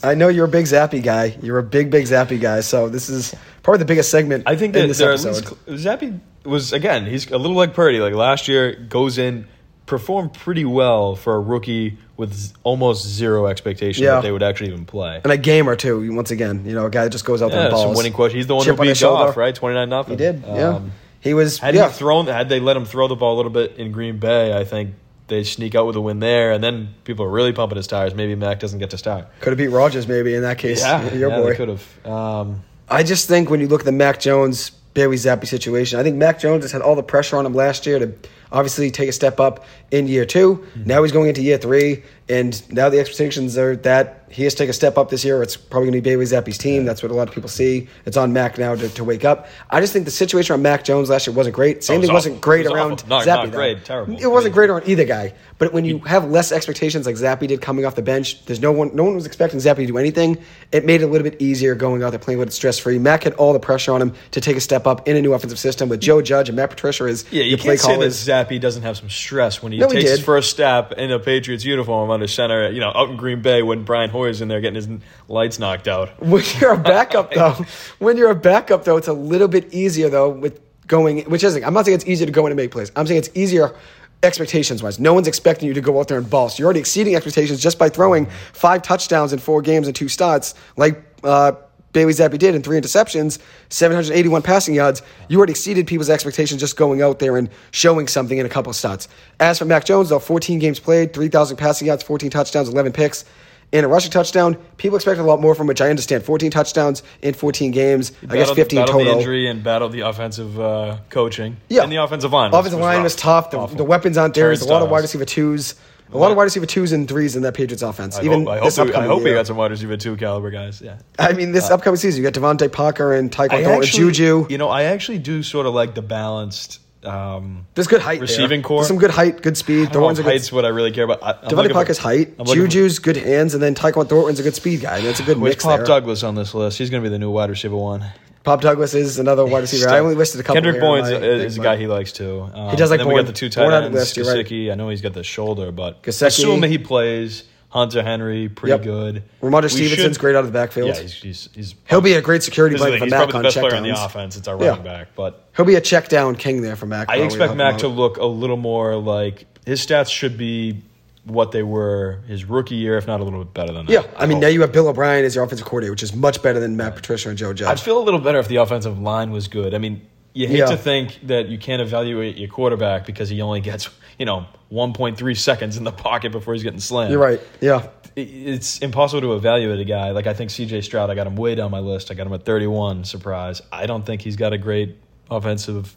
I 0.00 0.14
know 0.14 0.28
you're 0.28 0.44
a 0.44 0.48
big 0.48 0.66
Zappe 0.66 1.02
guy. 1.02 1.36
You're 1.42 1.58
a 1.58 1.62
big, 1.64 1.90
big 1.90 2.04
Zappe 2.06 2.40
guy. 2.40 2.60
So 2.60 2.88
this 2.88 3.08
is 3.08 3.34
probably 3.64 3.80
the 3.80 3.84
biggest 3.84 4.12
segment. 4.12 4.44
I 4.46 4.54
think 4.54 4.76
in 4.76 4.82
that 4.82 4.86
this 4.88 4.98
they're 4.98 5.12
at 5.12 5.24
episode. 5.24 5.58
least, 5.66 5.84
Zappe 5.84 6.20
was 6.44 6.72
again. 6.72 7.04
He's 7.06 7.28
a 7.32 7.36
little 7.36 7.56
like 7.56 7.74
Purdy. 7.74 7.98
Like 7.98 8.14
last 8.14 8.46
year, 8.46 8.76
goes 8.76 9.18
in, 9.18 9.48
performed 9.86 10.34
pretty 10.34 10.64
well 10.64 11.16
for 11.16 11.34
a 11.34 11.40
rookie 11.40 11.98
with 12.18 12.34
z- 12.34 12.52
almost 12.64 13.06
zero 13.06 13.46
expectation 13.46 14.04
Yeah. 14.04 14.16
that 14.16 14.22
they 14.24 14.32
would 14.32 14.42
actually 14.42 14.68
even 14.68 14.84
play. 14.84 15.20
and 15.24 15.32
a 15.32 15.38
game 15.38 15.66
or 15.68 15.76
two. 15.76 16.12
Once 16.14 16.30
again, 16.30 16.64
you 16.66 16.74
know, 16.74 16.84
a 16.86 16.90
guy 16.90 17.04
that 17.04 17.10
just 17.10 17.24
goes 17.24 17.40
out 17.40 17.50
there 17.52 17.62
and 17.62 17.70
balls. 17.70 17.84
some 17.84 17.94
winning 17.94 18.12
quote. 18.12 18.32
He's 18.32 18.46
the 18.46 18.54
one 18.56 18.64
Chip 18.66 18.76
who 18.76 18.82
beat 18.82 18.96
shoulder. 18.96 19.26
Goff, 19.26 19.36
right? 19.38 19.54
Twenty 19.54 19.76
nine 19.76 19.88
nothing. 19.88 20.12
He 20.12 20.16
did. 20.16 20.42
Yeah, 20.46 20.68
Um, 20.76 20.92
he 21.20 21.32
was. 21.32 21.58
Had 21.58 21.74
yeah, 21.74 21.88
he 21.88 21.94
thrown, 21.94 22.26
had 22.26 22.48
they 22.50 22.60
let 22.60 22.76
him 22.76 22.84
throw 22.84 23.08
the 23.08 23.16
ball 23.16 23.34
a 23.34 23.38
little 23.38 23.52
bit 23.52 23.76
in 23.78 23.90
Green 23.92 24.18
Bay, 24.18 24.52
I 24.54 24.64
think 24.64 24.94
they 25.28 25.44
sneak 25.44 25.74
out 25.74 25.86
with 25.86 25.94
a 25.96 26.00
win 26.00 26.20
there, 26.20 26.52
and 26.52 26.62
then 26.64 26.88
people 27.04 27.24
are 27.24 27.30
really 27.30 27.52
pumping 27.52 27.76
his 27.76 27.86
tires. 27.86 28.14
Maybe 28.14 28.34
Mac 28.34 28.60
doesn't 28.60 28.78
get 28.78 28.90
to 28.90 28.98
start. 28.98 29.26
could 29.40 29.50
have 29.50 29.58
beat 29.58 29.68
Rodgers 29.68 30.08
maybe 30.08 30.34
in 30.34 30.42
that 30.42 30.58
case. 30.58 30.80
Yeah, 30.82 31.12
your 31.14 31.30
yeah, 31.30 31.40
boy. 31.40 31.54
could 31.54 31.68
have. 31.68 32.06
Um, 32.06 32.62
I 32.88 33.02
just 33.02 33.28
think 33.28 33.48
when 33.50 33.60
you 33.60 33.68
look 33.68 33.80
at 33.82 33.86
the 33.86 33.92
Mac 33.92 34.18
Jones 34.20 34.70
Bailey 34.94 35.16
Zappe 35.16 35.46
situation, 35.46 36.00
I 36.00 36.02
think 36.02 36.16
Mac 36.16 36.40
Jones 36.40 36.64
has 36.64 36.72
had 36.72 36.80
all 36.82 36.96
the 36.96 37.02
pressure 37.02 37.36
on 37.36 37.44
him 37.46 37.54
last 37.54 37.86
year 37.86 37.98
to 37.98 38.12
obviously 38.52 38.90
take 38.90 39.08
a 39.08 39.12
step 39.12 39.40
up 39.40 39.64
in 39.90 40.08
year 40.08 40.24
2 40.24 40.38
Mm-hmm. 40.38 40.84
Now 40.84 41.02
he's 41.02 41.12
going 41.12 41.28
into 41.28 41.42
year 41.42 41.58
three, 41.58 42.02
and 42.28 42.62
now 42.72 42.88
the 42.88 42.98
expectations 43.00 43.56
are 43.58 43.76
that 43.76 44.26
he 44.30 44.44
has 44.44 44.54
to 44.54 44.58
take 44.58 44.68
a 44.68 44.74
step 44.74 44.98
up 44.98 45.08
this 45.08 45.24
year. 45.24 45.42
It's 45.42 45.56
probably 45.56 45.86
going 45.90 46.02
to 46.02 46.02
be 46.02 46.10
Bailey 46.10 46.26
Zappe's 46.26 46.58
team. 46.58 46.84
That's 46.84 47.02
what 47.02 47.10
a 47.10 47.14
lot 47.14 47.28
of 47.28 47.34
people 47.34 47.48
see. 47.48 47.88
It's 48.04 48.16
on 48.16 48.32
Mac 48.32 48.58
now 48.58 48.74
to, 48.74 48.88
to 48.88 49.04
wake 49.04 49.24
up. 49.24 49.48
I 49.70 49.80
just 49.80 49.92
think 49.92 50.04
the 50.04 50.10
situation 50.10 50.52
around 50.52 50.62
Mac 50.62 50.84
Jones 50.84 51.08
last 51.08 51.26
year 51.26 51.34
wasn't 51.34 51.56
great. 51.56 51.82
Same 51.82 51.96
it 51.96 51.98
was 52.00 52.08
thing 52.08 52.14
wasn't 52.14 52.40
great 52.40 52.64
was 52.64 52.72
around 52.72 52.92
awful. 52.92 53.08
Not- 53.08 53.26
Zappe. 53.26 53.44
not 53.44 53.50
great, 53.52 53.84
terrible. 53.84 54.16
It 54.18 54.26
wasn't 54.26 54.54
great 54.54 54.68
around 54.70 54.86
either 54.86 55.04
guy. 55.04 55.32
But 55.56 55.72
when 55.72 55.84
you 55.84 55.98
have 56.00 56.30
less 56.30 56.52
expectations 56.52 57.06
like 57.06 57.16
Zappe 57.16 57.46
did 57.46 57.60
coming 57.62 57.84
off 57.84 57.94
the 57.94 58.02
bench, 58.02 58.44
there's 58.44 58.60
no 58.60 58.70
one 58.70 58.94
no 58.94 59.04
one 59.04 59.14
was 59.14 59.26
expecting 59.26 59.58
Zappe 59.58 59.76
to 59.76 59.86
do 59.86 59.98
anything. 59.98 60.38
It 60.72 60.84
made 60.84 61.00
it 61.00 61.04
a 61.04 61.08
little 61.08 61.28
bit 61.28 61.40
easier 61.40 61.74
going 61.74 62.02
out 62.02 62.10
there 62.10 62.18
playing 62.18 62.38
with 62.38 62.48
it 62.48 62.52
stress 62.52 62.78
free. 62.78 62.98
Mac 62.98 63.24
had 63.24 63.32
all 63.34 63.52
the 63.52 63.60
pressure 63.60 63.92
on 63.92 64.02
him 64.02 64.14
to 64.32 64.40
take 64.40 64.56
a 64.56 64.60
step 64.60 64.86
up 64.86 65.08
in 65.08 65.16
a 65.16 65.22
new 65.22 65.32
offensive 65.32 65.58
system 65.58 65.88
with 65.88 66.00
Joe 66.00 66.22
Judge 66.22 66.48
and 66.48 66.56
Matt 66.56 66.70
Patricia 66.70 67.04
as 67.04 67.24
yeah, 67.32 67.42
you 67.42 67.50
your 67.50 67.58
play 67.58 67.76
can't 67.76 67.80
say 67.80 67.98
callers. 68.44 68.60
Doesn't 68.60 68.82
have 68.82 68.96
some 68.96 69.10
stress 69.10 69.62
when 69.62 69.72
he 69.72 69.78
No, 69.78 69.88
he 69.88 69.96
takes 69.96 70.10
his 70.10 70.24
first 70.24 70.50
step 70.50 70.92
in 70.92 71.10
a 71.10 71.18
Patriots 71.18 71.64
uniform 71.64 72.10
under 72.10 72.26
center. 72.26 72.70
You 72.70 72.80
know, 72.80 72.92
out 72.94 73.10
in 73.10 73.16
Green 73.16 73.42
Bay 73.42 73.62
when 73.62 73.84
Brian 73.84 74.10
Hoyer's 74.10 74.40
in 74.40 74.48
there 74.48 74.60
getting 74.60 74.76
his 74.76 74.88
lights 75.28 75.58
knocked 75.58 75.88
out. 75.88 76.10
When 76.28 76.44
you're 76.60 76.74
a 76.74 76.78
backup 76.78 77.32
though, 77.32 77.52
when 77.98 78.16
you're 78.16 78.30
a 78.30 78.34
backup 78.34 78.84
though, 78.84 78.96
it's 78.96 79.08
a 79.08 79.12
little 79.12 79.48
bit 79.48 79.72
easier 79.72 80.08
though 80.08 80.28
with 80.28 80.60
going. 80.86 81.22
Which 81.24 81.44
isn't. 81.44 81.64
I'm 81.64 81.74
not 81.74 81.86
saying 81.86 81.96
it's 81.96 82.06
easier 82.06 82.26
to 82.26 82.32
go 82.32 82.46
in 82.46 82.52
and 82.52 82.56
make 82.56 82.70
plays. 82.70 82.92
I'm 82.94 83.06
saying 83.06 83.18
it's 83.18 83.30
easier 83.34 83.74
expectations 84.22 84.82
wise. 84.82 84.98
No 84.98 85.14
one's 85.14 85.28
expecting 85.28 85.68
you 85.68 85.74
to 85.74 85.80
go 85.80 85.98
out 86.00 86.08
there 86.08 86.18
and 86.18 86.28
ball. 86.28 86.48
So 86.48 86.60
you're 86.60 86.66
already 86.66 86.80
exceeding 86.80 87.14
expectations 87.14 87.60
just 87.60 87.78
by 87.78 87.88
throwing 87.88 88.26
five 88.52 88.82
touchdowns 88.82 89.32
in 89.32 89.38
four 89.38 89.62
games 89.62 89.86
and 89.86 89.94
two 89.94 90.08
starts, 90.08 90.54
like 90.76 91.02
uh, 91.22 91.52
Bailey 91.92 92.12
Zappe 92.12 92.38
did, 92.38 92.54
in 92.54 92.62
three 92.62 92.78
interceptions, 92.78 93.38
781 93.70 94.42
passing 94.42 94.74
yards. 94.74 95.02
You 95.28 95.38
already 95.38 95.52
exceeded 95.52 95.86
people's 95.86 96.10
expectations 96.10 96.60
just 96.60 96.76
going 96.76 97.02
out 97.02 97.18
there 97.18 97.36
and 97.36 97.48
showing 97.70 98.08
something 98.08 98.38
in 98.38 98.44
a 98.46 98.48
couple 98.48 98.70
of 98.70 98.76
starts. 98.76 99.08
As 99.40 99.58
for 99.58 99.64
Mac 99.64 99.84
Jones, 99.84 100.10
though, 100.10 100.18
14 100.18 100.58
games 100.58 100.80
played, 100.80 101.14
3,000 101.14 101.56
passing 101.56 101.86
yards, 101.86 102.02
14 102.02 102.30
touchdowns, 102.30 102.68
11 102.68 102.92
picks. 102.92 103.24
And 103.70 103.84
a 103.84 103.88
rushing 103.88 104.10
touchdown, 104.10 104.54
people 104.78 104.96
expect 104.96 105.20
a 105.20 105.22
lot 105.22 105.42
more 105.42 105.54
from 105.54 105.66
which 105.66 105.82
I 105.82 105.90
understand. 105.90 106.24
14 106.24 106.50
touchdowns 106.50 107.02
in 107.20 107.34
14 107.34 107.70
games. 107.70 108.12
I 108.26 108.36
guess 108.36 108.50
15 108.50 108.78
battled 108.78 108.98
total. 109.00 109.12
the 109.12 109.18
injury 109.18 109.46
and 109.46 109.62
battled 109.62 109.92
the 109.92 110.00
offensive 110.00 110.58
uh, 110.58 110.98
coaching. 111.10 111.58
Yeah. 111.68 111.82
and 111.82 111.92
the 111.92 111.96
offensive 111.96 112.32
line. 112.32 112.54
Offensive 112.54 112.80
line 112.80 112.96
rough. 112.96 113.04
was 113.04 113.16
tough. 113.16 113.50
The, 113.50 113.66
the 113.66 113.84
weapons 113.84 114.16
aren't 114.16 114.34
there. 114.34 114.46
There's 114.46 114.62
a 114.62 114.68
lot 114.68 114.82
of 114.82 114.90
wide 114.90 115.00
receiver 115.00 115.26
twos. 115.26 115.74
A 116.12 116.16
lot 116.16 116.30
of 116.30 116.36
wide 116.36 116.44
receiver 116.44 116.66
twos 116.66 116.92
and 116.92 117.06
threes 117.06 117.36
in 117.36 117.42
that 117.42 117.54
Patriots 117.54 117.82
offense. 117.82 118.16
I 118.18 118.22
Even 118.22 118.40
hope, 118.44 118.48
I 118.48 118.60
this 118.64 118.76
hope, 118.76 118.88
we, 118.88 118.94
I 118.94 119.06
hope 119.06 119.22
we 119.22 119.32
got 119.32 119.46
some 119.46 119.56
wide 119.56 119.70
receiver 119.70 119.96
two 119.96 120.16
caliber 120.16 120.50
guys. 120.50 120.80
Yeah. 120.80 120.98
I 121.18 121.32
mean, 121.34 121.52
this 121.52 121.70
upcoming 121.70 121.98
season, 121.98 122.22
you 122.22 122.30
got 122.30 122.40
DeVante 122.40 122.72
Parker 122.72 123.12
and 123.14 123.30
Tyquan 123.30 123.62
Thornton, 123.64 123.82
Juju. 123.90 124.46
You 124.48 124.58
know, 124.58 124.68
I 124.68 124.84
actually 124.84 125.18
do 125.18 125.42
sort 125.42 125.66
of 125.66 125.74
like 125.74 125.94
the 125.94 126.02
balanced. 126.02 126.80
Um, 127.04 127.66
There's 127.74 127.86
good 127.86 128.00
height. 128.00 128.20
receiving 128.20 128.60
there. 128.60 128.66
core. 128.66 128.78
There's 128.78 128.88
some 128.88 128.98
good 128.98 129.10
height, 129.10 129.40
good 129.40 129.56
speed. 129.56 129.84
Know 129.84 130.00
Thornton's 130.00 130.18
a 130.18 130.22
good. 130.24 130.32
height's 130.32 130.50
what 130.50 130.64
I 130.64 130.68
really 130.68 130.90
care 130.90 131.04
about. 131.04 131.22
I, 131.22 131.32
I'm 131.42 131.48
Devontae 131.48 131.68
for- 131.68 131.74
Parker's 131.74 131.98
height. 131.98 132.34
I'm 132.38 132.46
looking 132.46 132.62
for- 132.64 132.68
Juju's 132.68 132.98
good 132.98 133.16
hands, 133.16 133.54
and 133.54 133.62
then 133.62 133.74
Tyquan 133.76 134.08
Thornton's 134.08 134.40
a 134.40 134.42
good 134.42 134.54
speed 134.56 134.80
guy. 134.80 135.00
That's 135.00 135.20
a 135.20 135.22
good 135.22 135.38
Where's 135.38 135.52
mix 135.54 135.64
Pop 135.64 135.78
there. 135.78 135.86
Douglas 135.86 136.22
on 136.24 136.34
this 136.34 136.54
list? 136.54 136.76
He's 136.78 136.90
going 136.90 137.02
to 137.02 137.08
be 137.08 137.12
the 137.12 137.18
new 137.18 137.30
wide 137.30 137.50
receiver 137.50 137.76
one. 137.76 138.04
Pop 138.48 138.62
Douglas 138.62 138.94
is 138.94 139.18
another 139.18 139.44
wide 139.44 139.60
receiver. 139.60 139.90
I 139.90 139.98
only 139.98 140.14
listed 140.14 140.40
a 140.40 140.42
couple. 140.42 140.54
Kendrick 140.62 140.80
Boyd's 140.80 141.10
is, 141.10 141.42
is 141.52 141.58
a 141.58 141.60
guy 141.60 141.76
he 141.76 141.86
likes 141.86 142.12
too. 142.12 142.48
Um, 142.54 142.70
He 142.70 142.76
does 142.76 142.90
like 142.90 142.98
and 143.00 143.08
then 143.10 143.14
we 143.14 143.20
got 143.20 143.26
the 143.26 143.34
two 143.34 143.50
tight 143.50 143.70
ends. 143.70 143.94
list, 143.94 144.16
right. 144.16 144.70
I 144.72 144.74
know 144.74 144.88
he's 144.88 145.02
got 145.02 145.12
the 145.12 145.22
shoulder, 145.22 145.70
but 145.70 146.02
Gesicki. 146.02 146.26
assume 146.28 146.62
he 146.62 146.78
plays. 146.78 147.44
Hunter 147.70 148.02
Henry, 148.02 148.48
pretty 148.48 148.70
Yep. 148.70 148.82
good. 148.82 149.22
Rhamondre 149.42 149.68
Stevenson's 149.70 150.14
should- 150.14 150.18
great 150.20 150.34
out 150.34 150.38
of 150.38 150.46
the 150.46 150.52
backfield. 150.52 150.88
Yeah, 150.88 151.02
he's, 151.02 151.12
he's, 151.12 151.48
he's 151.54 151.74
He'll 151.90 152.00
be 152.00 152.14
a 152.14 152.22
great 152.22 152.42
security 152.42 152.76
this 152.76 152.80
is 152.80 152.86
the 152.86 152.90
blanket 152.92 152.98
for 153.00 153.04
he's 153.04 153.10
Mac 153.12 153.34
on 153.34 153.42
the 153.42 153.46
best 153.46 153.58
player 153.58 153.76
on 153.76 153.82
the 153.82 153.90
offense. 154.04 154.36
It's 154.38 154.48
our 154.48 154.58
Yeah. 154.58 154.68
running 154.70 154.84
back, 154.84 155.08
but 155.14 155.44
He'll 155.54 155.66
be 155.66 155.74
a 155.74 155.80
check 155.82 156.08
down 156.08 156.34
king 156.36 156.62
there 156.62 156.76
for 156.76 156.86
Mac. 156.86 157.10
I 157.10 157.16
expect 157.16 157.56
Mac 157.56 157.76
to 157.78 157.88
look 157.88 158.16
a 158.16 158.24
little 158.24 158.56
more 158.56 158.96
like 158.96 159.44
his 159.66 159.86
stats 159.86 160.08
should 160.10 160.38
be 160.38 160.80
what 161.24 161.52
they 161.52 161.62
were 161.62 162.20
his 162.26 162.44
rookie 162.44 162.76
year, 162.76 162.96
if 162.96 163.06
not 163.06 163.20
a 163.20 163.24
little 163.24 163.44
bit 163.44 163.52
better 163.54 163.72
than 163.72 163.86
that. 163.86 163.92
Yeah, 163.92 164.02
I 164.16 164.26
mean 164.26 164.36
hope. 164.36 164.42
now 164.42 164.48
you 164.48 164.60
have 164.62 164.72
Bill 164.72 164.88
O'Brien 164.88 165.24
as 165.24 165.34
your 165.34 165.44
offensive 165.44 165.66
coordinator, 165.66 165.92
which 165.92 166.02
is 166.02 166.14
much 166.14 166.42
better 166.42 166.60
than 166.60 166.76
Matt 166.76 166.94
Patricia 166.96 167.28
and 167.28 167.36
Joe 167.38 167.52
Judge. 167.52 167.68
I'd 167.68 167.80
feel 167.80 167.98
a 167.98 168.04
little 168.04 168.20
better 168.20 168.38
if 168.38 168.48
the 168.48 168.56
offensive 168.56 168.98
line 168.98 169.30
was 169.30 169.48
good. 169.48 169.74
I 169.74 169.78
mean, 169.78 170.02
you 170.34 170.46
hate 170.48 170.58
Yeah. 170.58 170.66
to 170.66 170.76
think 170.76 171.18
that 171.26 171.48
you 171.48 171.58
can't 171.58 171.82
evaluate 171.82 172.36
your 172.36 172.48
quarterback 172.48 173.04
because 173.06 173.28
he 173.28 173.40
only 173.42 173.60
gets, 173.60 173.88
you 174.18 174.24
know, 174.26 174.46
1.3 174.70 175.34
seconds 175.34 175.76
in 175.76 175.84
the 175.84 175.92
pocket 175.92 176.30
before 176.32 176.54
he's 176.54 176.62
getting 176.62 176.80
slammed. 176.80 177.10
You're 177.10 177.20
right. 177.20 177.40
Yeah, 177.60 177.88
It's 178.16 178.78
impossible 178.78 179.20
to 179.22 179.34
evaluate 179.34 179.80
a 179.80 179.84
guy. 179.84 180.10
Like, 180.10 180.26
I 180.26 180.34
think 180.34 180.50
CJ 180.50 180.82
Stroud, 180.82 181.08
I 181.10 181.14
got 181.14 181.26
him 181.26 181.36
way 181.36 181.54
down 181.54 181.70
my 181.70 181.78
list. 181.80 182.10
I 182.10 182.14
got 182.14 182.26
him 182.26 182.32
at 182.32 182.44
31, 182.44 183.04
surprise. 183.04 183.62
I 183.72 183.86
don't 183.86 184.04
think 184.04 184.22
he's 184.22 184.36
got 184.36 184.52
a 184.52 184.58
great 184.58 184.96
offensive 185.30 185.94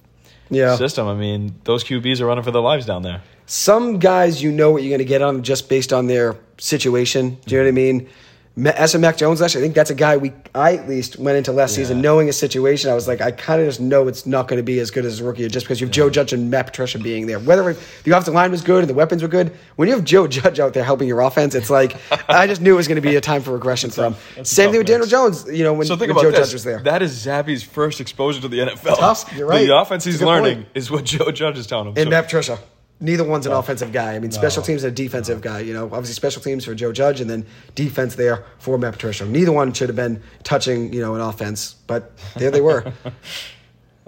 yeah. 0.52 0.76
system. 0.76 1.08
I 1.08 1.16
mean, 1.16 1.56
those 1.64 1.84
QBs 1.84 2.22
are 2.22 2.28
running 2.28 2.43
for 2.43 2.52
their 2.52 2.62
lives 2.62 2.86
down 2.86 3.02
there. 3.02 3.22
Some 3.47 3.99
guys 3.99 4.41
you 4.41 4.52
know 4.52 4.72
what 4.72 4.84
you're 4.84 4.91
going 4.91 4.99
to 4.99 5.06
get 5.06 5.22
on 5.22 5.36
them 5.36 5.43
just 5.43 5.68
based 5.68 5.91
on 5.91 6.08
their 6.08 6.38
situation. 6.58 7.38
Do 7.45 7.56
you 7.56 7.62
know 7.62 7.66
what 7.66 7.70
I 7.70 7.72
mean? 7.72 8.10
As 8.58 8.91
for 8.91 8.99
Mac 8.99 9.16
Jones 9.16 9.39
last 9.39 9.56
year, 9.56 9.64
I 9.64 9.66
think 9.66 9.76
that's 9.76 9.91
a 9.91 9.95
guy 9.95 10.18
we 10.18 10.34
I 10.54 10.76
at 10.76 10.89
least 10.89 11.18
went 11.18 11.38
into 11.38 11.54
last 11.54 11.74
season 11.74 12.02
knowing 12.02 12.28
his 12.28 12.38
situation. 12.38 12.91
I 12.91 12.93
was 12.93 13.08
like, 13.08 13.22
I 13.22 13.32
kind 13.32 13.62
of 13.62 13.68
just 13.68 13.80
know 13.80 14.10
it's 14.10 14.26
not 14.26 14.49
going 14.49 14.58
to 14.58 14.64
be 14.64 14.80
as 14.80 14.91
good 14.91 15.06
as 15.06 15.22
a 15.22 15.24
rookie 15.24 15.47
just 15.47 15.66
because 15.66 15.80
you 15.80 15.88
have 15.88 15.93
Joe 15.93 16.10
Judge 16.10 16.34
and 16.34 16.52
Matt 16.52 16.68
Patricia 16.68 16.99
being 16.99 17.28
there. 17.28 17.39
Whether 17.39 17.78
the 18.04 18.12
offensive 18.12 18.34
line 18.34 18.52
was 18.52 18.62
good 18.62 18.80
and 18.84 18.89
the 18.89 18.93
weapons 18.93 19.22
were 19.22 19.30
good, 19.30 19.56
when 19.78 19.88
you 19.88 19.95
have 19.95 20.04
Joe 20.04 20.28
Judge 20.28 20.60
out 20.60 20.74
there 20.74 20.84
helping 20.84 21.08
your 21.08 21.22
offense, 21.22 21.56
it's 21.56 21.70
like 21.70 21.95
I 22.30 22.45
just 22.45 22.60
knew 22.60 22.74
it 22.74 22.78
was 22.78 22.89
going 22.89 22.97
to 22.97 23.02
be 23.02 23.16
a 23.16 23.22
time 23.22 23.41
for 23.41 23.52
regression 23.52 23.89
for 23.89 24.08
him. 24.08 24.16
That's 24.36 24.52
a 24.52 24.56
Same 24.56 24.72
thing 24.72 24.80
with 24.80 24.88
Daniel. 24.88 25.08
Jones. 25.08 25.47
You 25.49 25.64
know 25.64 25.74
when, 25.74 25.88
So 25.88 25.95
think 25.95 26.14
when 26.14 26.22
Joe 26.22 26.32
this. 26.32 26.47
Judge 26.47 26.54
was 26.54 26.64
there. 26.66 26.80
That 26.84 27.02
is 27.02 27.26
Zappe's 27.26 27.64
first 27.64 28.02
exposure 28.02 28.41
to 28.41 28.49
the 28.49 28.60
NFL. 28.60 28.97
Tough. 28.97 29.34
You're 29.34 29.47
right. 29.47 29.66
The 29.66 29.78
offense 29.78 30.04
he's 30.04 30.22
learning 30.22 30.56
point. 30.56 30.68
is 30.76 30.91
what 30.91 31.06
Joe 31.06 31.32
Judge 31.32 31.58
is 31.58 31.68
telling 31.68 31.88
him. 31.88 31.93
And 31.95 32.08
So- 32.08 32.10
Matt 32.10 32.26
Patricia. 32.26 32.60
Neither 33.02 33.24
one's 33.24 33.47
an 33.47 33.52
offensive 33.52 33.91
guy. 33.91 34.14
I 34.14 34.20
mean, 34.20 34.32
special 34.32 34.62
teams 34.62 34.84
and 34.84 34.91
a 34.91 34.95
defensive 34.95 35.41
guy. 35.41 35.62
You 35.62 35.74
know, 35.74 35.86
obviously 35.86 36.14
special 36.14 36.41
teams 36.41 36.64
for 36.66 36.76
Joe 36.76 36.93
Judge, 36.93 37.20
and 37.20 37.28
then 37.28 37.47
defense 37.74 38.14
there 38.14 38.45
for 38.60 38.78
Matt 38.78 38.93
Patricia. 38.93 39.26
Neither 39.26 39.52
one 39.52 39.74
should 39.74 39.89
have 39.89 39.95
been 39.95 40.22
touching, 40.43 40.93
you 40.93 41.02
know, 41.02 41.16
an 41.16 41.22
offense, 41.22 41.74
but 41.88 42.16
there 42.36 42.52
they 42.52 42.62
were. 42.62 42.93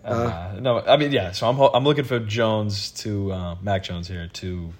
Uh, 0.03 0.57
no, 0.59 0.81
I 0.81 0.97
mean, 0.97 1.13
yeah. 1.13 1.31
So 1.31 1.47
I'm 1.47 1.57
I'm 1.57 1.85
looking 1.85 2.03
for 2.03 2.19
Jones 2.19 2.91
to 2.91 3.31
uh, 3.31 3.55
Mac 3.61 3.83
Jones 3.83 4.05
here 4.07 4.29
to 4.33 4.73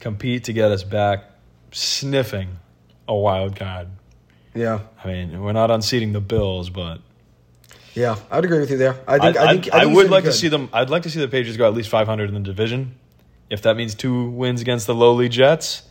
compete 0.00 0.44
to 0.44 0.54
get 0.54 0.70
us 0.70 0.82
back 0.82 1.24
sniffing 1.70 2.56
a 3.06 3.14
wild 3.14 3.56
card. 3.56 3.88
yeah, 4.54 4.80
I 5.04 5.06
mean, 5.08 5.42
we're 5.42 5.52
not 5.52 5.70
unseating 5.70 6.14
the 6.14 6.22
Bills, 6.22 6.70
but 6.70 7.02
yeah, 7.94 8.16
I 8.30 8.36
would 8.36 8.46
agree 8.46 8.60
with 8.60 8.70
you 8.70 8.78
there. 8.78 8.98
I 9.06 9.16
I, 9.16 9.18
think. 9.18 9.36
I, 9.36 9.52
think. 9.52 9.74
I, 9.74 9.76
I 9.76 9.80
think 9.80 9.90
he's 9.90 9.96
would 9.96 10.10
like 10.10 10.24
to 10.24 10.32
see 10.32 10.48
them. 10.48 10.70
I'd 10.72 10.88
like 10.88 11.02
to 11.02 11.10
see 11.10 11.20
the 11.20 11.28
Patriots 11.28 11.58
go 11.58 11.68
at 11.68 11.74
least 11.74 11.90
500 11.90 12.28
in 12.28 12.34
the 12.34 12.40
division. 12.40 12.94
If 13.54 13.62
that 13.62 13.76
means 13.76 13.94
two 13.94 14.30
wins 14.30 14.60
against 14.60 14.86
the 14.88 14.94
lowly 14.94 15.28
Jets, 15.28 15.82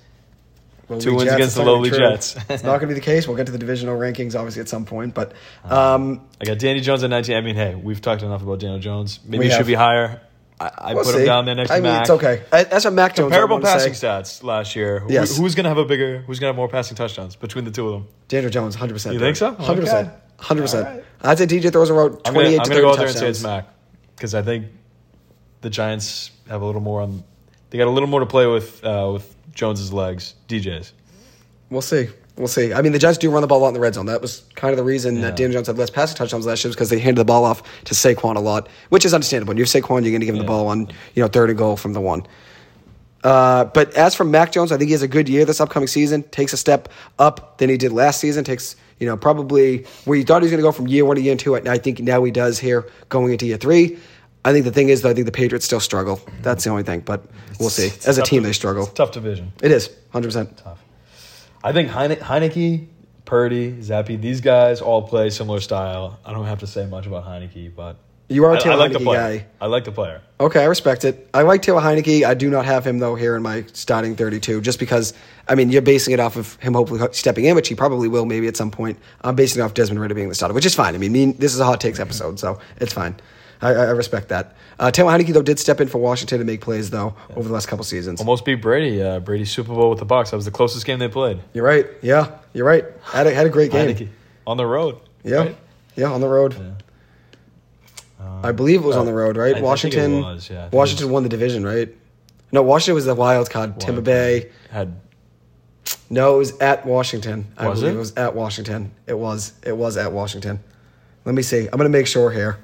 Lowly 0.89 1.01
two 1.01 1.11
wins 1.11 1.23
Jets, 1.23 1.35
against 1.35 1.55
the 1.55 1.63
lowly. 1.63 1.89
Jets. 1.91 2.35
it's 2.49 2.61
not 2.63 2.79
going 2.79 2.81
to 2.81 2.87
be 2.87 2.93
the 2.93 2.99
case. 2.99 3.25
We'll 3.25 3.37
get 3.37 3.45
to 3.45 3.53
the 3.53 3.57
divisional 3.57 3.97
rankings 3.97 4.35
obviously 4.35 4.61
at 4.61 4.67
some 4.69 4.83
point, 4.85 5.13
but 5.13 5.31
um, 5.63 6.19
I 6.41 6.45
got 6.45 6.59
Danny 6.59 6.81
Jones 6.81 7.03
at 7.05 7.09
19. 7.09 7.35
I 7.37 7.41
mean, 7.41 7.55
hey, 7.55 7.73
we've 7.73 8.01
talked 8.01 8.21
enough 8.21 8.41
about 8.43 8.59
Daniel 8.59 8.79
Jones. 8.79 9.19
Maybe 9.25 9.45
he 9.45 9.51
should 9.51 9.65
be 9.65 9.73
higher. 9.75 10.21
I, 10.59 10.71
I 10.77 10.93
we'll 10.93 11.03
put 11.05 11.13
see. 11.13 11.19
him 11.21 11.25
down 11.25 11.45
there 11.45 11.55
next 11.55 11.71
I 11.71 11.77
to 11.77 11.81
mean, 11.81 11.91
Mac. 11.93 12.01
it's 12.01 12.09
okay. 12.11 12.43
I- 12.51 12.63
That's 12.65 12.85
a 12.85 12.91
Mac 12.91 13.15
Jones. 13.15 13.31
Comparable 13.31 13.59
passing 13.59 13.93
say. 13.93 14.05
stats 14.07 14.43
last 14.43 14.75
year. 14.75 14.99
Who- 14.99 15.11
Yes. 15.11 15.35
who's 15.37 15.55
going 15.55 15.63
to 15.63 15.69
have 15.69 15.77
a 15.79 15.85
bigger? 15.85 16.19
Who's 16.27 16.39
going 16.39 16.49
to 16.49 16.53
have 16.53 16.57
more 16.57 16.67
passing 16.69 16.95
touchdowns 16.95 17.35
between 17.35 17.63
the 17.65 17.71
two 17.71 17.87
of 17.87 17.93
them? 17.93 18.07
Daniel 18.27 18.51
Jones, 18.51 18.75
hundred 18.75 18.93
percent. 18.93 19.13
You 19.13 19.19
think 19.21 19.35
so? 19.37 19.53
Hundred 19.55 19.81
percent. 19.81 20.11
Hundred 20.37 20.61
percent. 20.63 21.03
I'd 21.21 21.37
say 21.37 21.45
DJ 21.47 21.71
throws 21.71 21.89
around 21.89 22.19
I'm 22.25 22.33
going 22.33 22.45
twenty-eight 22.45 22.57
to 22.57 22.63
to 22.65 22.69
thirty 22.69 22.81
go 22.81 22.89
out 22.91 22.97
there 22.97 23.07
and 23.07 23.15
touchdowns. 23.15 23.19
say 23.19 23.29
it's 23.29 23.43
Mac 23.43 23.67
because 24.15 24.35
I 24.35 24.41
think 24.41 24.67
the 25.61 25.69
Giants 25.69 26.31
have 26.49 26.61
a 26.61 26.65
little 26.65 26.81
more 26.81 27.01
on. 27.01 27.23
They 27.73 27.79
got 27.79 27.87
a 27.87 27.89
little 27.89 28.07
more 28.07 28.19
to 28.19 28.27
play 28.27 28.45
with 28.45 28.85
uh, 28.85 29.09
with 29.13 29.35
Jones's 29.55 29.91
legs. 29.91 30.35
DJ's. 30.47 30.93
We'll 31.71 31.81
see. 31.81 32.07
We'll 32.37 32.47
see. 32.47 32.71
I 32.71 32.83
mean, 32.83 32.91
the 32.91 32.99
Giants 32.99 33.17
do 33.17 33.31
run 33.31 33.41
the 33.41 33.47
ball 33.47 33.57
a 33.57 33.63
lot 33.63 33.67
in 33.69 33.73
the 33.73 33.79
red 33.79 33.95
zone. 33.95 34.05
That 34.05 34.21
was 34.21 34.43
kind 34.53 34.69
of 34.71 34.77
the 34.77 34.83
reason 34.83 35.15
Yeah. 35.15 35.21
that 35.23 35.35
Dan 35.37 35.51
Jones 35.51 35.65
had 35.65 35.79
less 35.79 35.89
passing 35.89 36.15
touchdowns 36.15 36.45
last 36.45 36.63
year 36.63 36.71
because 36.71 36.91
they 36.91 36.99
handed 36.99 37.19
the 37.21 37.25
ball 37.25 37.43
off 37.45 37.63
to 37.85 37.95
Saquon 37.95 38.35
a 38.35 38.39
lot, 38.39 38.69
which 38.89 39.05
is 39.05 39.13
understandable. 39.15 39.49
When 39.49 39.57
you 39.57 39.63
have 39.63 39.69
Saquon, 39.71 40.03
you're 40.03 40.11
going 40.11 40.19
to 40.19 40.25
give 40.27 40.35
him 40.35 40.41
the 40.41 40.47
ball 40.47 40.67
on 40.67 40.87
you 41.15 41.23
know 41.23 41.27
third 41.27 41.49
and 41.49 41.57
goal 41.57 41.75
from 41.75 41.93
the 41.93 41.99
one. 42.01 42.27
Uh, 43.23 43.65
but 43.65 43.91
as 43.95 44.13
for 44.13 44.23
Mac 44.23 44.51
Jones, 44.51 44.71
I 44.71 44.77
think 44.77 44.89
he 44.89 44.91
has 44.91 45.01
a 45.01 45.07
good 45.07 45.27
year 45.27 45.43
this 45.43 45.59
upcoming 45.59 45.87
season. 45.87 46.21
Takes 46.29 46.53
a 46.53 46.57
step 46.57 46.89
up 47.17 47.57
than 47.57 47.71
he 47.71 47.77
did 47.77 47.91
last 47.91 48.19
season. 48.19 48.43
Takes 48.43 48.75
you 48.99 49.07
know 49.07 49.17
probably 49.17 49.87
where 50.05 50.15
you 50.15 50.23
thought 50.23 50.43
he 50.43 50.45
was 50.45 50.51
going 50.51 50.61
to 50.61 50.67
go 50.67 50.71
from 50.71 50.87
year 50.87 51.05
one 51.05 51.15
to 51.15 51.23
year 51.23 51.35
two. 51.35 51.55
I 51.55 51.79
think 51.79 52.01
now 52.01 52.23
he 52.23 52.29
does 52.29 52.59
here 52.59 52.87
going 53.09 53.31
into 53.31 53.47
year 53.47 53.57
three. 53.57 53.97
I 54.45 54.51
think 54.51 54.65
the 54.65 54.71
thing 54.71 54.89
is, 54.89 55.01
though, 55.01 55.09
I 55.09 55.13
think 55.13 55.25
the 55.25 55.31
Patriots 55.31 55.65
still 55.65 55.79
struggle. 55.79 56.19
That's 56.41 56.63
the 56.63 56.69
only 56.69 56.83
thing, 56.83 56.99
but 57.01 57.23
we'll 57.59 57.69
see. 57.69 57.87
It's 57.87 58.07
As 58.07 58.17
a 58.17 58.23
team, 58.23 58.43
they 58.43 58.51
struggle. 58.53 58.83
it's 58.83 58.91
a 58.91 58.95
tough 58.95 59.11
division. 59.11 59.53
It 59.61 59.71
is 59.71 59.87
100. 60.11 60.27
percent 60.27 60.57
Tough. 60.57 60.79
I 61.63 61.71
think 61.71 61.89
Heine- 61.89 62.17
Heinicke, 62.17 62.87
Purdy, 63.25 63.71
Zappe, 63.77 64.19
these 64.21 64.41
guys 64.41 64.81
all 64.81 65.01
play 65.03 65.29
similar 65.29 65.61
style. 65.61 66.19
I 66.25 66.33
don't 66.33 66.45
have 66.45 66.59
to 66.59 66.67
say 66.67 66.85
much 66.85 67.05
about 67.07 67.25
Heinicke, 67.25 67.73
but 67.73 67.95
You 68.27 68.43
are 68.43 68.51
a 68.51 68.55
I, 68.55 68.57
I 68.57 68.59
Taylor 68.59 68.75
like 68.75 68.91
the 68.91 68.99
Heinicke 68.99 69.03
player. 69.03 69.37
guy. 69.39 69.45
I 69.61 69.67
like 69.67 69.85
the 69.85 69.93
player. 69.93 70.21
Okay, 70.41 70.61
I 70.61 70.65
respect 70.65 71.05
it. 71.05 71.29
I 71.33 71.43
like 71.43 71.61
Taylor 71.61 71.79
Heinicke. 71.79 72.25
I 72.25 72.33
do 72.33 72.49
not 72.49 72.65
have 72.65 72.85
him 72.85 72.99
though 72.99 73.15
here 73.15 73.37
in 73.37 73.43
my 73.43 73.63
starting 73.71 74.15
32, 74.17 74.59
just 74.59 74.77
because. 74.77 75.13
I 75.47 75.55
mean, 75.55 75.69
you're 75.69 75.81
basing 75.81 76.13
it 76.13 76.19
off 76.19 76.35
of 76.35 76.55
him 76.55 76.73
hopefully 76.73 76.99
stepping 77.13 77.45
in, 77.45 77.55
which 77.55 77.69
he 77.69 77.75
probably 77.75 78.09
will 78.09 78.25
maybe 78.25 78.47
at 78.47 78.57
some 78.57 78.71
point. 78.71 78.99
I'm 79.21 79.35
basing 79.35 79.61
it 79.61 79.63
off 79.65 79.73
Desmond 79.73 80.01
Ridder 80.01 80.15
being 80.15 80.27
the 80.29 80.35
starter, 80.35 80.53
which 80.53 80.65
is 80.65 80.75
fine. 80.75 80.95
I 80.95 80.97
mean, 80.97 81.11
me, 81.13 81.31
this 81.31 81.53
is 81.53 81.59
a 81.61 81.65
hot 81.65 81.79
takes 81.79 81.99
episode, 82.01 82.39
so 82.39 82.59
it's 82.81 82.91
fine. 82.93 83.15
I, 83.63 83.69
I 83.73 83.85
I 83.85 83.89
respect 83.91 84.29
that. 84.29 84.55
Uh, 84.79 84.91
Taylor 84.91 85.11
Heinicke 85.11 85.33
though 85.33 85.41
did 85.41 85.59
step 85.59 85.79
in 85.81 85.87
for 85.87 85.97
Washington 85.99 86.39
to 86.39 86.45
make 86.45 86.61
plays 86.61 86.89
though 86.89 87.15
over 87.35 87.47
the 87.47 87.53
last 87.53 87.67
couple 87.67 87.83
seasons. 87.85 88.19
Almost 88.19 88.45
beat 88.45 88.55
Brady. 88.55 89.01
Uh, 89.01 89.19
Brady's 89.19 89.51
Super 89.51 89.73
Bowl 89.73 89.89
with 89.89 89.99
the 89.99 90.05
Bucs. 90.05 90.31
That 90.31 90.35
was 90.35 90.45
the 90.45 90.51
closest 90.51 90.85
game 90.85 90.99
they 90.99 91.07
played. 91.07 91.39
You're 91.53 91.65
right. 91.65 91.87
Yeah, 92.01 92.31
you're 92.53 92.65
right. 92.65 92.85
Had 93.03 93.27
a, 93.27 93.33
had 93.33 93.45
a 93.45 93.49
great 93.49 93.71
game. 93.71 93.95
Heinicke 93.95 94.09
on 94.45 94.57
the 94.57 94.65
road. 94.65 94.97
Yeah, 95.23 95.37
right? 95.37 95.57
yeah, 95.95 96.11
on 96.11 96.21
the 96.21 96.27
road. 96.27 96.55
I 98.43 98.51
believe 98.51 98.81
it 98.83 98.87
was 98.87 98.95
on 98.97 99.05
the 99.05 99.13
road, 99.13 99.37
right? 99.37 99.55
I 99.57 99.61
Washington. 99.61 100.21
was, 100.21 100.49
yeah. 100.49 100.65
I 100.65 100.75
Washington 100.75 101.07
was- 101.07 101.13
won 101.13 101.23
the 101.23 101.29
division, 101.29 101.65
right? 101.65 101.89
No, 102.51 102.61
Washington 102.61 102.95
was 102.95 103.05
the 103.05 103.15
wild 103.15 103.49
card. 103.49 103.79
Tampa 103.79 104.01
Bay. 104.01 104.49
had 104.69 104.95
No, 106.09 106.35
it 106.35 106.37
was 106.37 106.57
at 106.59 106.85
Washington. 106.85 107.47
I 107.57 107.67
Was 107.67 107.79
believe 107.79 107.93
it? 107.95 107.97
it 107.97 107.99
was 107.99 108.15
at 108.15 108.35
Washington. 108.35 108.91
It 109.07 109.17
was. 109.17 109.53
It 109.63 109.75
was 109.75 109.97
at 109.97 110.11
Washington. 110.11 110.59
Let 111.25 111.35
me 111.35 111.41
see. 111.41 111.65
I'm 111.65 111.77
going 111.77 111.91
to 111.91 111.97
make 111.97 112.05
sure 112.07 112.29
here. 112.31 112.59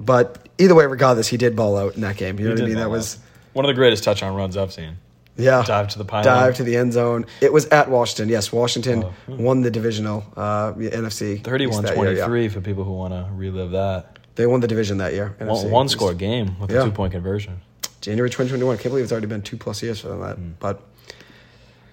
But 0.00 0.48
either 0.58 0.74
way, 0.74 0.86
regardless, 0.86 1.28
he 1.28 1.36
did 1.36 1.54
ball 1.56 1.76
out 1.78 1.94
in 1.94 2.00
that 2.02 2.16
game. 2.16 2.38
You 2.38 2.46
know 2.48 2.54
what 2.54 2.62
I 2.62 2.66
mean? 2.66 2.76
That 2.76 2.90
was 2.90 3.18
one 3.52 3.64
of 3.64 3.68
the 3.68 3.74
greatest 3.74 4.04
touchdown 4.04 4.34
runs 4.34 4.56
I've 4.56 4.72
seen. 4.72 4.96
yeah. 5.36 5.62
Dive 5.64 5.88
to 5.88 5.98
the 5.98 6.04
pylon. 6.04 6.24
Dive 6.24 6.54
to 6.56 6.64
the 6.64 6.76
end 6.76 6.92
zone. 6.92 7.26
It 7.40 7.52
was 7.52 7.66
at 7.66 7.88
Washington. 7.90 8.28
Yes, 8.28 8.52
Washington 8.52 9.04
Oh, 9.04 9.14
hmm. 9.26 9.42
won 9.42 9.62
the 9.62 9.70
divisional 9.70 10.24
uh, 10.36 10.72
NFC. 10.74 11.36
East 11.36 11.44
31 11.44 11.84
that 11.84 11.96
year, 11.96 12.12
yeah. 12.12 12.26
23 12.26 12.48
for 12.48 12.60
people 12.60 12.84
who 12.84 12.92
want 12.92 13.12
to 13.12 13.28
relive 13.32 13.70
that. 13.72 14.18
They 14.34 14.46
won 14.46 14.60
the 14.60 14.66
division 14.68 14.98
that 14.98 15.12
year. 15.12 15.34
One, 15.38 15.48
NFC 15.48 15.70
one 15.70 15.88
score 15.88 16.12
game 16.14 16.58
with 16.58 16.70
Yeah. 16.72 16.82
a 16.82 16.84
two 16.84 16.90
point 16.90 17.12
conversion. 17.12 17.60
January 18.00 18.28
2021. 18.30 18.74
I 18.74 18.76
can't 18.76 18.90
believe 18.90 19.04
it's 19.04 19.12
already 19.12 19.28
been 19.28 19.42
two 19.42 19.56
plus 19.56 19.82
years 19.82 20.00
for 20.00 20.08
them. 20.08 20.20
That, 20.20 20.36
Hmm. 20.36 20.50
but 20.58 20.82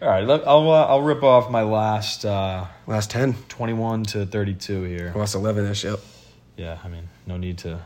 All 0.01 0.07
right, 0.09 0.25
let, 0.25 0.47
I'll 0.47 0.69
uh, 0.71 0.85
I'll 0.87 1.03
rip 1.03 1.21
off 1.21 1.51
my 1.51 1.61
last 1.61 2.25
uh, 2.25 2.65
last 2.87 3.11
10, 3.11 3.35
21 3.49 4.03
to 4.05 4.25
32 4.25 4.83
here. 4.83 5.13
last 5.15 5.35
11 5.35 5.67
ish. 5.67 5.83
Yep. 5.83 5.99
Yeah, 6.57 6.77
I 6.83 6.87
mean, 6.89 7.07
no 7.27 7.37
need 7.37 7.59
to 7.59 7.79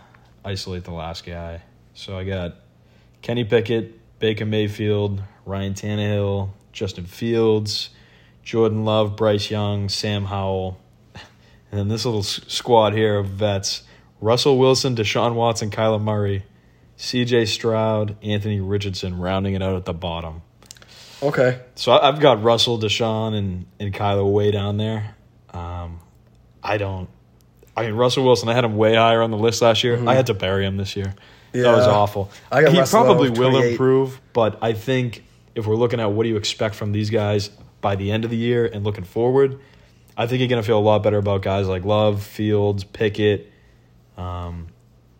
isolate 0.45 0.83
the 0.83 0.91
last 0.91 1.25
guy. 1.25 1.61
So 1.93 2.17
I 2.17 2.23
got 2.23 2.55
Kenny 3.21 3.43
Pickett, 3.43 4.19
Baker 4.19 4.45
Mayfield, 4.45 5.21
Ryan 5.45 5.73
Tannehill, 5.73 6.49
Justin 6.71 7.05
Fields, 7.05 7.89
Jordan 8.43 8.85
Love, 8.85 9.15
Bryce 9.15 9.49
Young, 9.49 9.89
Sam 9.89 10.25
Howell, 10.25 10.79
and 11.15 11.79
then 11.79 11.87
this 11.87 12.05
little 12.05 12.19
s- 12.19 12.41
squad 12.47 12.93
here 12.93 13.17
of 13.17 13.27
vets: 13.27 13.83
Russell 14.21 14.57
Wilson, 14.57 14.95
Deshaun 14.95 15.33
Watson, 15.33 15.71
Kyler 15.71 16.01
Murray, 16.01 16.45
C.J. 16.97 17.45
Stroud, 17.45 18.15
Anthony 18.23 18.59
Richardson, 18.59 19.17
rounding 19.17 19.55
it 19.55 19.61
out 19.61 19.75
at 19.75 19.85
the 19.85 19.93
bottom. 19.93 20.41
Okay. 21.23 21.59
So 21.75 21.91
I've 21.91 22.19
got 22.19 22.43
Russell, 22.43 22.77
Deshaun, 22.77 23.33
and 23.33 23.65
and 23.79 23.93
Kyler 23.93 24.31
way 24.31 24.51
down 24.51 24.77
there. 24.77 25.15
Um, 25.53 25.99
I 26.61 26.77
don't. 26.77 27.09
I 27.78 27.84
mean, 27.86 27.95
Russell 27.95 28.23
Wilson. 28.23 28.49
I 28.49 28.53
had 28.53 28.63
him 28.63 28.78
way 28.78 28.95
higher 28.95 29.21
on 29.21 29.32
the 29.32 29.38
list 29.38 29.61
last 29.61 29.84
year. 29.84 30.07
I 30.07 30.15
had 30.15 30.28
to 30.28 30.34
bury 30.34 30.65
him 30.65 30.78
this 30.78 30.95
year. 30.95 31.13
Yeah. 31.53 31.63
That 31.63 31.78
was 31.78 31.88
awful. 31.88 32.32
I 32.51 32.61
got 32.61 32.71
he 32.71 32.80
Russell 32.80 33.03
probably 33.03 33.30
will 33.30 33.57
improve, 33.61 34.19
but 34.34 34.57
I 34.61 34.73
think 34.73 35.23
if 35.55 35.65
we're 35.65 35.76
looking 35.76 35.99
at 35.99 36.11
what 36.11 36.23
do 36.23 36.30
you 36.30 36.38
expect 36.38 36.76
from 36.76 36.91
these 36.91 37.09
guys 37.09 37.49
by 37.82 37.95
the 37.95 38.11
end 38.11 38.26
of 38.26 38.30
the 38.32 38.38
year 38.38 38.65
and 38.65 38.84
looking 38.84 39.05
forward, 39.05 39.59
I 40.17 40.28
think 40.28 40.39
you're 40.39 40.49
going 40.49 40.61
to 40.61 40.65
feel 40.65 40.78
a 40.78 40.82
lot 40.82 41.03
better 41.03 41.17
about 41.17 41.41
guys 41.41 41.67
like 41.67 41.86
Love, 41.86 42.23
Fields, 42.23 42.84
Pickett, 42.84 43.51
um, 44.17 44.67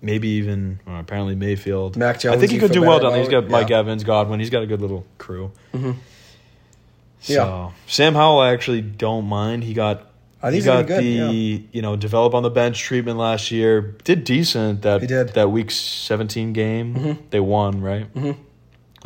maybe 0.01 0.28
even 0.30 0.80
well, 0.86 0.99
apparently 0.99 1.36
Mayfield. 1.36 1.97
Mac 1.97 2.24
I 2.26 2.38
think 2.38 2.51
he 2.51 2.60
could 2.60 2.72
do 2.72 2.82
well 2.82 2.99
down 2.99 3.12
there. 3.14 3.22
He's 3.22 3.30
got 3.30 3.49
Mike 3.49 3.72
Evans, 3.72 4.03
Godwin. 4.03 4.39
He's 4.39 4.49
got 4.49 4.64
a 4.64 4.68
good 4.68 4.82
little 4.82 5.06
crew. 5.18 5.51
So, 5.74 7.34
Yeah. 7.34 7.72
Sam 7.88 8.14
Howell, 8.14 8.39
I 8.39 8.51
actually 8.51 8.82
don't 8.82 9.26
mind. 9.26 9.64
He 9.64 9.74
got. 9.74 10.12
I 10.48 10.52
think 10.52 10.64
he 10.64 10.66
got 10.66 10.88
be 10.88 10.93
the 10.93 11.58
good, 11.60 11.70
you 11.74 11.82
know 11.82 11.96
develop 11.96 12.34
on 12.34 12.43
the 12.43 12.50
bench 12.50 12.80
treatment 12.80 13.18
last 13.18 13.50
year. 13.52 13.96
Did 14.04 14.24
decent 14.24 14.84
that 14.84 15.02
He 15.02 15.08
did. 15.08 15.30
that 15.30 15.50
week 15.52 15.72
seventeen 15.72 16.54
game. 16.54 17.18
They 17.32 17.39
won 17.39 17.82
right. 17.82 18.14
Mm-hmm. 18.14 18.41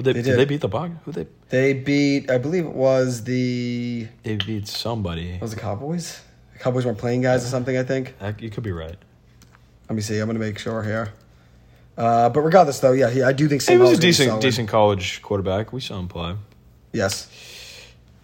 They, 0.03 0.13
They 0.13 0.21
did. 0.21 0.37
they 0.39 0.45
beat 0.45 0.61
the 0.61 0.67
Bug? 0.67 0.91
Who 1.05 1.11
they 1.11 1.27
They 1.49 1.73
beat, 1.73 2.29
I 2.31 2.37
believe 2.37 2.65
it 2.65 2.73
was 2.73 3.23
the 3.23 4.07
they 4.23 4.35
beat 4.35 4.67
somebody. 4.67 5.37
was 5.41 5.53
the 5.53 5.59
Cowboys. 5.59 6.21
The 6.53 6.59
Cowboys 6.59 6.85
weren't 6.85 6.97
playing 6.97 7.21
guys 7.21 7.43
or 7.45 7.47
something. 7.47 7.77
I 7.77 7.83
think. 7.83 8.15
You 8.39 8.49
could 8.49 8.63
be 8.63 8.71
right. 8.71 8.97
Let 9.89 9.95
me 9.95 10.01
see. 10.01 10.19
I'm 10.19 10.27
gonna 10.27 10.39
make 10.39 10.59
sure 10.59 10.83
here. 10.83 11.13
Uh, 11.97 12.29
but 12.29 12.41
regardless, 12.41 12.79
though, 12.79 12.93
yeah, 12.93 13.09
he, 13.09 13.21
I 13.23 13.33
do 13.33 13.47
think 13.49 13.61
He 13.61 13.75
was 13.77 13.91
a 13.91 13.97
decent 14.01 14.41
decent 14.41 14.69
college 14.69 15.21
quarterback. 15.21 15.73
We 15.73 15.81
saw 15.81 15.99
him 15.99 16.07
play, 16.07 16.35
Yes, 16.93 17.27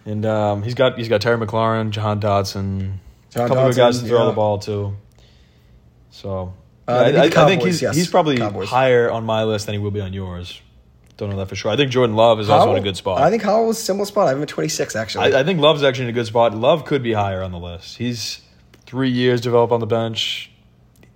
and 0.06 0.24
um, 0.24 0.62
he's 0.62 0.74
got 0.74 0.96
he's 0.96 1.08
got 1.10 1.20
Terry 1.20 1.36
McLaurin, 1.36 1.90
Jahan 1.90 2.20
Dotson, 2.20 2.94
A 3.44 3.48
couple 3.48 3.58
of 3.58 3.74
Dotson, 3.74 3.76
guys 3.76 4.00
to 4.00 4.08
throw 4.08 4.20
yeah. 4.20 4.26
the 4.26 4.32
ball 4.32 4.58
to. 4.60 4.96
So 6.10 6.54
Uh, 6.88 7.10
yeah, 7.12 7.22
I, 7.22 7.28
the 7.28 7.40
I 7.40 7.46
think 7.46 7.62
he's 7.62 7.82
yes, 7.82 7.96
he's 7.96 8.08
probably 8.08 8.38
Cowboys. 8.38 8.68
higher 8.68 9.10
on 9.10 9.24
my 9.24 9.44
list 9.44 9.66
than 9.66 9.74
he 9.74 9.78
will 9.78 9.90
be 9.90 10.00
on 10.00 10.12
yours. 10.12 10.60
Don't 11.16 11.30
know 11.30 11.36
that 11.38 11.48
for 11.48 11.56
sure. 11.56 11.70
I 11.70 11.76
think 11.76 11.90
Jordan 11.90 12.14
Love 12.14 12.40
is 12.40 12.50
also 12.50 12.72
in 12.72 12.78
a 12.78 12.82
good 12.82 12.96
spot. 12.96 13.22
I 13.22 13.30
think 13.30 13.42
Howell 13.42 13.68
was 13.68 13.78
a 13.78 13.82
similar 13.82 14.04
spot. 14.04 14.26
I 14.26 14.28
have 14.30 14.36
him 14.36 14.42
at 14.42 14.48
26 14.48 14.94
actually. 14.94 15.34
I, 15.34 15.40
I 15.40 15.44
think 15.44 15.60
Love's 15.60 15.82
actually 15.82 16.04
in 16.04 16.10
a 16.10 16.12
good 16.12 16.26
spot. 16.26 16.54
Love 16.54 16.84
could 16.84 17.02
be 17.02 17.14
higher 17.14 17.42
on 17.42 17.52
the 17.52 17.58
list. 17.58 17.96
He's 17.96 18.42
three 18.84 19.10
years 19.10 19.40
develop 19.40 19.72
on 19.72 19.80
the 19.80 19.86
bench. 19.86 20.50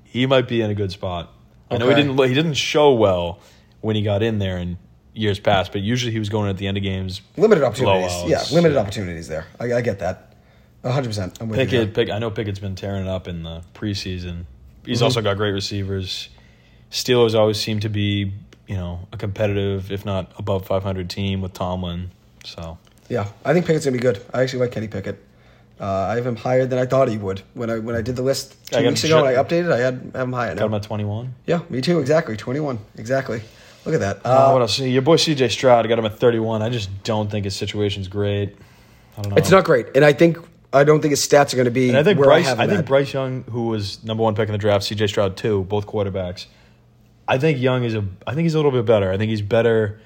He 0.04 0.26
might 0.26 0.48
be 0.48 0.62
in 0.62 0.70
a 0.70 0.74
good 0.74 0.90
spot. 0.90 1.32
I 1.70 1.76
know 1.76 1.88
he 1.88 1.94
didn't 1.94 2.18
he 2.18 2.34
didn't 2.34 2.54
show 2.54 2.92
well 2.94 3.40
when 3.80 3.94
he 3.94 4.02
got 4.02 4.22
in 4.22 4.38
there 4.38 4.58
in 4.58 4.78
years 5.12 5.38
past, 5.38 5.72
but 5.72 5.82
usually 5.82 6.12
he 6.12 6.18
was 6.18 6.28
going 6.28 6.48
at 6.48 6.56
the 6.56 6.66
end 6.66 6.76
of 6.76 6.82
games. 6.82 7.20
limited 7.36 7.62
opportunities. 7.62 8.10
blowouts, 8.10 8.28
yeah, 8.28 8.42
limited 8.54 8.74
yeah. 8.74 8.80
opportunities 8.80 9.28
there. 9.28 9.46
I, 9.58 9.74
I 9.74 9.80
get 9.82 9.98
that. 10.00 10.29
100. 10.82 11.06
percent 11.08 11.38
I'm 11.40 11.48
with 11.48 11.58
you. 11.58 11.64
Pickett, 11.66 11.94
there. 11.94 12.04
Pick, 12.06 12.14
I 12.14 12.18
know 12.18 12.30
Pickett's 12.30 12.58
been 12.58 12.74
tearing 12.74 13.02
it 13.06 13.08
up 13.08 13.28
in 13.28 13.42
the 13.42 13.62
preseason. 13.74 14.44
He's 14.84 14.98
Mm-hmm. 14.98 15.04
also 15.04 15.22
got 15.22 15.36
great 15.36 15.52
receivers. 15.52 16.28
Steelers 16.90 17.34
always 17.34 17.60
seem 17.60 17.80
to 17.80 17.88
be, 17.88 18.32
you 18.66 18.76
know, 18.76 19.06
a 19.12 19.16
competitive, 19.16 19.92
if 19.92 20.04
not 20.04 20.32
above 20.38 20.66
500 20.66 21.08
team 21.10 21.40
with 21.40 21.52
Tomlin. 21.52 22.10
So 22.44 22.78
Yeah, 23.08 23.28
I 23.44 23.52
think 23.52 23.66
Pickett's 23.66 23.84
gonna 23.84 23.96
be 23.96 24.02
good. 24.02 24.24
I 24.32 24.42
actually 24.42 24.60
like 24.60 24.72
Kenny 24.72 24.88
Pickett. 24.88 25.22
Uh, 25.80 25.84
I 25.86 26.16
have 26.16 26.26
him 26.26 26.36
higher 26.36 26.66
than 26.66 26.78
I 26.78 26.84
thought 26.84 27.08
he 27.08 27.16
would 27.16 27.40
when 27.54 27.70
I 27.70 27.78
when 27.78 27.94
I 27.96 28.02
did 28.02 28.14
the 28.16 28.22
list 28.22 28.54
two 28.70 28.76
I 28.78 28.82
weeks 28.86 29.02
ago. 29.04 29.22
When 29.22 29.34
I 29.34 29.42
updated, 29.42 29.72
I 29.72 29.78
had 29.78 29.94
have 30.14 30.26
him 30.28 30.32
higher 30.32 30.54
got 30.54 30.66
him 30.66 30.74
at 30.74 30.82
21. 30.82 31.34
Yeah, 31.46 31.60
me 31.70 31.80
too. 31.80 32.00
Exactly, 32.00 32.36
21. 32.36 32.78
Exactly. 32.98 33.40
Look 33.86 33.94
at 33.94 34.00
that. 34.00 34.18
Uh, 34.26 34.28
Uh, 34.28 34.52
what 34.52 34.60
else? 34.62 34.78
Your 34.78 35.00
boy 35.00 35.16
CJ 35.16 35.50
Stroud, 35.50 35.86
I 35.86 35.88
got 35.88 35.98
him 35.98 36.04
at 36.04 36.18
31. 36.18 36.60
I 36.60 36.68
just 36.68 36.90
don't 37.02 37.30
think 37.30 37.44
his 37.44 37.56
situation's 37.56 38.08
great. 38.08 38.56
I 39.16 39.22
don't 39.22 39.30
know. 39.30 39.36
it's 39.38 39.50
not 39.50 39.64
great, 39.64 39.86
and 39.94 40.04
I 40.04 40.12
think 40.12 40.36
I 40.72 40.84
don't 40.84 41.00
think 41.00 41.10
his 41.10 41.20
stats 41.26 41.52
are 41.52 41.56
going 41.56 41.64
to 41.64 41.70
be 41.70 41.88
And 41.88 41.98
I 41.98 42.02
think 42.04 42.18
where 42.18 42.28
Bryce. 42.28 42.46
I 42.46 42.48
have 42.50 42.60
I, 42.60 42.66
think 42.66 42.80
at. 42.80 42.86
Bryce 42.86 43.12
Young, 43.12 43.42
who 43.44 43.66
was 43.66 44.02
number 44.04 44.22
one 44.22 44.34
pick 44.34 44.48
in 44.48 44.52
the 44.52 44.58
draft, 44.58 44.84
CJ 44.84 45.08
Stroud 45.08 45.36
too, 45.36 45.64
both 45.64 45.86
quarterbacks. 45.86 46.46
I 47.26 47.38
think 47.38 47.58
Young 47.58 47.84
is 47.84 47.94
a. 47.94 48.04
I 48.26 48.34
think 48.34 48.44
he's 48.44 48.54
a 48.54 48.58
little 48.58 48.70
bit 48.72 48.84
better. 48.86 49.10
I 49.10 49.16
think 49.18 49.30
he's 49.30 49.42
better. 49.42 50.00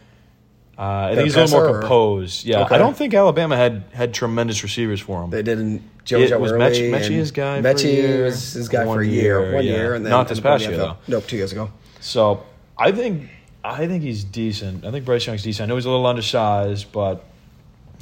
Uh, 0.77 0.83
I 0.83 1.15
think 1.15 1.25
he's 1.27 1.37
a 1.37 1.45
little 1.45 1.61
more 1.61 1.81
composed. 1.81 2.45
Yeah, 2.45 2.65
Okay. 2.65 2.75
I 2.75 2.79
don't 2.79 2.97
think 2.97 3.15
Alabama 3.15 3.57
had 3.57 3.85
had 3.93 4.13
tremendous 4.13 4.63
receivers 4.63 5.01
for 5.01 5.23
him. 5.23 5.31
They 5.31 5.43
didn't. 5.43 5.83
Joe 6.05 6.19
It 6.19 6.39
was 6.39 6.53
Metchie- 6.53 6.91
Metchie 6.91 7.13
his 7.13 7.31
guy 7.31 7.63
Metchie 7.63 7.93
year? 7.95 8.25
was 8.25 8.53
his 8.53 8.69
guy 8.69 8.85
One 8.85 8.97
for 8.99 9.01
a 9.03 9.07
year, 9.07 9.41
year, 9.41 9.55
one 9.55 9.65
yeah. 9.65 9.73
year, 9.73 9.95
and 9.95 10.05
then 10.05 10.11
Not 10.11 10.29
this 10.29 10.39
past 10.41 10.67
year, 10.67 10.77
though. 10.77 10.97
Nope, 11.09 11.27
two 11.27 11.37
years 11.37 11.53
ago. 11.53 11.71
So 12.01 12.45
I 12.77 12.93
think 12.93 13.31
I 13.63 13.87
think 13.87 14.03
he's 14.03 14.25
decent. 14.25 14.85
I 14.85 14.91
think 14.91 15.05
Bryce 15.07 15.27
Young's 15.27 15.43
decent. 15.43 15.65
I 15.65 15.69
know 15.69 15.77
he's 15.77 15.87
a 15.87 15.91
little 15.91 16.07
undersized, 16.07 16.93
but 16.93 17.25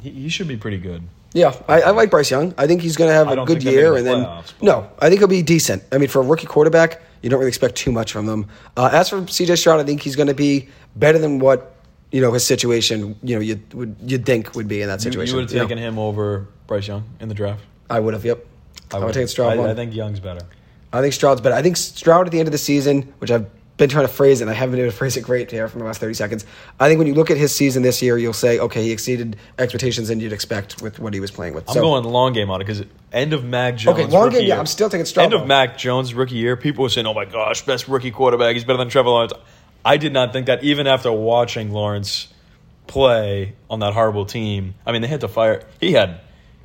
he, 0.01 0.09
he 0.09 0.29
should 0.29 0.47
be 0.49 0.57
pretty 0.57 0.77
good. 0.79 1.03
Yeah, 1.33 1.55
I, 1.67 1.81
I 1.81 1.89
like 1.91 2.11
Bryce 2.11 2.29
Young. 2.29 2.53
I 2.57 2.67
think 2.67 2.81
he's 2.81 2.95
going 2.95 3.09
to 3.09 3.13
have 3.13 3.27
a 3.27 3.45
good 3.45 3.63
year, 3.63 3.95
and 3.95 4.05
the 4.05 4.11
then 4.11 4.25
playoffs, 4.25 4.53
no, 4.61 4.89
I 4.99 5.09
think 5.09 5.19
he'll 5.19 5.27
be 5.27 5.41
decent. 5.41 5.83
I 5.91 5.97
mean, 5.97 6.07
for 6.07 6.19
a 6.19 6.23
rookie 6.23 6.45
quarterback, 6.45 7.01
you 7.21 7.29
don't 7.29 7.39
really 7.39 7.49
expect 7.49 7.75
too 7.75 7.91
much 7.91 8.11
from 8.11 8.27
them. 8.27 8.47
Uh, 8.77 8.89
as 8.91 9.09
for 9.09 9.25
C.J. 9.27 9.55
Stroud, 9.55 9.79
I 9.79 9.83
think 9.83 10.01
he's 10.01 10.15
going 10.15 10.27
to 10.27 10.35
be 10.35 10.69
better 10.95 11.17
than 11.17 11.39
what 11.39 11.75
you 12.11 12.21
know 12.21 12.31
his 12.31 12.45
situation. 12.45 13.17
You 13.23 13.35
know, 13.35 13.41
you 13.41 13.59
would 13.73 13.95
you'd 14.05 14.25
think 14.25 14.53
would 14.55 14.67
be 14.67 14.81
in 14.81 14.87
that 14.87 15.01
situation. 15.01 15.35
you 15.35 15.41
would 15.41 15.51
have 15.51 15.61
taken 15.61 15.77
him 15.77 15.97
over 15.97 16.47
Bryce 16.67 16.87
Young 16.87 17.03
in 17.19 17.29
the 17.29 17.35
draft. 17.35 17.63
I 17.89 17.99
would 17.99 18.13
have. 18.13 18.23
Yep. 18.23 18.45
I 18.91 18.97
would 18.97 19.05
would've. 19.05 19.21
take 19.21 19.29
Stroud. 19.29 19.57
I. 19.57 19.71
I 19.71 19.75
think 19.75 19.95
Young's 19.95 20.19
better. 20.19 20.45
I 20.91 21.01
think 21.01 21.13
Stroud's 21.13 21.41
better. 21.41 21.55
I 21.55 21.63
think 21.63 21.77
Stroud 21.77 22.27
at 22.27 22.31
the 22.31 22.39
end 22.39 22.47
of 22.47 22.51
the 22.51 22.59
season, 22.59 23.13
which 23.17 23.31
I've 23.31 23.47
been 23.77 23.89
trying 23.89 24.05
to 24.05 24.11
phrase 24.13 24.39
it, 24.39 24.43
and 24.43 24.51
I 24.51 24.53
haven't 24.53 24.71
been 24.73 24.81
able 24.81 24.91
to 24.91 24.97
phrase 24.97 25.17
it 25.17 25.21
great 25.21 25.49
here 25.49 25.67
for 25.67 25.79
the 25.79 25.83
last 25.83 25.99
30 25.99 26.13
seconds. 26.13 26.45
I 26.79 26.87
think 26.87 26.99
when 26.99 27.07
you 27.07 27.15
look 27.15 27.31
at 27.31 27.37
his 27.37 27.53
season 27.53 27.81
this 27.81 28.01
year, 28.01 28.17
you'll 28.17 28.31
say, 28.33 28.59
okay, 28.59 28.83
he 28.83 28.91
exceeded 28.91 29.35
expectations 29.57 30.09
than 30.09 30.19
you'd 30.19 30.31
expect 30.33 30.81
with 30.81 30.99
what 30.99 31.13
he 31.13 31.19
was 31.19 31.31
playing 31.31 31.55
with. 31.55 31.67
I'm 31.67 31.73
So- 31.75 31.81
going 31.81 32.03
long 32.03 32.33
game 32.33 32.49
on 32.51 32.61
it 32.61 32.65
because 32.65 32.83
end 33.11 33.33
of 33.33 33.43
Mac 33.43 33.77
Jones. 33.77 33.99
Okay, 33.99 34.07
long 34.09 34.29
game, 34.29 34.47
yeah, 34.47 34.59
I'm 34.59 34.65
still 34.67 34.89
taking 34.89 35.05
Strabo. 35.05 35.25
End 35.25 35.33
of 35.41 35.47
Mac 35.47 35.77
Jones 35.77 36.13
rookie 36.13 36.35
year. 36.35 36.55
People 36.55 36.83
were 36.83 36.89
saying, 36.89 37.07
"Oh 37.07 37.13
my 37.13 37.25
gosh, 37.25 37.65
best 37.65 37.87
rookie 37.87 38.11
quarterback. 38.11 38.53
He's 38.53 38.63
better 38.63 38.77
than 38.77 38.89
Trevor 38.89 39.09
Lawrence." 39.09 39.33
I 39.85 39.97
did 39.97 40.13
not 40.13 40.31
think 40.33 40.45
that 40.45 40.63
even 40.63 40.87
after 40.87 41.11
watching 41.11 41.71
Lawrence 41.71 42.27
play 42.87 43.53
on 43.69 43.79
that 43.79 43.93
horrible 43.93 44.25
team. 44.25 44.75
I 44.85 44.91
mean, 44.91 45.01
they 45.01 45.07
had 45.07 45.21
to 45.21 45.27
fire. 45.27 45.63
He 45.79 45.93
had. 45.93 46.19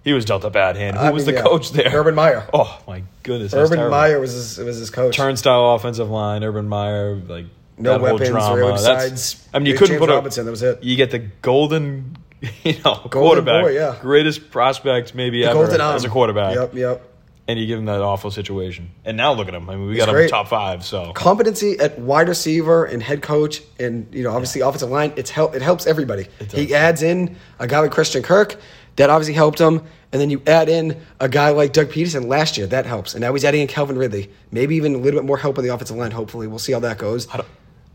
He 0.09 0.15
was 0.15 0.25
dealt 0.25 0.43
a 0.45 0.49
bad 0.51 0.77
hand. 0.77 0.97
Who 0.97 1.03
I 1.03 1.11
was 1.11 1.27
mean, 1.27 1.35
the 1.35 1.41
yeah. 1.43 1.47
coach 1.47 1.71
there? 1.73 1.91
Urban 1.95 2.15
Meyer. 2.15 2.49
Oh 2.55 2.81
my 2.89 3.03
goodness, 3.23 3.53
that's 3.53 3.67
Urban 3.67 3.77
terrible. 3.79 3.97
Meyer 3.97 4.19
was 4.19 4.33
his, 4.33 4.57
was 4.59 4.79
his 4.79 4.89
coach. 4.89 5.15
turnstile 5.15 5.75
offensive 5.75 6.09
line. 6.09 6.43
Urban 6.43 6.67
Meyer, 6.67 7.15
like 7.17 7.45
no 7.77 7.93
that 7.93 8.01
whole 8.01 8.13
weapons, 8.15 8.31
drama. 8.31 8.79
That's- 8.81 9.47
I 9.53 9.59
mean, 9.59 9.67
you 9.67 9.73
James 9.73 9.81
couldn't 9.81 9.99
put 9.99 10.09
Robinson. 10.09 10.43
a. 10.43 10.45
That 10.47 10.51
was 10.53 10.63
it. 10.63 10.83
You 10.83 10.97
get 10.97 11.11
the 11.11 11.19
golden, 11.19 12.17
you 12.65 12.75
know, 12.85 12.95
quarterback, 12.95 13.65
boy, 13.65 13.73
yeah. 13.73 13.97
greatest 14.01 14.51
prospect 14.51 15.15
maybe 15.15 15.43
The 15.43 15.51
ever 15.51 15.67
golden 15.67 15.81
as 15.83 16.05
a 16.05 16.09
quarterback, 16.09 16.55
Yep, 16.55 16.75
yep. 16.75 17.05
and 17.47 17.59
you 17.61 17.67
give 17.67 17.79
him 17.79 17.85
that 17.87 18.01
awful 18.01 18.31
situation. 18.31 18.91
And 19.05 19.17
now 19.17 19.33
look 19.35 19.49
at 19.49 19.55
him. 19.55 19.69
I 19.69 19.77
mean, 19.77 19.87
we 19.89 19.93
He's 19.95 19.99
got 19.99 20.09
him 20.09 20.15
great. 20.15 20.31
top 20.31 20.49
five. 20.49 20.85
So 20.85 21.13
competency 21.13 21.79
at 21.79 21.99
wide 21.99 22.29
receiver 22.29 22.85
and 22.87 23.03
head 23.03 23.21
coach 23.23 23.61
and 23.79 24.07
you 24.15 24.23
know 24.23 24.31
obviously 24.33 24.61
offensive 24.63 24.89
line 24.91 25.13
it's 25.17 25.31
help 25.31 25.55
it 25.55 25.63
helps 25.63 25.87
everybody 25.87 26.27
does. 26.41 26.53
he 26.53 26.75
adds 26.75 27.03
in 27.03 27.37
a 27.59 27.67
guy 27.67 27.79
like 27.81 27.91
christian 27.93 28.23
kirk 28.23 28.57
that 28.99 29.11
obviously 29.11 29.35
helped 29.35 29.59
him 29.59 29.83
and 30.13 30.21
then 30.21 30.31
you 30.31 30.41
add 30.47 30.69
in 30.69 30.97
a 31.21 31.29
guy 31.29 31.51
like 31.51 31.73
Doug 31.73 31.89
Pederson 31.89 32.27
last 32.29 32.57
year 32.57 32.67
that 32.69 32.87
helps 32.87 33.15
and 33.15 33.21
now 33.23 33.33
he's 33.33 33.45
adding 33.45 33.63
in 33.63 33.67
calvin 33.67 33.97
ridley 33.97 34.31
maybe 34.53 34.77
even 34.77 34.95
a 34.95 34.99
little 34.99 35.19
bit 35.21 35.27
more 35.27 35.39
help 35.39 35.59
on 35.59 35.65
the 35.65 35.73
offensive 35.75 35.97
line 35.97 36.11
hopefully 36.13 36.47
we'll 36.47 36.59
see 36.59 36.73
how 36.73 36.81
that 36.81 36.99
goes 36.99 37.27
I 37.33 37.39
don't, 37.39 37.49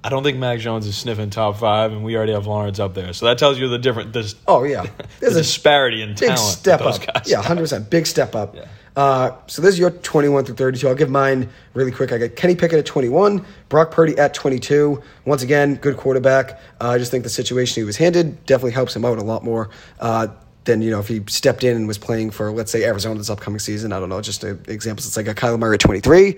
I 0.05 0.09
don't 0.09 0.23
think 0.23 0.37
Mac 0.37 0.59
Jones 0.59 0.85
is 0.85 0.97
sniffing 0.97 1.29
top 1.29 1.55
five, 1.59 1.93
and 1.93 2.03
we 2.03 2.17
already 2.17 2.33
have 2.33 2.45
Lawrence 2.45 2.77
up 2.77 2.93
there. 2.93 3.13
So 3.13 3.25
that 3.27 3.37
tells 3.37 3.57
you 3.57 3.69
the 3.69 3.77
different. 3.77 4.11
There's 4.11 4.35
oh 4.49 4.63
yeah 4.63 4.81
the 4.97 5.05
there's 5.21 5.35
a 5.37 5.39
disparity 5.43 6.01
in 6.01 6.09
big 6.09 6.17
talent. 6.35 6.39
step 6.39 6.81
up 6.81 7.01
yeah 7.25 7.41
100% 7.41 7.89
big 7.89 8.05
step 8.05 8.35
up 8.35 8.53
Yeah. 8.53 8.65
Uh, 8.97 9.31
so 9.47 9.61
this 9.61 9.73
is 9.73 9.79
your 9.79 9.89
21 9.91 10.45
through 10.45 10.55
32. 10.55 10.87
I'll 10.87 10.93
give 10.93 11.09
mine 11.09 11.49
really 11.73 11.91
quick. 11.91 12.11
I 12.11 12.17
got 12.19 12.35
Kenny 12.35 12.53
Pickett 12.55 12.77
at 12.79 12.85
21, 12.85 13.43
Brock 13.69 13.91
Purdy 13.91 14.15
at 14.19 14.33
22. 14.35 15.01
Once 15.25 15.41
again, 15.41 15.75
good 15.75 15.97
quarterback. 15.97 16.59
Uh, 16.79 16.89
I 16.89 16.97
just 16.99 17.09
think 17.09 17.23
the 17.23 17.29
situation 17.29 17.81
he 17.81 17.85
was 17.85 17.97
handed 17.97 18.45
definitely 18.45 18.71
helps 18.73 18.95
him 18.95 19.03
out 19.05 19.17
a 19.17 19.23
lot 19.23 19.43
more 19.43 19.69
uh, 19.99 20.27
than 20.65 20.81
you 20.81 20.91
know 20.91 20.99
if 20.99 21.07
he 21.07 21.21
stepped 21.27 21.63
in 21.63 21.75
and 21.75 21.87
was 21.87 21.97
playing 21.97 22.31
for 22.31 22.51
let's 22.51 22.71
say 22.71 22.83
Arizona 22.83 23.17
this 23.17 23.29
upcoming 23.29 23.59
season. 23.59 23.91
I 23.93 23.99
don't 23.99 24.09
know, 24.09 24.21
just 24.21 24.43
a, 24.43 24.51
examples. 24.67 25.05
It's 25.05 25.17
like 25.17 25.27
a 25.27 25.35
Kyler 25.35 25.59
Murray 25.59 25.75
at 25.75 25.79
23. 25.81 26.37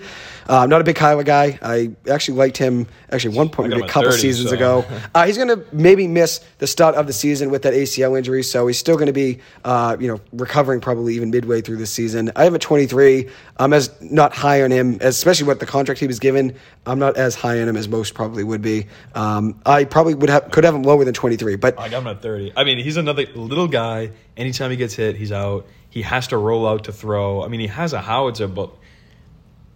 Uh, 0.50 0.60
I'm 0.60 0.70
not 0.70 0.82
a 0.82 0.84
big 0.84 0.96
Kyler 0.96 1.26
guy. 1.26 1.60
I 1.62 1.92
actually 2.10 2.38
liked 2.38 2.58
him 2.58 2.88
actually 3.12 3.36
one 3.36 3.50
point 3.50 3.70
maybe 3.70 3.84
a 3.84 3.88
couple 3.88 4.12
30, 4.12 4.22
seasons 4.22 4.50
so- 4.50 4.56
ago. 4.56 4.86
Uh, 5.14 5.26
he's 5.26 5.38
going 5.38 5.48
to 5.48 5.64
maybe 5.72 6.08
miss 6.08 6.42
the 6.58 6.68
start 6.68 6.96
of 6.96 7.08
the 7.08 7.14
season 7.14 7.50
with 7.50 7.62
that 7.62 7.74
ACL 7.74 8.18
injury, 8.18 8.44
so 8.44 8.68
he's 8.68 8.78
still 8.78 8.96
going 8.96 9.08
to 9.08 9.14
be, 9.14 9.40
uh, 9.64 9.96
you 10.00 10.08
know, 10.08 10.20
recovering 10.34 10.82
probably 10.82 11.16
even 11.16 11.30
midway 11.30 11.62
through 11.62 11.78
the 11.78 11.86
season. 11.86 12.32
I 12.36 12.44
have 12.44 12.54
a 12.54 12.60
23. 12.60 13.30
I'm 13.58 13.72
as 13.72 13.90
not 14.02 14.34
high 14.34 14.64
on 14.64 14.72
him, 14.72 14.98
as, 15.00 15.16
especially 15.16 15.48
what 15.48 15.60
the 15.60 15.66
contract 15.66 16.02
he 16.02 16.08
was 16.08 16.20
given. 16.20 16.56
I'm 16.86 17.00
not 17.00 17.16
as 17.18 17.36
high 17.36 17.62
on 17.62 17.68
him 17.70 17.78
as 17.78 17.88
most 17.88 18.14
probably 18.14 18.44
would 18.44 18.62
be. 18.62 18.88
Um, 19.14 19.60
I 19.66 19.86
probably 19.86 20.16
would 20.16 20.30
have 20.30 20.52
could 20.52 20.64
have 20.64 20.76
him 20.76 20.84
lower 20.84 21.06
than 21.06 21.14
23, 21.14 21.56
but 21.56 21.80
I 21.80 21.88
got 21.88 22.02
him 22.02 22.08
at 22.08 22.22
30. 22.22 22.54
I 22.58 22.64
mean, 22.64 22.80
he's 22.80 22.98
another 22.98 23.26
little 23.36 23.68
guy. 23.68 24.12
Anytime 24.38 24.72
he 24.72 24.78
gets 24.78 24.94
hit, 24.94 25.16
he's 25.16 25.32
out. 25.32 25.66
He 25.90 26.02
has 26.02 26.28
to 26.28 26.38
roll 26.38 26.68
out 26.68 26.86
to 26.86 26.92
throw. 26.92 27.44
I 27.44 27.48
mean, 27.48 27.60
he 27.62 27.68
has 27.68 27.94
a 27.94 28.02
howitzer, 28.02 28.48
but. 28.48 28.72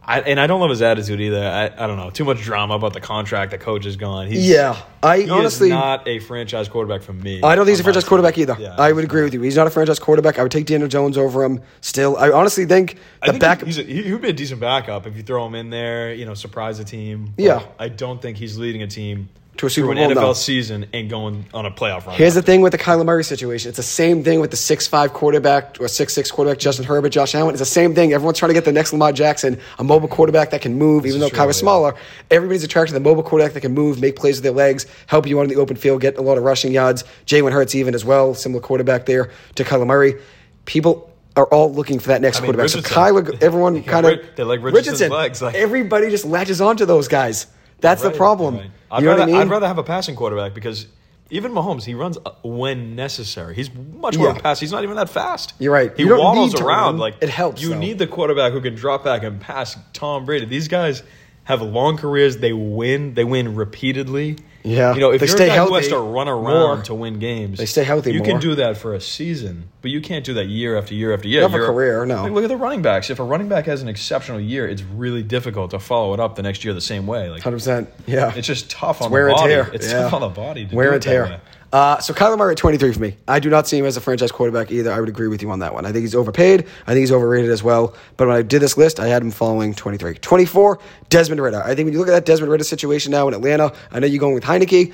I, 0.02 0.22
and 0.22 0.40
I 0.40 0.48
don't 0.48 0.60
love 0.60 0.72
his 0.72 0.82
attitude 0.82 1.22
either. 1.22 1.44
I, 1.46 1.66
I 1.84 1.86
don't 1.86 1.98
know. 1.98 2.10
Too 2.10 2.26
much 2.26 2.42
drama 2.42 2.74
about 2.74 2.94
the 2.94 3.02
contract. 3.02 3.52
The 3.52 3.60
coach 3.60 3.86
is 3.86 3.96
gone. 3.96 4.26
He's, 4.26 4.50
yeah, 4.50 4.82
I 5.04 5.20
he 5.20 5.30
honestly. 5.30 5.70
not 5.70 6.08
a 6.08 6.18
franchise 6.18 6.68
quarterback 6.68 7.04
for 7.04 7.14
me. 7.14 7.44
I 7.44 7.54
don't 7.54 7.66
think 7.66 7.74
he's 7.74 7.82
a 7.82 7.84
franchise 7.84 8.06
team. 8.06 8.10
quarterback 8.10 8.38
either. 8.40 8.58
Yeah, 8.60 8.74
I 8.76 8.92
would 8.92 9.04
agree 9.04 9.24
with 9.24 9.36
you. 9.36 9.42
He's 9.42 9.56
not 9.56 9.68
a 9.68 9.70
franchise 9.70 10.00
quarterback. 10.00 10.40
I 10.40 10.42
would 10.42 10.52
take 10.52 10.66
Daniel 10.66 10.90
Jones 10.90 11.16
over 11.16 11.44
him 11.44 11.62
still. 11.82 12.18
I 12.18 12.32
honestly 12.32 12.66
think 12.66 12.98
I 13.22 13.28
the 13.28 13.34
think 13.34 13.42
back. 13.42 13.62
he's 13.64 13.78
a, 13.78 13.84
he, 13.84 14.02
he 14.02 14.12
would 14.12 14.24
be 14.24 14.30
a 14.30 14.34
decent 14.34 14.60
backup 14.62 15.06
if 15.06 15.16
you 15.16 15.22
throw 15.22 15.46
him 15.46 15.54
in 15.54 15.70
there. 15.70 16.12
You 16.12 16.26
know, 16.26 16.34
surprise 16.34 16.80
a 16.80 16.86
team. 16.86 17.34
But 17.36 17.44
Yeah. 17.46 17.66
I 17.78 17.90
don't 17.90 18.20
think 18.20 18.38
he's 18.38 18.58
leading 18.58 18.82
a 18.82 18.88
team 18.88 19.30
To 19.60 19.66
a 19.66 19.70
Super 19.70 19.94
Bowl, 19.94 20.02
an 20.02 20.12
NFL 20.12 20.16
no. 20.16 20.32
season 20.32 20.86
and 20.94 21.10
going 21.10 21.46
on 21.54 21.66
a 21.66 21.72
playoff 21.72 22.06
run. 22.06 22.16
Here's 22.16 22.34
the 22.34 22.42
thing 22.42 22.62
with 22.62 22.72
the 22.72 22.78
Kyler 22.78 23.06
Murray 23.06 23.26
situation. 23.26 23.68
It's 23.68 23.76
the 23.76 23.84
same 23.84 24.24
thing 24.24 24.40
with 24.40 24.52
the 24.52 24.58
six-five 24.58 25.12
quarterback 25.12 25.76
or 25.82 25.90
six-six 25.90 26.32
quarterback, 26.32 26.60
Justin 26.60 26.86
Herbert, 26.86 27.10
Josh 27.10 27.36
Allen. 27.36 27.50
It's 27.50 27.60
the 27.60 27.66
same 27.66 27.94
thing. 27.94 28.14
Everyone's 28.14 28.38
trying 28.38 28.52
to 28.52 28.54
get 28.54 28.64
the 28.64 28.72
next 28.72 28.94
Lamar 28.94 29.12
Jackson, 29.12 29.60
a 29.78 29.84
mobile 29.84 30.08
quarterback 30.08 30.52
that 30.52 30.62
can 30.62 30.76
move, 30.76 31.06
even 31.06 31.20
though 31.20 31.28
Kyler's 31.28 31.58
smaller. 31.58 31.94
Everybody's 32.32 32.64
attracted 32.64 32.94
to 32.94 33.00
the 33.00 33.04
mobile 33.04 33.22
quarterback 33.22 33.52
that 33.52 33.60
can 33.60 33.74
move, 33.74 34.00
make 34.00 34.16
plays 34.16 34.38
with 34.38 34.44
their 34.44 34.54
legs, 34.54 34.86
help 35.08 35.28
you 35.28 35.38
out 35.38 35.44
in 35.44 35.50
the 35.50 35.58
open 35.58 35.76
field, 35.76 36.00
get 36.00 36.18
a 36.18 36.22
lot 36.22 36.38
of 36.38 36.46
rushing 36.46 36.72
yards. 36.72 37.04
Jalen 37.26 37.52
Hurts 37.52 37.76
even 37.76 37.94
as 37.94 38.06
well, 38.06 38.34
similar 38.36 38.62
quarterback 38.62 39.08
there 39.08 39.30
to 39.56 39.66
Kyler 39.66 39.86
Murray. 39.86 40.16
People 40.64 41.12
are 41.36 41.48
all 41.48 41.70
looking 41.74 42.00
for 42.00 42.08
that 42.08 42.22
next 42.22 42.38
I 42.38 42.42
mean, 42.44 42.54
quarterback. 42.54 42.70
So 42.70 42.78
Richardson. 42.78 43.36
Kyler, 43.36 43.44
everyone 43.44 43.76
Yeah, 43.76 43.82
kind 43.82 44.06
of 44.06 44.20
they 44.38 44.44
like 44.46 44.64
Richardson's 44.64 45.12
legs, 45.12 45.42
like- 45.42 45.56
everybody 45.56 46.10
just 46.10 46.24
latches 46.24 46.62
onto 46.62 46.86
those 46.86 47.10
guys. 47.10 47.48
That's 47.82 48.02
the 48.02 48.12
problem. 48.12 48.56
right. 48.58 48.72
I'd 48.92 49.04
rather, 49.04 49.22
I 49.24 49.26
mean? 49.26 49.36
I'd 49.36 49.50
rather 49.50 49.68
have 49.68 49.78
a 49.78 49.84
passing 49.84 50.16
quarterback 50.16 50.54
because 50.54 50.88
even 51.30 51.52
Mahomes, 51.52 51.84
he 51.84 51.94
runs 51.94 52.18
when 52.44 52.96
necessary. 52.96 53.54
He's 53.56 53.70
much 53.74 54.18
more 54.18 54.28
Yeah. 54.30 54.40
pass. 54.40 54.60
He's 54.60 54.72
not 54.72 54.84
even 54.84 54.96
that 54.96 55.10
fast. 55.10 55.54
You're 55.60 55.72
right. 55.74 55.96
He 55.96 56.04
You 56.04 56.18
waddles 56.18 56.56
around 56.60 56.86
run. 56.94 56.98
like 56.98 57.16
It 57.22 57.30
helps, 57.30 57.62
You 57.62 57.70
though. 57.70 57.78
need 57.78 58.00
the 58.00 58.08
quarterback 58.08 58.52
who 58.52 58.62
can 58.62 58.74
drop 58.76 59.04
back 59.04 59.22
and 59.24 59.40
pass 59.40 59.78
Tom 59.94 60.26
Brady. 60.26 60.46
These 60.46 60.68
guys 60.68 61.04
have 61.50 61.62
long 61.62 61.98
careers. 61.98 62.38
They 62.38 62.54
win. 62.54 63.16
They 63.16 63.24
win 63.26 63.56
repeatedly. 63.56 64.38
Yeah. 64.64 64.94
You 64.94 65.00
know, 65.00 65.12
if 65.12 65.20
They 65.22 65.28
you're 65.28 65.36
stay 65.38 65.46
a 65.50 65.56
guy 65.56 65.66
who 65.66 65.74
has 65.76 65.88
to 65.88 65.98
run 65.98 66.28
around 66.28 66.44
more. 66.76 66.82
to 66.84 66.94
win 66.94 67.18
games, 67.18 67.58
They 67.60 67.66
stay 67.66 67.84
healthy 67.84 68.12
You 68.12 68.20
more. 68.20 68.28
can 68.28 68.40
do 68.40 68.56
that 68.56 68.76
for 68.78 68.94
a 68.94 69.00
season, 69.02 69.70
but 69.82 69.90
you 69.90 70.02
can't 70.02 70.24
do 70.26 70.34
that 70.36 70.48
year 70.48 70.78
after 70.78 70.94
year 70.94 71.14
after 71.14 71.28
year. 71.30 71.42
Not 71.42 71.52
for 71.52 71.58
You're- 71.58 71.70
a 71.70 71.72
career, 71.74 72.06
no. 72.06 72.24
Like, 72.24 72.32
look 72.34 72.44
at 72.44 72.50
the 72.50 72.58
running 72.58 72.82
backs. 72.82 73.10
If 73.10 73.20
a 73.20 73.24
running 73.24 73.48
back 73.48 73.66
has 73.68 73.82
an 73.82 73.88
exceptional 73.88 74.40
year, 74.40 74.68
it's 74.68 74.84
really 74.84 75.24
difficult 75.24 75.72
to 75.72 75.80
follow 75.80 76.14
it 76.14 76.20
up 76.20 76.36
the 76.36 76.44
next 76.44 76.64
year 76.66 76.74
the 76.74 76.82
same 76.82 77.08
way. 77.08 77.30
Like 77.30 77.42
100%. 77.42 77.88
Yeah. 78.06 78.34
it's 78.36 78.46
just 78.46 78.70
tough 78.70 79.02
on 79.02 79.10
wear 79.12 79.26
the 79.26 79.30
and 79.32 79.38
body. 79.38 79.54
tear. 79.54 79.70
It's 79.74 79.88
Yeah. 79.90 80.02
tough 80.02 80.14
on 80.14 80.22
the 80.22 80.28
body. 80.30 80.66
To 80.66 80.76
wear 80.76 80.90
do 80.90 80.96
and 80.96 81.06
it 81.06 81.10
that 81.10 81.22
way. 81.24 81.28
tear. 81.30 81.42
Uh, 81.72 82.00
so 82.00 82.14
Kyler 82.14 82.38
Murray 82.38 82.54
at 82.54 82.58
23 82.58 82.94
for 82.94 83.00
me. 83.00 83.16
I 83.28 83.40
do 83.40 83.50
not 83.50 83.68
see 83.68 83.78
him 83.78 83.86
as 83.86 83.96
a 83.96 84.02
franchise 84.02 84.32
quarterback 84.32 84.72
either. 84.72 84.92
I 84.92 85.00
would 85.00 85.10
agree 85.10 85.28
with 85.28 85.42
you 85.42 85.52
on 85.52 85.60
that 85.60 85.74
one. 85.74 85.86
I 85.86 85.92
think 85.92 86.02
he's 86.02 86.16
overpaid. 86.16 86.62
I 86.88 86.94
think 86.94 87.02
he's 87.02 87.12
overrated 87.12 87.52
as 87.52 87.62
well. 87.62 87.96
But 88.18 88.28
when 88.28 88.38
I 88.38 88.42
did 88.42 88.62
this 88.62 88.76
list, 88.76 89.00
I 89.00 89.08
had 89.08 89.22
him 89.22 89.30
following 89.30 89.76
23. 89.76 90.16
24, 90.16 90.80
Desmond 91.10 91.42
Ridder. 91.42 91.62
I 91.64 91.76
think 91.76 91.86
when 91.86 91.94
you 91.94 92.00
look 92.00 92.08
at 92.08 92.14
that 92.14 92.26
Desmond 92.26 92.52
Ridder 92.52 92.64
situation 92.64 93.12
now 93.12 93.28
in 93.28 93.36
Atlanta, 93.36 93.72
I 93.92 94.00
know 94.00 94.08
you're 94.08 94.20
going 94.20 94.34
with 94.34 94.44
Heinicke. 94.44 94.94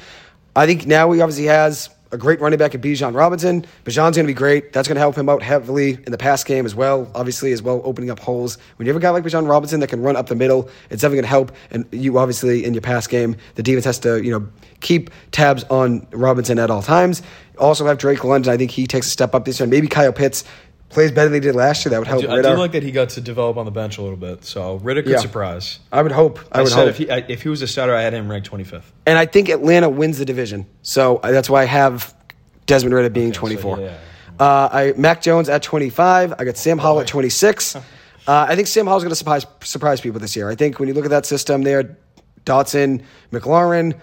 I 0.56 0.66
think 0.66 0.86
now 0.86 1.12
he 1.12 1.22
obviously 1.22 1.46
has 1.46 1.90
a 2.16 2.18
great 2.18 2.42
running 2.42 2.58
back 2.58 2.74
in 2.74 2.82
Bijan 2.82 3.16
Robinson. 3.16 3.66
Bijan's 3.84 4.16
going 4.16 4.26
to 4.26 4.28
be 4.28 4.34
great. 4.34 4.74
That's 4.74 4.88
going 4.88 4.96
to 4.96 5.02
help 5.02 5.16
him 5.16 5.30
out 5.30 5.44
heavily 5.44 5.92
in 6.06 6.12
the 6.12 6.18
pass 6.18 6.44
game 6.44 6.66
as 6.66 6.74
well, 6.74 7.10
obviously, 7.14 7.52
as 7.52 7.62
well, 7.62 7.82
opening 7.84 8.10
up 8.10 8.20
holes. 8.20 8.58
When 8.78 8.88
you 8.88 8.94
have 8.94 9.02
a 9.02 9.04
guy 9.04 9.12
like 9.12 9.24
Bijan 9.24 9.48
Robinson 9.48 9.80
that 9.82 9.88
can 9.88 10.02
run 10.02 10.16
up 10.16 10.28
the 10.28 10.36
middle, 10.36 10.70
it's 10.90 11.02
definitely 11.02 11.18
going 11.18 11.24
to 11.24 11.30
help. 11.30 11.52
And 11.72 11.86
you 11.92 12.18
obviously, 12.18 12.66
in 12.66 12.74
your 12.74 12.82
pass 12.82 13.06
game, 13.06 13.36
the 13.56 13.64
defense 13.64 13.86
has 13.86 14.00
to, 14.00 14.24
you 14.24 14.32
know, 14.32 14.48
keep 14.82 15.10
tabs 15.32 15.64
on 15.66 16.08
Robinson 16.12 16.58
at 16.58 16.72
all 16.72 16.82
times. 16.82 17.22
Also 17.60 17.86
have 17.86 17.98
Drake 17.98 18.24
London. 18.24 18.52
I 18.52 18.58
think 18.58 18.72
he 18.72 18.88
takes 18.88 19.08
a 19.08 19.12
step 19.12 19.36
up 19.36 19.46
this 19.46 19.60
year. 19.60 19.68
Maybe 19.68 19.88
Kyle 19.88 20.12
Pitts 20.12 20.44
plays 20.90 21.12
better 21.12 21.30
than 21.30 21.42
he 21.42 21.48
did 21.48 21.56
last 21.56 21.84
year. 21.86 21.90
That 21.92 22.00
would 22.00 22.08
I 22.08 22.12
help 22.12 22.22
do, 22.22 22.30
I 22.32 22.42
do 22.42 22.58
like 22.58 22.72
that 22.74 22.84
he 22.84 22.92
got 22.92 23.10
to 23.10 23.22
develop 23.22 23.58
on 23.58 23.66
the 23.66 23.72
bench 23.72 23.98
a 23.98 24.02
little 24.02 24.18
bit. 24.18 24.46
So 24.46 24.76
Ridder 24.78 25.02
could 25.04 25.12
Yeah. 25.14 25.20
surprise. 25.20 25.80
I 25.92 26.02
would 26.02 26.12
hope. 26.12 26.40
I, 26.52 26.60
I, 26.60 26.62
would 26.62 26.72
said 26.72 26.78
hope. 26.80 26.90
if 26.90 26.98
he 26.98 27.10
I, 27.12 27.18
if 27.28 27.42
he 27.44 27.50
was 27.50 27.62
a 27.62 27.68
starter, 27.68 27.94
I 27.96 28.02
had 28.02 28.14
him 28.14 28.30
ranked 28.30 28.50
25th. 28.50 28.84
and 29.06 29.18
I 29.18 29.26
think 29.26 29.50
Atlanta 29.50 29.90
wins 29.90 30.18
the 30.20 30.26
division. 30.26 30.66
So 30.84 31.18
uh, 31.18 31.32
that's 31.32 31.50
why 31.50 31.64
I 31.64 31.66
have 31.66 32.14
Desmond 32.66 32.96
Ridder 32.96 33.10
being 33.10 33.34
so 33.34 33.40
24. 33.42 33.80
yeah. 33.80 33.98
Uh, 34.40 34.70
I 34.72 34.94
Mac 34.98 35.22
Jones 35.22 35.50
at 35.50 35.64
25. 35.64 36.34
I 36.38 36.44
got 36.44 36.58
Sam 36.58 36.78
Howell 36.78 37.02
at 37.02 37.08
26. 37.08 37.78
Uh, 38.28 38.48
I 38.50 38.56
think 38.56 38.68
Sam 38.68 38.88
Howell's 38.88 39.04
going 39.04 39.12
to 39.12 39.16
surprise 39.16 39.46
surprise 39.62 40.02
people 40.02 40.20
this 40.20 40.36
year. 40.36 40.50
I 40.50 40.56
think 40.56 40.80
when 40.80 40.88
you 40.88 40.96
look 40.96 41.06
at 41.06 41.12
that 41.12 41.28
system 41.28 41.62
there, 41.62 41.96
Dotson, 42.44 43.04
McLaurin, 43.32 43.94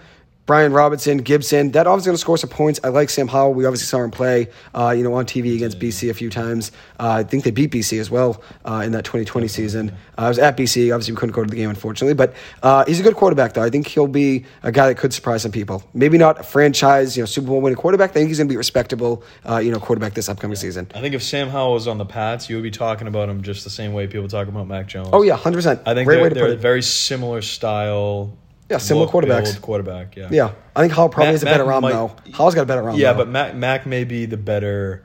Brian 0.45 0.73
Robinson, 0.73 1.19
Gibson, 1.19 1.71
that 1.71 1.87
obviously 1.87 2.09
going 2.09 2.15
to 2.15 2.21
score 2.21 2.37
some 2.37 2.49
points. 2.49 2.77
I 2.83 2.89
like 2.89 3.09
Sam 3.09 3.29
Howell. 3.29 3.53
We 3.53 3.65
obviously 3.65 3.85
saw 3.85 4.03
him 4.03 4.11
play, 4.11 4.49
uh, 4.75 4.93
you 4.95 5.01
know, 5.01 5.13
on 5.13 5.25
TV 5.25 5.55
against 5.55 5.79
BC 5.79 6.09
a 6.09 6.13
few 6.13 6.29
times. 6.29 6.73
Uh, 6.99 7.11
I 7.19 7.23
think 7.23 7.45
they 7.45 7.51
beat 7.51 7.71
BC 7.71 7.97
as 7.97 8.11
well 8.11 8.43
uh, 8.65 8.81
in 8.85 8.91
that 8.91 9.05
2020 9.05 9.47
season. 9.47 9.91
Uh, 10.17 10.23
I 10.23 10.27
was 10.27 10.39
at 10.39 10.57
BC. 10.57 10.93
Obviously, 10.93 11.13
we 11.13 11.17
couldn't 11.17 11.33
go 11.33 11.43
to 11.45 11.49
the 11.49 11.55
game, 11.55 11.69
unfortunately. 11.69 12.13
But 12.13 12.33
uh, 12.61 12.83
he's 12.85 12.99
a 12.99 13.03
good 13.03 13.15
quarterback, 13.15 13.53
though. 13.53 13.63
I 13.63 13.69
think 13.69 13.87
he'll 13.87 14.05
be 14.07 14.43
a 14.63 14.71
guy 14.71 14.87
that 14.89 14.97
could 14.97 15.13
surprise 15.13 15.43
some 15.43 15.53
people. 15.53 15.81
Maybe 15.93 16.17
not 16.17 16.41
a 16.41 16.43
franchise, 16.43 17.15
you 17.15 17.23
know, 17.23 17.27
Super 17.27 17.47
Bowl 17.47 17.61
winning 17.61 17.77
quarterback. 17.77 18.09
I 18.09 18.13
think 18.13 18.27
he's 18.27 18.37
going 18.37 18.49
to 18.49 18.51
be 18.51 18.55
a 18.55 18.57
respectable, 18.57 19.23
uh, 19.49 19.59
you 19.59 19.71
know, 19.71 19.79
quarterback 19.79 20.13
this 20.13 20.27
upcoming 20.27 20.57
season. 20.57 20.91
I 20.93 20.99
think 20.99 21.15
if 21.15 21.23
Sam 21.23 21.47
Howell 21.47 21.73
was 21.73 21.87
on 21.87 21.97
the 21.97 22.05
Pats, 22.05 22.49
you 22.49 22.57
would 22.57 22.63
be 22.63 22.71
talking 22.71 23.07
about 23.07 23.29
him 23.29 23.43
just 23.43 23.63
the 23.63 23.69
same 23.69 23.93
way 23.93 24.07
people 24.07 24.27
talk 24.27 24.49
about 24.49 24.67
Mac 24.67 24.87
Jones. 24.87 25.07
Oh 25.13 25.21
yeah, 25.21 25.37
hundred 25.37 25.59
percent. 25.59 25.81
I 25.85 25.93
think 25.93 26.05
great 26.05 26.15
they're, 26.15 26.23
way 26.23 26.29
to 26.29 26.35
they're 26.35 26.43
put 26.43 26.51
a 26.51 26.55
it. 26.55 26.59
very 26.59 26.81
similar 26.81 27.41
style. 27.41 28.37
Yeah, 28.69 28.77
similar 28.77 29.05
look, 29.05 29.13
quarterbacks. 29.13 29.51
build 29.51 29.61
quarterback. 29.61 30.15
Yeah. 30.15 30.29
Yeah, 30.31 30.51
I 30.75 30.81
think 30.81 30.93
Howell 30.93 31.09
probably 31.09 31.27
Mac- 31.27 31.33
has 31.33 31.43
a 31.43 31.45
better 31.45 31.71
arm 31.71 31.81
might- 31.81 31.91
though. 31.91 32.15
Howell's 32.33 32.55
got 32.55 32.63
a 32.63 32.65
better 32.65 32.87
arm. 32.87 32.95
Yeah, 32.97 33.13
though. 33.13 33.19
but 33.19 33.29
Mac, 33.29 33.55
Mac 33.55 33.85
may 33.85 34.03
be 34.03 34.25
the 34.25 34.37
better 34.37 35.03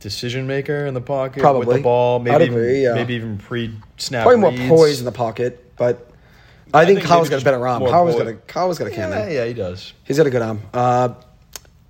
decision 0.00 0.46
maker 0.46 0.86
in 0.86 0.94
the 0.94 1.00
pocket 1.00 1.40
probably. 1.40 1.66
with 1.66 1.76
the 1.76 1.82
ball. 1.82 2.18
Maybe 2.18 2.44
agree, 2.44 2.82
yeah. 2.82 2.94
maybe 2.94 3.14
even 3.14 3.38
pre 3.38 3.74
snap. 3.96 4.24
probably 4.26 4.40
more 4.40 4.68
poise 4.68 4.98
in 4.98 5.04
the 5.04 5.12
pocket. 5.12 5.72
But 5.76 6.10
I, 6.72 6.82
I 6.82 6.86
think, 6.86 7.00
think 7.00 7.10
maybe 7.10 7.28
got 7.28 7.42
a 7.42 7.44
better 7.44 7.66
arm. 7.66 7.82
Kyle's 7.84 8.16
got 8.16 8.26
a 8.26 8.34
Kyle's 8.34 8.78
got 8.78 8.88
a 8.88 8.90
cannon. 8.90 9.18
Yeah, 9.18 9.34
yeah, 9.34 9.44
he 9.46 9.54
does. 9.54 9.92
He's 10.04 10.16
got 10.16 10.26
a 10.26 10.30
good 10.30 10.42
arm. 10.42 10.62
Uh, 10.72 11.14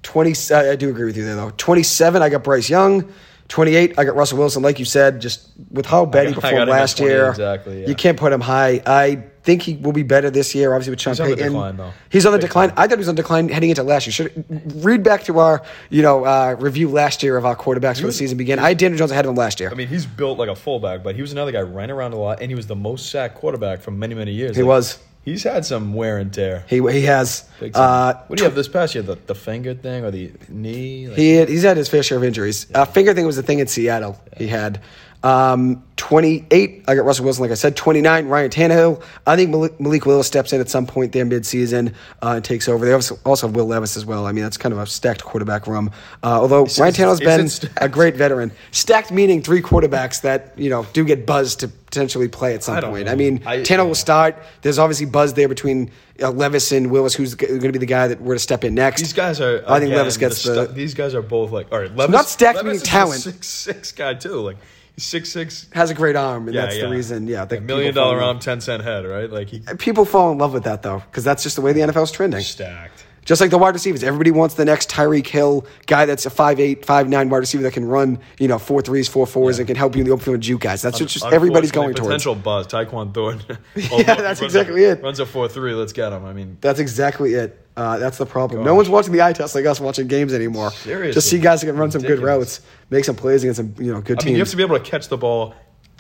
20, 0.03 0.35
I 0.55 0.71
I 0.73 0.77
do 0.77 0.89
agree 0.89 1.05
with 1.05 1.17
you 1.17 1.25
there, 1.25 1.35
though. 1.35 1.51
27, 1.57 2.23
I 2.23 2.29
got 2.29 2.45
Bryce 2.45 2.71
Young. 2.71 3.13
28, 3.49 3.99
I 3.99 4.05
got 4.05 4.17
Russell 4.17 4.39
Wilson. 4.39 4.63
Like 4.63 4.79
you 4.79 4.85
said, 4.85 5.21
just 5.21 5.49
with 5.71 5.87
how 5.87 6.05
bad 6.05 6.29
he 6.29 6.35
performed 6.35 6.57
got 6.57 6.63
him 6.63 6.69
at 6.69 6.81
last 6.81 6.99
year, 7.01 7.31
exactly, 7.31 7.83
yeah. 7.83 7.89
you 7.89 7.95
can't 7.95 8.19
put 8.19 8.33
him 8.33 8.41
high. 8.41 8.83
I 8.85 9.25
think 9.47 9.63
he 9.63 9.77
will 9.77 9.93
be 9.93 10.03
better 10.03 10.29
this 10.29 10.55
year, 10.55 10.75
obviously, 10.75 10.91
with 10.91 11.01
Sean 11.01 11.13
He's 11.13 11.21
on 11.21 11.31
the 11.31 11.37
decline, 11.37 11.77
though. 11.79 11.93
He's 12.11 12.27
on 12.27 12.33
the 12.33 12.39
Big 12.39 12.49
decline. 12.49 12.69
time. 12.71 12.79
I 12.79 12.83
thought 12.87 12.99
he 12.99 12.99
was 12.99 13.09
on 13.09 13.15
decline 13.15 13.49
heading 13.49 13.71
into 13.71 13.83
last 13.83 14.07
year. 14.07 14.13
Should 14.13 14.85
read 14.85 15.03
back 15.03 15.25
to 15.25 15.39
our 15.39 15.63
you 15.89 16.03
know 16.03 16.25
uh, 16.27 16.57
review 16.59 16.91
last 16.91 17.23
year 17.23 17.37
of 17.39 17.47
our 17.47 17.57
quarterbacks 17.57 17.95
before 17.95 18.09
the 18.09 18.13
season 18.13 18.37
began. 18.37 18.59
I 18.59 18.69
had 18.69 18.79
Daniel 18.79 18.99
Jones 18.99 19.13
ahead 19.13 19.25
of 19.25 19.31
him 19.31 19.37
last 19.37 19.61
year. 19.61 19.71
I 19.71 19.75
mean, 19.75 19.89
he's 19.89 20.05
built 20.05 20.39
like 20.39 20.51
a 20.51 20.57
fullback, 20.57 21.03
but 21.03 21.15
he 21.15 21.23
was 21.23 21.33
another 21.33 21.53
guy 21.53 21.61
ran 21.61 21.91
around 21.91 22.13
a 22.13 22.19
lot, 22.19 22.43
and 22.43 22.51
he 22.51 22.55
was 22.55 22.67
the 22.67 22.77
most 22.77 23.09
sacked 23.11 23.37
quarterback 23.37 23.81
for 23.81 23.93
many, 23.93 24.15
many 24.15 24.33
years. 24.33 24.57
He 24.57 24.63
Like, 24.63 24.69
was. 24.69 24.99
He's 25.25 25.43
had 25.43 25.65
some 25.67 25.93
wear 25.93 26.19
and 26.19 26.33
tear. 26.33 26.65
he 26.69 26.77
he 26.81 27.03
has. 27.03 27.49
Uh, 27.75 28.15
what 28.29 28.39
do 28.39 28.45
you 28.45 28.49
have 28.49 28.55
this 28.55 28.69
past 28.69 28.95
year? 28.95 29.03
The, 29.03 29.17
the 29.27 29.35
finger 29.35 29.75
thing 29.75 30.05
or 30.05 30.13
the 30.13 30.31
knee? 30.49 31.09
Like, 31.09 31.17
He 31.19 31.33
had, 31.35 31.49
he's 31.49 31.65
had 31.65 31.77
his 31.77 31.89
fair 31.89 32.05
share 32.05 32.19
of 32.19 32.23
injuries. 32.23 32.69
Uh, 32.73 32.85
finger 32.85 33.13
thing 33.13 33.27
was 33.27 33.35
the 33.35 33.43
thing 33.43 33.59
in 33.59 33.67
Seattle. 33.67 34.21
He 34.37 34.47
had 34.47 34.81
um, 35.27 35.83
28. 35.97 36.85
I 36.87 36.95
got 36.95 37.05
Russell 37.05 37.25
Wilson, 37.25 37.43
like 37.43 37.51
I 37.51 37.55
said. 37.55 37.75
29. 37.75 38.29
Ryan 38.29 38.51
Tannehill. 38.51 39.03
I 39.27 39.35
think 39.35 39.51
Malik, 39.51 39.81
Malik 39.81 40.07
Willis 40.07 40.27
steps 40.29 40.53
in 40.53 40.61
at 40.61 40.69
some 40.69 40.87
point 40.87 41.11
there 41.13 41.25
midseason 41.25 41.95
uh, 42.23 42.35
and 42.37 42.45
takes 42.45 42.69
over. 42.69 42.87
They 42.87 42.93
also, 42.93 43.19
also 43.25 43.49
have 43.49 43.57
Will 43.57 43.67
Levis 43.67 43.97
as 43.97 44.07
well. 44.07 44.27
I 44.27 44.31
mean, 44.33 44.45
that's 44.45 44.57
kind 44.57 44.73
of 44.73 44.79
a 44.79 44.87
stacked 44.87 45.25
quarterback 45.25 45.67
room. 45.67 45.91
Uh, 46.23 46.41
although 46.41 46.67
Ryan 46.79 46.95
Tannehill's 46.95 47.21
is 47.21 47.59
been 47.59 47.71
a 47.79 47.89
great 47.89 48.15
veteran. 48.15 48.53
Stacked 48.71 49.11
meaning 49.11 49.43
three 49.43 49.63
quarterbacks 49.63 50.21
that 50.21 50.57
you 50.57 50.71
know 50.71 50.87
do 50.93 51.05
get 51.05 51.27
buzzed 51.27 51.61
to 51.61 51.69
potentially 51.69 52.29
play 52.29 52.55
at 52.55 52.63
some 52.63 52.77
I 52.77 52.81
point. 52.83 53.07
know. 53.07 53.13
I 53.13 53.17
mean, 53.17 53.43
I- 53.45 53.59
Tannehill 53.59 53.71
yeah. 53.71 53.83
will 53.83 53.95
start. 53.97 54.37
There's 54.63 54.79
obviously 54.79 55.07
buzz 55.07 55.35
there 55.35 55.49
between 55.49 55.91
uh, 56.23 56.31
Levis 56.31 56.71
and 56.71 56.91
Willis, 56.91 57.15
who's 57.15 57.35
going 57.35 57.61
to 57.61 57.73
be 57.73 57.79
the 57.79 57.87
guy 57.87 58.07
that 58.09 58.21
were 58.21 58.35
to 58.35 58.39
step 58.39 58.63
in 58.63 58.75
next. 58.77 59.01
These 59.01 59.13
guys 59.13 59.41
are. 59.41 59.65
I 59.67 59.81
think 59.81 59.89
again, 59.89 59.97
Levis 59.99 60.19
gets 60.19 60.45
the. 60.45 60.67
the- 60.67 60.73
these 60.73 60.95
guys 60.95 61.15
are 61.15 61.23
both 61.23 61.51
like. 61.51 61.73
All 61.73 61.81
right, 61.81 61.95
Levis. 61.97 62.13
not 62.13 62.27
stacked, 62.27 62.57
Levis 62.59 62.65
meaning 62.65 62.77
is 62.77 62.83
talent. 62.83 63.21
Six 63.23 63.49
six 63.49 63.93
guy 63.93 64.15
too. 64.15 64.41
Like 64.41 64.59
six 64.97 65.29
six. 65.31 65.67
has 65.73 65.91
a 65.91 65.95
great 65.95 66.17
arm, 66.17 66.47
and 66.49 66.55
Yeah, 66.55 66.63
that's 66.63 66.77
yeah. 66.77 66.83
the 66.87 66.91
reason. 66.91 67.27
Yeah, 67.27 67.45
A 67.51 67.61
million 67.61 67.93
people 67.93 68.03
fall 68.03 68.13
in 68.13 68.19
dollar 68.19 68.23
arm, 68.23 68.39
ten 68.39 68.61
cent 68.61 68.83
head, 68.83 69.05
right? 69.07 69.31
Like 69.31 69.49
he 69.49 69.61
People 69.79 70.05
fall 70.05 70.33
in 70.33 70.39
love 70.39 70.53
with 70.53 70.65
that 70.65 70.83
though, 70.83 70.99
because 71.11 71.25
that's 71.25 71.43
just 71.43 71.57
the 71.57 71.63
way 71.63 71.73
the 71.73 71.81
NFL's 71.81 72.13
trending. 72.13 72.41
stacked. 72.41 73.05
Just 73.25 73.41
like 73.41 73.51
the 73.51 73.59
wide 73.59 73.75
receivers, 73.75 74.05
everybody 74.05 74.31
wants 74.31 74.55
the 74.55 74.65
next 74.65 74.89
Tyreek 74.89 75.27
Hill 75.27 75.67
guy 75.87 76.07
that's 76.07 76.27
a 76.27 76.31
5'8", 76.31 76.85
5'9", 76.87 77.29
wide 77.29 77.39
receiver 77.39 77.65
that 77.65 77.73
can 77.73 77.85
run, 77.85 78.21
you 78.39 78.47
know, 78.47 78.57
four 78.57 78.81
threes, 78.83 79.09
four 79.09 79.27
fours, 79.27 79.59
and 79.59 79.67
can 79.67 79.75
help 79.75 79.97
you 79.97 80.03
in 80.03 80.07
the 80.07 80.13
open 80.13 80.25
field 80.25 80.35
and 80.35 80.43
juke 80.45 80.61
guys. 80.61 80.81
That's 80.81 81.01
what 81.01 81.09
just 81.09 81.25
everybody's 81.27 81.73
going 81.73 81.89
Unfortunately, 81.89 82.35
towards. 82.35 82.69
Potential 82.69 82.87
buzz, 82.87 83.13
Tyquan 83.13 83.13
Thornton. 83.13 83.59
Yeah, 83.75 84.15
that's 84.15 84.41
exactly 84.43 84.85
it. 84.85 85.03
Runs 85.03 85.19
a 85.19 85.27
four 85.27 85.49
three. 85.49 85.75
Let's 85.75 85.93
get 85.93 86.13
him. 86.13 86.25
I 86.25 86.33
mean, 86.33 86.59
That's 86.61 86.79
exactly 86.79 87.35
it. 87.35 87.66
Uh, 87.77 87.99
that's 87.99 88.17
the 88.17 88.25
problem. 88.27 88.65
No 88.65 88.75
one's 88.75 88.89
watching 88.89 89.13
the 89.13 89.21
eye 89.23 89.33
test 89.35 89.55
like 89.55 89.67
us 89.67 89.79
watching 89.81 90.07
games 90.07 90.33
anymore. 90.33 90.71
Seriously. 90.71 91.13
Just 91.13 91.29
see 91.29 91.39
guys 91.39 91.61
that 91.61 91.67
can 91.67 91.77
run 91.77 91.91
some 91.91 92.01
good 92.03 92.21
routes, 92.21 92.61
make 92.89 93.05
some 93.05 93.17
plays 93.17 93.43
against 93.43 93.59
some 93.59 93.75
you 93.79 93.93
know 93.93 94.01
good 94.01 94.17
I 94.19 94.21
teams. 94.21 94.25
mean, 94.27 94.35
you 94.37 94.41
have 94.41 94.49
to 94.51 94.57
be 94.57 94.63
able 94.63 94.79
to 94.79 94.85
catch 94.85 95.09
the 95.09 95.19
ball, 95.19 95.55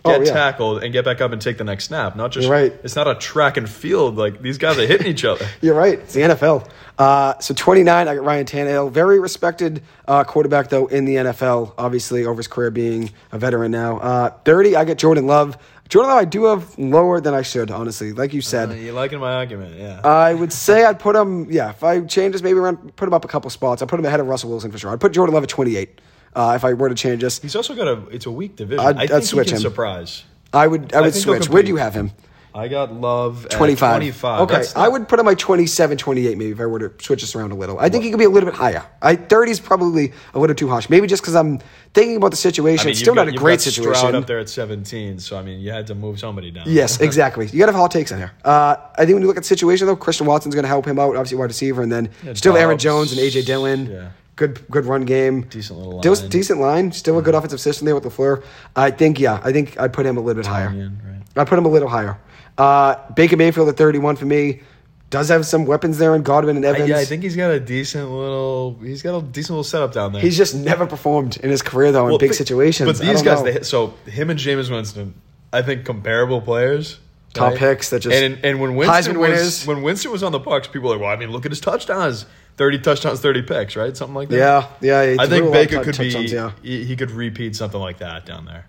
Oh, 0.07 0.19
get 0.19 0.27
yeah. 0.27 0.33
tackled, 0.33 0.83
and 0.83 0.93
get 0.93 1.05
back 1.05 1.21
up 1.21 1.33
and 1.33 1.41
take 1.43 1.59
the 1.59 1.65
next 1.65 1.85
snap. 1.85 2.17
Not 2.17 2.33
just 2.33 2.47
You're 2.49 2.53
right. 2.57 2.73
It's 2.85 2.97
not 2.97 3.09
a 3.09 3.15
track 3.15 3.57
and 3.57 3.69
field. 3.69 4.17
Like 4.17 4.41
these 4.43 4.59
guys 4.59 4.79
are 4.79 4.87
hitting 4.87 5.07
each 5.07 5.25
other. 5.25 5.47
You're 5.61 5.75
right. 5.75 5.99
It's 5.99 6.15
the 6.15 6.21
NFL. 6.21 6.69
Uh, 6.99 7.39
so 7.41 7.53
29, 7.53 8.09
I 8.09 8.15
got 8.15 8.25
Ryan 8.25 8.47
Tannehill. 8.47 8.91
Very 8.91 9.21
respected 9.21 9.83
uh, 10.09 10.25
quarterback, 10.25 10.71
though, 10.71 10.87
in 10.87 11.05
the 11.05 11.17
NFL, 11.17 11.75
obviously, 11.77 12.25
over 12.25 12.39
his 12.39 12.49
career 12.49 12.71
being 12.71 13.11
a 13.33 13.39
veteran 13.39 13.71
now. 13.71 13.99
Uh, 13.99 14.31
30, 14.45 14.77
I 14.77 14.85
get 14.85 14.97
Jordan 14.97 15.27
Love. 15.27 15.59
Jordan 15.91 16.11
Love, 16.11 16.21
I 16.21 16.25
do 16.25 16.45
have 16.47 16.79
lower 16.79 17.21
than 17.21 17.35
I 17.35 17.43
should, 17.43 17.71
honestly. 17.71 18.13
Like 18.13 18.33
you 18.33 18.41
said, 18.41 18.71
Uh, 18.71 18.75
you 18.75 18.93
liking 18.93 19.21
my 19.21 19.35
argument? 19.35 19.77
Yeah. 19.79 20.01
I 20.03 20.33
would 20.33 20.53
say 20.55 20.85
I'd 20.85 20.99
put 20.99 21.15
him, 21.15 21.51
yeah, 21.51 21.71
if 21.71 21.85
I 21.85 22.01
change 22.01 22.33
this, 22.33 22.43
maybe 22.43 22.59
around, 22.59 22.97
put 22.97 23.07
him 23.07 23.15
up 23.15 23.25
a 23.27 23.29
couple 23.29 23.51
spots. 23.51 23.83
I'd 23.83 23.89
put 23.89 24.01
him 24.01 24.07
ahead 24.07 24.21
of 24.21 24.27
Russell 24.27 24.49
Wilson 24.51 24.73
for 24.73 24.79
sure. 24.79 24.91
I'd 24.91 25.01
put 25.01 25.13
Jordan 25.13 25.35
Love 25.35 25.43
at 25.43 25.49
28 25.51 26.01
uh, 26.37 26.53
if 26.55 26.64
I 26.64 26.74
were 26.74 26.89
to 26.89 26.95
change 26.95 27.22
this. 27.22 27.41
He's 27.41 27.57
also 27.57 27.74
got 27.74 27.89
a. 27.89 28.07
It's 28.11 28.26
a 28.26 28.30
weak 28.30 28.55
division. 28.57 28.84
I'd- 28.87 28.99
I 28.99 29.03
I'd 29.03 29.09
think 29.11 29.24
switch 29.24 29.51
him. 29.51 29.59
surprise. 29.59 30.22
I 30.53 30.66
would 30.68 30.95
I 30.95 30.99
I 30.99 31.01
would 31.03 31.14
switch. 31.14 31.49
Where 31.49 31.62
do 31.62 31.68
you 31.68 31.76
have 31.76 31.95
him? 31.95 32.12
I 32.55 32.68
got 32.68 32.91
Love 32.91 33.45
at 33.45 33.51
25. 33.51 33.91
25. 33.99 34.41
Okay, 34.41 34.55
That's 34.55 34.74
I 34.74 34.89
would 34.89 35.09
put 35.09 35.20
him 35.20 35.26
like 35.26 35.37
27, 35.37 35.99
28 35.99 36.39
maybe 36.39 36.53
if 36.53 36.59
I 36.61 36.64
were 36.64 36.78
to 36.78 37.05
switch 37.05 37.20
this 37.20 37.34
around 37.37 37.53
a 37.53 37.55
little. 37.55 37.78
I 37.78 37.91
think 37.91 38.03
he 38.03 38.09
could 38.11 38.18
be 38.18 38.24
a 38.24 38.30
little 38.30 38.49
bit 38.49 38.57
higher. 38.57 38.82
I 39.03 39.16
30 39.16 39.51
is 39.51 39.61
probably 39.61 40.14
a 40.32 40.39
little 40.39 40.57
too 40.57 40.66
harsh. 40.66 40.89
Maybe 40.89 41.07
just 41.07 41.20
because 41.22 41.34
I'm 41.37 41.59
thinking 41.93 42.16
about 42.16 42.30
the 42.30 42.39
situation. 42.39 42.80
I 42.80 42.84
mean, 42.87 42.91
it's 42.93 43.01
still 43.01 43.14
got- 43.14 43.26
not 43.26 43.34
a 43.34 43.37
great 43.37 43.57
got 43.59 43.61
situation. 43.61 43.95
Stroud 43.97 44.14
up 44.14 44.26
there 44.26 44.39
at 44.39 44.49
17, 44.49 45.18
so 45.18 45.37
I 45.37 45.43
mean, 45.43 45.61
you 45.61 45.70
had 45.70 45.87
to 45.89 45.95
move 45.95 46.18
somebody 46.18 46.51
down. 46.51 46.64
Yes, 46.66 46.99
exactly. 47.09 47.45
You 47.47 47.59
got 47.59 47.66
to 47.66 47.72
have 47.72 47.80
hot 47.80 47.91
takes 47.91 48.11
in 48.11 48.16
here. 48.18 48.32
Uh, 48.43 48.76
I 48.95 49.05
think 49.05 49.16
when 49.16 49.20
you 49.22 49.26
look 49.28 49.37
at 49.37 49.43
the 49.43 49.49
situation, 49.49 49.87
though, 49.87 49.97
Christian 49.97 50.26
Watson's 50.26 50.55
going 50.55 50.64
to 50.64 50.68
help 50.68 50.87
him 50.87 50.99
out, 50.99 51.11
obviously 51.14 51.37
wide 51.37 51.47
receiver, 51.51 51.82
and 51.82 51.93
then 51.93 52.09
Yeah, 52.24 52.32
still 52.32 52.57
Aaron 52.57 52.78
Jones 52.78 53.12
and 53.12 53.20
AJ 53.20 53.45
Dillon. 53.45 53.84
Yeah. 53.91 54.09
Good, 54.37 54.61
good 54.70 54.84
run 54.84 55.05
game. 55.07 55.43
Decent 55.43 55.78
little 55.78 55.95
line. 56.01 56.28
decent 56.28 56.61
line. 56.61 56.93
Still 56.93 57.18
a 57.18 57.22
good 57.22 57.34
offensive 57.34 57.61
system 57.61 57.87
there 57.87 57.95
with 57.95 58.05
Lafleur. 58.05 58.45
I 58.76 58.91
think, 58.91 59.18
yeah, 59.18 59.41
I 59.43 59.51
think 59.53 59.78
I'd 59.80 59.93
put 59.95 60.05
him 60.07 60.16
a 60.18 60.20
little 60.20 60.43
bit 60.43 60.47
higher. 60.49 60.68
Onion, 60.68 61.01
right. 61.07 61.22
I 61.41 61.45
put 61.45 61.59
him 61.59 61.64
a 61.64 61.68
little 61.70 61.89
higher. 61.89 62.18
Uh, 62.59 62.97
Baker 63.12 63.37
Mayfield 63.37 63.68
at 63.68 63.76
31 63.76 64.16
for 64.16 64.26
me. 64.26 64.61
Does 65.09 65.28
have 65.28 65.47
some 65.47 65.66
weapons 65.66 65.99
there 65.99 66.14
in 66.16 66.22
Godwin 66.22 66.57
and 66.57 66.66
I, 66.66 66.70
Evans. 66.70 66.89
yeah, 66.89 66.99
I 66.99 67.05
think 67.05 67.22
he's 67.22 67.37
got 67.37 67.51
a 67.53 67.61
decent 67.61 68.11
little. 68.11 68.76
He's 68.82 69.03
got 69.03 69.16
a 69.16 69.22
decent 69.22 69.51
little 69.51 69.64
setup 69.64 69.93
down 69.93 70.12
there. 70.12 70.20
He's 70.20 70.37
just 70.37 70.55
never 70.55 70.84
performed 70.84 71.37
in 71.39 71.49
his 71.49 71.62
career 71.62 71.93
though 71.93 72.05
in 72.07 72.11
Well, 72.11 72.18
big 72.18 72.30
thi- 72.32 72.37
situations. 72.37 72.89
But 72.99 73.07
these 73.07 73.22
guys, 73.22 73.43
they, 73.45 73.62
so 73.62 73.95
him 74.07 74.30
and 74.30 74.39
Jameis 74.39 74.68
Winston, 74.68 75.14
I 75.53 75.62
think 75.62 75.84
comparable 75.84 76.41
players. 76.41 76.99
Top 77.34 77.55
picks 77.55 77.91
that 77.91 78.01
just- 78.01 78.16
and 78.16 78.39
and 78.45 78.61
when 78.61 78.74
Winston 78.74 79.14
Heisman 79.14 79.18
was 79.18 79.28
winners. 79.30 79.66
when 79.66 79.82
Winston 79.82 80.11
was 80.11 80.22
on 80.24 80.32
the 80.32 80.41
Bucs, 80.41 80.72
people 80.72 80.89
were 80.89 80.97
like, 80.97 81.03
well, 81.03 81.11
I 81.11 81.16
mean, 81.16 81.30
look 81.30 81.45
at 81.47 81.53
his 81.53 81.61
touchdowns, 81.61 82.26
thirty 82.57 82.79
touchdowns, 82.79 83.21
thirty 83.21 83.43
picks, 83.43 83.77
right? 83.77 83.97
Something 83.97 84.15
like 84.15 84.29
that. 84.31 84.37
yeah, 84.81 85.01
yeah. 85.07 85.17
I 85.23 85.27
think 85.27 85.53
Baker 85.53 85.83
could 85.83 85.99
be. 85.99 86.09
Yeah. 86.09 86.53
He, 86.63 86.85
he 86.85 86.97
could 86.97 87.11
repeat 87.11 87.57
something 87.57 87.81
like 87.81 87.99
that 87.99 88.27
down 88.27 88.45
there. 88.45 88.67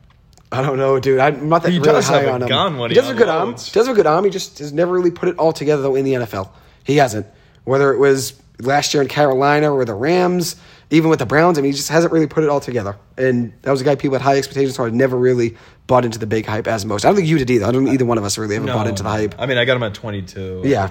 I 0.52 0.62
don't 0.62 0.78
know, 0.78 0.98
dude. 1.00 1.20
I'm 1.20 1.50
not 1.50 1.64
that 1.64 1.72
He 1.72 1.80
really 1.80 1.92
does 1.92 2.08
high 2.08 2.26
on 2.30 2.42
him. 2.42 2.48
he 2.48 2.90
he 2.90 2.96
does 2.96 3.06
have 3.08 3.16
a 3.16 3.20
good 3.20 3.28
arm. 3.30 3.42
unloads. 3.50 3.72
Does 3.72 3.88
have 3.88 3.96
a 3.96 3.98
good 3.98 4.06
arm. 4.08 4.24
He 4.24 4.30
just 4.32 4.60
has 4.60 4.72
never 4.72 4.94
really 4.94 5.12
put 5.12 5.28
it 5.30 5.38
all 5.38 5.52
together 5.52 5.82
though 5.82 5.96
in 5.96 6.06
the 6.06 6.14
NFL. 6.14 6.50
He 6.86 6.98
hasn't. 6.98 7.26
Whether 7.66 7.92
it 7.94 7.98
was 8.00 8.34
last 8.62 8.94
year 8.94 9.04
in 9.04 9.10
Carolina 9.10 9.74
or 9.74 9.84
the 9.84 9.94
Rams, 9.94 10.56
even 10.90 11.10
with 11.10 11.20
the 11.20 11.26
Browns, 11.26 11.58
I 11.58 11.62
mean, 11.62 11.72
he 11.72 11.76
just 11.76 11.90
hasn't 11.90 12.14
really 12.14 12.28
put 12.28 12.46
it 12.46 12.50
all 12.50 12.62
together. 12.62 12.96
And 13.18 13.52
that 13.64 13.72
was 13.72 13.82
a 13.82 13.84
guy 13.84 13.96
people 13.96 14.18
had 14.18 14.22
high 14.22 14.38
expectations 14.38 14.78
for. 14.78 14.88
I 14.88 14.90
never 14.90 15.18
really 15.18 15.58
bought 15.86 16.06
into 16.06 16.18
the 16.18 16.28
big 16.28 16.46
hype 16.46 16.66
as 16.68 16.86
most. 16.86 17.04
I 17.04 17.10
don't 17.10 17.18
think 17.18 17.28
you 17.28 17.38
did 17.38 17.50
either. 17.50 17.66
I 17.66 17.72
don't 17.72 17.84
think 17.84 17.94
either 17.96 18.06
one 18.06 18.18
of 18.18 18.24
us 18.24 18.38
really 18.38 18.56
ever 18.56 18.66
bought 18.68 18.88
into 18.88 19.04
the 19.04 19.10
hype. 19.10 19.36
I 19.38 19.48
mean, 19.48 19.58
I 19.58 19.66
got 19.66 19.76
him 19.76 19.84
at 19.84 19.94
twenty-two. 19.94 20.62
I 20.64 20.68
Yeah. 20.68 20.90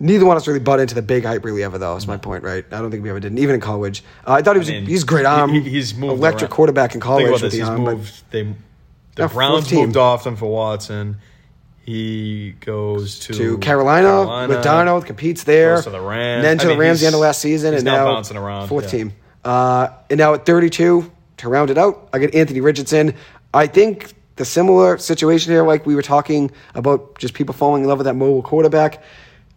Neither 0.00 0.24
one 0.24 0.36
of 0.36 0.42
us 0.42 0.46
really 0.46 0.60
bought 0.60 0.78
into 0.78 0.94
the 0.94 1.02
big 1.02 1.24
hype 1.24 1.44
really 1.44 1.64
ever, 1.64 1.76
though. 1.76 1.94
That's 1.94 2.06
my 2.06 2.16
point, 2.18 2.44
right? 2.44 2.64
I 2.70 2.78
don't 2.78 2.90
think 2.90 3.02
we 3.02 3.10
ever 3.10 3.18
did, 3.20 3.36
even 3.38 3.56
in 3.56 3.60
college. 3.60 4.04
Uh, 4.26 4.32
I 4.34 4.42
thought 4.42 4.54
he 4.54 4.60
was 4.60 4.68
I 4.70 4.74
mean, 4.74 4.86
he's 4.86 5.02
a 5.02 5.06
great 5.06 5.26
arm. 5.26 5.50
he- 5.52 5.60
he's 5.60 5.94
moved 5.94 6.12
electric 6.18 6.42
around. 6.50 6.54
quarterback 6.56 6.94
in 6.94 7.00
college 7.00 7.30
with 7.30 7.40
this. 7.40 7.52
the 7.54 7.58
He's 7.58 7.68
arm. 7.68 7.80
moved. 7.82 8.22
They, 8.30 8.42
the 8.42 8.54
Yeah, 9.22 9.26
Browns 9.28 9.72
moved 9.72 9.96
off 9.96 10.22
them 10.24 10.36
for 10.36 10.46
Watson. 10.46 11.16
He 11.84 12.54
goes 12.60 13.18
to, 13.20 13.32
to 13.32 13.58
Carolina, 13.58 14.46
with 14.46 14.62
Darnold, 14.64 15.06
competes 15.06 15.44
there. 15.44 15.76
Goes 15.76 15.84
to 15.84 15.90
the 15.90 16.00
Rams. 16.00 16.36
And 16.36 16.44
then 16.44 16.58
to 16.58 16.64
I 16.64 16.66
the 16.66 16.70
mean, 16.74 16.78
Rams 16.80 17.00
the 17.00 17.06
end 17.06 17.14
of 17.14 17.20
last 17.20 17.40
season. 17.40 17.72
and 17.74 17.82
now 17.84 17.96
now 17.96 18.14
bouncing 18.14 18.36
around, 18.36 18.68
Fourth 18.68 18.84
yeah. 18.84 18.90
team. 18.90 19.12
Uh, 19.44 19.88
and 20.10 20.18
now 20.18 20.34
at 20.34 20.44
32, 20.44 21.10
to 21.38 21.48
round 21.48 21.70
it 21.70 21.78
out, 21.78 22.08
I 22.12 22.18
get 22.18 22.34
Anthony 22.34 22.60
Richardson. 22.60 23.14
I 23.54 23.66
think 23.66 24.12
the 24.36 24.44
similar 24.44 24.98
situation 24.98 25.50
here, 25.50 25.62
like 25.64 25.86
we 25.86 25.94
were 25.94 26.02
talking 26.02 26.50
about 26.74 27.18
just 27.18 27.32
people 27.32 27.54
falling 27.54 27.82
in 27.82 27.88
love 27.88 27.98
with 27.98 28.04
that 28.04 28.14
mobile 28.14 28.42
quarterback. 28.42 29.02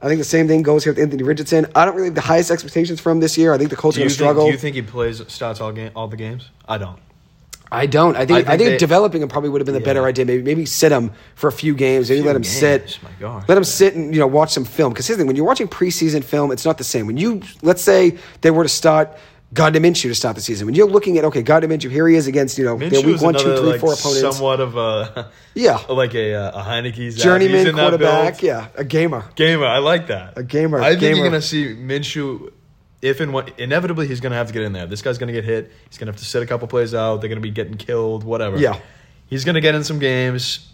I 0.02 0.08
think 0.08 0.18
the 0.20 0.24
same 0.26 0.48
thing 0.48 0.64
goes 0.64 0.84
here 0.84 0.94
with 0.94 1.00
Anthony 1.02 1.24
Richardson. 1.24 1.68
I 1.76 1.86
don't 1.86 1.96
really 1.96 2.08
have 2.08 2.16
the 2.16 2.22
highest 2.22 2.50
expectations 2.52 3.00
for 3.00 3.12
him 3.12 3.20
this 3.20 3.38
year. 3.38 3.54
I 3.54 3.58
think 3.58 3.70
the 3.70 3.76
Colts 3.76 3.96
Do 3.98 4.02
are 4.02 4.04
going 4.04 4.10
to 4.10 4.14
struggle. 4.16 4.46
do 4.46 4.52
you 4.52 4.58
think 4.58 4.76
he 4.76 4.82
plays 4.82 5.22
starts 5.28 5.62
all 5.62 5.72
game 5.72 5.92
all 5.96 6.08
the 6.08 6.18
games? 6.18 6.50
I 6.68 6.78
don't. 6.80 6.98
I 7.74 7.86
don't. 7.86 8.18
I 8.18 8.26
think 8.26 8.40
I 8.50 8.54
I 8.54 8.58
think, 8.58 8.60
think 8.60 8.70
they- 8.72 8.78
developing 8.80 9.22
him 9.22 9.30
probably 9.30 9.50
would 9.50 9.62
have 9.62 9.66
been 9.66 9.76
the 9.76 9.80
better 9.80 10.04
idea. 10.04 10.26
Maybe 10.26 10.44
maybe 10.44 10.66
sit 10.66 10.92
him 10.92 11.12
for 11.36 11.48
a 11.48 11.52
few 11.54 11.74
games. 11.74 12.10
Maybe 12.10 12.20
Few 12.22 12.28
let 12.28 12.36
him 12.36 12.44
sit. 12.44 13.00
my 13.02 13.10
gosh. 13.20 13.46
Let 13.48 13.58
him 13.58 13.64
sit 13.64 13.96
and 13.96 14.14
you 14.14 14.20
know 14.20 14.28
watch 14.28 14.52
some 14.52 14.66
film. 14.66 14.92
Because 14.92 15.08
here's 15.08 15.18
the 15.18 15.22
thing: 15.22 15.28
when 15.28 15.38
you're 15.38 15.46
watching 15.46 15.70
preseason 15.70 16.22
film, 16.22 16.52
it's 16.52 16.66
not 16.66 16.78
the 16.78 16.84
same. 16.84 17.08
When 17.08 17.16
you 17.16 17.42
let's 17.62 17.82
say 17.82 18.18
they 18.42 18.52
were 18.52 18.64
to 18.64 18.70
start 18.70 19.16
Gardner 19.54 19.82
Minshew 19.82 20.04
to 20.04 20.16
start 20.16 20.36
the 20.36 20.42
season. 20.42 20.66
When 20.66 20.76
you're 20.76 20.88
looking 20.88 21.18
at 21.18 21.26
okay, 21.26 21.42
Gardner 21.42 21.68
Minshew, 21.68 21.92
here 21.92 22.08
he 22.08 22.16
is 22.16 22.28
against 22.28 22.58
you 22.58 22.64
know 22.64 22.78
their 22.78 22.90
Minshew 22.90 23.06
week 23.06 23.16
is 23.16 23.22
one, 23.22 23.34
two, 23.34 23.40
another, 23.42 23.58
three, 23.58 23.72
like, 23.72 23.80
four 23.82 23.94
opponents. 23.94 24.22
Somewhat 24.22 24.62
of 24.62 24.78
a 24.78 25.30
Yeah. 25.54 25.78
like 25.90 26.16
a 26.16 26.36
uh, 26.36 26.62
a 26.62 26.64
Heinicke's 26.64 27.16
Journeyman 27.16 27.74
quarterback, 27.74 28.42
yeah, 28.42 28.68
a 28.76 28.86
gamer. 28.86 29.26
Gamer, 29.36 29.66
I 29.66 29.80
like 29.80 30.08
that. 30.08 30.38
A 30.38 30.44
gamer, 30.44 30.82
I 30.82 30.92
think 30.92 31.02
gamer. 31.02 31.16
you're 31.18 31.26
gonna 31.26 31.42
see 31.42 31.76
Minshew. 31.76 32.54
If 33.02 33.20
and 33.20 33.34
when 33.34 33.50
inevitably 33.58 34.08
he's 34.08 34.20
gonna 34.20 34.36
have 34.36 34.48
to 34.48 34.54
get 34.54 34.62
in 34.62 34.74
there. 34.74 34.86
This 34.86 35.02
guy's 35.02 35.18
gonna 35.18 35.32
get 35.32 35.44
hit. 35.44 35.72
He's 35.90 35.98
gonna 35.98 36.12
have 36.12 36.20
to 36.20 36.26
sit 36.26 36.44
a 36.44 36.46
couple 36.46 36.68
plays 36.68 36.94
out. 36.94 37.20
They're 37.20 37.30
gonna 37.30 37.42
be 37.42 37.52
getting 37.52 37.76
killed. 37.76 38.24
Whatever. 38.24 38.58
Yeah. 38.58 38.80
He's 39.26 39.44
gonna 39.44 39.62
get 39.62 39.76
in 39.76 39.84
some 39.84 39.98
games, 40.00 40.72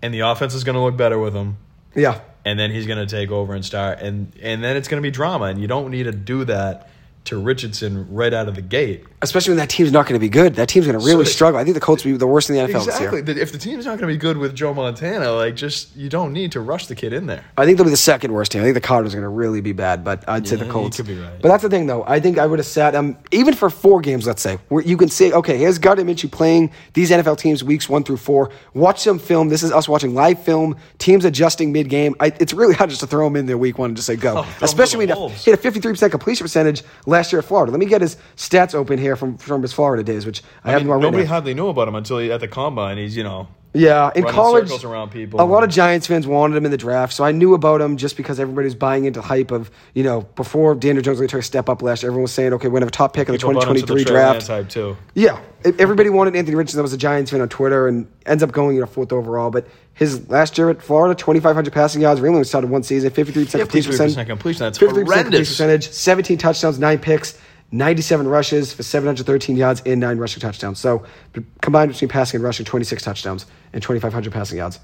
and 0.00 0.14
the 0.14 0.20
offense 0.20 0.54
is 0.54 0.62
gonna 0.64 0.82
look 0.82 0.96
better 0.96 1.18
with 1.18 1.34
him. 1.34 1.56
Yeah, 1.96 2.20
And 2.44 2.58
then 2.58 2.70
he's 2.70 2.86
gonna 2.86 3.06
take 3.06 3.30
over 3.30 3.54
and 3.54 3.64
start, 3.64 4.00
and 4.00 4.32
and 4.42 4.64
then 4.64 4.76
it's 4.76 4.88
gonna 4.88 5.02
be 5.02 5.10
drama. 5.10 5.46
And 5.46 5.60
you 5.60 5.66
don't 5.66 5.90
need 5.90 6.04
to 6.04 6.12
do 6.12 6.44
that 6.44 6.88
to 7.24 7.38
Richardson 7.40 8.06
right 8.12 8.32
out 8.34 8.48
of 8.48 8.54
the 8.54 8.60
gate. 8.62 9.04
Especially 9.22 9.52
when 9.52 9.58
that 9.58 9.70
team's 9.70 9.90
not 9.90 10.06
going 10.06 10.14
to 10.14 10.20
be 10.20 10.28
good. 10.28 10.56
That 10.56 10.68
team's 10.68 10.86
going 10.86 10.98
to 10.98 11.04
really 11.04 11.24
So- 11.24 11.30
struggle. 11.30 11.58
I 11.58 11.64
think 11.64 11.72
the 11.74 11.80
Colts 11.80 12.04
will 12.04 12.12
be 12.12 12.18
the 12.18 12.26
worst 12.26 12.50
in 12.50 12.56
the 12.56 12.62
NFL 12.62 12.84
this 12.84 12.94
Exactly. 12.96 13.22
year. 13.26 13.38
If 13.42 13.52
the 13.52 13.58
team's 13.58 13.86
not 13.86 13.92
going 13.98 14.08
to 14.10 14.14
be 14.14 14.18
good 14.18 14.36
with 14.36 14.54
Joe 14.54 14.74
Montana, 14.74 15.32
like 15.32 15.56
just 15.56 15.96
you 15.96 16.10
don't 16.10 16.32
need 16.34 16.52
to 16.52 16.60
rush 16.60 16.86
the 16.86 16.94
kid 16.94 17.14
in 17.14 17.24
there. 17.26 17.42
I 17.56 17.64
think 17.64 17.78
they'll 17.78 17.84
be 17.86 17.90
the 17.90 17.96
second 17.96 18.32
worst 18.32 18.52
team. 18.52 18.60
I 18.60 18.64
think 18.64 18.74
the 18.74 18.80
Cardinals 18.82 19.14
are 19.14 19.18
going 19.18 19.24
to 19.24 19.28
really 19.34 19.62
be 19.62 19.72
bad, 19.72 20.04
but 20.04 20.22
I'd 20.28 20.46
say 20.46 20.56
the 20.56 20.66
Colts. 20.66 20.98
could 20.98 21.06
be 21.06 21.18
right. 21.18 21.40
But 21.40 21.48
that's 21.48 21.62
the 21.62 21.70
thing, 21.70 21.86
though. 21.86 22.04
I 22.06 22.20
think 22.20 22.38
I 22.38 22.44
would 22.46 22.58
have 22.58 22.66
sat 22.66 22.94
um 22.94 23.16
even 23.32 23.54
for 23.54 23.70
four 23.70 24.00
games, 24.02 24.26
let's 24.26 24.42
say, 24.42 24.58
where 24.68 24.82
you 24.84 24.96
can 24.98 25.08
say, 25.08 25.32
okay, 25.32 25.56
here's 25.56 25.78
Gardner 25.78 26.04
Minshew 26.04 26.30
playing 26.30 26.70
these 26.92 27.10
NFL 27.10 27.38
teams 27.38 27.64
weeks 27.64 27.88
one 27.88 28.04
through 28.04 28.18
four. 28.18 28.50
Watch 28.74 29.00
some 29.00 29.18
film. 29.18 29.48
This 29.48 29.62
is 29.62 29.72
us 29.72 29.88
watching 29.88 30.12
live 30.14 30.42
film. 30.42 30.76
Teams 30.98 31.24
adjusting 31.24 31.72
mid 31.72 31.88
game. 31.88 32.14
It's 32.20 32.52
really 32.52 32.74
hard 32.74 32.90
just 32.90 33.00
to 33.00 33.06
throw 33.06 33.24
them 33.24 33.36
in 33.36 33.46
there 33.46 33.56
week 33.56 33.78
one 33.78 33.90
and 33.90 33.96
just 33.96 34.06
say 34.06 34.16
go. 34.16 34.32
Oh, 34.38 34.42
throw 34.42 34.42
'em 34.42 34.58
to 34.58 34.64
Especially 34.66 35.06
when 35.06 35.30
he 35.30 35.50
had 35.50 35.58
a 35.58 35.62
53% 35.62 36.10
completion 36.10 36.44
percentage 36.44 36.82
last 37.14 37.32
year 37.32 37.40
at 37.40 37.46
Florida. 37.46 37.72
Let 37.72 37.78
me 37.78 37.86
get 37.86 38.00
his 38.00 38.16
stats 38.36 38.74
open 38.74 38.98
here 38.98 39.16
from 39.16 39.38
from 39.38 39.62
his 39.62 39.72
Florida 39.72 40.02
days, 40.02 40.26
which 40.26 40.42
I, 40.64 40.68
I 40.68 40.72
have 40.72 40.80
mean, 40.80 40.88
them 40.88 40.92
already. 40.92 41.10
nobody 41.10 41.24
hardly 41.24 41.54
knew 41.54 41.68
about 41.68 41.88
him 41.88 41.94
until 41.94 42.18
he, 42.18 42.30
at 42.30 42.40
the 42.40 42.48
combine. 42.48 42.98
He's 42.98 43.16
you 43.16 43.24
know 43.24 43.48
Yeah, 43.76 44.12
in 44.14 44.22
running 44.22 44.34
college, 44.34 44.64
circles 44.66 44.84
around 44.84 45.10
people. 45.10 45.40
a 45.40 45.42
lot 45.42 45.64
of 45.64 45.70
Giants 45.70 46.06
fans 46.06 46.28
wanted 46.28 46.56
him 46.56 46.64
in 46.64 46.70
the 46.70 46.76
draft, 46.76 47.12
so 47.12 47.24
I 47.24 47.32
knew 47.32 47.54
about 47.54 47.80
him 47.80 47.96
just 47.96 48.16
because 48.16 48.38
everybody 48.38 48.66
was 48.66 48.76
buying 48.76 49.04
into 49.04 49.20
hype 49.20 49.50
of 49.50 49.68
you 49.94 50.04
know 50.04 50.22
before 50.36 50.76
Daniel 50.76 51.02
Jones 51.02 51.18
really 51.18 51.26
took 51.26 51.40
a 51.40 51.42
step 51.42 51.68
up 51.68 51.82
last 51.82 52.04
year. 52.04 52.10
Everyone 52.10 52.22
was 52.22 52.32
saying, 52.32 52.52
okay, 52.52 52.68
we're 52.68 52.74
gonna 52.74 52.86
have 52.86 52.88
a 52.88 52.92
top 52.92 53.14
pick 53.14 53.28
in 53.28 53.34
the 53.34 53.38
bought 53.40 53.50
into 53.50 53.82
2023 53.82 54.04
draft. 54.04 54.46
Hype 54.46 54.68
too. 54.68 54.96
Yeah, 55.14 55.40
everybody 55.64 56.08
wanted 56.08 56.36
Anthony 56.36 56.54
Richardson. 56.56 56.78
That 56.78 56.82
was 56.82 56.92
a 56.92 56.98
Giants 56.98 57.32
fan 57.32 57.40
on 57.40 57.48
Twitter, 57.48 57.88
and 57.88 58.06
ends 58.26 58.44
up 58.44 58.52
going 58.52 58.76
you 58.76 58.80
know 58.80 58.86
fourth 58.86 59.12
overall. 59.12 59.50
But 59.50 59.66
his 59.94 60.28
last 60.28 60.56
year 60.56 60.70
at 60.70 60.80
Florida, 60.80 61.14
2,500 61.14 61.72
passing 61.72 62.02
yards. 62.02 62.20
Really 62.20 62.34
only 62.34 62.44
started 62.44 62.70
one 62.70 62.84
season, 62.84 63.10
53% 63.10 63.58
completion 63.58 63.90
53% 63.90 64.26
completion. 64.26 64.60
That's 64.60 64.78
53% 64.78 64.88
completion 64.88 65.06
horrendous. 65.06 65.48
percentage, 65.48 65.90
17 65.90 66.38
touchdowns, 66.38 66.78
nine 66.78 66.98
picks. 66.98 67.38
97 67.74 68.28
rushes 68.28 68.72
for 68.72 68.82
713 68.82 69.56
yards 69.56 69.82
and 69.84 70.00
nine 70.00 70.18
rushing 70.18 70.40
touchdowns. 70.40 70.78
So 70.78 71.04
combined 71.60 71.90
between 71.92 72.08
passing 72.08 72.38
and 72.38 72.44
rushing, 72.44 72.64
26 72.64 73.02
touchdowns 73.02 73.46
and 73.72 73.82
2,500 73.82 74.32
passing 74.32 74.58
yards. 74.58 74.78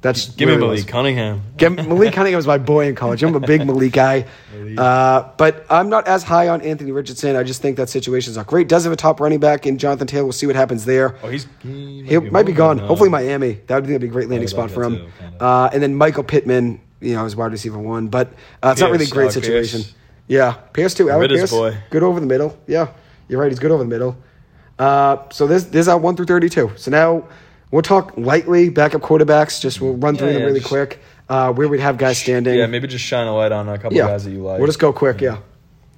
That's 0.00 0.28
Give 0.28 0.50
me 0.50 0.56
Malik 0.58 0.86
Cunningham. 0.86 1.40
Get- 1.56 1.72
Malik 1.72 2.12
Cunningham 2.12 2.36
was 2.36 2.46
my 2.46 2.58
boy 2.58 2.88
in 2.88 2.94
college. 2.94 3.22
I'm 3.22 3.34
a 3.34 3.40
big 3.40 3.66
Malik 3.66 3.92
guy. 3.92 4.26
Uh, 4.74 5.30
but 5.36 5.64
I'm 5.70 5.88
not 5.88 6.08
as 6.08 6.24
high 6.24 6.48
on 6.48 6.60
Anthony 6.62 6.90
Richardson. 6.90 7.36
I 7.36 7.44
just 7.44 7.62
think 7.62 7.76
that 7.76 7.88
situation's 7.88 8.36
not 8.36 8.48
great. 8.48 8.66
Does 8.66 8.82
have 8.84 8.92
a 8.92 8.96
top 8.96 9.20
running 9.20 9.38
back 9.38 9.66
in 9.66 9.78
Jonathan 9.78 10.08
Taylor. 10.08 10.24
We'll 10.24 10.32
see 10.32 10.46
what 10.46 10.56
happens 10.56 10.84
there. 10.84 11.16
Oh, 11.22 11.28
he's 11.28 11.46
he 11.62 12.02
He 12.02 12.18
might 12.18 12.44
be 12.46 12.52
gone. 12.52 12.78
Hopefully 12.78 13.08
Miami. 13.08 13.60
That 13.68 13.76
would 13.76 13.86
be 13.86 13.94
a 13.94 14.10
great 14.10 14.28
landing 14.28 14.48
spot 14.48 14.72
for 14.72 14.82
him. 14.82 14.96
too, 14.96 15.08
kinda. 15.20 15.44
Uh, 15.44 15.70
and 15.72 15.80
then 15.82 15.94
Michael 15.94 16.24
Pittman, 16.24 16.80
you 17.00 17.14
know, 17.14 17.24
is 17.24 17.36
wide 17.36 17.52
receiver 17.52 17.78
one. 17.78 18.08
But 18.08 18.32
uh, 18.64 18.70
it's 18.72 18.80
not 18.80 18.90
really 18.90 19.04
a 19.04 19.08
great 19.08 19.28
uh, 19.28 19.32
situation. 19.32 19.82
Pierce. 19.82 19.94
Yeah, 20.26 20.52
Pierce 20.72 20.94
too. 20.94 21.10
Alec 21.10 21.22
Ritter's 21.30 21.40
Pierce, 21.40 21.50
boy. 21.50 21.76
good 21.90 22.02
over 22.02 22.18
the 22.20 22.26
middle. 22.26 22.56
Yeah, 22.66 22.88
you're 23.28 23.40
right. 23.40 23.50
He's 23.50 23.58
good 23.58 23.70
over 23.70 23.82
the 23.82 23.88
middle. 23.88 24.16
Uh, 24.78 25.18
so 25.30 25.46
this 25.46 25.64
this 25.64 25.82
is 25.82 25.88
our 25.88 25.98
one 25.98 26.16
through 26.16 26.26
thirty-two. 26.26 26.72
So 26.76 26.90
now 26.90 27.24
we'll 27.70 27.82
talk 27.82 28.16
lightly 28.16 28.70
backup 28.70 29.02
quarterbacks. 29.02 29.60
Just 29.60 29.80
we'll 29.80 29.94
run 29.96 30.16
through 30.16 30.28
Yeah, 30.28 30.32
them 30.34 30.42
yeah, 30.42 30.46
really 30.46 30.60
just- 30.60 30.70
quick. 30.70 31.00
Uh, 31.26 31.50
where 31.54 31.66
we'd 31.68 31.80
have 31.80 31.96
guys 31.96 32.18
standing. 32.18 32.54
Yeah, 32.54 32.66
maybe 32.66 32.86
just 32.86 33.02
shine 33.04 33.26
a 33.26 33.34
light 33.34 33.50
on 33.50 33.66
a 33.66 33.78
couple 33.78 33.96
Yeah. 33.96 34.08
guys 34.08 34.24
that 34.24 34.30
you 34.30 34.42
like. 34.42 34.58
We'll 34.58 34.66
just 34.66 34.78
go 34.78 34.92
quick. 34.92 35.22
Yeah. 35.22 35.38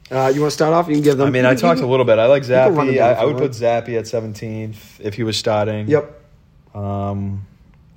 Uh, 0.08 0.30
you 0.32 0.40
want 0.40 0.50
to 0.52 0.54
start 0.54 0.72
off? 0.72 0.86
You 0.86 0.94
can 0.94 1.02
give 1.02 1.18
them. 1.18 1.26
I 1.26 1.30
mean, 1.30 1.44
I 1.44 1.54
can- 1.54 1.62
talked 1.62 1.80
you 1.80 1.86
a 1.86 1.88
little 1.88 2.04
bit. 2.04 2.20
I 2.20 2.26
like 2.26 2.44
can 2.44 2.52
Zappe. 2.52 3.00
I, 3.00 3.12
I 3.14 3.24
would 3.24 3.36
put 3.36 3.50
Zappe 3.50 3.98
at 3.98 4.04
17th 4.04 5.00
if 5.00 5.14
he 5.14 5.24
was 5.24 5.36
starting. 5.36 5.88
Yep. 5.88 6.22
Um, 6.76 7.44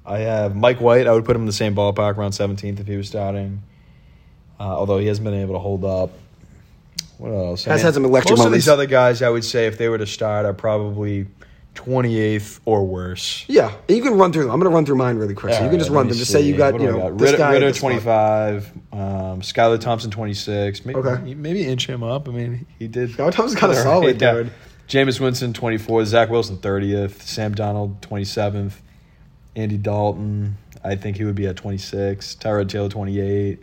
I 0.07 0.19
have 0.19 0.55
Mike 0.55 0.81
White. 0.81 1.05
I 1.05 1.11
would 1.11 1.23
put 1.25 1.35
him 1.35 1.43
in 1.43 1.45
the 1.45 1.53
same 1.53 1.75
ballpark, 1.75 2.17
around 2.17 2.31
17th 2.31 2.79
if 2.79 2.87
he 2.87 2.97
was 2.97 3.07
starting. 3.07 3.61
Uh, 4.59 4.63
although 4.63 4.97
he 4.99 5.07
hasn't 5.07 5.23
been 5.25 5.33
able 5.33 5.53
to 5.53 5.59
hold 5.59 5.85
up. 5.85 6.11
What 7.17 7.31
else? 7.31 7.63
Has 7.65 7.81
had 7.81 7.93
some 7.93 8.05
electric 8.05 8.31
most 8.31 8.39
moments. 8.39 8.53
of 8.53 8.53
these 8.53 8.69
other 8.69 8.85
guys, 8.85 9.21
I 9.21 9.29
would 9.29 9.43
say, 9.45 9.67
if 9.67 9.77
they 9.77 9.89
were 9.89 9.97
to 9.97 10.07
start, 10.07 10.45
are 10.45 10.53
probably 10.53 11.27
28th 11.75 12.59
or 12.65 12.85
worse. 12.85 13.45
Yeah, 13.47 13.73
and 13.87 13.97
you 13.97 14.03
can 14.03 14.15
run 14.17 14.31
through 14.33 14.43
them. 14.43 14.51
I'm 14.51 14.59
going 14.59 14.69
to 14.71 14.75
run 14.75 14.85
through 14.85 14.95
mine 14.97 15.17
really 15.17 15.33
quick. 15.33 15.53
so 15.53 15.63
you 15.63 15.69
can 15.69 15.79
just 15.79 15.89
right, 15.91 15.97
run 15.97 16.05
let 16.07 16.11
them. 16.11 16.17
Just 16.19 16.31
say 16.31 16.41
you 16.41 16.57
got, 16.57 16.73
What 16.73 16.81
you 16.81 16.89
I 16.89 16.91
know, 16.91 16.97
got? 17.09 17.17
this 17.17 17.25
Ridder, 17.31 17.37
guy. 17.37 17.51
Ridder 17.53 17.67
this 17.67 17.77
25, 17.77 18.71
um, 18.91 18.99
Skylar 19.41 19.79
Thompson 19.79 20.11
26. 20.11 20.85
Maybe, 20.85 20.99
Okay. 20.99 21.33
maybe 21.35 21.65
inch 21.65 21.87
him 21.87 22.03
up. 22.03 22.27
I 22.27 22.31
mean, 22.31 22.65
he 22.79 22.87
did. 22.87 23.11
Skylar 23.11 23.31
Thompson's 23.31 23.59
kinda 23.59 23.75
solid, 23.81 24.17
dude. 24.17 24.51
Jameis 24.87 25.19
Winston 25.19 25.53
24, 25.53 26.05
Zach 26.05 26.29
Wilson 26.29 26.57
30th, 26.57 27.21
Sam 27.21 27.53
Darnold 27.53 27.99
27th, 28.01 28.73
Andy 29.55 29.77
Dalton. 29.77 30.57
I 30.83 30.95
think 30.95 31.17
he 31.17 31.25
would 31.25 31.35
be 31.35 31.45
at 31.47 31.55
26. 31.57 32.35
Tyrod 32.35 32.69
Taylor 32.69 32.89
28. 32.89 33.59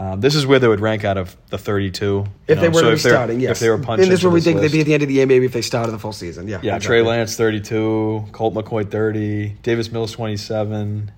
Um, 0.00 0.20
this 0.20 0.36
is 0.36 0.46
where 0.46 0.60
they 0.60 0.68
would 0.68 0.78
rank 0.80 1.04
out 1.04 1.16
of 1.18 1.36
the 1.50 1.58
32. 1.58 2.04
you 2.04 2.20
Hmm. 2.22 2.28
If 2.46 2.60
they 2.60 2.68
were 2.68 2.74
so 2.74 2.80
to 2.82 2.86
be 2.86 2.92
if 2.94 3.02
they're- 3.02 3.12
starting, 3.12 3.40
yes. 3.40 3.50
If 3.52 3.58
they 3.58 3.68
were 3.70 3.78
punched 3.78 4.02
and 4.04 4.12
this 4.12 4.20
is 4.20 4.24
where 4.24 4.32
we 4.32 4.40
think 4.40 4.60
they'd 4.60 4.70
be 4.70 4.80
at 4.80 4.86
the 4.86 4.94
end 4.94 5.02
of 5.02 5.08
the 5.08 5.14
year, 5.14 5.26
maybe 5.26 5.44
if 5.46 5.52
they 5.52 5.60
started 5.62 5.90
the 5.90 5.98
full 5.98 6.12
season. 6.12 6.46
Yeah. 6.46 6.60
Yeah, 6.62 6.76
exactly. 6.76 6.86
Trey 6.86 7.02
Lance 7.02 7.36
32, 7.36 8.26
Colt 8.30 8.54
McCoy 8.54 8.88
30, 8.88 9.56
Davis 9.62 9.90
Mills 9.90 10.12
27, 10.12 11.10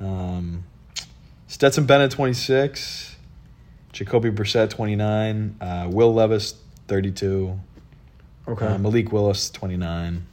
um, 0.00 0.64
Stetson 1.46 1.86
Bennett 1.86 2.10
26, 2.10 3.16
Jacoby 3.92 4.30
Brissett 4.30 4.68
29, 4.70 5.56
uh, 5.60 5.88
Will 5.90 6.12
Levis 6.12 6.54
32, 6.88 7.58
Okay. 8.48 8.66
uh, 8.66 8.78
Malik 8.78 9.10
Willis 9.12 9.48
29. 9.50 10.26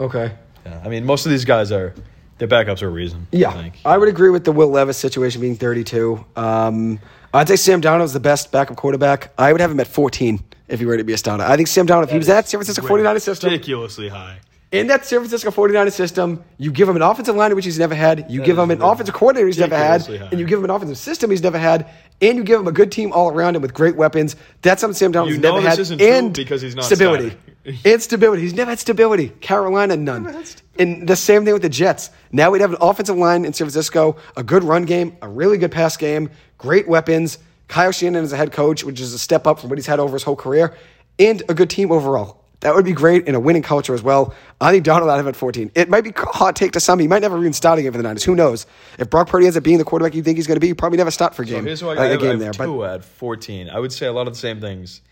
okay. 0.00 0.32
Yeah, 0.64 0.80
I 0.84 0.88
mean, 0.88 1.04
most 1.04 1.24
of 1.26 1.30
these 1.30 1.44
guys 1.44 1.70
are 1.70 1.94
their 2.38 2.48
backups 2.48 2.82
are 2.82 2.88
a 2.88 2.90
reason. 2.90 3.26
Yeah, 3.32 3.50
I. 3.50 3.72
I 3.84 3.98
would 3.98 4.08
agree 4.08 4.30
with 4.30 4.44
the 4.44 4.52
Will 4.52 4.68
Levis 4.68 4.98
situation 4.98 5.40
being 5.40 5.56
32. 5.56 6.24
Um, 6.36 6.98
I'd 7.32 7.48
say 7.48 7.56
Sam 7.56 7.80
Darnold 7.82 8.04
is 8.04 8.12
the 8.12 8.20
best 8.20 8.52
backup 8.52 8.76
quarterback. 8.76 9.32
I 9.38 9.52
would 9.52 9.60
have 9.60 9.70
him 9.70 9.80
at 9.80 9.86
14 9.86 10.42
if 10.68 10.80
he 10.80 10.86
were 10.86 10.96
to 10.96 11.04
be 11.04 11.12
a 11.12 11.18
starter. 11.18 11.44
I 11.44 11.56
think 11.56 11.68
Sam 11.68 11.86
Darnold, 11.86 12.04
if 12.04 12.10
he 12.10 12.18
was 12.18 12.28
at 12.28 12.48
San 12.48 12.58
Francisco 12.58 12.86
49ers 12.86 13.22
system, 13.22 13.50
ridiculously 13.50 14.08
high. 14.08 14.40
In 14.72 14.88
that 14.88 15.06
San 15.06 15.20
Francisco 15.20 15.50
49ers 15.50 15.92
system, 15.92 16.42
you 16.58 16.72
give 16.72 16.88
him 16.88 16.96
an 16.96 17.02
offensive 17.02 17.36
line 17.36 17.54
which 17.54 17.64
he's 17.64 17.78
never 17.78 17.94
had, 17.94 18.26
you 18.28 18.40
That 18.40 18.46
give 18.46 18.58
is 18.58 18.64
him 18.64 18.70
an 18.72 18.82
offensive 18.82 19.14
coordinator 19.14 19.46
he's 19.46 19.58
never 19.58 19.76
had, 19.76 20.02
high. 20.02 20.28
and 20.30 20.40
you 20.40 20.44
give 20.46 20.58
him 20.58 20.64
an 20.64 20.70
offensive 20.70 20.98
system 20.98 21.30
he's 21.30 21.42
never 21.42 21.56
had, 21.56 21.88
and 22.20 22.36
you 22.36 22.42
give 22.42 22.58
him 22.60 22.66
a 22.66 22.72
good 22.72 22.90
team 22.90 23.12
all 23.12 23.28
around 23.30 23.54
him 23.54 23.62
with 23.62 23.72
great 23.72 23.94
weapons. 23.94 24.34
That's 24.62 24.80
something 24.80 24.96
Sam 24.96 25.12
Darnold's 25.12 25.36
You 25.36 25.38
know 25.40 25.60
never 25.60 25.68
had. 25.68 26.00
and 26.00 26.34
because 26.34 26.62
he's 26.62 26.74
not 26.74 26.84
stability. 26.84 27.36
and 27.84 28.02
stability. 28.02 28.42
He's 28.42 28.54
never 28.54 28.70
had 28.70 28.80
stability. 28.80 29.28
Carolina, 29.40 29.96
none. 29.96 30.44
And 30.78 31.06
the 31.08 31.16
same 31.16 31.44
thing 31.44 31.52
with 31.54 31.62
the 31.62 31.68
Jets. 31.68 32.10
Now 32.32 32.50
we'd 32.50 32.60
have 32.60 32.72
an 32.72 32.78
offensive 32.80 33.16
line 33.16 33.44
in 33.44 33.52
San 33.52 33.66
Francisco, 33.66 34.16
a 34.36 34.42
good 34.42 34.64
run 34.64 34.84
game, 34.84 35.16
a 35.22 35.28
really 35.28 35.58
good 35.58 35.70
pass 35.72 35.96
game, 35.96 36.28
great 36.58 36.88
weapons. 36.88 37.38
Kyle 37.68 37.92
Shanahan 37.92 38.24
as 38.24 38.32
a 38.32 38.36
head 38.36 38.50
coach, 38.52 38.82
which 38.84 39.00
is 39.00 39.12
a 39.14 39.18
step 39.18 39.46
up 39.46 39.60
from 39.60 39.70
what 39.70 39.78
he's 39.78 39.86
had 39.86 40.00
over 40.00 40.14
his 40.14 40.22
whole 40.24 40.36
career, 40.36 40.76
and 41.20 41.42
a 41.48 41.54
good 41.54 41.70
team 41.70 41.90
overall. 41.92 42.42
That 42.60 42.74
would 42.74 42.84
be 42.84 42.92
great 42.92 43.28
in 43.28 43.34
a 43.34 43.40
winning 43.40 43.62
culture 43.62 43.92
as 43.94 44.02
well. 44.02 44.34
I 44.60 44.72
think 44.72 44.84
Darnold 44.84 45.10
out 45.10 45.20
of 45.20 45.26
at 45.28 45.36
14. 45.36 45.72
It 45.74 45.90
might 45.90 46.02
be 46.02 46.10
a 46.10 46.26
hot 46.26 46.56
take 46.56 46.72
to 46.72 46.80
some. 46.80 46.98
He 46.98 47.06
might 47.06 47.20
never 47.20 47.38
even 47.38 47.52
start 47.52 47.78
again 47.78 47.92
for 47.92 47.98
the 47.98 48.02
Niners. 48.02 48.24
Who 48.24 48.34
knows? 48.34 48.66
If 48.98 49.10
Brock 49.10 49.28
Purdy 49.28 49.44
ends 49.46 49.56
up 49.56 49.62
being 49.62 49.78
the 49.78 49.84
quarterback 49.84 50.14
you 50.14 50.22
think 50.22 50.38
he's 50.38 50.46
going 50.46 50.56
to 50.56 50.60
be, 50.60 50.72
probably 50.72 50.96
never 50.96 51.10
start 51.10 51.34
for 51.34 51.42
a 51.42 51.46
So 51.46 51.54
game. 51.54 51.66
here's 51.66 51.84
what 51.84 51.98
like 51.98 52.06
I 52.06 52.10
have, 52.12 52.20
game 52.20 52.28
I 52.28 52.32
have 52.32 52.38
there. 52.40 52.52
But 52.52 52.64
Tua 52.64 52.94
at 52.94 53.04
14. 53.04 53.68
I 53.68 53.78
would 53.78 53.92
say 53.92 54.06
a 54.06 54.12
lot 54.12 54.26
of 54.26 54.32
the 54.32 54.38
same 54.38 54.60
things. 54.60 55.02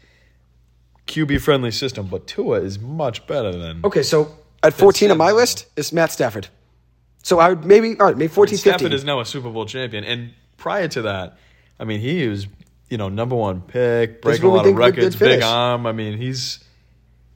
QB 1.06 1.42
friendly 1.42 1.70
system, 1.70 2.06
but 2.06 2.26
Tua 2.26 2.60
is 2.60 2.78
much 2.78 3.26
better 3.26 3.52
than. 3.52 3.82
okay, 3.84 4.02
so 4.02 4.34
at 4.62 4.72
14 4.72 5.10
on 5.10 5.18
my 5.18 5.32
list 5.32 5.66
is 5.76 5.92
Matt 5.92 6.10
Stafford. 6.10 6.48
So 7.22 7.38
I 7.38 7.50
would 7.50 7.64
maybe 7.66 7.98
all 8.00 8.06
right, 8.06 8.16
maybe 8.16 8.28
14, 8.28 8.56
Stafford 8.56 8.80
15. 8.80 8.96
is 8.96 9.04
now 9.04 9.20
a 9.20 9.26
Super 9.26 9.50
Bowl 9.50 9.66
champion, 9.66 10.04
and 10.04 10.32
prior 10.56 10.88
to 10.88 11.02
that, 11.02 11.36
I 11.78 11.84
mean, 11.84 12.00
he 12.00 12.26
was 12.26 12.46
you 12.88 12.96
know 12.96 13.10
number 13.10 13.36
one 13.36 13.60
pick, 13.60 14.22
breaking 14.22 14.46
a 14.46 14.48
lot 14.48 14.60
of 14.60 14.64
think 14.64 14.78
we 14.78 14.84
did 14.84 14.96
records, 14.96 15.16
big 15.16 15.42
arm. 15.42 15.86
I 15.86 15.92
mean, 15.92 16.16
he's 16.16 16.60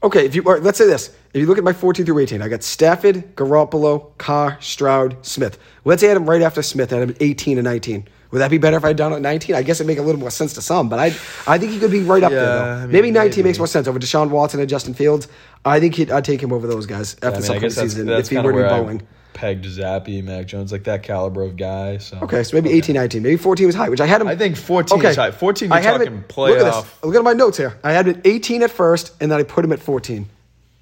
Okay, 0.03 0.25
if 0.25 0.35
you 0.35 0.43
right, 0.43 0.63
let's 0.63 0.79
say 0.79 0.87
this. 0.87 1.09
If 1.35 1.41
you 1.41 1.47
look 1.47 1.59
at 1.59 1.65
my 1.65 1.73
14 1.73 2.07
through 2.07 2.21
18, 2.21 2.41
I 2.41 2.49
got 2.49 2.63
Stafford, 2.63 3.35
Garoppolo, 3.35 4.17
Carr, 4.17 4.57
Stroud, 4.61 5.17
Smith. 5.27 5.59
Let's 5.85 6.03
add 6.03 6.17
him 6.17 6.29
right 6.29 6.41
after 6.41 6.63
Smith. 6.63 6.93
Him 6.93 7.11
at 7.11 7.21
18 7.21 7.59
and 7.59 7.65
19. 7.65 8.07
Would 8.31 8.39
that 8.39 8.51
be 8.51 8.59
better 8.59 8.77
if 8.77 8.85
I 8.85 8.89
had 8.89 8.97
done 8.97 9.13
it 9.13 9.17
at 9.17 9.23
19? 9.23 9.57
I 9.57 9.63
guess 9.63 9.79
it'd 9.79 9.87
make 9.87 9.99
a 9.99 10.03
little 10.03 10.21
more 10.21 10.31
sense 10.31 10.53
to 10.55 10.63
some, 10.63 10.89
but 10.89 10.99
I 10.99 11.07
I 11.47 11.59
think 11.59 11.73
he 11.73 11.81
could 11.81 11.91
be 11.91 12.03
right 12.03 12.23
up 12.23 12.31
there, 12.31 12.45
though. 12.45 12.63
I 12.63 12.81
mean, 12.83 12.93
maybe 12.93 13.11
19 13.11 13.31
maybe. 13.31 13.49
makes 13.49 13.59
more 13.59 13.67
sense 13.67 13.89
over 13.89 13.99
Deshaun 13.99 14.31
Watson 14.31 14.61
and 14.61 14.69
Justin 14.69 14.95
Fields. 14.95 15.27
I 15.65 15.81
think 15.81 15.95
he'd, 15.97 16.11
I'd 16.11 16.25
take 16.25 16.41
him 16.41 16.53
over 16.53 16.67
those 16.67 16.87
guys 16.87 17.15
after 17.15 17.29
I 17.29 17.31
mean, 17.33 17.43
some 17.43 17.57
I 17.57 17.59
point 17.59 17.63
guess 17.63 17.75
that's, 17.77 17.93
season 17.93 18.07
that's 18.07 18.31
if 18.31 18.39
he 18.39 18.45
were 18.45 18.53
to 18.53 18.59
be 18.59 18.69
bowling. 18.69 19.03
I 19.03 19.18
pegged 19.39 19.65
Zappe, 19.67 20.23
Mac 20.25 20.47
Jones, 20.47 20.73
like 20.73 20.83
that 20.85 21.05
caliber 21.05 21.43
of 21.45 21.57
guy. 21.57 21.99
So 21.99 22.19
Okay, 22.23 22.43
so 22.43 22.57
maybe 22.57 22.71
18, 22.71 22.93
19. 22.97 23.23
Maybe 23.23 23.37
14 23.37 23.67
was 23.67 23.75
high, 23.77 23.89
which 23.89 24.01
I 24.01 24.07
had 24.07 24.21
him. 24.21 24.27
I 24.27 24.35
think 24.35 24.57
14 24.57 25.05
is 25.05 25.15
high. 25.15 25.31
14 25.31 25.69
you're 25.69 25.79
I 25.79 25.81
had 25.81 26.01
him 26.01 26.25
talking 26.29 26.57
at, 26.57 26.59
Look 26.59 26.59
at 26.59 26.83
this. 26.83 27.05
Look 27.05 27.15
at 27.15 27.23
my 27.23 27.35
notes 27.35 27.57
here. 27.57 27.79
I 27.85 27.93
had 27.93 28.09
him 28.09 28.17
at 28.17 28.27
18 28.27 28.65
at 28.65 28.73
first, 28.73 29.15
and 29.21 29.31
then 29.31 29.39
I 29.39 29.45
put 29.45 29.65
him 29.65 29.71
at 29.71 29.79
14. 29.79 30.29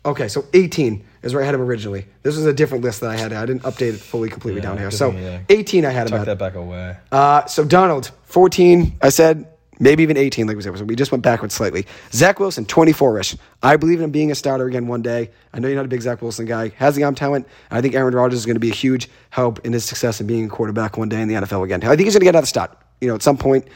Okay, 0.06 0.28
so 0.28 0.46
18 0.54 1.04
is 1.22 1.34
where 1.34 1.42
I 1.42 1.46
had 1.46 1.54
him 1.54 1.60
originally. 1.60 2.06
This 2.22 2.34
was 2.36 2.46
a 2.46 2.52
different 2.54 2.82
list 2.82 3.02
that 3.02 3.10
I 3.10 3.16
had. 3.16 3.34
I 3.34 3.44
didn't 3.44 3.64
update 3.64 3.92
it 3.94 4.00
fully 4.00 4.30
completely 4.30 4.62
Yeah, 4.62 4.68
down 4.68 4.78
here. 4.78 4.90
So 4.90 5.10
yeah. 5.10 5.40
18 5.50 5.84
I 5.84 5.90
had 5.90 6.06
him 6.06 6.12
Tuck 6.12 6.20
at. 6.20 6.26
that 6.26 6.38
back 6.38 6.54
away. 6.54 6.96
Uh, 7.12 7.44
so 7.46 7.64
Darnold, 7.64 8.10
14. 8.24 8.96
I 9.02 9.10
said 9.10 9.48
maybe 9.78 10.02
even 10.02 10.16
18, 10.16 10.46
like 10.46 10.56
we 10.56 10.62
said. 10.62 10.88
We 10.88 10.96
just 10.96 11.12
went 11.12 11.22
backwards 11.22 11.54
slightly. 11.54 11.86
Zach 12.12 12.40
Wilson, 12.40 12.66
24 12.66 13.20
ish. 13.20 13.36
I 13.62 13.76
believe 13.76 13.98
in 13.98 14.04
him 14.04 14.10
being 14.10 14.30
a 14.30 14.34
starter 14.34 14.66
again 14.66 14.86
one 14.86 15.02
day. 15.02 15.30
I 15.52 15.58
know 15.58 15.68
you're 15.68 15.76
not 15.76 15.84
a 15.84 15.88
big 15.88 16.02
Zach 16.02 16.22
Wilson 16.22 16.46
guy. 16.46 16.68
Has 16.76 16.96
the 16.96 17.04
arm 17.04 17.14
talent. 17.14 17.46
I 17.70 17.80
think 17.80 17.94
Aaron 17.94 18.14
Rodgers 18.14 18.38
is 18.38 18.46
going 18.46 18.56
to 18.56 18.60
be 18.60 18.70
a 18.70 18.74
huge 18.74 19.08
help 19.30 19.64
in 19.64 19.72
his 19.72 19.84
success 19.84 20.20
in 20.20 20.26
being 20.26 20.46
a 20.46 20.48
quarterback 20.48 20.96
one 20.96 21.08
day 21.08 21.20
in 21.20 21.28
the 21.28 21.34
NFL 21.34 21.64
again. 21.64 21.82
I 21.84 21.88
think 21.96 22.02
he's 22.02 22.14
going 22.14 22.20
to 22.20 22.26
get 22.26 22.34
another 22.34 22.46
start. 22.46 22.76
You 23.00 23.08
know, 23.08 23.14
at 23.14 23.22
some 23.22 23.36
point, 23.36 23.66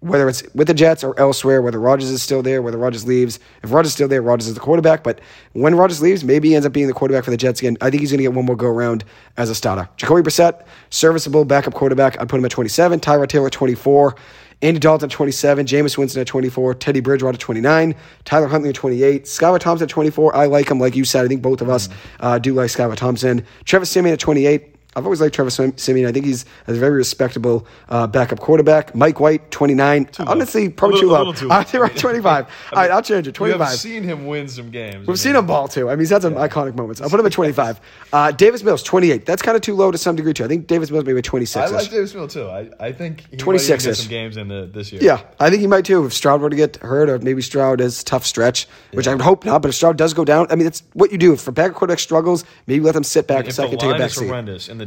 whether 0.00 0.28
it's 0.28 0.42
with 0.54 0.66
the 0.66 0.74
Jets 0.74 1.02
or 1.02 1.18
elsewhere, 1.18 1.62
whether 1.62 1.80
Rodgers 1.80 2.10
is 2.10 2.22
still 2.22 2.42
there, 2.42 2.60
whether 2.60 2.76
Rodgers 2.76 3.06
leaves. 3.06 3.38
If 3.62 3.72
Rodgers 3.72 3.88
is 3.88 3.94
still 3.94 4.08
there, 4.08 4.20
Rodgers 4.22 4.46
is 4.48 4.54
the 4.54 4.60
quarterback. 4.60 5.02
But 5.02 5.20
when 5.52 5.74
Rodgers 5.74 6.02
leaves, 6.02 6.22
maybe 6.22 6.48
he 6.48 6.54
ends 6.54 6.66
up 6.66 6.72
being 6.72 6.86
the 6.86 6.92
quarterback 6.92 7.24
for 7.24 7.30
the 7.30 7.36
Jets 7.36 7.60
again. 7.60 7.76
I 7.80 7.90
think 7.90 8.00
he's 8.00 8.10
going 8.10 8.18
to 8.18 8.24
get 8.24 8.34
one 8.34 8.44
more 8.44 8.56
go 8.56 8.66
around 8.66 9.04
as 9.36 9.48
a 9.48 9.54
starter. 9.54 9.88
Jacoby 9.96 10.22
Brissett, 10.22 10.66
serviceable 10.90 11.44
backup 11.44 11.74
quarterback. 11.74 12.20
I 12.20 12.24
put 12.24 12.38
him 12.38 12.44
at 12.44 12.50
27. 12.50 13.00
Tyrod 13.00 13.28
Taylor, 13.28 13.48
24. 13.48 14.14
Andy 14.62 14.80
Dalton, 14.80 15.08
at 15.08 15.12
27. 15.12 15.66
Jameis 15.66 15.98
Winston 15.98 16.20
at 16.20 16.26
24. 16.26 16.74
Teddy 16.74 17.00
Bridgewater, 17.00 17.34
at 17.34 17.40
29. 17.40 17.94
Tyler 18.24 18.46
Huntley 18.46 18.70
at 18.70 18.74
28. 18.74 19.24
Skylar 19.24 19.58
Thompson 19.58 19.84
at 19.84 19.90
24. 19.90 20.34
I 20.34 20.46
like 20.46 20.70
him, 20.70 20.78
like 20.78 20.96
you 20.96 21.04
said. 21.04 21.24
I 21.24 21.28
think 21.28 21.42
both 21.42 21.60
of 21.60 21.68
us 21.68 21.88
uh, 22.20 22.38
do 22.38 22.54
like 22.54 22.70
Skylar 22.70 22.96
Thompson. 22.96 23.44
Trevor 23.64 23.84
Siemian 23.84 24.14
at 24.14 24.20
28. 24.20 24.75
I've 24.96 25.04
always 25.04 25.20
liked 25.20 25.34
Trevor 25.34 25.50
Siemian. 25.50 26.08
I 26.08 26.12
think 26.12 26.24
he's 26.24 26.46
a 26.66 26.72
very 26.72 26.96
respectable 26.96 27.66
uh, 27.90 28.06
backup 28.06 28.40
quarterback. 28.40 28.94
Mike 28.94 29.20
White, 29.20 29.50
29. 29.50 30.08
Honestly, 30.20 30.70
probably 30.70 30.98
A 30.98 31.00
too 31.02 31.10
a 31.10 31.12
low. 31.12 31.32
too 31.34 31.50
say 31.66 31.78
right, 31.78 31.94
25. 31.96 32.46
All 32.72 32.78
right, 32.78 32.90
I'll 32.90 33.02
change 33.02 33.28
it. 33.28 33.34
25. 33.34 33.58
We 33.58 33.64
have 33.66 33.74
seen 33.78 34.02
him 34.02 34.26
win 34.26 34.48
some 34.48 34.70
games. 34.70 35.06
We've 35.06 35.18
seen 35.18 35.36
him 35.36 35.46
ball 35.46 35.68
too. 35.68 35.88
I 35.90 35.92
mean, 35.92 35.98
he's 36.00 36.10
had 36.10 36.22
some 36.22 36.34
iconic 36.34 36.76
moments. 36.76 37.02
I'll 37.02 37.10
put 37.10 37.20
him 37.20 37.26
at 37.26 37.32
25. 37.32 37.78
Uh, 38.10 38.30
Davis 38.32 38.62
Mills, 38.62 38.82
28. 38.82 39.26
That's 39.26 39.42
kind 39.42 39.54
of 39.54 39.60
too 39.60 39.74
low 39.74 39.90
to 39.90 39.98
some 39.98 40.16
degree 40.16 40.32
too. 40.32 40.44
I 40.44 40.48
think 40.48 40.66
Davis 40.66 40.90
Mills 40.90 41.04
maybe 41.04 41.20
26. 41.20 41.70
I 41.70 41.74
like 41.74 41.90
Davis 41.90 42.14
Mills 42.14 42.32
too. 42.32 42.46
I, 42.48 42.70
I 42.80 42.92
think 42.92 43.28
he 43.30 43.36
26 43.36 43.86
might 43.86 43.92
some 43.94 44.08
games 44.08 44.38
in 44.38 44.48
the, 44.48 44.64
this 44.64 44.92
year. 44.92 45.02
Yeah, 45.02 45.20
I 45.38 45.50
think 45.50 45.60
he 45.60 45.66
might 45.66 45.84
too. 45.84 46.06
If 46.06 46.14
Stroud 46.14 46.40
were 46.40 46.48
to 46.48 46.56
get 46.56 46.76
hurt, 46.76 47.10
or 47.10 47.18
maybe 47.18 47.42
Stroud 47.42 47.82
is 47.82 48.02
tough 48.02 48.24
stretch, 48.24 48.66
which 48.92 49.06
I 49.06 49.12
would 49.12 49.20
hope 49.20 49.44
not. 49.44 49.60
But 49.60 49.68
if 49.68 49.74
Stroud 49.74 49.98
does 49.98 50.14
go 50.14 50.24
down, 50.24 50.46
I 50.50 50.54
mean, 50.54 50.64
that's 50.64 50.82
what 50.94 51.12
you 51.12 51.18
do. 51.18 51.34
If 51.34 51.46
a 51.46 51.52
backup 51.52 51.76
quarterback 51.76 51.98
struggles, 51.98 52.44
maybe 52.66 52.82
let 52.82 52.94
them 52.94 53.04
sit 53.04 53.26
back 53.26 53.44
a 53.44 53.48
If 53.48 53.56
the 53.56 53.62
second, 53.62 53.78
take 53.78 53.94
a 53.94 53.98
back 53.98 54.10
seat. 54.10 54.30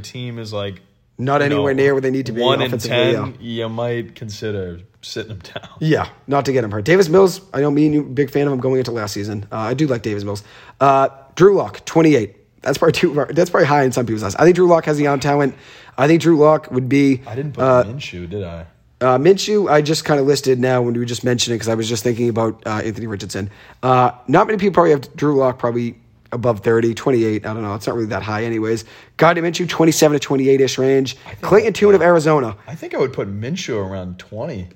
The 0.02 0.08
team 0.08 0.40
is 0.40 0.54
like 0.54 0.82
Not 1.18 1.42
anywhere 1.42 1.74
know, 1.74 1.84
near 1.84 1.94
where 1.94 2.02
they 2.02 2.12
need 2.12 2.28
to 2.28 2.32
be 2.32 2.42
one 2.42 2.62
in 2.62 2.78
ten, 2.78 3.38
you 3.40 3.68
might 3.70 4.16
consider 4.16 4.82
sitting 5.02 5.32
him 5.32 5.40
down. 5.40 5.70
Yeah, 5.80 6.10
not 6.28 6.46
to 6.46 6.54
get 6.54 6.64
him 6.64 6.72
hurt. 6.72 6.86
Davis 6.86 7.10
Mills, 7.10 7.42
I 7.54 7.62
know 7.62 7.72
me 7.72 7.86
and 7.86 7.94
you 7.94 8.04
big 8.04 8.30
fan 8.32 8.48
of 8.48 8.54
him 8.54 8.60
going 8.60 8.80
into 8.80 8.92
last 8.92 9.14
season. 9.14 9.46
Uh, 9.52 9.58
I 9.58 9.74
do 9.74 9.88
like 9.88 10.02
Davis 10.02 10.24
Mills. 10.24 10.44
Uh, 10.80 11.10
Drew 11.36 11.56
Lock, 11.56 11.86
28. 11.86 12.36
That's 12.62 12.78
probably 12.78 12.92
too. 12.94 13.26
That's 13.32 13.50
probably 13.50 13.68
high 13.68 13.84
in 13.84 13.92
some 13.94 14.06
people's 14.06 14.24
eyes. 14.24 14.36
I 14.36 14.44
think 14.44 14.56
Drew 14.56 14.68
Lock 14.68 14.86
has 14.86 14.98
the 14.98 15.08
on 15.08 15.20
talent. 15.22 15.56
I 15.98 16.08
think 16.08 16.22
Drew 16.22 16.38
Lock 16.38 16.70
would 16.72 16.90
be. 16.90 17.22
I 17.26 17.36
didn't 17.36 17.54
put 17.54 17.64
uh, 17.64 17.84
Minshew, 17.86 18.30
did 18.30 18.44
I? 18.44 18.66
Uh, 19.02 19.18
Minshew, 19.18 19.72
I 19.72 19.82
just 19.82 20.04
kind 20.04 20.20
of 20.20 20.26
listed 20.28 20.60
now 20.60 20.82
when 20.82 20.94
we 20.94 21.00
were 21.00 21.06
just 21.06 21.24
mentioning 21.24 21.56
because 21.56 21.70
I 21.70 21.76
was 21.76 21.88
just 21.88 22.04
thinking 22.04 22.28
about 22.28 22.62
uh, 22.66 22.82
Anthony 22.84 23.08
Richardson. 23.08 23.50
Uh, 23.82 24.12
not 24.28 24.46
many 24.48 24.60
people 24.60 24.74
probably 24.74 24.92
have 24.92 25.16
Drew 25.16 25.38
Lock 25.38 25.58
probably 25.58 25.96
above 26.32 26.62
30, 26.62 26.94
28. 26.94 27.46
I 27.46 27.54
don't 27.54 27.64
know. 27.64 27.76
It's 27.76 27.88
not 27.88 27.96
really 27.96 28.08
that 28.08 28.24
high, 28.24 28.44
anyways. 28.44 28.86
Gardner 29.18 29.44
Minshew, 29.44 29.68
27 29.68 30.20
to 30.20 30.26
28 30.26 30.62
ish 30.62 30.78
range. 30.78 31.18
Clayton 31.42 31.74
Tune 31.74 31.96
of 31.96 32.02
Arizona. 32.02 32.56
I 32.68 32.76
think 32.76 32.94
I 32.94 32.98
would 32.98 33.14
put 33.14 33.28
Minshew 33.28 33.78
around 33.78 34.20
twenty. 34.20 34.70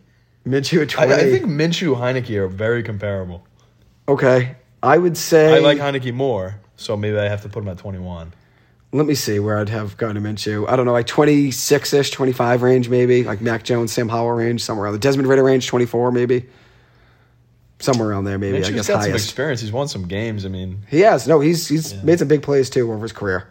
Minshew 0.48 0.82
at 0.82 1.00
I, 1.00 1.06
20. 1.08 1.14
I 1.14 1.32
think 1.32 1.46
Minshew 1.46 1.96
Heinicke 1.96 2.36
are 2.38 2.48
very 2.48 2.84
comparable. 2.84 3.46
okay. 4.08 4.56
I 4.82 4.98
would 4.98 5.16
say. 5.16 5.56
I 5.56 5.60
like 5.60 5.78
Heinicke 5.78 6.14
more, 6.14 6.60
so 6.76 6.98
maybe 6.98 7.18
I 7.18 7.30
have 7.30 7.42
to 7.44 7.50
put 7.50 7.64
him 7.64 7.70
at 7.70 7.78
twenty-one. 7.78 8.34
Let 8.92 9.06
me 9.08 9.16
see 9.16 9.40
where 9.40 9.58
I'd 9.58 9.70
have 9.70 9.96
Gardner 9.98 10.20
Minshew. 10.22 10.70
I 10.70 10.76
don't 10.76 10.86
know, 10.86 10.92
like 10.92 11.08
26 11.08 11.94
ish, 11.94 12.12
25 12.12 12.62
range, 12.62 12.90
maybe. 12.90 13.24
Like 13.24 13.42
Mac 13.42 13.64
Jones, 13.64 13.92
Sam 13.92 14.08
Howell 14.10 14.34
range, 14.34 14.62
somewhere 14.62 14.86
around 14.86 14.94
the 14.94 15.00
Desmond 15.00 15.28
Ritter 15.30 15.44
range, 15.44 15.66
24, 15.68 16.12
maybe. 16.12 16.46
Somewhere 17.84 18.10
around 18.10 18.24
there, 18.24 18.38
maybe. 18.40 18.58
I 18.58 18.62
Minshew's 18.62 18.76
guess 18.76 18.88
got 18.88 19.04
some 19.04 19.14
experience. 19.14 19.60
He's 19.62 19.72
won 19.72 19.88
some 19.88 20.08
games. 20.08 20.46
I 20.46 20.50
mean, 20.50 20.80
He 20.90 21.02
has. 21.02 21.28
No, 21.28 21.40
he's 21.42 21.68
he's 21.68 21.94
made 22.04 22.18
some 22.20 22.28
big 22.28 22.42
plays 22.42 22.70
too 22.70 22.92
over 22.92 23.02
his 23.04 23.12
career. 23.12 23.50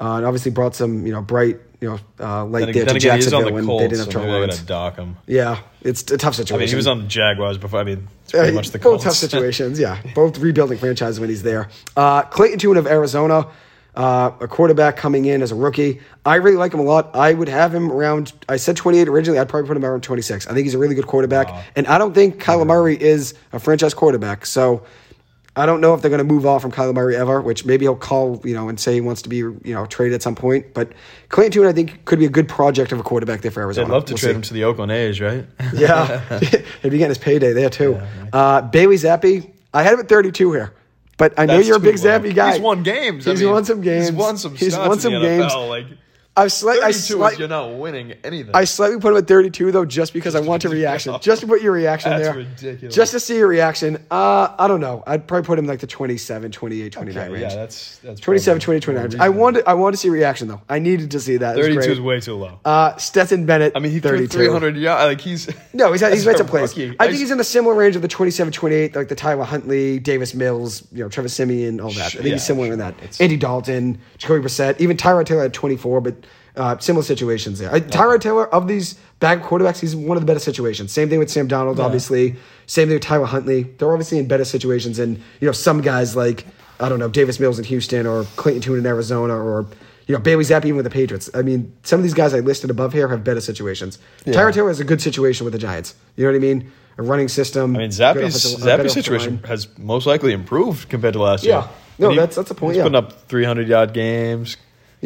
Uh, 0.00 0.16
and 0.18 0.26
obviously 0.26 0.50
brought 0.50 0.74
some, 0.74 1.06
you 1.06 1.12
know, 1.12 1.22
bright, 1.22 1.58
you 1.80 1.88
know, 1.88 1.94
uh, 2.24 2.44
there 2.44 2.66
then 2.66 2.74
to 2.74 2.96
again, 2.96 3.16
he's 3.16 3.32
on 3.32 3.42
Jacksonville 3.42 3.52
when 3.54 3.64
Colts, 3.64 3.82
they 3.82 3.88
didn't 3.88 3.98
have 4.00 4.06
so 4.06 4.10
Trevor 4.12 4.40
maybe 4.40 4.52
I 4.52 4.56
dock 4.66 4.96
him. 4.96 5.16
Yeah, 5.26 5.58
it's 5.80 6.02
a 6.10 6.18
tough 6.18 6.34
situation. 6.34 6.54
I 6.56 6.58
mean, 6.60 6.68
he 6.68 6.76
was 6.76 6.86
on 6.86 6.98
the 7.00 7.06
Jaguars 7.08 7.56
before. 7.56 7.80
I 7.80 7.84
mean, 7.84 8.06
it's 8.24 8.34
Uh, 8.34 8.38
pretty 8.38 8.52
much 8.54 8.70
the 8.72 8.78
both 8.78 9.02
Colts. 9.02 9.04
tough 9.04 9.14
situations. 9.14 9.80
Yeah, 9.80 9.98
both 10.14 10.38
rebuilding 10.38 10.76
franchises 10.78 11.18
when 11.18 11.30
he's 11.30 11.42
there. 11.42 11.70
Uh, 11.96 12.22
Clayton 12.22 12.58
Tune 12.58 12.76
of 12.76 12.86
Arizona, 12.86 13.46
uh, 13.96 14.30
a 14.40 14.46
quarterback 14.48 14.96
coming 14.96 15.24
in 15.24 15.42
as 15.42 15.52
a 15.52 15.54
rookie. 15.54 16.00
I 16.24 16.36
really 16.36 16.56
like 16.56 16.72
him 16.74 16.80
a 16.80 16.84
lot. 16.84 17.14
I 17.14 17.32
would 17.32 17.48
have 17.48 17.74
him 17.74 17.90
around. 17.90 18.32
I 18.48 18.56
said 18.56 18.76
28 18.76 19.08
originally. 19.08 19.38
I'd 19.38 19.48
probably 19.48 19.66
put 19.68 19.76
him 19.76 19.84
around 19.84 20.02
26. 20.02 20.46
I 20.46 20.52
think 20.52 20.64
he's 20.64 20.74
a 20.74 20.78
really 20.78 20.94
good 20.94 21.06
quarterback, 21.06 21.48
and 21.74 21.86
I 21.86 21.98
don't 21.98 22.12
think 22.14 22.42
Kyler 22.42 22.66
Murray 22.66 23.00
is 23.00 23.34
a 23.52 23.58
franchise 23.58 23.94
quarterback. 23.94 24.46
So. 24.46 24.84
I 25.58 25.64
don't 25.64 25.80
know 25.80 25.94
if 25.94 26.02
they're 26.02 26.10
going 26.10 26.18
to 26.18 26.24
move 26.24 26.44
off 26.44 26.60
from 26.60 26.70
Kyler 26.70 26.92
Murray 26.92 27.16
ever, 27.16 27.40
which 27.40 27.64
maybe 27.64 27.86
he'll 27.86 27.96
call, 27.96 28.42
you 28.44 28.52
know, 28.52 28.68
and 28.68 28.78
say 28.78 28.92
he 28.92 29.00
wants 29.00 29.22
to 29.22 29.30
be, 29.30 29.38
you 29.38 29.60
know, 29.64 29.86
traded 29.86 30.12
at 30.14 30.20
some 30.20 30.34
point. 30.34 30.74
But 30.74 30.92
Clayton 31.30 31.52
Tune, 31.52 31.66
I 31.66 31.72
think, 31.72 32.04
could 32.04 32.18
be 32.18 32.26
a 32.26 32.28
good 32.28 32.46
project 32.46 32.92
of 32.92 33.00
a 33.00 33.02
quarterback 33.02 33.40
there 33.40 33.50
for 33.50 33.62
Arizona. 33.62 33.86
I'd 33.86 33.90
love 33.90 34.04
to 34.04 34.12
We'll 34.12 34.18
trade 34.18 34.28
see. 34.32 34.34
him 34.34 34.42
to 34.42 34.52
the 34.52 34.64
Oakland 34.64 34.92
A's, 34.92 35.18
right? 35.18 35.46
Yeah, 35.72 36.20
he'd 36.40 36.90
be 36.90 36.98
getting 36.98 37.08
his 37.08 37.16
payday 37.16 37.54
there 37.54 37.70
too. 37.70 37.98
uh, 38.34 38.60
Bailey 38.60 38.96
Zappe, 38.96 39.50
I 39.72 39.82
had 39.82 39.94
him 39.94 40.00
at 40.00 40.10
32 40.10 40.52
here, 40.52 40.74
but 41.16 41.34
I 41.38 41.46
know 41.46 41.56
That's 41.56 41.68
you're 41.68 41.76
a 41.76 41.80
big 41.80 41.98
low. 41.98 42.04
Zappe 42.04 42.34
guy. 42.34 42.52
He's 42.52 42.60
won 42.60 42.82
games. 42.82 43.26
I 43.26 43.30
He's 43.30 43.40
mean, 43.42 43.50
won 43.52 43.64
some 43.64 43.80
games. 43.80 44.08
He's 44.08 44.16
won 44.16 44.36
some. 44.36 44.54
He's 44.54 44.72
starts 44.72 44.88
won 44.88 45.00
some 45.00 45.14
in 45.14 45.22
the 45.22 45.28
games. 45.28 45.52
NFL. 45.52 45.68
Like 45.68 45.86
I've 46.36 46.46
I, 46.46 46.48
32 46.48 46.92
slight, 46.92 47.32
is 47.32 47.38
you're 47.38 47.48
not 47.48 47.74
winning 47.78 48.12
anything. 48.22 48.54
I 48.54 48.64
slightly 48.64 48.98
put 49.00 49.12
him 49.12 49.16
at 49.18 49.26
32 49.26 49.72
though, 49.72 49.84
just 49.86 50.12
because 50.12 50.34
I 50.34 50.40
want 50.40 50.64
a 50.64 50.68
reaction, 50.80 51.16
just 51.20 51.40
to 51.40 51.46
put 51.46 51.62
your 51.62 51.72
reaction 51.72 52.10
That's 52.10 52.24
there, 52.24 52.34
ridiculous. 52.34 52.94
just 52.94 53.12
to 53.12 53.20
see 53.20 53.36
your 53.36 53.48
reaction. 53.48 53.96
Uh, 54.10 54.54
I 54.58 54.68
don't 54.68 54.80
know. 54.80 55.02
I'd 55.06 55.26
probably 55.26 55.46
put 55.46 55.58
him 55.58 55.66
like 55.66 55.80
the 55.80 55.86
27, 55.86 56.52
28, 56.52 56.92
29 56.92 57.22
Okay, 57.22 57.32
range. 57.32 57.42
yeah, 57.42 57.54
that's 57.56 57.98
that's 57.98 58.20
27, 58.20 58.60
probably 58.60 58.80
28, 58.80 58.82
29 58.82 59.02
range. 59.04 59.14
I 59.20 59.28
wanted, 59.30 59.64
I 59.66 59.74
wanted 59.74 59.92
to 59.92 59.96
see 59.98 60.10
reaction 60.10 60.48
though. 60.48 60.60
I 60.68 60.78
needed 60.78 61.10
to 61.12 61.20
see 61.20 61.38
that. 61.38 61.54
It 61.56 61.58
was 61.58 61.66
32 61.68 61.80
great. 61.80 61.90
is 61.92 62.00
way 62.00 62.20
too 62.20 62.34
low. 62.34 62.60
Uh, 62.64 62.96
Stetson 62.96 63.46
Bennett. 63.46 63.72
I 63.74 63.78
mean, 63.78 63.92
he 63.92 64.00
threw 64.00 64.10
32. 64.26 64.36
300 64.36 64.76
yards. 64.76 65.04
Like 65.06 65.20
he's 65.22 65.48
No, 65.72 65.90
he's, 65.92 66.00
he's 66.06 66.26
made 66.26 66.34
a 66.34 66.38
some 66.38 66.46
plays. 66.48 66.76
rookie. 66.76 66.96
I 67.00 67.06
think 67.06 67.18
he's 67.18 67.30
in 67.30 67.40
a 67.40 67.44
similar 67.44 67.74
range 67.74 67.96
of 67.96 68.02
the 68.02 68.08
27 68.08 68.52
28, 68.52 68.94
like 68.94 69.08
the 69.08 69.14
Tyler 69.14 69.44
Huntley, 69.44 69.98
Davis 70.00 70.34
Mills, 70.34 70.86
you 70.92 71.02
know, 71.02 71.08
Trevor 71.08 71.28
Siemian, 71.30 71.80
all 71.80 71.92
that. 71.92 72.06
I 72.06 72.08
think 72.10 72.24
Yeah, 72.26 72.32
he's 72.32 72.44
similar 72.44 72.72
in 72.72 72.78
that. 72.80 72.94
It's- 72.98 73.20
Andy 73.22 73.36
Dalton, 73.38 73.98
Jacoby 74.18 74.44
Brissett, 74.46 74.78
even 74.80 74.96
Tyrod 74.98 75.24
Taylor 75.24 75.44
at 75.44 75.52
24, 75.54 76.00
but 76.00 76.14
uh, 76.56 76.78
similar 76.78 77.02
situations 77.04 77.58
there. 77.58 77.72
I, 77.72 77.80
Tyrod 77.80 78.20
Taylor, 78.20 78.52
of 78.54 78.66
these 78.68 78.94
bag 79.20 79.42
quarterbacks, 79.42 79.78
he's 79.80 79.94
one 79.94 80.16
of 80.16 80.22
the 80.22 80.26
better 80.26 80.40
situations. 80.40 80.92
Same 80.92 81.08
thing 81.08 81.18
with 81.18 81.30
Sam 81.30 81.48
Darnold, 81.48 81.78
obviously. 81.78 82.36
Same 82.66 82.88
thing 82.88 82.94
with 82.96 83.02
Tyler 83.02 83.26
Huntley. 83.26 83.64
They're 83.64 83.90
obviously 83.92 84.18
in 84.18 84.26
better 84.28 84.44
situations 84.44 84.96
than, 84.96 85.16
you 85.40 85.46
know, 85.46 85.52
some 85.52 85.80
guys 85.80 86.16
like, 86.16 86.46
I 86.80 86.88
don't 86.88 86.98
know, 86.98 87.08
Davis 87.08 87.38
Mills 87.40 87.58
in 87.58 87.64
Houston 87.66 88.06
or 88.06 88.24
Clayton 88.36 88.62
Tune 88.62 88.78
in 88.78 88.86
Arizona 88.86 89.34
or, 89.34 89.66
you 90.06 90.14
know, 90.14 90.20
Bailey 90.20 90.44
Zappe 90.44 90.64
even 90.64 90.76
with 90.76 90.84
the 90.84 90.90
Patriots. 90.90 91.28
I 91.34 91.42
mean, 91.42 91.72
some 91.82 92.00
of 92.00 92.04
these 92.04 92.14
guys 92.14 92.32
I 92.34 92.40
listed 92.40 92.70
above 92.70 92.92
here 92.92 93.08
have 93.08 93.22
better 93.24 93.40
situations. 93.40 93.98
Tyrod 94.24 94.52
Taylor 94.54 94.68
has 94.68 94.80
a 94.80 94.84
good 94.84 95.00
situation 95.02 95.44
with 95.44 95.52
the 95.52 95.58
Giants. 95.58 95.94
You 96.16 96.24
know 96.24 96.30
what 96.30 96.36
I 96.36 96.40
mean? 96.40 96.70
A 96.98 97.02
running 97.02 97.28
system. 97.28 97.76
I 97.76 97.80
mean, 97.80 97.90
Zappe's 97.90 98.56
Zappe's 98.56 98.92
situation 98.94 99.38
has 99.46 99.68
most 99.78 100.06
likely 100.06 100.32
improved 100.32 100.88
compared 100.88 101.12
to 101.14 101.20
last 101.22 101.44
Yeah. 101.44 101.60
year. 101.62 101.68
No, 101.98 102.10
he- 102.10 102.16
that's- 102.16 102.36
that's 102.36 102.50
a 102.50 102.54
point, 102.54 102.72
He's 102.74 102.78
yeah. 102.78 102.82
putting 102.84 102.96
up 102.96 103.26
300 103.28 103.68
yard 103.68 103.92
games, 103.94 104.56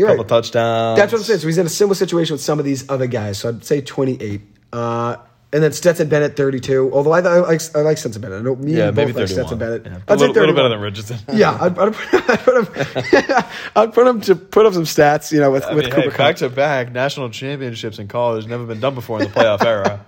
You're 0.01 0.09
couple 0.09 0.24
right. 0.24 0.28
touchdowns. 0.28 0.98
That's 0.98 1.12
what 1.12 1.18
I'm 1.18 1.24
saying. 1.24 1.40
So 1.40 1.47
he's 1.47 1.59
in 1.59 1.66
a 1.66 1.68
similar 1.68 1.94
situation 1.94 2.35
with 2.35 2.40
some 2.40 2.59
of 2.59 2.64
these 2.64 2.89
other 2.89 3.06
guys. 3.06 3.39
So 3.39 3.51
I'd 3.51 3.64
say 3.64 3.81
28. 3.81 4.40
Uh, 4.72 5.16
and 5.52 5.62
then 5.64 5.72
Stetson 5.72 6.09
Bennett, 6.09 6.36
32. 6.36 6.90
Although 6.93 7.10
I, 7.10 7.18
I, 7.18 7.39
like, 7.40 7.60
I 7.74 7.81
like 7.81 7.98
Stetson 7.98 8.22
Bennett. 8.22 8.40
I 8.40 8.43
know 8.43 8.56
me 8.56 8.77
Yeah, 8.77 8.89
and 8.89 8.97
maybe 8.97 9.12
both 9.12 9.22
like 9.22 9.28
Stetson 9.28 9.59
Bennett. 9.59 9.85
Yeah. 9.85 9.98
I'd 10.09 10.16
A 10.16 10.18
say 10.18 10.27
little, 10.28 10.43
little 10.43 10.55
better 10.55 10.68
than 10.68 10.81
Richardson. 10.81 11.18
Yeah, 11.35 11.59
I'd, 11.60 11.77
I'd, 11.78 11.93
put, 11.93 12.14
I'd, 12.31 12.40
put 12.40 12.56
him, 12.56 13.44
I'd 13.77 13.93
put 13.93 14.06
him 14.06 14.20
to 14.22 14.36
put 14.36 14.64
up 14.64 14.74
some 14.74 14.85
stats, 14.85 15.32
you 15.32 15.40
know, 15.40 15.51
with, 15.51 15.64
I 15.64 15.74
with 15.74 15.85
mean, 15.85 15.93
Cooper 15.93 16.10
hey, 16.12 16.16
back 16.16 16.36
to 16.36 16.48
back 16.48 16.93
national 16.93 17.31
championships 17.31 17.98
in 17.98 18.09
college 18.09 18.47
never 18.47 18.64
been 18.64 18.81
done 18.81 18.94
before 18.94 19.20
in 19.20 19.28
the 19.28 19.35
playoff 19.35 19.64
era. 19.64 20.06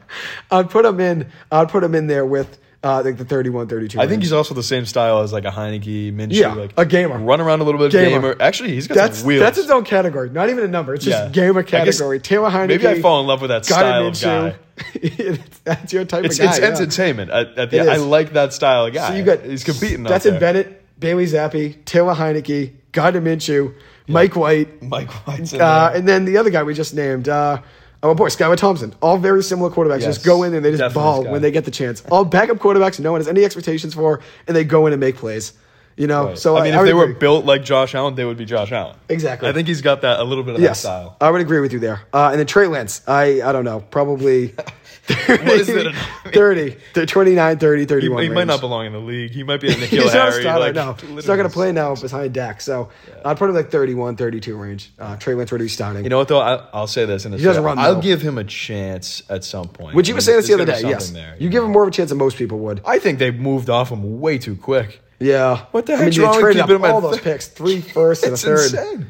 I'd 0.50 0.70
put 0.70 0.84
him 0.84 1.00
in. 1.00 1.30
I'd 1.50 1.68
put 1.68 1.82
him 1.82 1.94
in 1.94 2.06
there 2.06 2.24
with 2.24 2.58
uh, 2.84 3.02
like 3.04 3.16
the 3.16 3.24
31, 3.24 3.68
32. 3.68 4.00
I 4.00 4.06
think 4.06 4.22
he's 4.22 4.32
also 4.32 4.54
the 4.54 4.62
same 4.62 4.86
style 4.86 5.20
as 5.20 5.32
like 5.32 5.44
a 5.44 5.50
Heinicke, 5.50 6.12
Minshew. 6.12 6.32
Yeah, 6.32 6.54
like 6.54 6.72
a 6.76 6.84
gamer. 6.84 7.18
Run 7.18 7.40
around 7.40 7.60
a 7.60 7.64
little 7.64 7.80
bit, 7.80 7.92
Gamer. 7.92 8.10
gamer. 8.32 8.36
Actually, 8.40 8.70
he's 8.74 8.88
got 8.88 8.96
that's 8.96 9.18
some 9.18 9.26
wheels. 9.28 9.40
that's 9.40 9.58
its 9.58 9.70
own 9.70 9.84
category. 9.84 10.30
Not 10.30 10.50
even 10.50 10.64
a 10.64 10.68
number. 10.68 10.94
It's 10.94 11.04
just 11.04 11.16
Yeah. 11.16 11.28
gamer 11.30 11.62
guess 11.62 11.70
category. 11.98 12.18
Taylor 12.20 12.50
Heinicke. 12.50 12.68
Maybe 12.68 12.88
I 12.88 13.00
fall 13.00 13.20
in 13.20 13.26
love 13.26 13.40
with 13.40 13.50
that 13.50 13.64
style 13.64 14.06
of 14.08 14.20
guy. 14.20 14.56
That's 15.64 15.92
your 15.92 16.04
type 16.04 16.24
It's, 16.24 16.38
of 16.38 16.44
guy. 16.44 16.50
it's 16.50 16.58
yeah. 16.60 16.66
entertainment. 16.66 17.30
At, 17.30 17.58
at 17.58 17.70
the, 17.70 17.78
It 17.78 17.88
I 17.88 17.96
like 17.96 18.32
that 18.32 18.52
style 18.52 18.86
of 18.86 18.94
guy. 18.94 19.08
So 19.10 19.14
you 19.14 19.22
got 19.22 19.44
he's 19.44 19.64
competing. 19.64 20.02
That's 20.02 20.26
in. 20.26 20.40
Bennett, 20.40 20.82
Bailey 20.98 21.26
Zappe, 21.26 21.84
Taylor 21.84 22.14
Heinicke, 22.14 22.72
Gardner 22.92 23.20
Minshew, 23.20 23.74
Mike 24.08 24.34
White, 24.34 24.82
Mike 24.82 25.10
White's 25.26 25.52
in 25.52 25.60
uh, 25.60 25.92
and 25.94 26.08
then 26.08 26.24
the 26.24 26.36
other 26.38 26.50
guy 26.50 26.62
we 26.62 26.74
just 26.74 26.94
named. 26.94 27.28
Uh, 27.28 27.60
oh 28.02 28.14
boy, 28.14 28.28
Skylar 28.28 28.56
Thompson. 28.56 28.94
All 29.02 29.18
very 29.18 29.42
similar 29.42 29.70
quarterbacks. 29.70 30.00
Yes, 30.00 30.16
just 30.16 30.24
go 30.26 30.42
in 30.42 30.54
and 30.54 30.64
they 30.64 30.70
just 30.70 30.80
definitely 30.80 31.02
ball 31.02 31.22
Sky. 31.22 31.30
when 31.32 31.42
they 31.42 31.50
get 31.50 31.64
the 31.64 31.70
chance. 31.70 32.02
All 32.10 32.24
backup 32.24 32.58
quarterbacks 32.58 32.98
no 33.00 33.12
one 33.12 33.20
has 33.20 33.28
any 33.28 33.44
expectations 33.44 33.94
for, 33.94 34.20
and 34.46 34.56
they 34.56 34.64
go 34.64 34.86
in 34.86 34.92
and 34.92 35.00
make 35.00 35.16
plays. 35.16 35.52
You 35.94 36.06
know, 36.06 36.28
Right. 36.28 36.38
so 36.38 36.56
I 36.56 36.62
mean, 36.64 36.74
I 36.74 36.78
if 36.80 36.86
they 36.86 36.94
were 36.94 37.04
agree. 37.04 37.14
built 37.16 37.44
like 37.44 37.62
Josh 37.64 37.94
Allen, 37.94 38.14
they 38.14 38.24
would 38.24 38.38
be 38.38 38.46
Josh 38.46 38.72
Allen. 38.72 38.96
Exactly. 39.10 39.46
I 39.48 39.52
think 39.52 39.68
he's 39.68 39.82
got 39.82 40.00
that 40.00 40.20
a 40.20 40.24
little 40.24 40.42
bit 40.42 40.54
of 40.54 40.60
yes, 40.62 40.80
that 40.82 40.88
style. 40.88 41.16
I 41.20 41.30
would 41.30 41.42
agree 41.42 41.60
with 41.60 41.74
you 41.74 41.80
there. 41.80 42.00
Uh, 42.14 42.30
and 42.30 42.38
then 42.38 42.46
Trey 42.46 42.66
Lance, 42.66 43.02
I 43.06 43.42
I 43.42 43.52
don't 43.52 43.64
know, 43.66 43.80
probably 43.90 44.54
What 45.08 45.40
is 45.48 45.68
it? 45.68 45.94
30, 46.32 46.76
th- 46.94 47.10
29, 47.10 47.58
30, 47.58 47.80
He, 47.80 47.86
31. 47.86 48.22
he 48.22 48.28
might 48.28 48.34
range. 48.36 48.46
not 48.48 48.60
belong 48.60 48.86
in 48.86 48.92
the 48.92 48.98
league. 49.00 49.32
He 49.32 49.42
might 49.42 49.60
be 49.60 49.66
a 49.72 49.76
Nikhil 49.76 50.04
He's 50.04 50.14
not 50.14 50.28
a 50.28 50.30
Harry. 50.30 50.42
starter, 50.42 50.60
like, 50.60 50.74
no. 50.74 50.92
He's 51.14 51.26
not 51.26 51.34
going 51.36 51.48
to 51.48 51.52
play 51.52 51.72
now 51.72 51.94
behind 51.96 52.32
Dak. 52.34 52.60
So 52.60 52.88
I'd 53.24 53.36
put 53.36 53.48
him 53.50 53.56
like 53.56 53.70
31, 53.70 54.16
32 54.16 54.56
range. 54.56 54.92
Uh, 54.98 55.16
Trey 55.16 55.34
ready 55.34 55.48
to 55.48 55.58
be 55.58 55.68
starting. 55.68 56.04
You 56.04 56.10
know 56.10 56.18
what 56.18 56.28
though? 56.28 56.40
I, 56.40 56.64
I'll 56.72 56.86
say 56.86 57.04
this 57.04 57.24
in 57.24 57.32
the 57.32 57.38
He 57.38 57.44
doesn't 57.44 57.64
run, 57.64 57.78
I'll 57.78 57.96
though. 57.96 58.00
give 58.00 58.22
him 58.22 58.38
a 58.38 58.44
chance 58.44 59.22
at 59.28 59.42
some 59.44 59.68
point. 59.68 59.96
Which 59.96 60.08
you 60.08 60.14
were 60.14 60.20
saying 60.20 60.38
this 60.38 60.46
the 60.46 60.54
other 60.54 60.64
day. 60.66 60.80
Yes. 60.82 61.10
there, 61.10 61.34
you 61.38 61.48
give 61.50 61.62
know? 61.62 61.66
him 61.66 61.72
more 61.72 61.82
of 61.82 61.88
a 61.88 61.92
chance 61.92 62.10
than 62.10 62.18
most 62.18 62.36
people 62.36 62.58
would. 62.60 62.80
I 62.86 62.98
think 63.00 63.18
they 63.18 63.30
moved 63.32 63.70
off 63.70 63.90
him 63.90 64.20
way 64.20 64.38
too 64.38 64.54
quick. 64.56 65.00
Yeah. 65.18 65.66
What 65.72 65.86
the 65.86 65.94
I 65.94 65.96
mean, 65.96 66.04
heck's 66.04 66.16
they 66.16 66.22
wrong 66.22 66.32
with 66.36 66.42
traded 66.42 66.62
up 66.62 66.70
him 66.70 66.84
all 66.84 67.00
those 67.00 67.20
picks, 67.20 67.48
three 67.48 67.80
first 67.80 68.22
and 68.24 68.34
a 68.34 68.36
third. 68.36 68.72
insane. 68.72 69.06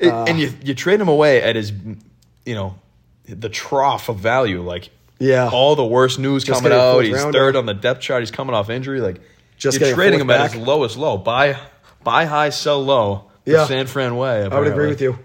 It- 0.00 0.12
and 0.12 0.38
you 0.38 0.52
you 0.64 0.74
trade 0.74 1.00
him 1.00 1.08
away 1.08 1.42
at 1.42 1.54
his, 1.56 1.72
you 2.44 2.54
know, 2.54 2.74
the 3.28 3.48
trough 3.48 4.08
of 4.08 4.18
value. 4.18 4.62
Like 4.62 4.90
Yeah. 5.18 5.50
all 5.52 5.74
the 5.76 5.84
worst 5.84 6.18
news 6.18 6.44
Just 6.44 6.62
coming 6.62 6.76
out. 6.78 7.00
He's 7.04 7.14
rounder. 7.14 7.38
third 7.38 7.56
on 7.56 7.66
the 7.66 7.74
depth 7.74 8.00
chart. 8.00 8.22
He's 8.22 8.30
coming 8.30 8.54
off 8.54 8.70
injury. 8.70 9.00
Like 9.00 9.20
Just 9.56 9.80
you're 9.80 9.94
trading 9.94 10.20
him 10.20 10.28
fourth 10.28 10.40
at 10.40 10.52
his 10.52 10.62
lowest 10.66 10.96
low. 10.96 11.16
Buy 11.18 11.58
buy 12.04 12.24
high, 12.24 12.50
sell 12.50 12.82
low. 12.84 13.30
the 13.44 13.52
Yeah. 13.52 13.66
San 13.66 13.86
Fran 13.86 14.16
way. 14.16 14.42
I 14.44 14.58
would 14.58 14.68
agree 14.68 14.88
with 14.88 15.00
you. 15.00 15.18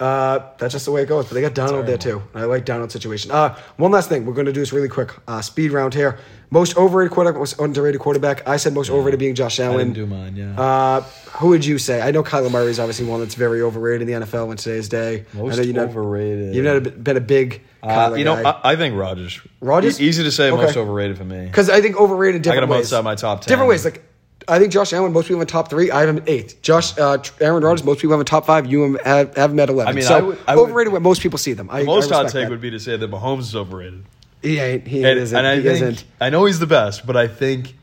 Uh, 0.00 0.38
that's 0.58 0.72
just 0.72 0.84
the 0.84 0.92
way 0.92 1.02
it 1.02 1.06
goes. 1.08 1.24
But 1.26 1.34
they 1.34 1.40
got 1.40 1.54
Darnold 1.54 1.86
there 1.86 1.98
too. 1.98 2.22
I 2.34 2.44
like 2.44 2.64
Darnold's 2.64 2.92
situation. 2.92 3.30
Uh, 3.32 3.56
one 3.78 3.90
last 3.90 4.08
thing. 4.08 4.26
We're 4.26 4.32
going 4.34 4.46
to 4.46 4.52
do 4.52 4.60
this 4.60 4.72
really 4.72 4.88
quick. 4.88 5.12
Uh, 5.26 5.40
speed 5.40 5.72
round 5.72 5.92
here. 5.94 6.18
Most 6.50 6.76
overrated 6.78 7.12
quarterback, 7.12 7.38
most 7.38 7.60
underrated 7.60 8.00
quarterback. 8.00 8.48
I 8.48 8.56
said 8.56 8.72
most 8.72 8.90
overrated 8.90 9.20
being 9.20 9.34
Josh 9.34 9.60
I 9.60 9.64
Allen. 9.64 9.92
didn't 9.92 9.94
do 9.94 10.06
mine. 10.06 10.34
Yeah. 10.34 10.58
Uh, 10.58 11.00
who 11.38 11.48
would 11.48 11.64
you 11.64 11.76
say? 11.76 12.00
I 12.00 12.10
know 12.10 12.22
Kyler 12.22 12.50
Murray 12.50 12.70
is 12.70 12.80
obviously 12.80 13.04
one 13.06 13.20
that's 13.20 13.34
very 13.34 13.60
overrated 13.60 14.08
in 14.08 14.20
the 14.20 14.26
NFL 14.26 14.50
in 14.50 14.56
today's 14.56 14.88
day. 14.88 15.26
Most 15.34 15.52
I 15.52 15.56
know 15.56 15.62
you've 15.64 15.76
never- 15.76 15.90
overrated. 16.00 16.54
You've 16.54 16.64
never 16.64 16.80
been 16.80 17.16
a 17.18 17.20
big 17.20 17.62
Uh, 17.82 18.14
you 18.16 18.24
know. 18.24 18.34
I, 18.34 18.72
I 18.72 18.76
think 18.76 18.96
Rogers. 18.96 19.40
Rodgers? 19.60 20.00
E- 20.00 20.04
easy 20.06 20.22
to 20.24 20.32
say 20.32 20.50
Okay. 20.50 20.62
most 20.62 20.76
overrated 20.76 21.18
for 21.18 21.24
me. 21.24 21.44
Because 21.44 21.68
I 21.68 21.80
think 21.82 21.96
overrated 22.00 22.40
different 22.42 22.64
I 22.64 22.66
got 22.66 22.72
him 22.72 22.78
ways. 22.78 22.92
outside 22.92 23.04
my 23.04 23.14
top 23.14 23.42
10. 23.42 23.48
Different 23.52 23.68
ways. 23.68 23.84
Like 23.84 24.02
I 24.48 24.58
think 24.58 24.72
Josh 24.72 24.94
Allen, 24.94 25.12
most 25.12 25.26
people 25.28 25.40
have 25.40 25.48
in 25.48 25.52
top 25.52 25.68
three. 25.68 25.90
I 25.90 26.00
have 26.00 26.08
him 26.08 26.16
at 26.16 26.28
eighth. 26.28 26.62
Josh, 26.62 26.96
uh, 26.98 27.18
Aaron 27.42 27.62
Rodgers, 27.62 27.84
most 27.84 28.00
people 28.00 28.12
have 28.12 28.20
in 28.20 28.24
top 28.26 28.46
five. 28.46 28.66
You 28.66 28.96
have, 29.04 29.36
have 29.36 29.50
him 29.50 29.60
at 29.60 29.68
eleven. 29.68 29.90
I 29.92 29.94
mean, 29.94 30.02
so 30.04 30.16
I 30.16 30.20
would- 30.22 30.38
I 30.48 30.56
would- 30.56 30.62
overrated 30.70 30.92
where 30.92 31.00
most 31.02 31.20
people 31.20 31.38
see 31.38 31.52
them. 31.52 31.68
I, 31.70 31.82
Most 31.82 32.10
I 32.10 32.14
hot 32.16 32.22
take 32.30 32.44
that. 32.44 32.50
would 32.50 32.60
be 32.62 32.70
to 32.70 32.80
say 32.80 32.96
that 32.96 33.10
Mahomes 33.10 33.40
is 33.40 33.54
overrated. 33.54 34.04
He 34.42 34.58
ain't. 34.58 34.86
He 34.86 35.04
And, 35.04 35.18
isn't. 35.18 35.36
and 35.36 35.46
I 35.46 35.56
he 35.56 35.62
think 35.62 35.74
isn't. 35.76 36.04
I 36.20 36.30
know 36.30 36.44
he's 36.44 36.58
the 36.58 36.66
best, 36.66 37.06
but 37.06 37.16
I 37.16 37.26
think 37.28 37.74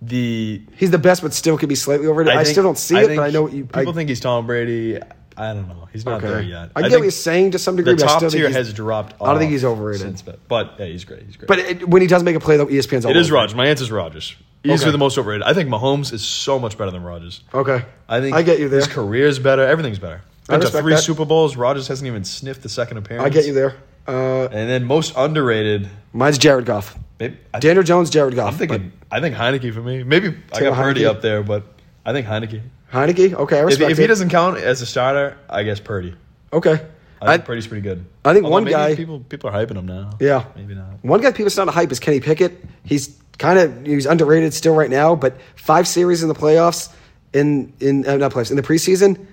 the 0.00 0.62
He's 0.76 0.90
the 0.90 0.98
best, 0.98 1.22
but 1.22 1.32
still 1.32 1.56
could 1.56 1.68
be 1.68 1.74
slightly 1.74 2.06
overrated. 2.06 2.34
I, 2.34 2.44
think- 2.44 2.52
still 2.54 2.64
don't 2.64 2.78
see 2.78 2.96
it, 2.96 3.16
but 3.16 3.22
I 3.22 3.30
know 3.30 3.42
what 3.42 3.52
you. 3.52 3.64
People 3.64 3.90
I, 3.90 3.92
think 3.94 4.08
he's 4.08 4.20
Tom 4.20 4.46
Brady. 4.46 4.98
I 5.36 5.54
don't 5.54 5.68
know. 5.68 5.88
He's 5.92 6.04
not 6.04 6.22
okay. 6.22 6.28
there 6.28 6.42
yet. 6.42 6.72
I 6.76 6.82
get 6.82 6.92
what 6.92 7.02
you're 7.02 7.10
saying 7.10 7.52
to 7.52 7.58
some 7.58 7.76
degree. 7.76 7.94
The 7.94 8.02
but 8.02 8.04
I 8.04 8.12
top 8.12 8.18
still 8.18 8.30
tier 8.30 8.50
has 8.50 8.72
dropped. 8.72 9.14
I 9.20 9.30
don't 9.30 9.38
think 9.38 9.50
he's 9.50 9.64
overrated. 9.64 10.02
since 10.02 10.22
then. 10.22 10.36
But 10.48 10.74
yeah, 10.78 10.86
he's 10.86 11.04
great. 11.04 11.22
He's 11.22 11.36
great. 11.36 11.48
But 11.48 11.58
it, 11.58 11.88
when 11.88 12.02
he 12.02 12.08
does 12.08 12.22
make 12.22 12.36
a 12.36 12.40
play, 12.40 12.56
though, 12.56 12.66
ESPN's 12.66 13.04
all 13.06 13.10
it 13.10 13.16
is 13.16 13.30
Rodgers. 13.30 13.54
My 13.54 13.66
answer 13.66 13.84
is 13.84 13.90
Rodgers. 13.90 14.36
Easily 14.64 14.80
Okay. 14.80 14.90
the 14.92 14.98
most 14.98 15.18
overrated. 15.18 15.42
I 15.42 15.54
think 15.54 15.68
Mahomes 15.68 16.12
is 16.12 16.22
so 16.22 16.58
much 16.58 16.78
better 16.78 16.90
than 16.90 17.02
Rodgers. 17.02 17.42
Okay, 17.52 17.84
I 18.08 18.20
think 18.20 18.36
I 18.36 18.42
get 18.42 18.60
you 18.60 18.68
there. 18.68 18.78
His 18.80 18.88
career's 18.88 19.38
better. 19.38 19.66
Everything's 19.66 19.98
better. 19.98 20.22
I 20.48 20.58
Been 20.58 20.60
to 20.66 20.80
three 20.80 20.94
that. 20.94 21.02
Super 21.02 21.24
Bowls. 21.24 21.56
Rodgers 21.56 21.88
hasn't 21.88 22.06
even 22.06 22.24
sniffed 22.24 22.62
the 22.62 22.68
second 22.68 22.98
appearance. 22.98 23.24
I 23.24 23.30
get 23.30 23.46
you 23.46 23.54
there. 23.54 23.76
Uh, 24.06 24.44
And 24.50 24.68
then 24.68 24.84
most 24.84 25.14
underrated. 25.16 25.88
mine's 26.12 26.38
Jared 26.38 26.66
Goff. 26.66 26.96
Maybe, 27.20 27.36
I, 27.54 27.60
Daniel 27.60 27.84
Jones, 27.84 28.10
Jared 28.10 28.34
Goff. 28.34 28.52
I'm 28.52 28.58
thinking. 28.58 28.92
I 29.10 29.20
think 29.20 29.36
Heinicke 29.36 29.72
for 29.72 29.80
me. 29.82 30.02
Maybe 30.02 30.34
I 30.52 30.60
got 30.60 30.74
Purdy 30.74 31.02
Heinicke? 31.02 31.06
up 31.08 31.22
there, 31.22 31.42
but 31.42 31.62
I 32.04 32.12
think 32.12 32.26
Heinicke. 32.26 32.62
Heinicke. 32.92 33.34
Okay, 33.34 33.58
I 33.58 33.60
If, 33.60 33.66
respect 33.66 33.90
if 33.92 33.98
he 33.98 34.04
it. 34.04 34.08
doesn't 34.08 34.28
count 34.30 34.58
as 34.58 34.82
a 34.82 34.86
starter, 34.86 35.36
I 35.48 35.62
guess 35.62 35.78
Purdy. 35.80 36.14
okay, 36.52 36.80
I 37.20 37.26
I, 37.26 37.36
think 37.36 37.44
Purdy's 37.46 37.66
pretty 37.68 37.82
good. 37.82 38.04
I 38.24 38.32
think 38.32 38.44
Although 38.44 38.54
one 38.54 38.64
guy- 38.64 38.96
people 38.96 39.20
people 39.20 39.50
are 39.50 39.52
hyping 39.52 39.76
him 39.76 39.86
now. 39.86 40.10
Yeah. 40.20 40.44
maybe 40.56 40.74
not. 40.74 40.86
One 41.02 41.20
guy 41.20 41.30
people 41.32 41.50
starting 41.50 41.72
to 41.72 41.78
hype 41.78 41.92
is 41.92 42.00
Kenny 42.00 42.18
Pickett. 42.20 42.62
He's 42.84 43.16
kind 43.38 43.58
of 43.58 43.86
he's 43.86 44.04
underrated 44.06 44.52
still 44.52 44.74
right 44.74 44.90
now, 44.90 45.14
but 45.14 45.36
five 45.54 45.86
series 45.86 46.22
in 46.22 46.28
the 46.28 46.34
playoffs 46.34 46.92
in 47.32 47.72
in 47.78 48.06
uh, 48.06 48.16
not 48.16 48.32
playoffs 48.32 48.50
in 48.50 48.56
the 48.56 48.62
preseason, 48.62 49.24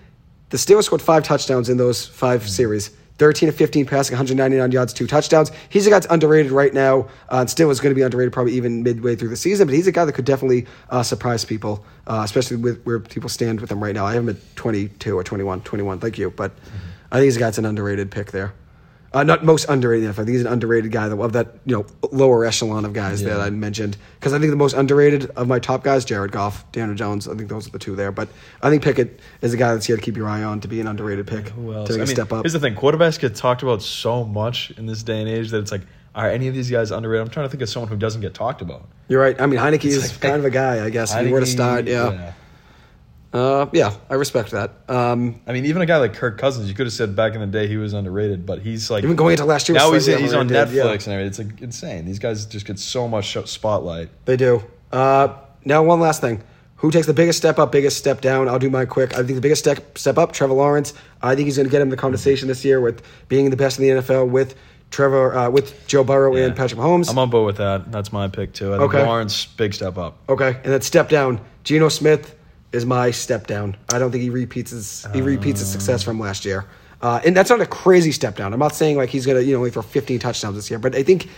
the 0.51 0.57
Steelers 0.57 0.83
scored 0.83 1.01
five 1.01 1.23
touchdowns 1.23 1.67
in 1.69 1.77
those 1.77 2.05
5 2.05 2.47
series. 2.47 2.91
13 3.19 3.49
of 3.49 3.55
15 3.55 3.85
passing, 3.85 4.13
199 4.13 4.71
yards, 4.71 4.93
two 4.93 5.05
touchdowns. 5.05 5.51
He's 5.69 5.85
a 5.85 5.89
guy 5.89 5.97
that's 5.97 6.11
underrated 6.11 6.51
right 6.51 6.73
now, 6.73 7.01
uh, 7.29 7.41
and 7.41 7.49
still 7.49 7.69
is 7.69 7.79
going 7.79 7.91
to 7.91 7.95
be 7.95 8.01
underrated 8.01 8.33
probably 8.33 8.53
even 8.53 8.81
midway 8.81 9.15
through 9.15 9.29
the 9.29 9.35
season. 9.35 9.67
But 9.67 9.75
he's 9.75 9.87
a 9.87 9.91
guy 9.91 10.05
that 10.05 10.13
could 10.13 10.25
definitely 10.25 10.65
uh, 10.89 11.03
surprise 11.03 11.45
people, 11.45 11.85
uh, 12.07 12.21
especially 12.23 12.57
with 12.57 12.81
where 12.83 12.99
people 12.99 13.29
stand 13.29 13.61
with 13.61 13.71
him 13.71 13.83
right 13.83 13.93
now. 13.93 14.05
I 14.05 14.13
have 14.13 14.23
him 14.23 14.29
at 14.29 14.55
22 14.55 15.17
or 15.17 15.23
21, 15.23 15.61
21, 15.61 15.99
Thank 15.99 16.17
you. 16.17 16.31
But 16.31 16.53
I 17.11 17.17
think 17.17 17.25
he's 17.25 17.35
a 17.35 17.39
guy 17.39 17.47
that's 17.47 17.57
an 17.57 17.65
underrated 17.65 18.09
pick 18.09 18.31
there. 18.31 18.53
Uh, 19.11 19.23
not 19.23 19.43
most 19.43 19.67
underrated. 19.69 20.09
I 20.09 20.13
think 20.13 20.29
he's 20.29 20.41
an 20.41 20.47
underrated 20.47 20.91
guy 20.91 21.07
of 21.07 21.33
that 21.33 21.55
you 21.65 21.75
know 21.77 21.85
lower 22.11 22.45
echelon 22.45 22.85
of 22.85 22.93
guys 22.93 23.23
that 23.23 23.39
I 23.39 23.49
mentioned. 23.49 23.97
Because 24.19 24.33
I 24.33 24.39
think 24.39 24.51
the 24.51 24.55
most 24.57 24.73
underrated 24.73 25.31
of 25.31 25.47
my 25.47 25.57
top 25.59 25.83
guys, 25.83 26.05
Jared 26.05 26.31
Goff, 26.31 26.69
Daniel 26.71 26.95
Jones. 26.95 27.27
I 27.27 27.33
think 27.35 27.49
those 27.49 27.67
are 27.67 27.71
the 27.71 27.79
two 27.79 27.95
there. 27.95 28.11
But 28.11 28.29
I 28.61 28.69
think 28.69 28.83
Pickett 28.83 29.19
is 29.41 29.53
a 29.53 29.57
guy 29.57 29.73
that's 29.73 29.87
here 29.87 29.95
to 29.95 30.01
keep 30.01 30.15
your 30.15 30.27
eye 30.29 30.43
on 30.43 30.61
to 30.61 30.67
be 30.67 30.79
an 30.79 30.85
underrated 30.87 31.25
pick 31.25 31.49
Who 31.49 31.73
else? 31.73 31.87
to 31.89 31.93
make 31.93 32.01
I 32.01 32.03
a 32.03 32.05
mean, 32.05 32.15
step 32.15 32.31
up. 32.33 32.43
Here's 32.43 32.53
the 32.53 32.59
thing: 32.59 32.75
quarterbacks 32.75 33.19
get 33.19 33.35
talked 33.35 33.63
about 33.63 33.81
so 33.81 34.23
much 34.25 34.71
in 34.77 34.85
this 34.85 35.01
day 35.01 35.19
and 35.19 35.27
age 35.29 35.49
that 35.51 35.59
it's 35.59 35.71
like, 35.71 35.81
are 36.13 36.29
any 36.29 36.47
of 36.47 36.53
these 36.53 36.69
guys 36.69 36.91
underrated? 36.91 37.25
I'm 37.25 37.31
trying 37.33 37.45
to 37.47 37.49
think 37.49 37.63
of 37.63 37.69
someone 37.69 37.89
who 37.89 37.97
doesn't 37.97 38.21
get 38.21 38.35
talked 38.35 38.61
about. 38.61 38.87
You're 39.07 39.21
right. 39.21 39.39
I 39.41 39.47
mean 39.47 39.59
Heinicke 39.59 39.85
is 39.85 40.11
like- 40.11 40.21
kind 40.21 40.35
of 40.35 40.45
a 40.45 40.51
guy, 40.51 40.85
I 40.85 40.91
guess. 40.91 41.15
If 41.15 41.25
you 41.25 41.33
were 41.33 41.39
to 41.39 41.45
Heinicke, 41.47 41.49
start, 41.49 41.87
yeah. 41.87 42.33
Uh, 43.31 43.67
yeah, 43.73 43.93
I 44.09 44.15
respect 44.15 44.51
that. 44.51 44.71
Um, 44.87 45.39
I 45.45 45.53
mean, 45.53 45.65
even 45.65 45.81
a 45.83 45.85
guy 45.85 45.97
like 45.97 46.13
Kirk 46.15 46.39
Cousins, 46.39 46.67
you 46.67 46.73
could 46.73 46.87
have 46.87 46.93
said 46.93 47.15
back 47.15 47.35
in 47.35 47.41
the 47.41 47.47
day 47.47 47.67
he 47.67 47.77
was 47.77 47.93
underrated, 47.93 48.45
but 48.45 48.59
he's 48.59 48.89
like 48.89 49.03
Even 49.03 49.15
going 49.15 49.33
into 49.33 49.45
last 49.45 49.69
year, 49.69 49.77
Now 49.77 49.91
he's 49.91 50.07
he's 50.07 50.33
on 50.33 50.49
Netflix 50.49 50.73
yeah. 50.73 50.83
and 50.83 50.91
everything. 51.07 51.27
It's 51.27 51.39
like 51.39 51.61
insane. 51.61 52.05
These 52.05 52.17
guys 52.19 52.45
just 52.47 52.65
get 52.65 52.79
so 52.79 53.07
much 53.07 53.37
spotlight. 53.47 54.09
They 54.25 54.35
do. 54.35 54.63
Uh, 54.91 55.35
now, 55.63 55.83
one 55.83 55.99
last 55.99 56.21
thing. 56.21 56.41
Who 56.77 56.91
takes 56.91 57.05
the 57.07 57.13
biggest 57.13 57.37
step 57.37 57.59
up, 57.59 57.73
biggest 57.73 57.97
step 57.97 58.21
down? 58.21 58.47
I'll 58.47 58.57
do 58.57 58.69
mine 58.69 58.87
quick. 58.87 59.13
I 59.13 59.17
think 59.17 59.35
the 59.35 59.41
biggest 59.41 59.59
step 59.61 59.97
step 59.97 60.17
up, 60.17 60.31
Trevor 60.31 60.53
Lawrence. 60.53 60.93
I 61.21 61.35
think 61.35 61.45
he's 61.45 61.57
going 61.57 61.67
to 61.67 61.71
get 61.71 61.81
him 61.81 61.89
the 61.89 61.97
conversation 61.97 62.47
this 62.47 62.63
year 62.63 62.79
with 62.79 63.03
being 63.27 63.49
the 63.49 63.57
best 63.57 63.77
in 63.79 63.83
the 63.97 64.01
NFL 64.01 64.29
with 64.29 64.55
Trevor, 64.89 65.35
uh, 65.37 65.49
with 65.49 65.85
Joe 65.87 66.03
Burrow 66.05 66.33
and 66.35 66.47
Yeah. 66.47 66.53
Patrick 66.53 66.79
Mahomes. 66.79 67.09
I'm 67.11 67.17
on 67.19 67.29
board 67.29 67.45
with 67.45 67.57
that. 67.57 67.91
That's 67.91 68.13
my 68.13 68.27
pick 68.29 68.53
too. 68.53 68.73
I 68.73 68.77
think 68.79 68.93
Okay. 68.93 69.05
Lawrence, 69.05 69.45
big 69.45 69.73
step 69.73 69.97
up. 69.97 70.17
okay, 70.29 70.55
and 70.63 70.73
then 70.73 70.81
step 70.81 71.09
down. 71.09 71.41
Geno 71.65 71.89
Smith 71.89 72.33
is 72.71 72.85
my 72.85 73.11
step 73.11 73.47
down. 73.47 73.75
I 73.93 73.99
don't 73.99 74.11
think 74.11 74.23
he 74.23 74.29
repeats 74.29 74.71
his 74.71 75.07
he 75.13 75.21
repeats 75.21 75.59
his 75.59 75.69
success 75.69 76.03
from 76.03 76.19
last 76.19 76.45
year. 76.45 76.65
Uh, 77.01 77.21
and 77.25 77.35
that's 77.35 77.49
not 77.49 77.61
a 77.61 77.65
crazy 77.65 78.11
step 78.11 78.35
down. 78.35 78.53
I'm 78.53 78.59
not 78.59 78.75
saying 78.75 78.97
like 78.97 79.09
he's 79.09 79.25
going 79.25 79.37
to 79.37 79.43
you 79.43 79.53
know 79.53 79.59
only 79.59 79.71
throw 79.71 79.81
15 79.81 80.19
touchdowns 80.19 80.55
this 80.55 80.69
year, 80.69 80.79
but 80.79 80.95
I 80.95 81.03
think 81.03 81.29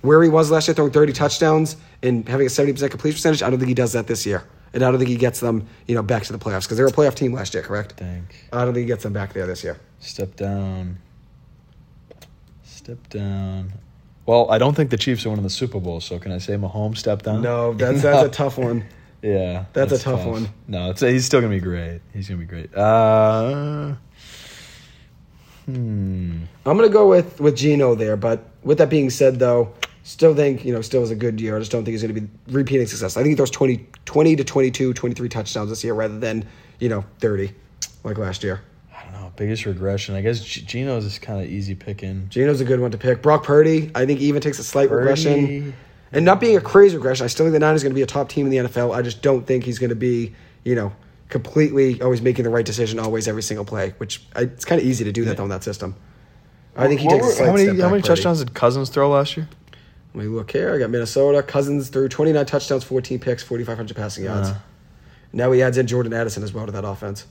where 0.00 0.22
he 0.22 0.28
was 0.30 0.50
last 0.50 0.66
year 0.66 0.74
throwing 0.74 0.92
30 0.92 1.12
touchdowns 1.12 1.76
and 2.02 2.26
having 2.26 2.46
a 2.46 2.50
70% 2.50 2.90
completion 2.90 3.16
percentage, 3.16 3.42
I 3.42 3.50
don't 3.50 3.58
think 3.58 3.68
he 3.68 3.74
does 3.74 3.92
that 3.92 4.06
this 4.06 4.24
year. 4.24 4.44
And 4.72 4.82
I 4.82 4.90
don't 4.90 4.98
think 4.98 5.10
he 5.10 5.16
gets 5.16 5.40
them, 5.40 5.66
you 5.86 5.94
know, 5.94 6.02
back 6.02 6.22
to 6.22 6.32
the 6.32 6.38
playoffs 6.38 6.62
because 6.62 6.76
they 6.78 6.82
were 6.82 6.88
a 6.88 6.92
playoff 6.92 7.14
team 7.16 7.32
last 7.34 7.52
year, 7.54 7.62
correct? 7.62 8.00
I 8.52 8.64
don't 8.64 8.72
think 8.72 8.84
he 8.84 8.86
gets 8.86 9.02
them 9.02 9.12
back 9.12 9.32
there 9.32 9.46
this 9.46 9.62
year. 9.64 9.78
step 9.98 10.36
down. 10.36 10.96
Step 12.62 12.98
down. 13.10 13.72
Well, 14.26 14.50
I 14.50 14.58
don't 14.58 14.74
think 14.74 14.90
the 14.90 14.96
Chiefs 14.96 15.26
are 15.26 15.30
winning 15.30 15.42
the 15.42 15.50
Super 15.50 15.80
Bowl, 15.80 16.00
so 16.00 16.18
can 16.18 16.30
I 16.32 16.38
say 16.38 16.54
Mahomes 16.54 16.98
step 16.98 17.22
down? 17.22 17.42
No, 17.42 17.74
that's 17.74 18.00
that's 18.02 18.26
a 18.26 18.28
tough 18.42 18.58
one. 18.58 18.84
Yeah, 19.22 19.66
That's 19.72 19.92
a 19.92 19.98
tough 19.98 20.24
one. 20.24 20.48
No, 20.66 20.90
it's, 20.90 21.00
he's 21.00 21.26
still 21.26 21.40
gonna 21.40 21.52
be 21.54 21.60
great. 21.60 22.00
He's 22.12 22.28
gonna 22.28 22.40
be 22.40 22.46
great. 22.46 22.74
Uh, 22.74 23.94
hmm. 25.66 26.42
I'm 26.66 26.76
gonna 26.76 26.88
go 26.88 27.08
with 27.08 27.40
with 27.40 27.56
Geno 27.56 27.94
there, 27.94 28.16
but 28.16 28.44
with 28.62 28.78
that 28.78 28.88
being 28.90 29.10
said, 29.10 29.38
though, 29.38 29.72
still 30.02 30.34
think 30.34 30.64
you 30.64 30.72
know 30.72 30.80
still 30.80 31.02
is 31.02 31.10
a 31.10 31.16
good 31.16 31.40
year. 31.40 31.56
I 31.56 31.58
just 31.58 31.70
don't 31.70 31.84
think 31.84 31.92
he's 31.92 32.02
gonna 32.02 32.14
be 32.14 32.28
repeating 32.48 32.86
success. 32.86 33.16
I 33.16 33.20
think 33.22 33.32
he 33.32 33.36
throws 33.36 33.50
20, 33.50 33.86
20 34.04 34.36
to 34.36 34.44
22, 34.44 34.94
23 34.94 35.28
touchdowns 35.28 35.70
this 35.70 35.84
year 35.84 35.94
rather 35.94 36.18
than 36.18 36.46
you 36.78 36.88
know 36.88 37.04
30 37.18 37.52
like 38.04 38.18
last 38.18 38.42
year. 38.42 38.62
I 38.96 39.04
don't 39.04 39.12
know. 39.12 39.32
Biggest 39.36 39.66
regression. 39.66 40.14
I 40.14 40.22
guess 40.22 40.40
G- 40.40 40.62
Geno's 40.62 41.04
is 41.04 41.18
kind 41.18 41.40
of 41.42 41.48
easy 41.50 41.74
picking. 41.74 42.28
Geno's 42.28 42.60
a 42.60 42.64
good 42.64 42.80
one 42.80 42.90
to 42.90 42.98
pick. 42.98 43.22
Brock 43.22 43.44
Purdy, 43.44 43.90
I 43.94 44.06
think 44.06 44.20
he 44.20 44.26
even 44.26 44.40
takes 44.40 44.58
a 44.58 44.64
slight 44.64 44.88
Purdy. 44.88 45.00
regression, 45.00 45.74
and 46.12 46.24
not 46.24 46.40
being 46.40 46.56
a 46.56 46.60
crazy 46.60 46.96
regression. 46.96 47.24
I 47.24 47.28
still 47.28 47.46
think 47.46 47.52
the 47.52 47.58
Niners 47.60 47.82
going 47.82 47.92
to 47.92 47.94
be 47.94 48.02
a 48.02 48.06
top 48.06 48.28
team 48.28 48.46
in 48.46 48.50
the 48.50 48.68
NFL. 48.68 48.94
I 48.96 49.02
just 49.02 49.22
don't 49.22 49.46
think 49.46 49.64
he's 49.64 49.78
going 49.78 49.90
to 49.90 49.96
be 49.96 50.34
you 50.64 50.74
know 50.74 50.92
completely 51.28 52.02
always 52.02 52.20
making 52.20 52.44
the 52.44 52.50
right 52.50 52.66
decision 52.66 52.98
always 52.98 53.28
every 53.28 53.42
single 53.42 53.64
play, 53.64 53.94
which 53.98 54.22
I, 54.34 54.42
it's 54.42 54.64
kind 54.64 54.80
of 54.80 54.86
easy 54.86 55.04
to 55.04 55.12
do 55.12 55.24
that 55.26 55.36
though 55.36 55.44
in 55.44 55.50
that 55.50 55.62
system. 55.64 55.94
I 56.76 56.86
think 56.88 57.00
he 57.00 57.06
What 57.06 57.20
takes 57.22 57.38
a 57.38 57.42
were- 57.42 57.46
how 57.48 57.52
many 57.52 57.64
step 57.66 57.78
how 57.78 57.88
many 57.90 58.02
Purdy. 58.02 58.14
touchdowns 58.14 58.38
did 58.40 58.54
Cousins 58.54 58.90
throw 58.90 59.10
last 59.10 59.36
year? 59.36 59.48
Let 60.14 60.24
me 60.24 60.28
look 60.30 60.50
here. 60.50 60.74
I 60.74 60.78
got 60.78 60.90
Minnesota. 60.90 61.40
Cousins 61.42 61.88
threw 61.88 62.08
29 62.08 62.44
touchdowns, 62.46 62.82
14 62.82 63.20
picks, 63.20 63.44
4,500 63.44 63.96
passing 63.96 64.24
yards. 64.24 64.48
Uh. 64.48 64.58
Now 65.32 65.52
he 65.52 65.62
adds 65.62 65.78
in 65.78 65.86
Jordan 65.86 66.12
Addison 66.12 66.42
as 66.42 66.52
well 66.52 66.66
to 66.66 66.72
that 66.72 66.84
offense. 66.84 67.26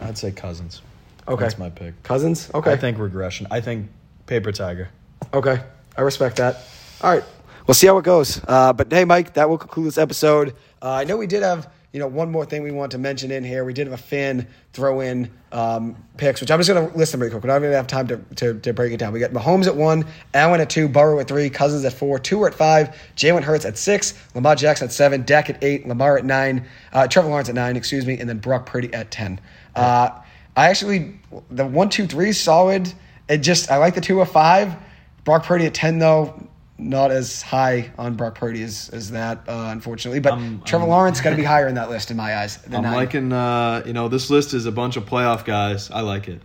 I'd 0.00 0.18
say 0.18 0.30
Cousins. 0.32 0.82
Okay. 1.26 1.42
that's 1.42 1.56
my 1.56 1.70
pick. 1.70 2.02
Cousins? 2.02 2.50
Okay. 2.52 2.72
I 2.72 2.76
think 2.76 2.98
regression. 2.98 3.46
I 3.50 3.62
think 3.62 3.88
paper 4.26 4.52
tiger. 4.52 4.90
Okay. 5.32 5.62
I 5.96 6.00
respect 6.02 6.36
that. 6.36 6.58
All 7.00 7.14
right. 7.14 7.24
We'll 7.66 7.74
see 7.74 7.86
how 7.86 7.96
it 7.98 8.04
goes. 8.04 8.40
Uh, 8.46 8.72
but 8.72 8.92
hey, 8.92 9.04
Mike, 9.04 9.34
that 9.34 9.48
will 9.48 9.58
conclude 9.58 9.86
this 9.86 9.98
episode. 9.98 10.54
Uh, 10.82 10.90
I 10.92 11.04
know 11.04 11.16
we 11.16 11.26
did 11.26 11.42
have 11.42 11.70
you 11.94 12.00
know, 12.00 12.08
one 12.08 12.28
more 12.28 12.44
thing 12.44 12.64
we 12.64 12.72
want 12.72 12.90
to 12.90 12.98
mention 12.98 13.30
in 13.30 13.44
here. 13.44 13.64
We 13.64 13.72
did 13.72 13.86
have 13.86 13.94
a 13.94 14.02
fan 14.02 14.48
throw 14.72 14.98
in 14.98 15.30
um, 15.52 15.94
picks, 16.16 16.40
which 16.40 16.50
I'm 16.50 16.58
just 16.58 16.68
going 16.68 16.90
to 16.90 16.98
list 16.98 17.12
them 17.12 17.20
really 17.20 17.30
quick. 17.30 17.44
We 17.44 17.46
don't 17.46 17.62
even 17.62 17.72
have 17.72 17.86
time 17.86 18.08
to, 18.08 18.16
to, 18.34 18.58
to, 18.58 18.72
break 18.72 18.92
it 18.92 18.96
down. 18.96 19.12
We 19.12 19.20
got 19.20 19.30
Mahomes 19.30 19.68
at 19.68 19.76
one, 19.76 20.04
Allen 20.34 20.60
at 20.60 20.68
two, 20.68 20.88
Burrow 20.88 21.20
at 21.20 21.28
three, 21.28 21.48
Cousins 21.48 21.84
at 21.84 21.92
four, 21.92 22.18
Tua 22.18 22.48
at 22.48 22.54
five, 22.54 22.96
Jalen 23.14 23.44
Hurts 23.44 23.64
at 23.64 23.78
six, 23.78 24.14
Lamar 24.34 24.56
Jackson 24.56 24.86
at 24.86 24.92
seven, 24.92 25.22
Dak 25.22 25.48
at 25.48 25.62
eight, 25.62 25.86
Lamar 25.86 26.18
at 26.18 26.24
nine, 26.24 26.66
uh, 26.92 27.06
Trevor 27.06 27.28
Lawrence 27.28 27.48
at 27.48 27.54
nine, 27.54 27.76
excuse 27.76 28.04
me, 28.04 28.18
and 28.18 28.28
then 28.28 28.38
Brock 28.38 28.66
Purdy 28.66 28.92
at 28.92 29.12
10. 29.12 29.40
Uh, 29.76 30.10
I 30.56 30.70
actually, 30.70 31.20
the 31.52 31.64
one, 31.64 31.90
two, 31.90 32.08
three 32.08 32.32
solid. 32.32 32.92
It 33.28 33.38
just, 33.38 33.70
I 33.70 33.76
like 33.76 33.94
the 33.94 34.00
two 34.00 34.20
of 34.20 34.28
five. 34.32 34.74
Brock 35.22 35.44
Purdy 35.44 35.66
at 35.66 35.74
10, 35.74 36.00
though, 36.00 36.44
not 36.76 37.10
as 37.10 37.40
high 37.40 37.90
on 37.98 38.14
Brock 38.14 38.34
Purdy 38.34 38.62
as, 38.62 38.88
as 38.90 39.10
that, 39.12 39.38
uh, 39.48 39.68
unfortunately. 39.70 40.20
But 40.20 40.32
um, 40.34 40.62
Trevor 40.64 40.84
um, 40.84 40.90
Lawrence 40.90 41.20
got 41.20 41.30
to 41.30 41.36
be 41.36 41.44
higher 41.44 41.68
in 41.68 41.74
that 41.76 41.88
list 41.88 42.10
in 42.10 42.16
my 42.16 42.36
eyes. 42.36 42.58
I'm 42.66 42.82
nine. 42.82 42.94
liking, 42.94 43.32
uh, 43.32 43.82
you 43.86 43.92
know, 43.92 44.08
this 44.08 44.30
list 44.30 44.54
is 44.54 44.66
a 44.66 44.72
bunch 44.72 44.96
of 44.96 45.06
playoff 45.06 45.44
guys. 45.44 45.90
I 45.90 46.00
like 46.00 46.28
it. 46.28 46.40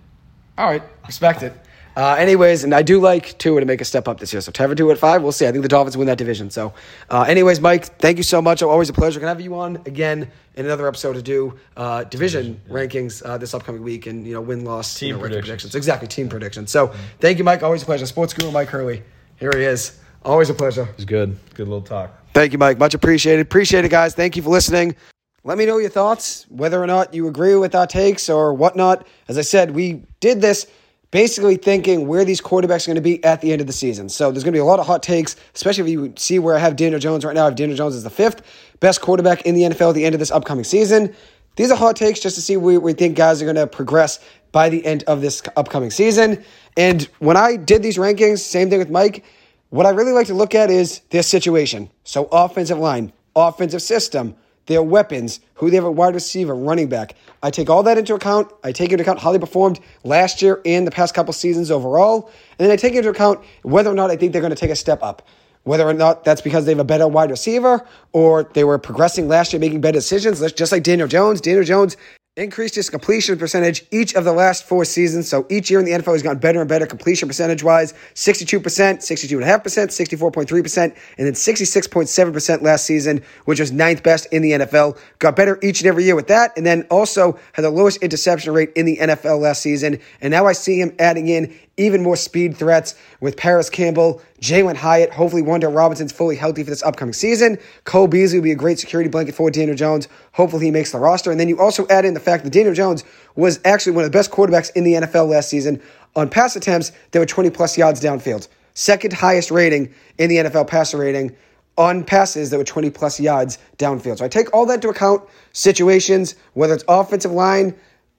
All 0.58 0.68
right, 0.68 0.84
respect 1.08 1.42
it. 1.44 1.54
Uh, 1.96 2.16
anyways, 2.16 2.64
and 2.64 2.74
I 2.74 2.82
do 2.82 3.02
like 3.02 3.38
Tua 3.40 3.60
to 3.60 3.66
make 3.66 3.82
a 3.82 3.86
step 3.86 4.08
up 4.08 4.20
this 4.20 4.32
year. 4.32 4.42
So 4.42 4.52
Trevor 4.52 4.76
Tua 4.76 4.94
at 4.94 5.00
five, 5.00 5.22
we'll 5.22 5.32
see. 5.32 5.48
I 5.48 5.52
think 5.52 5.64
the 5.64 5.68
Dolphins 5.68 5.98
win 5.98 6.08
that 6.08 6.18
division. 6.18 6.50
So, 6.50 6.74
uh, 7.10 7.24
anyways, 7.24 7.60
Mike, 7.60 7.98
thank 7.98 8.18
you 8.18 8.24
so 8.24 8.42
much. 8.42 8.62
Always 8.62 8.90
a 8.90 8.94
pleasure. 8.94 9.20
Can 9.20 9.28
have 9.28 9.42
you 9.42 9.56
on 9.56 9.78
again 9.86 10.30
in 10.56 10.66
another 10.66 10.88
episode 10.88 11.14
to 11.14 11.22
do 11.22 11.60
uh, 11.76 12.04
division 12.06 12.62
yeah. 12.68 12.74
rankings 12.74 13.26
uh, 13.26 13.38
this 13.38 13.54
upcoming 13.54 13.84
week 13.84 14.06
and 14.06 14.26
you 14.26 14.34
know 14.34 14.42
win 14.42 14.64
loss 14.64 14.98
team 14.98 15.08
you 15.08 15.14
know, 15.16 15.20
predictions. 15.20 15.46
predictions. 15.48 15.76
Exactly, 15.76 16.08
team 16.08 16.30
predictions. 16.30 16.72
So, 16.72 16.94
thank 17.20 17.38
you, 17.38 17.44
Mike. 17.44 17.64
Always 17.64 17.84
a 17.84 17.86
pleasure. 17.86 18.06
Sports 18.06 18.34
guru 18.34 18.52
Mike 18.52 18.70
Hurley. 18.70 19.04
Here 19.38 19.52
he 19.54 19.64
is. 19.64 20.00
Always 20.24 20.50
a 20.50 20.54
pleasure. 20.54 20.88
It's 20.96 21.06
good. 21.06 21.38
Good 21.54 21.68
little 21.68 21.82
talk. 21.82 22.14
Thank 22.34 22.52
you, 22.52 22.58
Mike. 22.58 22.78
Much 22.78 22.94
appreciated. 22.94 23.42
Appreciate 23.42 23.86
it, 23.86 23.90
guys. 23.90 24.14
Thank 24.14 24.36
you 24.36 24.44
for 24.44 24.50
listening. 24.50 24.96
Let 25.44 25.58
me 25.58 25.66
know 25.66 25.78
your 25.78 25.90
thoughts, 25.90 26.46
whether 26.50 26.82
or 26.84 26.88
not 26.88 27.14
you 27.14 27.28
agree 27.28 27.56
with 27.56 27.74
our 27.74 27.88
takes 27.88 28.30
or 28.30 28.54
whatnot. 28.54 29.08
As 29.28 29.38
I 29.38 29.42
said, 29.42 29.72
we 29.72 30.04
did 30.20 30.42
this 30.42 30.68
basically 31.12 31.56
thinking 31.56 32.08
where 32.08 32.24
these 32.24 32.42
quarterbacks 32.42 32.86
are 32.86 32.90
going 32.90 32.96
to 32.96 33.02
be 33.02 33.24
at 33.24 33.42
the 33.42 33.52
end 33.52 33.62
of 33.62 33.68
the 33.68 33.74
season. 33.74 34.10
So 34.10 34.32
there's 34.32 34.44
going 34.44 34.54
to 34.54 34.58
be 34.58 34.62
a 34.62 34.66
lot 34.66 34.80
of 34.80 34.86
hot 34.86 35.02
takes, 35.02 35.36
especially 35.56 35.84
if 35.86 35.90
you 35.90 36.14
see 36.18 36.38
where 36.40 36.56
I 36.56 36.60
have 36.60 36.76
Daniel 36.76 37.00
Jones 37.00 37.26
right 37.26 37.34
now. 37.34 37.44
I 37.44 37.46
have 37.46 37.56
Daniel 37.56 37.78
Jones 37.78 37.96
as 37.96 38.04
the 38.04 38.10
fifth 38.10 38.42
best 38.80 39.02
quarterback 39.02 39.42
in 39.44 39.56
the 39.56 39.64
NFL 39.64 39.90
at 39.90 39.96
the 39.96 40.06
end 40.06 40.14
of 40.14 40.20
this 40.20 40.30
upcoming 40.30 40.66
season. 40.66 41.16
These 41.56 41.72
are 41.72 41.78
hot 41.78 41.96
takes 41.96 42.20
just 42.20 42.36
to 42.36 42.42
see 42.42 42.58
where 42.58 42.80
we 42.80 42.94
think 42.94 43.18
guys 43.18 43.42
are 43.42 43.46
going 43.46 43.56
to 43.56 43.68
progress 43.68 44.20
by 44.52 44.70
the 44.70 44.86
end 44.86 45.04
of 45.08 45.22
this 45.22 45.42
upcoming 45.56 45.92
season. 45.92 46.44
And 46.78 47.04
when 47.20 47.38
I 47.38 47.56
did 47.56 47.82
these 47.82 47.98
rankings, 47.98 48.40
same 48.40 48.70
thing 48.70 48.80
with 48.80 48.90
Mike, 48.90 49.26
what 49.70 49.86
I 49.86 49.90
really 49.90 50.12
like 50.12 50.28
to 50.28 50.34
look 50.34 50.56
at 50.56 50.70
is 50.70 51.02
their 51.12 51.24
situation. 51.24 51.90
So 52.04 52.28
offensive 52.32 52.78
line, 52.78 53.14
offensive 53.36 53.82
system, 53.82 54.36
their 54.66 54.84
weapons, 54.84 55.40
who 55.56 55.70
they 55.70 55.76
have 55.76 55.86
a 55.86 55.92
wide 55.92 56.14
receiver, 56.14 56.56
running 56.56 56.90
back. 56.90 57.16
I 57.42 57.50
take 57.50 57.70
all 57.70 57.84
that 57.84 57.98
into 57.98 58.14
account. 58.14 58.52
I 58.64 58.72
take 58.72 58.92
into 58.92 59.04
account 59.04 59.20
how 59.20 59.32
they 59.32 59.40
performed 59.40 59.80
last 60.04 60.42
year 60.42 60.62
and 60.66 60.86
the 60.86 60.92
past 60.92 61.14
couple 61.14 61.34
seasons 61.34 61.72
overall. 61.72 62.32
And 62.58 62.66
then 62.66 62.72
I 62.72 62.76
take 62.76 62.94
into 62.94 63.10
account 63.10 63.44
whether 63.64 63.90
or 63.90 63.96
not 63.96 64.12
I 64.12 64.16
think 64.16 64.32
they're 64.32 64.42
going 64.42 64.54
to 64.54 64.60
take 64.60 64.70
a 64.70 64.76
step 64.76 65.02
up. 65.02 65.28
Whether 65.64 65.88
or 65.88 65.94
not 65.94 66.24
that's 66.24 66.42
because 66.42 66.66
they 66.66 66.72
have 66.72 66.80
a 66.80 66.84
better 66.84 67.08
wide 67.08 67.30
receiver 67.30 67.86
or 68.12 68.44
they 68.54 68.64
were 68.64 68.78
progressing 68.78 69.28
last 69.28 69.54
year, 69.54 69.60
making 69.60 69.82
better 69.82 70.00
decisions, 70.00 70.40
just 70.54 70.72
like 70.72 70.84
Daniel 70.84 71.08
Jones. 71.08 71.42
Daniel 71.42 71.64
Jones 71.64 71.98
increased 72.40 72.76
his 72.76 72.90
completion 72.90 73.38
percentage 73.38 73.86
each 73.92 74.16
of 74.16 74.24
the 74.24 74.32
last 74.32 74.64
four 74.64 74.86
seasons. 74.86 75.28
So 75.28 75.46
each 75.50 75.70
year 75.70 75.80
in 75.80 75.86
the 75.86 75.92
NFL, 75.92 76.14
he's 76.14 76.24
gotten 76.24 76.40
better 76.40 76.60
and 76.60 76.70
better 76.70 76.86
completion 76.86 77.28
percentage 77.28 77.64
wise 77.64 77.94
62%, 78.16 78.60
62.5%, 78.60 79.62
64.3%, 79.62 80.84
and 80.84 80.94
then 81.18 81.34
66.7% 81.34 82.62
last 82.62 82.86
season, 82.86 83.22
which 83.46 83.60
was 83.60 83.72
ninth 83.72 84.04
best 84.04 84.28
in 84.32 84.42
the 84.42 84.52
NFL. 84.52 84.98
Got 85.20 85.36
better 85.36 85.60
each 85.62 85.82
and 85.82 85.88
every 85.88 86.06
year 86.06 86.16
with 86.16 86.28
that. 86.28 86.56
And 86.56 86.66
then 86.66 86.88
also 86.90 87.38
had 87.54 87.64
the 87.64 87.70
lowest 87.70 88.02
interception 88.02 88.54
rate 88.54 88.72
in 88.76 88.86
the 88.86 88.98
NFL 88.98 89.42
last 89.42 89.62
season. 89.62 90.00
And 90.22 90.32
now 90.32 90.48
I 90.48 90.54
see 90.54 90.80
him 90.80 90.96
adding 90.98 91.28
in 91.28 91.54
even 91.78 92.04
more 92.04 92.16
speed 92.16 92.58
threats 92.58 92.96
with 93.22 93.38
Parris 93.38 93.70
Campbell, 93.70 94.22
Jalin 94.40 94.76
Hyatt. 94.76 95.12
Hopefully, 95.12 95.42
Wan'Dale 95.42 95.76
Robinson's 95.76 96.12
fully 96.12 96.36
healthy 96.36 96.64
for 96.64 96.70
this 96.70 96.84
upcoming 96.84 97.14
season. 97.14 97.58
Cole 97.84 98.08
Beasley 98.08 98.40
will 98.40 98.44
be 98.44 98.52
a 98.52 98.56
great 98.56 98.80
security 98.80 99.10
blanket 99.10 99.36
for 99.36 99.52
Daniel 99.52 99.76
Jones. 99.76 100.08
Hopefully, 100.34 100.66
he 100.66 100.72
makes 100.72 100.92
the 100.92 101.00
roster. 101.00 101.32
And 101.32 101.40
then 101.40 101.50
you 101.50 101.60
also 101.60 101.88
add 101.88 102.06
in 102.06 102.14
the 102.14 102.20
fact 102.20 102.44
that 102.44 102.54
Daniel 102.54 102.74
Jones 102.74 103.04
was 103.36 103.60
actually 103.66 103.94
one 103.94 104.06
of 104.06 104.12
the 104.12 104.18
best 104.18 104.32
quarterbacks 104.32 104.72
in 104.76 104.84
the 104.84 104.94
NFL 104.94 105.30
last 105.30 105.50
season. 105.50 105.82
On 106.16 106.30
pass 106.30 106.56
attempts, 106.56 106.92
there 107.12 107.22
were 107.22 107.26
20 107.26 107.50
plus 107.50 107.78
yards 107.78 108.02
downfield. 108.02 108.48
Second 108.74 109.14
highest 109.14 109.52
rating 109.52 109.94
in 110.18 110.30
the 110.30 110.38
NFL 110.38 110.68
passer 110.68 110.98
rating 110.98 111.36
on 111.78 112.04
passes 112.04 112.50
that 112.50 112.58
were 112.58 112.64
20 112.64 112.90
plus 112.90 113.20
yards 113.20 113.58
downfield. 113.78 114.18
So 114.18 114.26
I 114.26 114.28
take 114.28 114.54
all 114.54 114.66
that 114.66 114.76
into 114.76 114.90
account 114.90 115.24
situations, 115.54 116.36
whether 116.54 116.74
it's 116.74 116.84
offensive 116.88 117.32
line, 117.32 117.74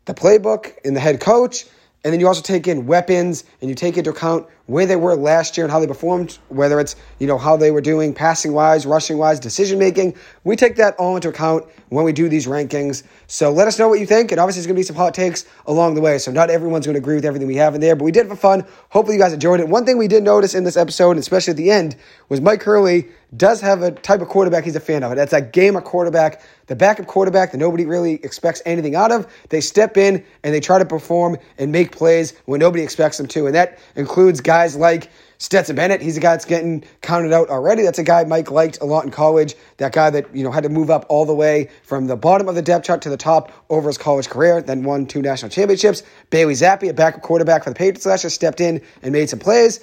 the 0.07 0.15
playbook, 0.15 0.73
and 0.85 0.97
the 0.97 1.01
head 1.01 1.21
coach. 1.21 1.67
And 2.03 2.13
then 2.13 2.21
you 2.21 2.27
also 2.27 2.41
take 2.41 2.67
in 2.67 2.87
weapons 2.87 3.45
and 3.61 3.69
you 3.69 3.75
take 3.75 3.99
into 3.99 4.11
account 4.11 4.47
where 4.71 4.87
they 4.87 4.95
were 4.95 5.17
last 5.17 5.57
year 5.57 5.67
and 5.67 5.73
how 5.73 5.81
they 5.81 5.87
performed, 5.89 6.39
whether 6.49 6.79
it's, 6.79 6.95
you 7.19 7.27
know, 7.27 7.37
how 7.37 7.57
they 7.57 7.73
were 7.73 7.81
doing 7.81 8.15
passing 8.15 8.53
wise, 8.53 8.87
rushing 8.87 9.19
wise, 9.19 9.41
decision 9.41 9.81
making. 9.81 10.15
We 10.45 10.55
take 10.55 10.77
that 10.77 10.95
all 10.95 11.17
into 11.17 11.29
account 11.29 11.65
when 11.89 12.05
we 12.05 12.13
do 12.13 12.29
these 12.29 12.47
rankings. 12.47 13.03
So 13.27 13.51
let 13.51 13.67
us 13.67 13.81
know 13.81 13.89
what 13.89 13.99
you 13.99 14.07
think. 14.07 14.31
And 14.31 14.41
obviously, 14.41 14.61
there's 14.61 14.69
going 14.69 14.77
to 14.77 14.79
be 14.79 14.85
some 14.85 14.95
hot 14.95 15.13
takes 15.13 15.45
along 15.67 15.97
the 15.97 16.01
way. 16.01 16.19
So 16.19 16.31
not 16.31 16.51
everyone's 16.51 16.87
going 16.87 16.95
to 16.95 17.01
agree 17.01 17.17
with 17.17 17.25
everything 17.25 17.49
we 17.49 17.57
have 17.57 17.75
in 17.75 17.81
there, 17.81 17.97
but 17.97 18.05
we 18.05 18.13
did 18.13 18.29
for 18.29 18.37
fun. 18.37 18.65
Hopefully, 18.91 19.17
you 19.17 19.21
guys 19.21 19.33
enjoyed 19.33 19.59
it. 19.59 19.67
One 19.67 19.85
thing 19.85 19.99
we 19.99 20.07
did 20.07 20.23
notice 20.23 20.55
in 20.55 20.63
this 20.63 20.77
episode, 20.77 21.19
especially 21.19 21.51
at 21.51 21.57
the 21.57 21.73
end, 21.73 21.97
was 22.29 22.41
Mike 22.41 22.63
Hurley 22.63 23.09
does 23.37 23.61
have 23.61 23.83
a 23.83 23.93
type 23.93 24.21
of 24.21 24.29
quarterback 24.29 24.65
he's 24.65 24.77
a 24.77 24.81
fan 24.81 25.05
of. 25.05 25.15
That's 25.15 25.31
that 25.31 25.53
gamer 25.53 25.81
quarterback, 25.81 26.43
the 26.67 26.75
backup 26.75 27.07
quarterback 27.07 27.53
that 27.53 27.59
nobody 27.59 27.87
really 27.87 28.15
expects 28.15 28.61
anything 28.67 28.97
out 28.97 29.13
of. 29.13 29.33
They 29.51 29.61
step 29.61 29.97
in 29.97 30.25
and 30.43 30.53
they 30.53 30.61
try 30.61 30.79
to 30.79 30.85
perform 30.85 31.37
and 31.59 31.71
make 31.71 31.93
plays 31.93 32.35
when 32.47 32.59
nobody 32.61 32.83
expects 32.83 33.19
them 33.19 33.29
to. 33.29 33.47
And 33.47 33.55
that 33.55 33.79
includes 33.95 34.41
guys 34.41 34.60
guys 34.61 34.77
like 34.77 35.09
Stetson 35.39 35.75
Bennett, 35.75 36.03
he's 36.03 36.19
a 36.19 36.21
guy 36.21 36.33
that's 36.33 36.45
getting 36.45 36.85
counted 37.01 37.33
out 37.33 37.49
already. 37.49 37.83
That's 37.83 37.99
a 37.99 38.03
guy 38.03 38.25
Mike 38.25 38.51
liked 38.51 38.79
a 38.83 38.85
lot 38.85 39.07
in 39.07 39.11
college. 39.11 39.55
That 39.79 39.93
guy 39.93 40.11
that, 40.11 40.37
you 40.37 40.45
know, 40.45 40.51
had 40.51 40.65
to 40.65 40.69
move 40.69 40.91
up 40.91 41.07
all 41.09 41.25
the 41.25 41.35
way 41.35 41.71
from 41.83 42.09
the 42.09 42.17
bottom 42.17 42.47
of 42.47 42.55
the 42.57 42.61
depth 42.61 42.85
chart 42.85 43.01
to 43.03 43.09
the 43.09 43.17
top 43.17 43.51
over 43.71 43.89
his 43.89 43.97
college 43.97 44.29
career, 44.29 44.61
then 44.61 44.83
won 44.83 45.07
two 45.07 45.23
national 45.23 45.51
championships. 45.51 46.03
Bailey 46.29 46.53
Zappe, 46.53 46.91
a 46.91 46.93
backup 46.93 47.23
quarterback 47.23 47.65
for 47.65 47.71
the 47.71 47.75
Patriots 47.75 48.05
last 48.05 48.23
year, 48.23 48.31
stepped 48.31 48.61
in 48.61 48.83
and 49.03 49.13
made 49.13 49.31
some 49.31 49.39
plays. 49.39 49.81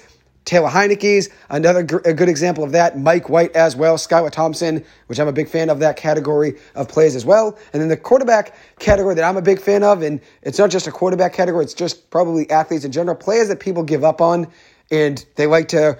Taylor 0.48 0.70
Heinicke's 0.70 1.28
another 1.50 1.82
gr- 1.82 1.98
a 2.06 2.14
good 2.14 2.30
example 2.30 2.64
of 2.64 2.72
that. 2.72 2.98
Mike 2.98 3.28
White 3.28 3.54
as 3.54 3.76
well. 3.76 3.98
Skylar 3.98 4.30
Thompson, 4.30 4.82
which 5.06 5.20
I'm 5.20 5.28
a 5.28 5.32
big 5.32 5.46
fan 5.46 5.68
of 5.68 5.78
that 5.80 5.98
category 5.98 6.58
of 6.74 6.88
plays 6.88 7.14
as 7.14 7.26
well. 7.26 7.58
And 7.74 7.82
then 7.82 7.90
the 7.90 7.98
quarterback 7.98 8.56
category 8.78 9.14
that 9.14 9.24
I'm 9.24 9.36
a 9.36 9.42
big 9.42 9.60
fan 9.60 9.82
of, 9.82 10.00
and 10.00 10.22
it's 10.40 10.58
not 10.58 10.70
just 10.70 10.86
a 10.86 10.90
quarterback 10.90 11.34
category, 11.34 11.64
it's 11.64 11.74
just 11.74 12.08
probably 12.08 12.48
athletes 12.48 12.86
in 12.86 12.92
general, 12.92 13.14
players 13.14 13.48
that 13.48 13.60
people 13.60 13.82
give 13.82 14.04
up 14.04 14.22
on 14.22 14.46
and 14.90 15.22
they 15.36 15.46
like 15.46 15.68
to 15.68 15.98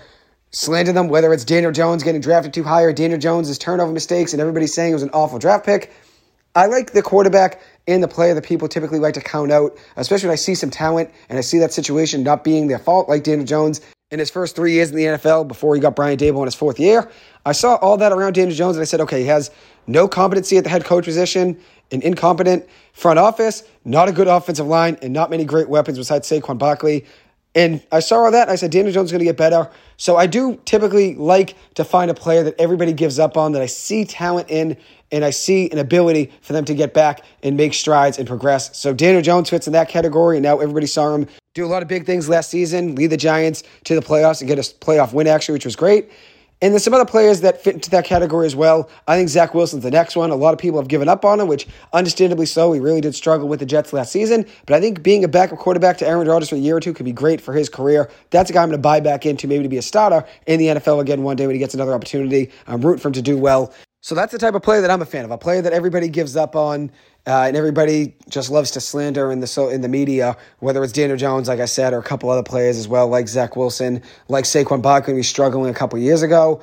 slander 0.51 0.93
them, 0.93 1.09
whether 1.09 1.31
it's 1.35 1.45
Daniel 1.45 1.71
Jones 1.71 2.03
getting 2.03 2.23
drafted 2.23 2.55
too 2.55 2.63
high 2.63 2.85
or 2.85 2.93
Daniel 2.95 3.21
Jones' 3.21 3.59
turnover 3.59 3.93
mistakes 3.93 4.33
and 4.33 4.41
everybody's 4.41 4.73
saying 4.73 4.93
it 4.93 4.95
was 4.95 5.03
an 5.03 5.11
awful 5.11 5.39
draft 5.39 5.67
pick. 5.67 5.93
I 6.55 6.65
like 6.65 6.93
the 6.93 7.03
quarterback 7.03 7.61
and 7.87 8.03
the 8.03 8.09
player 8.09 8.33
that 8.33 8.45
people 8.45 8.67
typically 8.67 8.99
like 8.99 9.13
to 9.15 9.21
count 9.21 9.53
out, 9.53 9.77
especially 9.97 10.29
when 10.29 10.33
I 10.33 10.37
see 10.37 10.55
some 10.55 10.71
talent 10.71 11.11
and 11.29 11.37
I 11.37 11.43
see 11.43 11.59
that 11.59 11.75
situation 11.75 12.23
not 12.23 12.45
being 12.45 12.69
their 12.69 12.79
fault, 12.79 13.11
like 13.11 13.25
Daniel 13.25 13.47
Jones 13.47 13.83
in 14.11 14.19
his 14.19 14.31
first 14.31 14.57
three 14.57 14.73
years 14.73 14.91
in 14.91 14.97
the 14.97 15.05
NFL 15.05 15.49
before 15.49 15.75
he 15.75 15.81
got 15.81 15.95
Brian 15.95 16.17
Daboll 16.17 16.39
in 16.39 16.47
his 16.47 16.55
fourth 16.55 16.81
year. 16.81 17.11
I 17.45 17.53
saw 17.53 17.77
all 17.77 17.99
that 17.99 18.13
around 18.13 18.35
Daniel 18.35 18.57
Jones 18.57 18.77
and 18.77 18.83
I 18.83 18.85
said, 18.85 19.01
okay, 19.03 19.21
he 19.21 19.27
has 19.27 19.51
no 19.87 20.09
competency 20.09 20.57
at 20.57 20.65
the 20.65 20.71
head 20.71 20.85
coach 20.85 21.05
position, 21.05 21.61
an 21.93 22.01
incompetent 22.03 22.67
front 22.95 23.19
office, 23.19 23.65
not 23.85 24.09
a 24.09 24.13
good 24.13 24.27
offensive 24.27 24.67
line, 24.67 24.97
and 25.03 25.13
not 25.13 25.31
many 25.31 25.45
great 25.45 25.69
weapons 25.69 25.99
besides 25.99 26.29
Saquon 26.29 26.59
Barkley. 26.59 27.05
And 27.55 27.83
I 27.91 28.01
saw 28.01 28.25
all 28.25 28.31
that. 28.31 28.43
And 28.43 28.51
I 28.51 28.57
said, 28.57 28.71
Daniel 28.71 28.93
Jones 28.93 29.09
is 29.09 29.13
going 29.13 29.21
to 29.21 29.25
get 29.25 29.37
better. 29.37 29.71
So 29.97 30.17
I 30.17 30.27
do 30.27 30.61
typically 30.65 31.15
like 31.15 31.57
to 31.75 31.85
find 31.85 32.11
a 32.11 32.15
player 32.15 32.43
that 32.45 32.55
everybody 32.59 32.93
gives 32.93 33.19
up 33.19 33.37
on, 33.37 33.53
that 33.53 33.63
I 33.63 33.67
see 33.67 34.05
talent 34.05 34.49
in, 34.51 34.77
and 35.11 35.25
I 35.25 35.31
see 35.31 35.71
an 35.71 35.79
ability 35.79 36.31
for 36.41 36.53
them 36.53 36.65
to 36.67 36.75
get 36.75 36.95
back 36.95 37.25
and 37.43 37.57
make 37.57 37.75
strides 37.75 38.19
and 38.19 38.29
progress. 38.29 38.77
So 38.79 38.95
Daniel 38.95 39.23
Jones 39.23 39.51
fits 39.51 39.67
in 39.67 39.73
that 39.73 39.89
category. 39.89 40.37
And 40.37 40.45
now 40.45 40.61
everybody 40.61 40.87
saw 40.87 41.15
him 41.15 41.27
do 41.55 41.65
a 41.65 41.69
lot 41.69 41.83
of 41.83 41.89
big 41.89 42.07
things 42.07 42.29
last 42.29 42.51
season, 42.51 42.95
lead 42.95 43.09
the 43.09 43.17
Giants 43.17 43.63
to 43.85 43.95
the 43.95 44.01
playoffs 44.01 44.41
and 44.41 44.49
get 44.49 44.59
a 44.59 44.63
playoff 44.63 45.13
win, 45.13 45.27
actually, 45.27 45.55
which 45.55 45.65
was 45.65 45.77
great. 45.77 46.11
And 46.61 46.73
there's 46.73 46.83
some 46.83 46.95
other 46.95 47.05
players 47.05 47.43
that 47.43 47.63
fit 47.63 47.75
into 47.75 47.91
that 47.91 48.05
category 48.05 48.45
as 48.45 48.57
well. 48.57 48.91
I 49.07 49.17
think 49.17 49.29
Zach 49.29 49.55
Wilson's 49.55 49.85
the 49.85 49.93
next 49.93 50.17
one. 50.17 50.31
A 50.31 50.35
lot 50.35 50.53
of 50.53 50.59
people 50.59 50.81
have 50.81 50.89
given 50.89 51.09
up 51.09 51.25
on 51.25 51.39
him, 51.39 51.47
which 51.47 51.69
understandably 51.93 52.47
so. 52.47 52.73
He 52.73 52.81
really 52.81 53.01
did 53.01 53.15
struggle 53.15 53.47
with 53.47 53.61
the 53.61 53.67
Jets 53.67 53.93
last 53.93 54.11
season. 54.11 54.45
But 54.67 54.75
I 54.75 54.81
think 54.81 55.05
being 55.05 55.23
a 55.23 55.29
backup 55.29 55.59
quarterback 55.61 55.99
to 55.99 56.07
Aaron 56.07 56.27
Rodgers 56.27 56.49
for 56.49 56.57
a 56.57 56.59
year 56.59 56.77
or 56.77 56.81
two 56.81 56.93
could 56.93 57.07
be 57.07 57.13
great 57.13 57.41
for 57.41 57.55
his 57.55 57.69
career. 57.69 58.11
That's 58.31 58.51
a 58.51 58.53
guy 58.53 58.63
I'm 58.63 58.71
going 58.71 58.79
to 58.79 58.83
buy 58.83 58.99
back 58.99 59.25
into, 59.25 59.47
maybe 59.47 59.63
to 59.63 59.69
be 59.69 59.79
a 59.79 59.83
starter 59.83 60.27
in 60.47 60.59
the 60.59 60.67
NFL 60.67 61.01
again 61.01 61.23
one 61.23 61.37
day 61.37 61.47
when 61.47 61.55
he 61.55 61.61
gets 61.61 61.75
another 61.75 61.95
opportunity. 61.95 62.51
I'm 62.67 62.81
rooting 62.81 63.03
for 63.03 63.09
him 63.09 63.15
to 63.15 63.23
do 63.23 63.39
well. 63.39 63.73
So 64.01 64.17
that's 64.17 64.33
the 64.33 64.39
type 64.39 64.55
of 64.55 64.63
player 64.63 64.81
that 64.81 64.91
I'm 64.91 65.03
a 65.03 65.07
fan 65.07 65.25
of. 65.25 65.31
A 65.31 65.39
player 65.39 65.63
that 65.63 65.73
everybody 65.73 66.09
gives 66.09 66.37
up 66.37 66.57
on, 66.57 66.91
uh, 67.29 67.45
and 67.47 67.57
everybody 67.57 68.15
just 68.29 68.51
loves 68.51 68.71
to 68.73 68.81
slander 68.81 69.31
in 69.31 69.41
the 69.41 69.47
so 69.47 69.69
in 69.69 69.83
the 69.83 69.89
media. 69.89 70.37
Whether 70.61 70.83
it's 70.83 70.93
Daniel 70.93 71.19
Jones, 71.19 71.47
like 71.47 71.61
I 71.61 71.67
said, 71.67 71.93
or 71.93 71.99
a 71.99 72.03
couple 72.03 72.31
other 72.31 72.43
players 72.43 72.79
as 72.79 72.89
well, 72.89 73.07
like 73.07 73.29
Zach 73.29 73.55
Wilson, 73.55 74.03
like 74.29 74.45
Saquon 74.45 74.81
Barkley, 74.81 75.23
struggling 75.23 75.71
a 75.71 75.75
couple 75.75 75.99
years 75.99 76.23
ago 76.23 76.61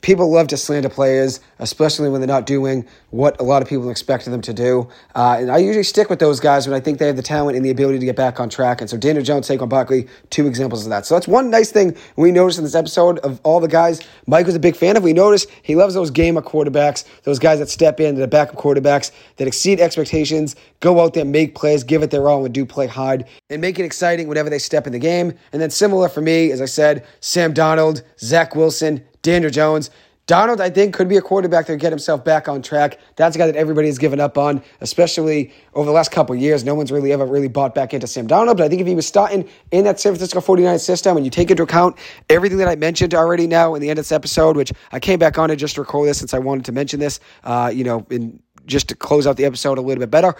people 0.00 0.30
love 0.30 0.48
to 0.48 0.56
slander 0.56 0.88
players, 0.88 1.40
especially 1.58 2.08
when 2.08 2.20
they're 2.20 2.28
not 2.28 2.46
doing 2.46 2.86
what 3.10 3.38
a 3.40 3.42
lot 3.42 3.62
of 3.62 3.68
people 3.68 3.90
expect 3.90 4.24
them 4.24 4.40
to 4.40 4.54
do. 4.54 4.88
Uh, 5.14 5.36
and 5.40 5.50
I 5.50 5.58
usually 5.58 5.82
stick 5.82 6.08
with 6.08 6.18
those 6.18 6.40
guys 6.40 6.66
when 6.66 6.74
I 6.74 6.80
think 6.80 6.98
they 6.98 7.06
have 7.06 7.16
the 7.16 7.22
talent 7.22 7.56
and 7.56 7.64
the 7.64 7.70
ability 7.70 7.98
to 7.98 8.06
get 8.06 8.16
back 8.16 8.40
on 8.40 8.48
track. 8.48 8.80
And 8.80 8.88
so 8.88 8.96
Daniel 8.96 9.24
Jones, 9.24 9.48
Saquon 9.48 9.68
Barkley, 9.68 10.08
two 10.30 10.46
examples 10.46 10.84
of 10.84 10.90
that. 10.90 11.06
So 11.06 11.14
that's 11.14 11.28
one 11.28 11.50
nice 11.50 11.70
thing 11.70 11.96
we 12.16 12.30
noticed 12.30 12.58
in 12.58 12.64
this 12.64 12.74
episode 12.74 13.18
of 13.20 13.40
all 13.42 13.60
the 13.60 13.68
guys 13.68 14.00
Mike 14.26 14.46
was 14.46 14.54
a 14.54 14.60
big 14.60 14.76
fan 14.76 14.96
of. 14.96 15.02
We 15.02 15.12
noticed 15.12 15.48
he 15.62 15.74
loves 15.74 15.94
those 15.94 16.10
gamer 16.10 16.42
quarterbacks, 16.42 17.04
those 17.24 17.38
guys 17.38 17.58
that 17.58 17.68
step 17.68 18.00
in, 18.00 18.14
the 18.14 18.28
backup 18.28 18.56
quarterbacks 18.56 19.10
that 19.36 19.48
exceed 19.48 19.80
expectations, 19.80 20.56
go 20.80 21.00
out 21.00 21.14
there, 21.14 21.24
make 21.24 21.54
plays, 21.54 21.84
give 21.84 22.02
it 22.02 22.10
their 22.10 22.28
all, 22.28 22.44
and 22.44 22.54
do 22.54 22.64
play 22.64 22.86
hard, 22.86 23.24
and 23.48 23.60
make 23.60 23.78
it 23.78 23.84
exciting 23.84 24.28
whenever 24.28 24.50
they 24.50 24.58
step 24.58 24.86
in 24.86 24.92
the 24.92 24.98
game. 24.98 25.32
And 25.52 25.60
then 25.60 25.70
similar 25.70 26.08
for 26.08 26.20
me, 26.20 26.52
as 26.52 26.60
I 26.60 26.66
said, 26.66 27.06
Sam 27.20 27.52
Donald, 27.52 28.02
Zach 28.18 28.54
Wilson, 28.54 29.04
Daniel 29.22 29.50
Jones. 29.50 29.90
Darnold, 30.30 30.60
I 30.60 30.70
think, 30.70 30.94
could 30.94 31.08
be 31.08 31.16
a 31.16 31.20
quarterback 31.20 31.66
that 31.66 31.76
get 31.78 31.90
himself 31.90 32.24
back 32.24 32.46
on 32.46 32.62
track. 32.62 33.00
That's 33.16 33.34
a 33.34 33.38
guy 33.38 33.46
that 33.46 33.56
everybody 33.56 33.88
has 33.88 33.98
given 33.98 34.20
up 34.20 34.38
on, 34.38 34.62
especially 34.80 35.52
over 35.74 35.86
the 35.86 35.92
last 35.92 36.12
couple 36.12 36.36
years. 36.36 36.62
No 36.62 36.76
one's 36.76 36.92
really 36.92 37.12
ever 37.12 37.26
really 37.26 37.48
bought 37.48 37.74
back 37.74 37.92
into 37.92 38.06
Sam 38.06 38.28
Darnold. 38.28 38.56
But 38.56 38.62
I 38.62 38.68
think 38.68 38.80
if 38.80 38.86
he 38.86 38.94
was 38.94 39.08
starting 39.08 39.48
in 39.72 39.82
that 39.84 39.98
San 39.98 40.12
Francisco 40.12 40.40
49 40.40 40.78
system 40.78 41.16
and 41.16 41.26
you 41.26 41.30
take 41.30 41.50
into 41.50 41.64
account 41.64 41.96
everything 42.28 42.58
that 42.58 42.68
I 42.68 42.76
mentioned 42.76 43.12
already 43.12 43.48
now 43.48 43.74
in 43.74 43.82
the 43.82 43.90
end 43.90 43.98
of 43.98 44.04
this 44.04 44.12
episode, 44.12 44.56
which 44.56 44.72
I 44.92 45.00
came 45.00 45.18
back 45.18 45.36
on 45.36 45.50
it 45.50 45.56
just 45.56 45.74
to 45.74 45.80
record 45.80 46.08
this 46.08 46.18
since 46.18 46.32
I 46.32 46.38
wanted 46.38 46.64
to 46.66 46.72
mention 46.72 47.00
this, 47.00 47.18
uh, 47.42 47.72
you 47.74 47.82
know, 47.82 48.06
in, 48.08 48.40
just 48.66 48.88
to 48.90 48.94
close 48.94 49.26
out 49.26 49.36
the 49.36 49.46
episode 49.46 49.78
a 49.78 49.80
little 49.80 50.00
bit 50.00 50.12
better. 50.12 50.36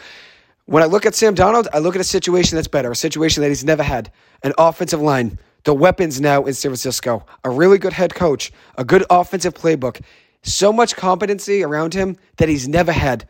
When 0.67 0.85
I 0.85 0.87
look 0.87 1.05
at 1.05 1.17
Sam 1.17 1.35
Darnold, 1.35 1.67
I 1.73 1.81
look 1.81 1.97
at 1.97 2.01
a 2.01 2.05
situation 2.05 2.55
that's 2.55 2.69
better, 2.69 2.93
a 2.93 2.97
situation 2.97 3.43
that 3.43 3.49
he's 3.49 3.65
never 3.65 3.83
had, 3.83 4.13
an 4.45 4.53
offensive 4.57 5.01
line 5.01 5.37
the 5.65 5.75
weapons 5.75 6.21
now 6.21 6.45
in 6.45 6.55
San 6.55 6.71
Francisco. 6.71 7.25
A 7.45 7.51
really 7.51 7.79
good 7.79 7.93
head 7.93 8.15
coach, 8.15 8.53
a 8.77 8.85
good 8.85 9.05
offensive 9.11 9.55
playbook, 9.55 10.01
so 10.43 10.73
much 10.73 10.97
competency 10.97 11.63
around 11.63 11.95
him 11.95 12.17
that 12.37 12.49
he's 12.49 12.69
never 12.69 12.93
had. 12.93 13.29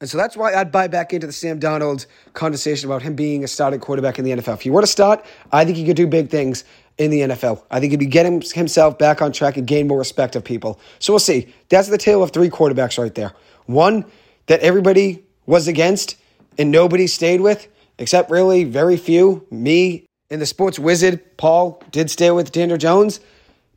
And 0.00 0.10
so 0.10 0.18
that's 0.18 0.36
why 0.36 0.54
I'd 0.54 0.72
buy 0.72 0.88
back 0.88 1.12
into 1.12 1.28
the 1.28 1.32
Sam 1.32 1.60
Darnold 1.60 2.06
conversation 2.32 2.88
about 2.88 3.02
him 3.02 3.14
being 3.14 3.44
a 3.44 3.48
starting 3.48 3.78
quarterback 3.78 4.18
in 4.18 4.24
the 4.24 4.32
NFL. 4.32 4.54
If 4.54 4.62
he 4.62 4.70
were 4.70 4.80
to 4.80 4.86
start, 4.86 5.24
I 5.52 5.64
think 5.64 5.76
he 5.76 5.84
could 5.84 5.96
do 5.96 6.08
big 6.08 6.28
things 6.28 6.64
in 6.98 7.12
the 7.12 7.20
NFL. 7.20 7.62
I 7.70 7.78
think 7.78 7.92
he'd 7.92 8.00
be 8.00 8.06
getting 8.06 8.40
himself 8.40 8.98
back 8.98 9.22
on 9.22 9.30
track 9.30 9.56
and 9.56 9.66
gain 9.66 9.86
more 9.86 9.98
respect 9.98 10.34
of 10.34 10.42
people. 10.42 10.80
So 10.98 11.12
we'll 11.12 11.20
see. 11.20 11.54
That's 11.68 11.88
the 11.88 11.98
tale 11.98 12.22
of 12.22 12.32
three 12.32 12.50
quarterbacks 12.50 12.98
right 12.98 13.14
there. 13.14 13.32
One 13.66 14.04
that 14.46 14.58
everybody 14.60 15.24
was 15.46 15.68
against 15.68 16.16
and 16.58 16.72
nobody 16.72 17.06
stayed 17.06 17.40
with, 17.40 17.68
except 17.98 18.28
really 18.28 18.64
very 18.64 18.96
few, 18.96 19.46
me 19.52 20.04
and 20.32 20.40
the 20.40 20.46
sports 20.46 20.78
wizard, 20.78 21.36
Paul, 21.36 21.82
did 21.90 22.10
stay 22.10 22.30
with 22.30 22.52
Daniel 22.52 22.78
Jones. 22.78 23.20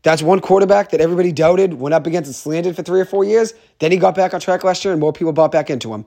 That's 0.03 0.21
one 0.21 0.39
quarterback 0.39 0.91
that 0.91 1.01
everybody 1.01 1.33
doubted, 1.33 1.73
went 1.73 1.93
up 1.93 2.07
against 2.07 2.27
and 2.27 2.35
slandered 2.35 2.77
for 2.77 2.81
three 2.81 3.01
or 3.01 3.05
four 3.05 3.25
years. 3.25 3.53
Then 3.79 3.91
he 3.91 3.97
got 3.97 4.15
back 4.15 4.33
on 4.33 4.39
track 4.39 4.63
last 4.63 4.85
year 4.85 4.93
and 4.93 5.01
more 5.01 5.11
people 5.11 5.33
bought 5.33 5.51
back 5.51 5.69
into 5.69 5.93
him. 5.93 6.05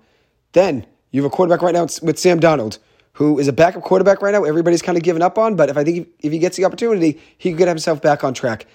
Then 0.52 0.86
you 1.10 1.22
have 1.22 1.30
a 1.30 1.34
quarterback 1.34 1.60
right 1.60 1.74
now 1.74 1.86
with 2.00 2.18
Sam 2.18 2.40
Darnold, 2.40 2.78
who 3.12 3.38
is 3.38 3.46
a 3.46 3.52
backup 3.52 3.82
quarterback 3.82 4.22
right 4.22 4.32
now. 4.32 4.44
Everybody's 4.44 4.80
kind 4.80 4.96
of 4.96 5.04
given 5.04 5.20
up 5.20 5.36
on, 5.36 5.54
but 5.54 5.68
if 5.68 5.76
I 5.76 5.84
think 5.84 6.08
if 6.20 6.32
he 6.32 6.38
gets 6.38 6.56
the 6.56 6.64
opportunity, 6.64 7.20
he 7.36 7.50
could 7.50 7.58
get 7.58 7.68
himself 7.68 8.00
back 8.00 8.24
on 8.24 8.32
track. 8.32 8.66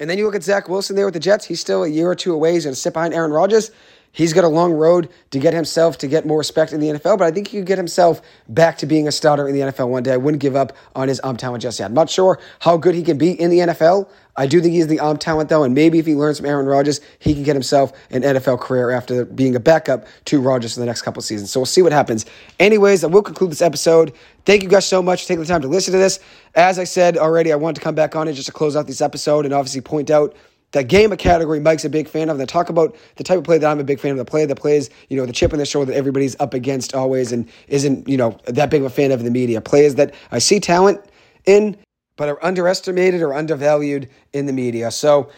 And 0.00 0.08
then 0.08 0.16
you 0.16 0.24
look 0.24 0.34
at 0.34 0.44
Zach 0.44 0.68
Wilson 0.68 0.96
there 0.96 1.04
with 1.04 1.14
the 1.14 1.20
Jets. 1.20 1.44
He's 1.44 1.60
still 1.60 1.84
a 1.84 1.88
year 1.88 2.08
or 2.08 2.14
two 2.14 2.32
away. 2.32 2.54
He's 2.54 2.64
going 2.64 2.74
to 2.74 2.80
sit 2.80 2.94
behind 2.94 3.12
Aaron 3.12 3.32
Rodgers. 3.32 3.70
He's 4.12 4.32
got 4.32 4.44
a 4.44 4.48
long 4.48 4.72
road 4.72 5.10
to 5.30 5.38
get 5.38 5.54
himself 5.54 5.98
to 5.98 6.08
get 6.08 6.26
more 6.26 6.38
respect 6.38 6.72
in 6.72 6.80
the 6.80 6.88
NFL, 6.88 7.18
but 7.18 7.22
I 7.22 7.30
think 7.30 7.48
he 7.48 7.58
could 7.58 7.66
get 7.66 7.78
himself 7.78 8.20
back 8.48 8.78
to 8.78 8.86
being 8.86 9.06
a 9.06 9.12
starter 9.12 9.46
in 9.46 9.54
the 9.54 9.60
NFL 9.60 9.88
one 9.88 10.02
day. 10.02 10.12
I 10.12 10.16
wouldn't 10.16 10.40
give 10.40 10.56
up 10.56 10.72
on 10.96 11.08
his 11.08 11.20
arm 11.20 11.36
talent 11.36 11.62
just 11.62 11.78
yet. 11.78 11.86
I'm 11.86 11.94
not 11.94 12.10
sure 12.10 12.38
how 12.60 12.76
good 12.76 12.94
he 12.94 13.02
can 13.02 13.18
be 13.18 13.30
in 13.30 13.50
the 13.50 13.58
NFL. 13.58 14.08
I 14.38 14.46
do 14.46 14.60
think 14.60 14.72
he's 14.72 14.86
the 14.86 15.00
arm 15.00 15.18
talent, 15.18 15.50
though, 15.50 15.64
and 15.64 15.74
maybe 15.74 15.98
if 15.98 16.06
he 16.06 16.14
learns 16.14 16.38
from 16.38 16.46
Aaron 16.46 16.66
Rodgers, 16.66 17.00
he 17.18 17.34
can 17.34 17.42
get 17.42 17.56
himself 17.56 17.92
an 18.10 18.22
NFL 18.22 18.60
career 18.60 18.90
after 18.90 19.24
being 19.24 19.56
a 19.56 19.60
backup 19.60 20.06
to 20.26 20.40
Rodgers 20.40 20.74
for 20.74 20.80
the 20.80 20.86
next 20.86 21.02
couple 21.02 21.20
seasons. 21.22 21.50
So 21.50 21.58
we'll 21.58 21.66
see 21.66 21.82
what 21.82 21.90
happens. 21.90 22.24
Anyways, 22.60 23.02
I 23.02 23.08
will 23.08 23.22
conclude 23.22 23.50
this 23.50 23.62
episode. 23.62 24.12
Thank 24.44 24.62
you 24.62 24.68
guys 24.68 24.86
so 24.86 25.02
much 25.02 25.22
for 25.22 25.28
taking 25.28 25.42
the 25.42 25.48
time 25.48 25.62
to 25.62 25.68
listen 25.68 25.92
to 25.92 25.98
this. 25.98 26.20
As 26.54 26.78
I 26.78 26.84
said 26.84 27.18
already, 27.18 27.52
I 27.52 27.56
wanted 27.56 27.76
to 27.76 27.80
come 27.80 27.96
back 27.96 28.14
on 28.14 28.28
it 28.28 28.34
just 28.34 28.46
to 28.46 28.52
close 28.52 28.76
out 28.76 28.86
this 28.86 29.00
episode 29.00 29.44
and 29.44 29.52
obviously 29.52 29.80
point 29.80 30.08
out 30.08 30.36
that 30.72 30.84
game 30.84 31.12
of 31.12 31.18
category 31.18 31.60
Mike's 31.60 31.84
a 31.84 31.90
big 31.90 32.08
fan 32.08 32.24
of. 32.24 32.34
And 32.34 32.40
then 32.40 32.46
talk 32.46 32.68
about 32.68 32.96
the 33.16 33.24
type 33.24 33.38
of 33.38 33.44
play 33.44 33.58
that 33.58 33.70
I'm 33.70 33.80
a 33.80 33.84
big 33.84 34.00
fan 34.00 34.12
of, 34.12 34.18
the 34.18 34.24
play 34.24 34.44
that 34.44 34.56
plays, 34.56 34.90
you 35.08 35.16
know, 35.16 35.26
the 35.26 35.32
chip 35.32 35.52
on 35.52 35.58
the 35.58 35.66
shoulder 35.66 35.92
that 35.92 35.98
everybody's 35.98 36.38
up 36.40 36.54
against 36.54 36.94
always 36.94 37.32
and 37.32 37.48
isn't, 37.68 38.08
you 38.08 38.16
know, 38.16 38.38
that 38.44 38.70
big 38.70 38.82
of 38.82 38.86
a 38.86 38.90
fan 38.90 39.12
of 39.12 39.22
the 39.22 39.30
media. 39.30 39.60
Players 39.60 39.94
that 39.96 40.14
I 40.30 40.38
see 40.38 40.60
talent 40.60 41.00
in, 41.46 41.76
but 42.16 42.28
are 42.28 42.44
underestimated 42.44 43.22
or 43.22 43.32
undervalued 43.32 44.08
in 44.32 44.46
the 44.46 44.52
media. 44.52 44.90
So 44.90 45.30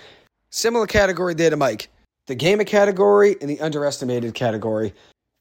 similar 0.50 0.86
category 0.86 1.34
there 1.34 1.50
to 1.50 1.56
Mike. 1.56 1.88
The 2.26 2.34
game 2.34 2.60
of 2.60 2.66
category 2.66 3.36
and 3.40 3.48
the 3.48 3.60
underestimated 3.60 4.34
category. 4.34 4.94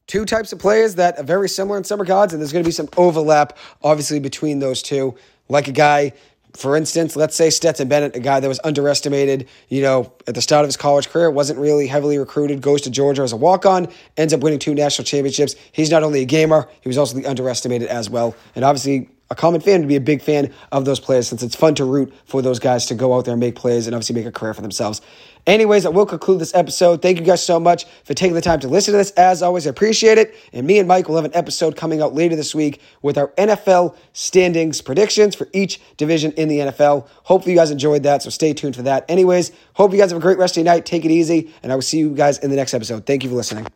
Two 0.08 0.26
types 0.26 0.52
of 0.52 0.60
players 0.60 0.96
that 0.96 1.20
are 1.20 1.24
very 1.24 1.48
similar 1.48 1.78
in 1.78 1.84
some 1.84 2.00
regards, 2.00 2.34
and 2.34 2.42
there's 2.42 2.52
going 2.52 2.64
to 2.64 2.68
be 2.68 2.72
some 2.72 2.90
overlap, 2.98 3.58
obviously, 3.84 4.20
between 4.20 4.60
those 4.60 4.82
two. 4.82 5.16
Like 5.50 5.68
a 5.68 5.72
guy 5.72 6.14
for 6.54 6.76
instance, 6.76 7.16
let's 7.16 7.36
say 7.36 7.50
Stetson 7.50 7.88
Bennett, 7.88 8.16
a 8.16 8.20
guy 8.20 8.40
that 8.40 8.48
was 8.48 8.60
underestimated, 8.64 9.48
you 9.70 9.82
know, 9.82 10.12
at 10.28 10.36
the 10.36 10.42
start 10.42 10.64
of 10.64 10.68
his 10.68 10.78
college 10.78 11.10
career, 11.10 11.30
wasn't 11.30 11.60
really 11.60 11.88
heavily 11.88 12.18
recruited, 12.18 12.62
goes 12.62 12.82
to 12.82 12.90
Georgia 12.90 13.22
as 13.22 13.32
a 13.32 13.38
walk 13.38 13.66
on, 13.66 13.88
ends 14.18 14.34
up 14.34 14.42
winning 14.42 14.60
two 14.60 14.74
national 14.74 15.06
championships. 15.06 15.56
He's 15.72 15.92
not 15.92 16.04
only 16.04 16.22
a 16.22 16.26
gamer, 16.26 16.68
he 16.82 16.90
was 16.90 16.98
also 16.98 17.16
the 17.16 17.28
underestimated 17.28 17.88
as 17.88 18.10
well. 18.10 18.36
And 18.56 18.66
obviously, 18.66 19.10
a 19.32 19.36
common 19.36 19.62
fan 19.62 19.82
to 19.82 19.88
be 19.88 19.96
a 19.96 20.02
big 20.02 20.22
fan 20.22 20.52
of 20.72 20.86
those 20.86 21.00
players 21.00 21.28
since 21.28 21.44
it's 21.44 21.56
fun 21.56 21.76
to 21.76 21.86
root 21.86 22.12
for 22.26 22.42
those 22.42 22.58
guys 22.58 22.88
to 22.88 22.96
go 22.96 23.16
out 23.16 23.26
there 23.26 23.34
and 23.34 23.40
make 23.40 23.56
plays 23.56 23.86
and 23.86 23.96
obviously 23.96 24.16
make 24.16 24.26
a 24.26 24.32
career 24.32 24.54
for 24.54 24.62
themselves. 24.62 25.02
Anyways, 25.48 25.86
I 25.86 25.90
will 25.90 26.06
conclude 26.06 26.40
this 26.40 26.54
episode. 26.54 27.02
Thank 27.02 27.20
you 27.20 27.26
guys 27.26 27.44
so 27.44 27.60
much 27.60 27.86
for 28.04 28.14
taking 28.14 28.36
the 28.36 28.42
time 28.42 28.60
to 28.60 28.68
listen 28.68 28.92
to 28.94 28.98
this. 28.98 29.12
As 29.12 29.42
always, 29.42 29.66
I 29.66 29.72
appreciate 29.72 30.18
it. 30.18 30.36
And 30.54 30.68
me 30.68 30.80
and 30.80 30.88
Mike 30.88 31.08
will 31.08 31.16
have 31.16 31.26
an 31.26 31.36
episode 31.36 31.76
coming 31.76 32.02
out 32.02 32.14
later 32.14 32.36
this 32.36 32.54
week 32.54 32.82
with 33.02 33.18
our 33.18 33.30
NFL 33.30 33.96
standings 34.14 34.82
predictions 34.82 35.36
for 35.36 35.48
each 35.54 35.82
division 35.98 36.32
in 36.34 36.48
the 36.50 36.60
NFL. 36.60 37.08
Hopefully, 37.24 37.54
you 37.54 37.58
guys 37.58 37.72
enjoyed 37.72 38.04
that. 38.04 38.22
So 38.22 38.30
stay 38.30 38.54
tuned 38.54 38.76
for 38.76 38.84
that. 38.84 39.06
Anyways, 39.10 39.52
hope 39.74 39.92
you 39.92 39.98
guys 39.98 40.12
have 40.12 40.20
a 40.20 40.22
great 40.22 40.38
rest 40.38 40.58
of 40.58 40.64
your 40.64 40.74
night. 40.74 40.86
Take 40.86 41.06
it 41.06 41.12
easy. 41.12 41.54
And 41.64 41.72
I 41.72 41.76
will 41.76 41.82
see 41.82 41.98
you 41.98 42.12
guys 42.14 42.38
in 42.40 42.50
the 42.50 42.56
next 42.56 42.74
episode. 42.74 43.06
Thank 43.06 43.24
you 43.24 43.30
for 43.30 43.36
listening. 43.36 43.66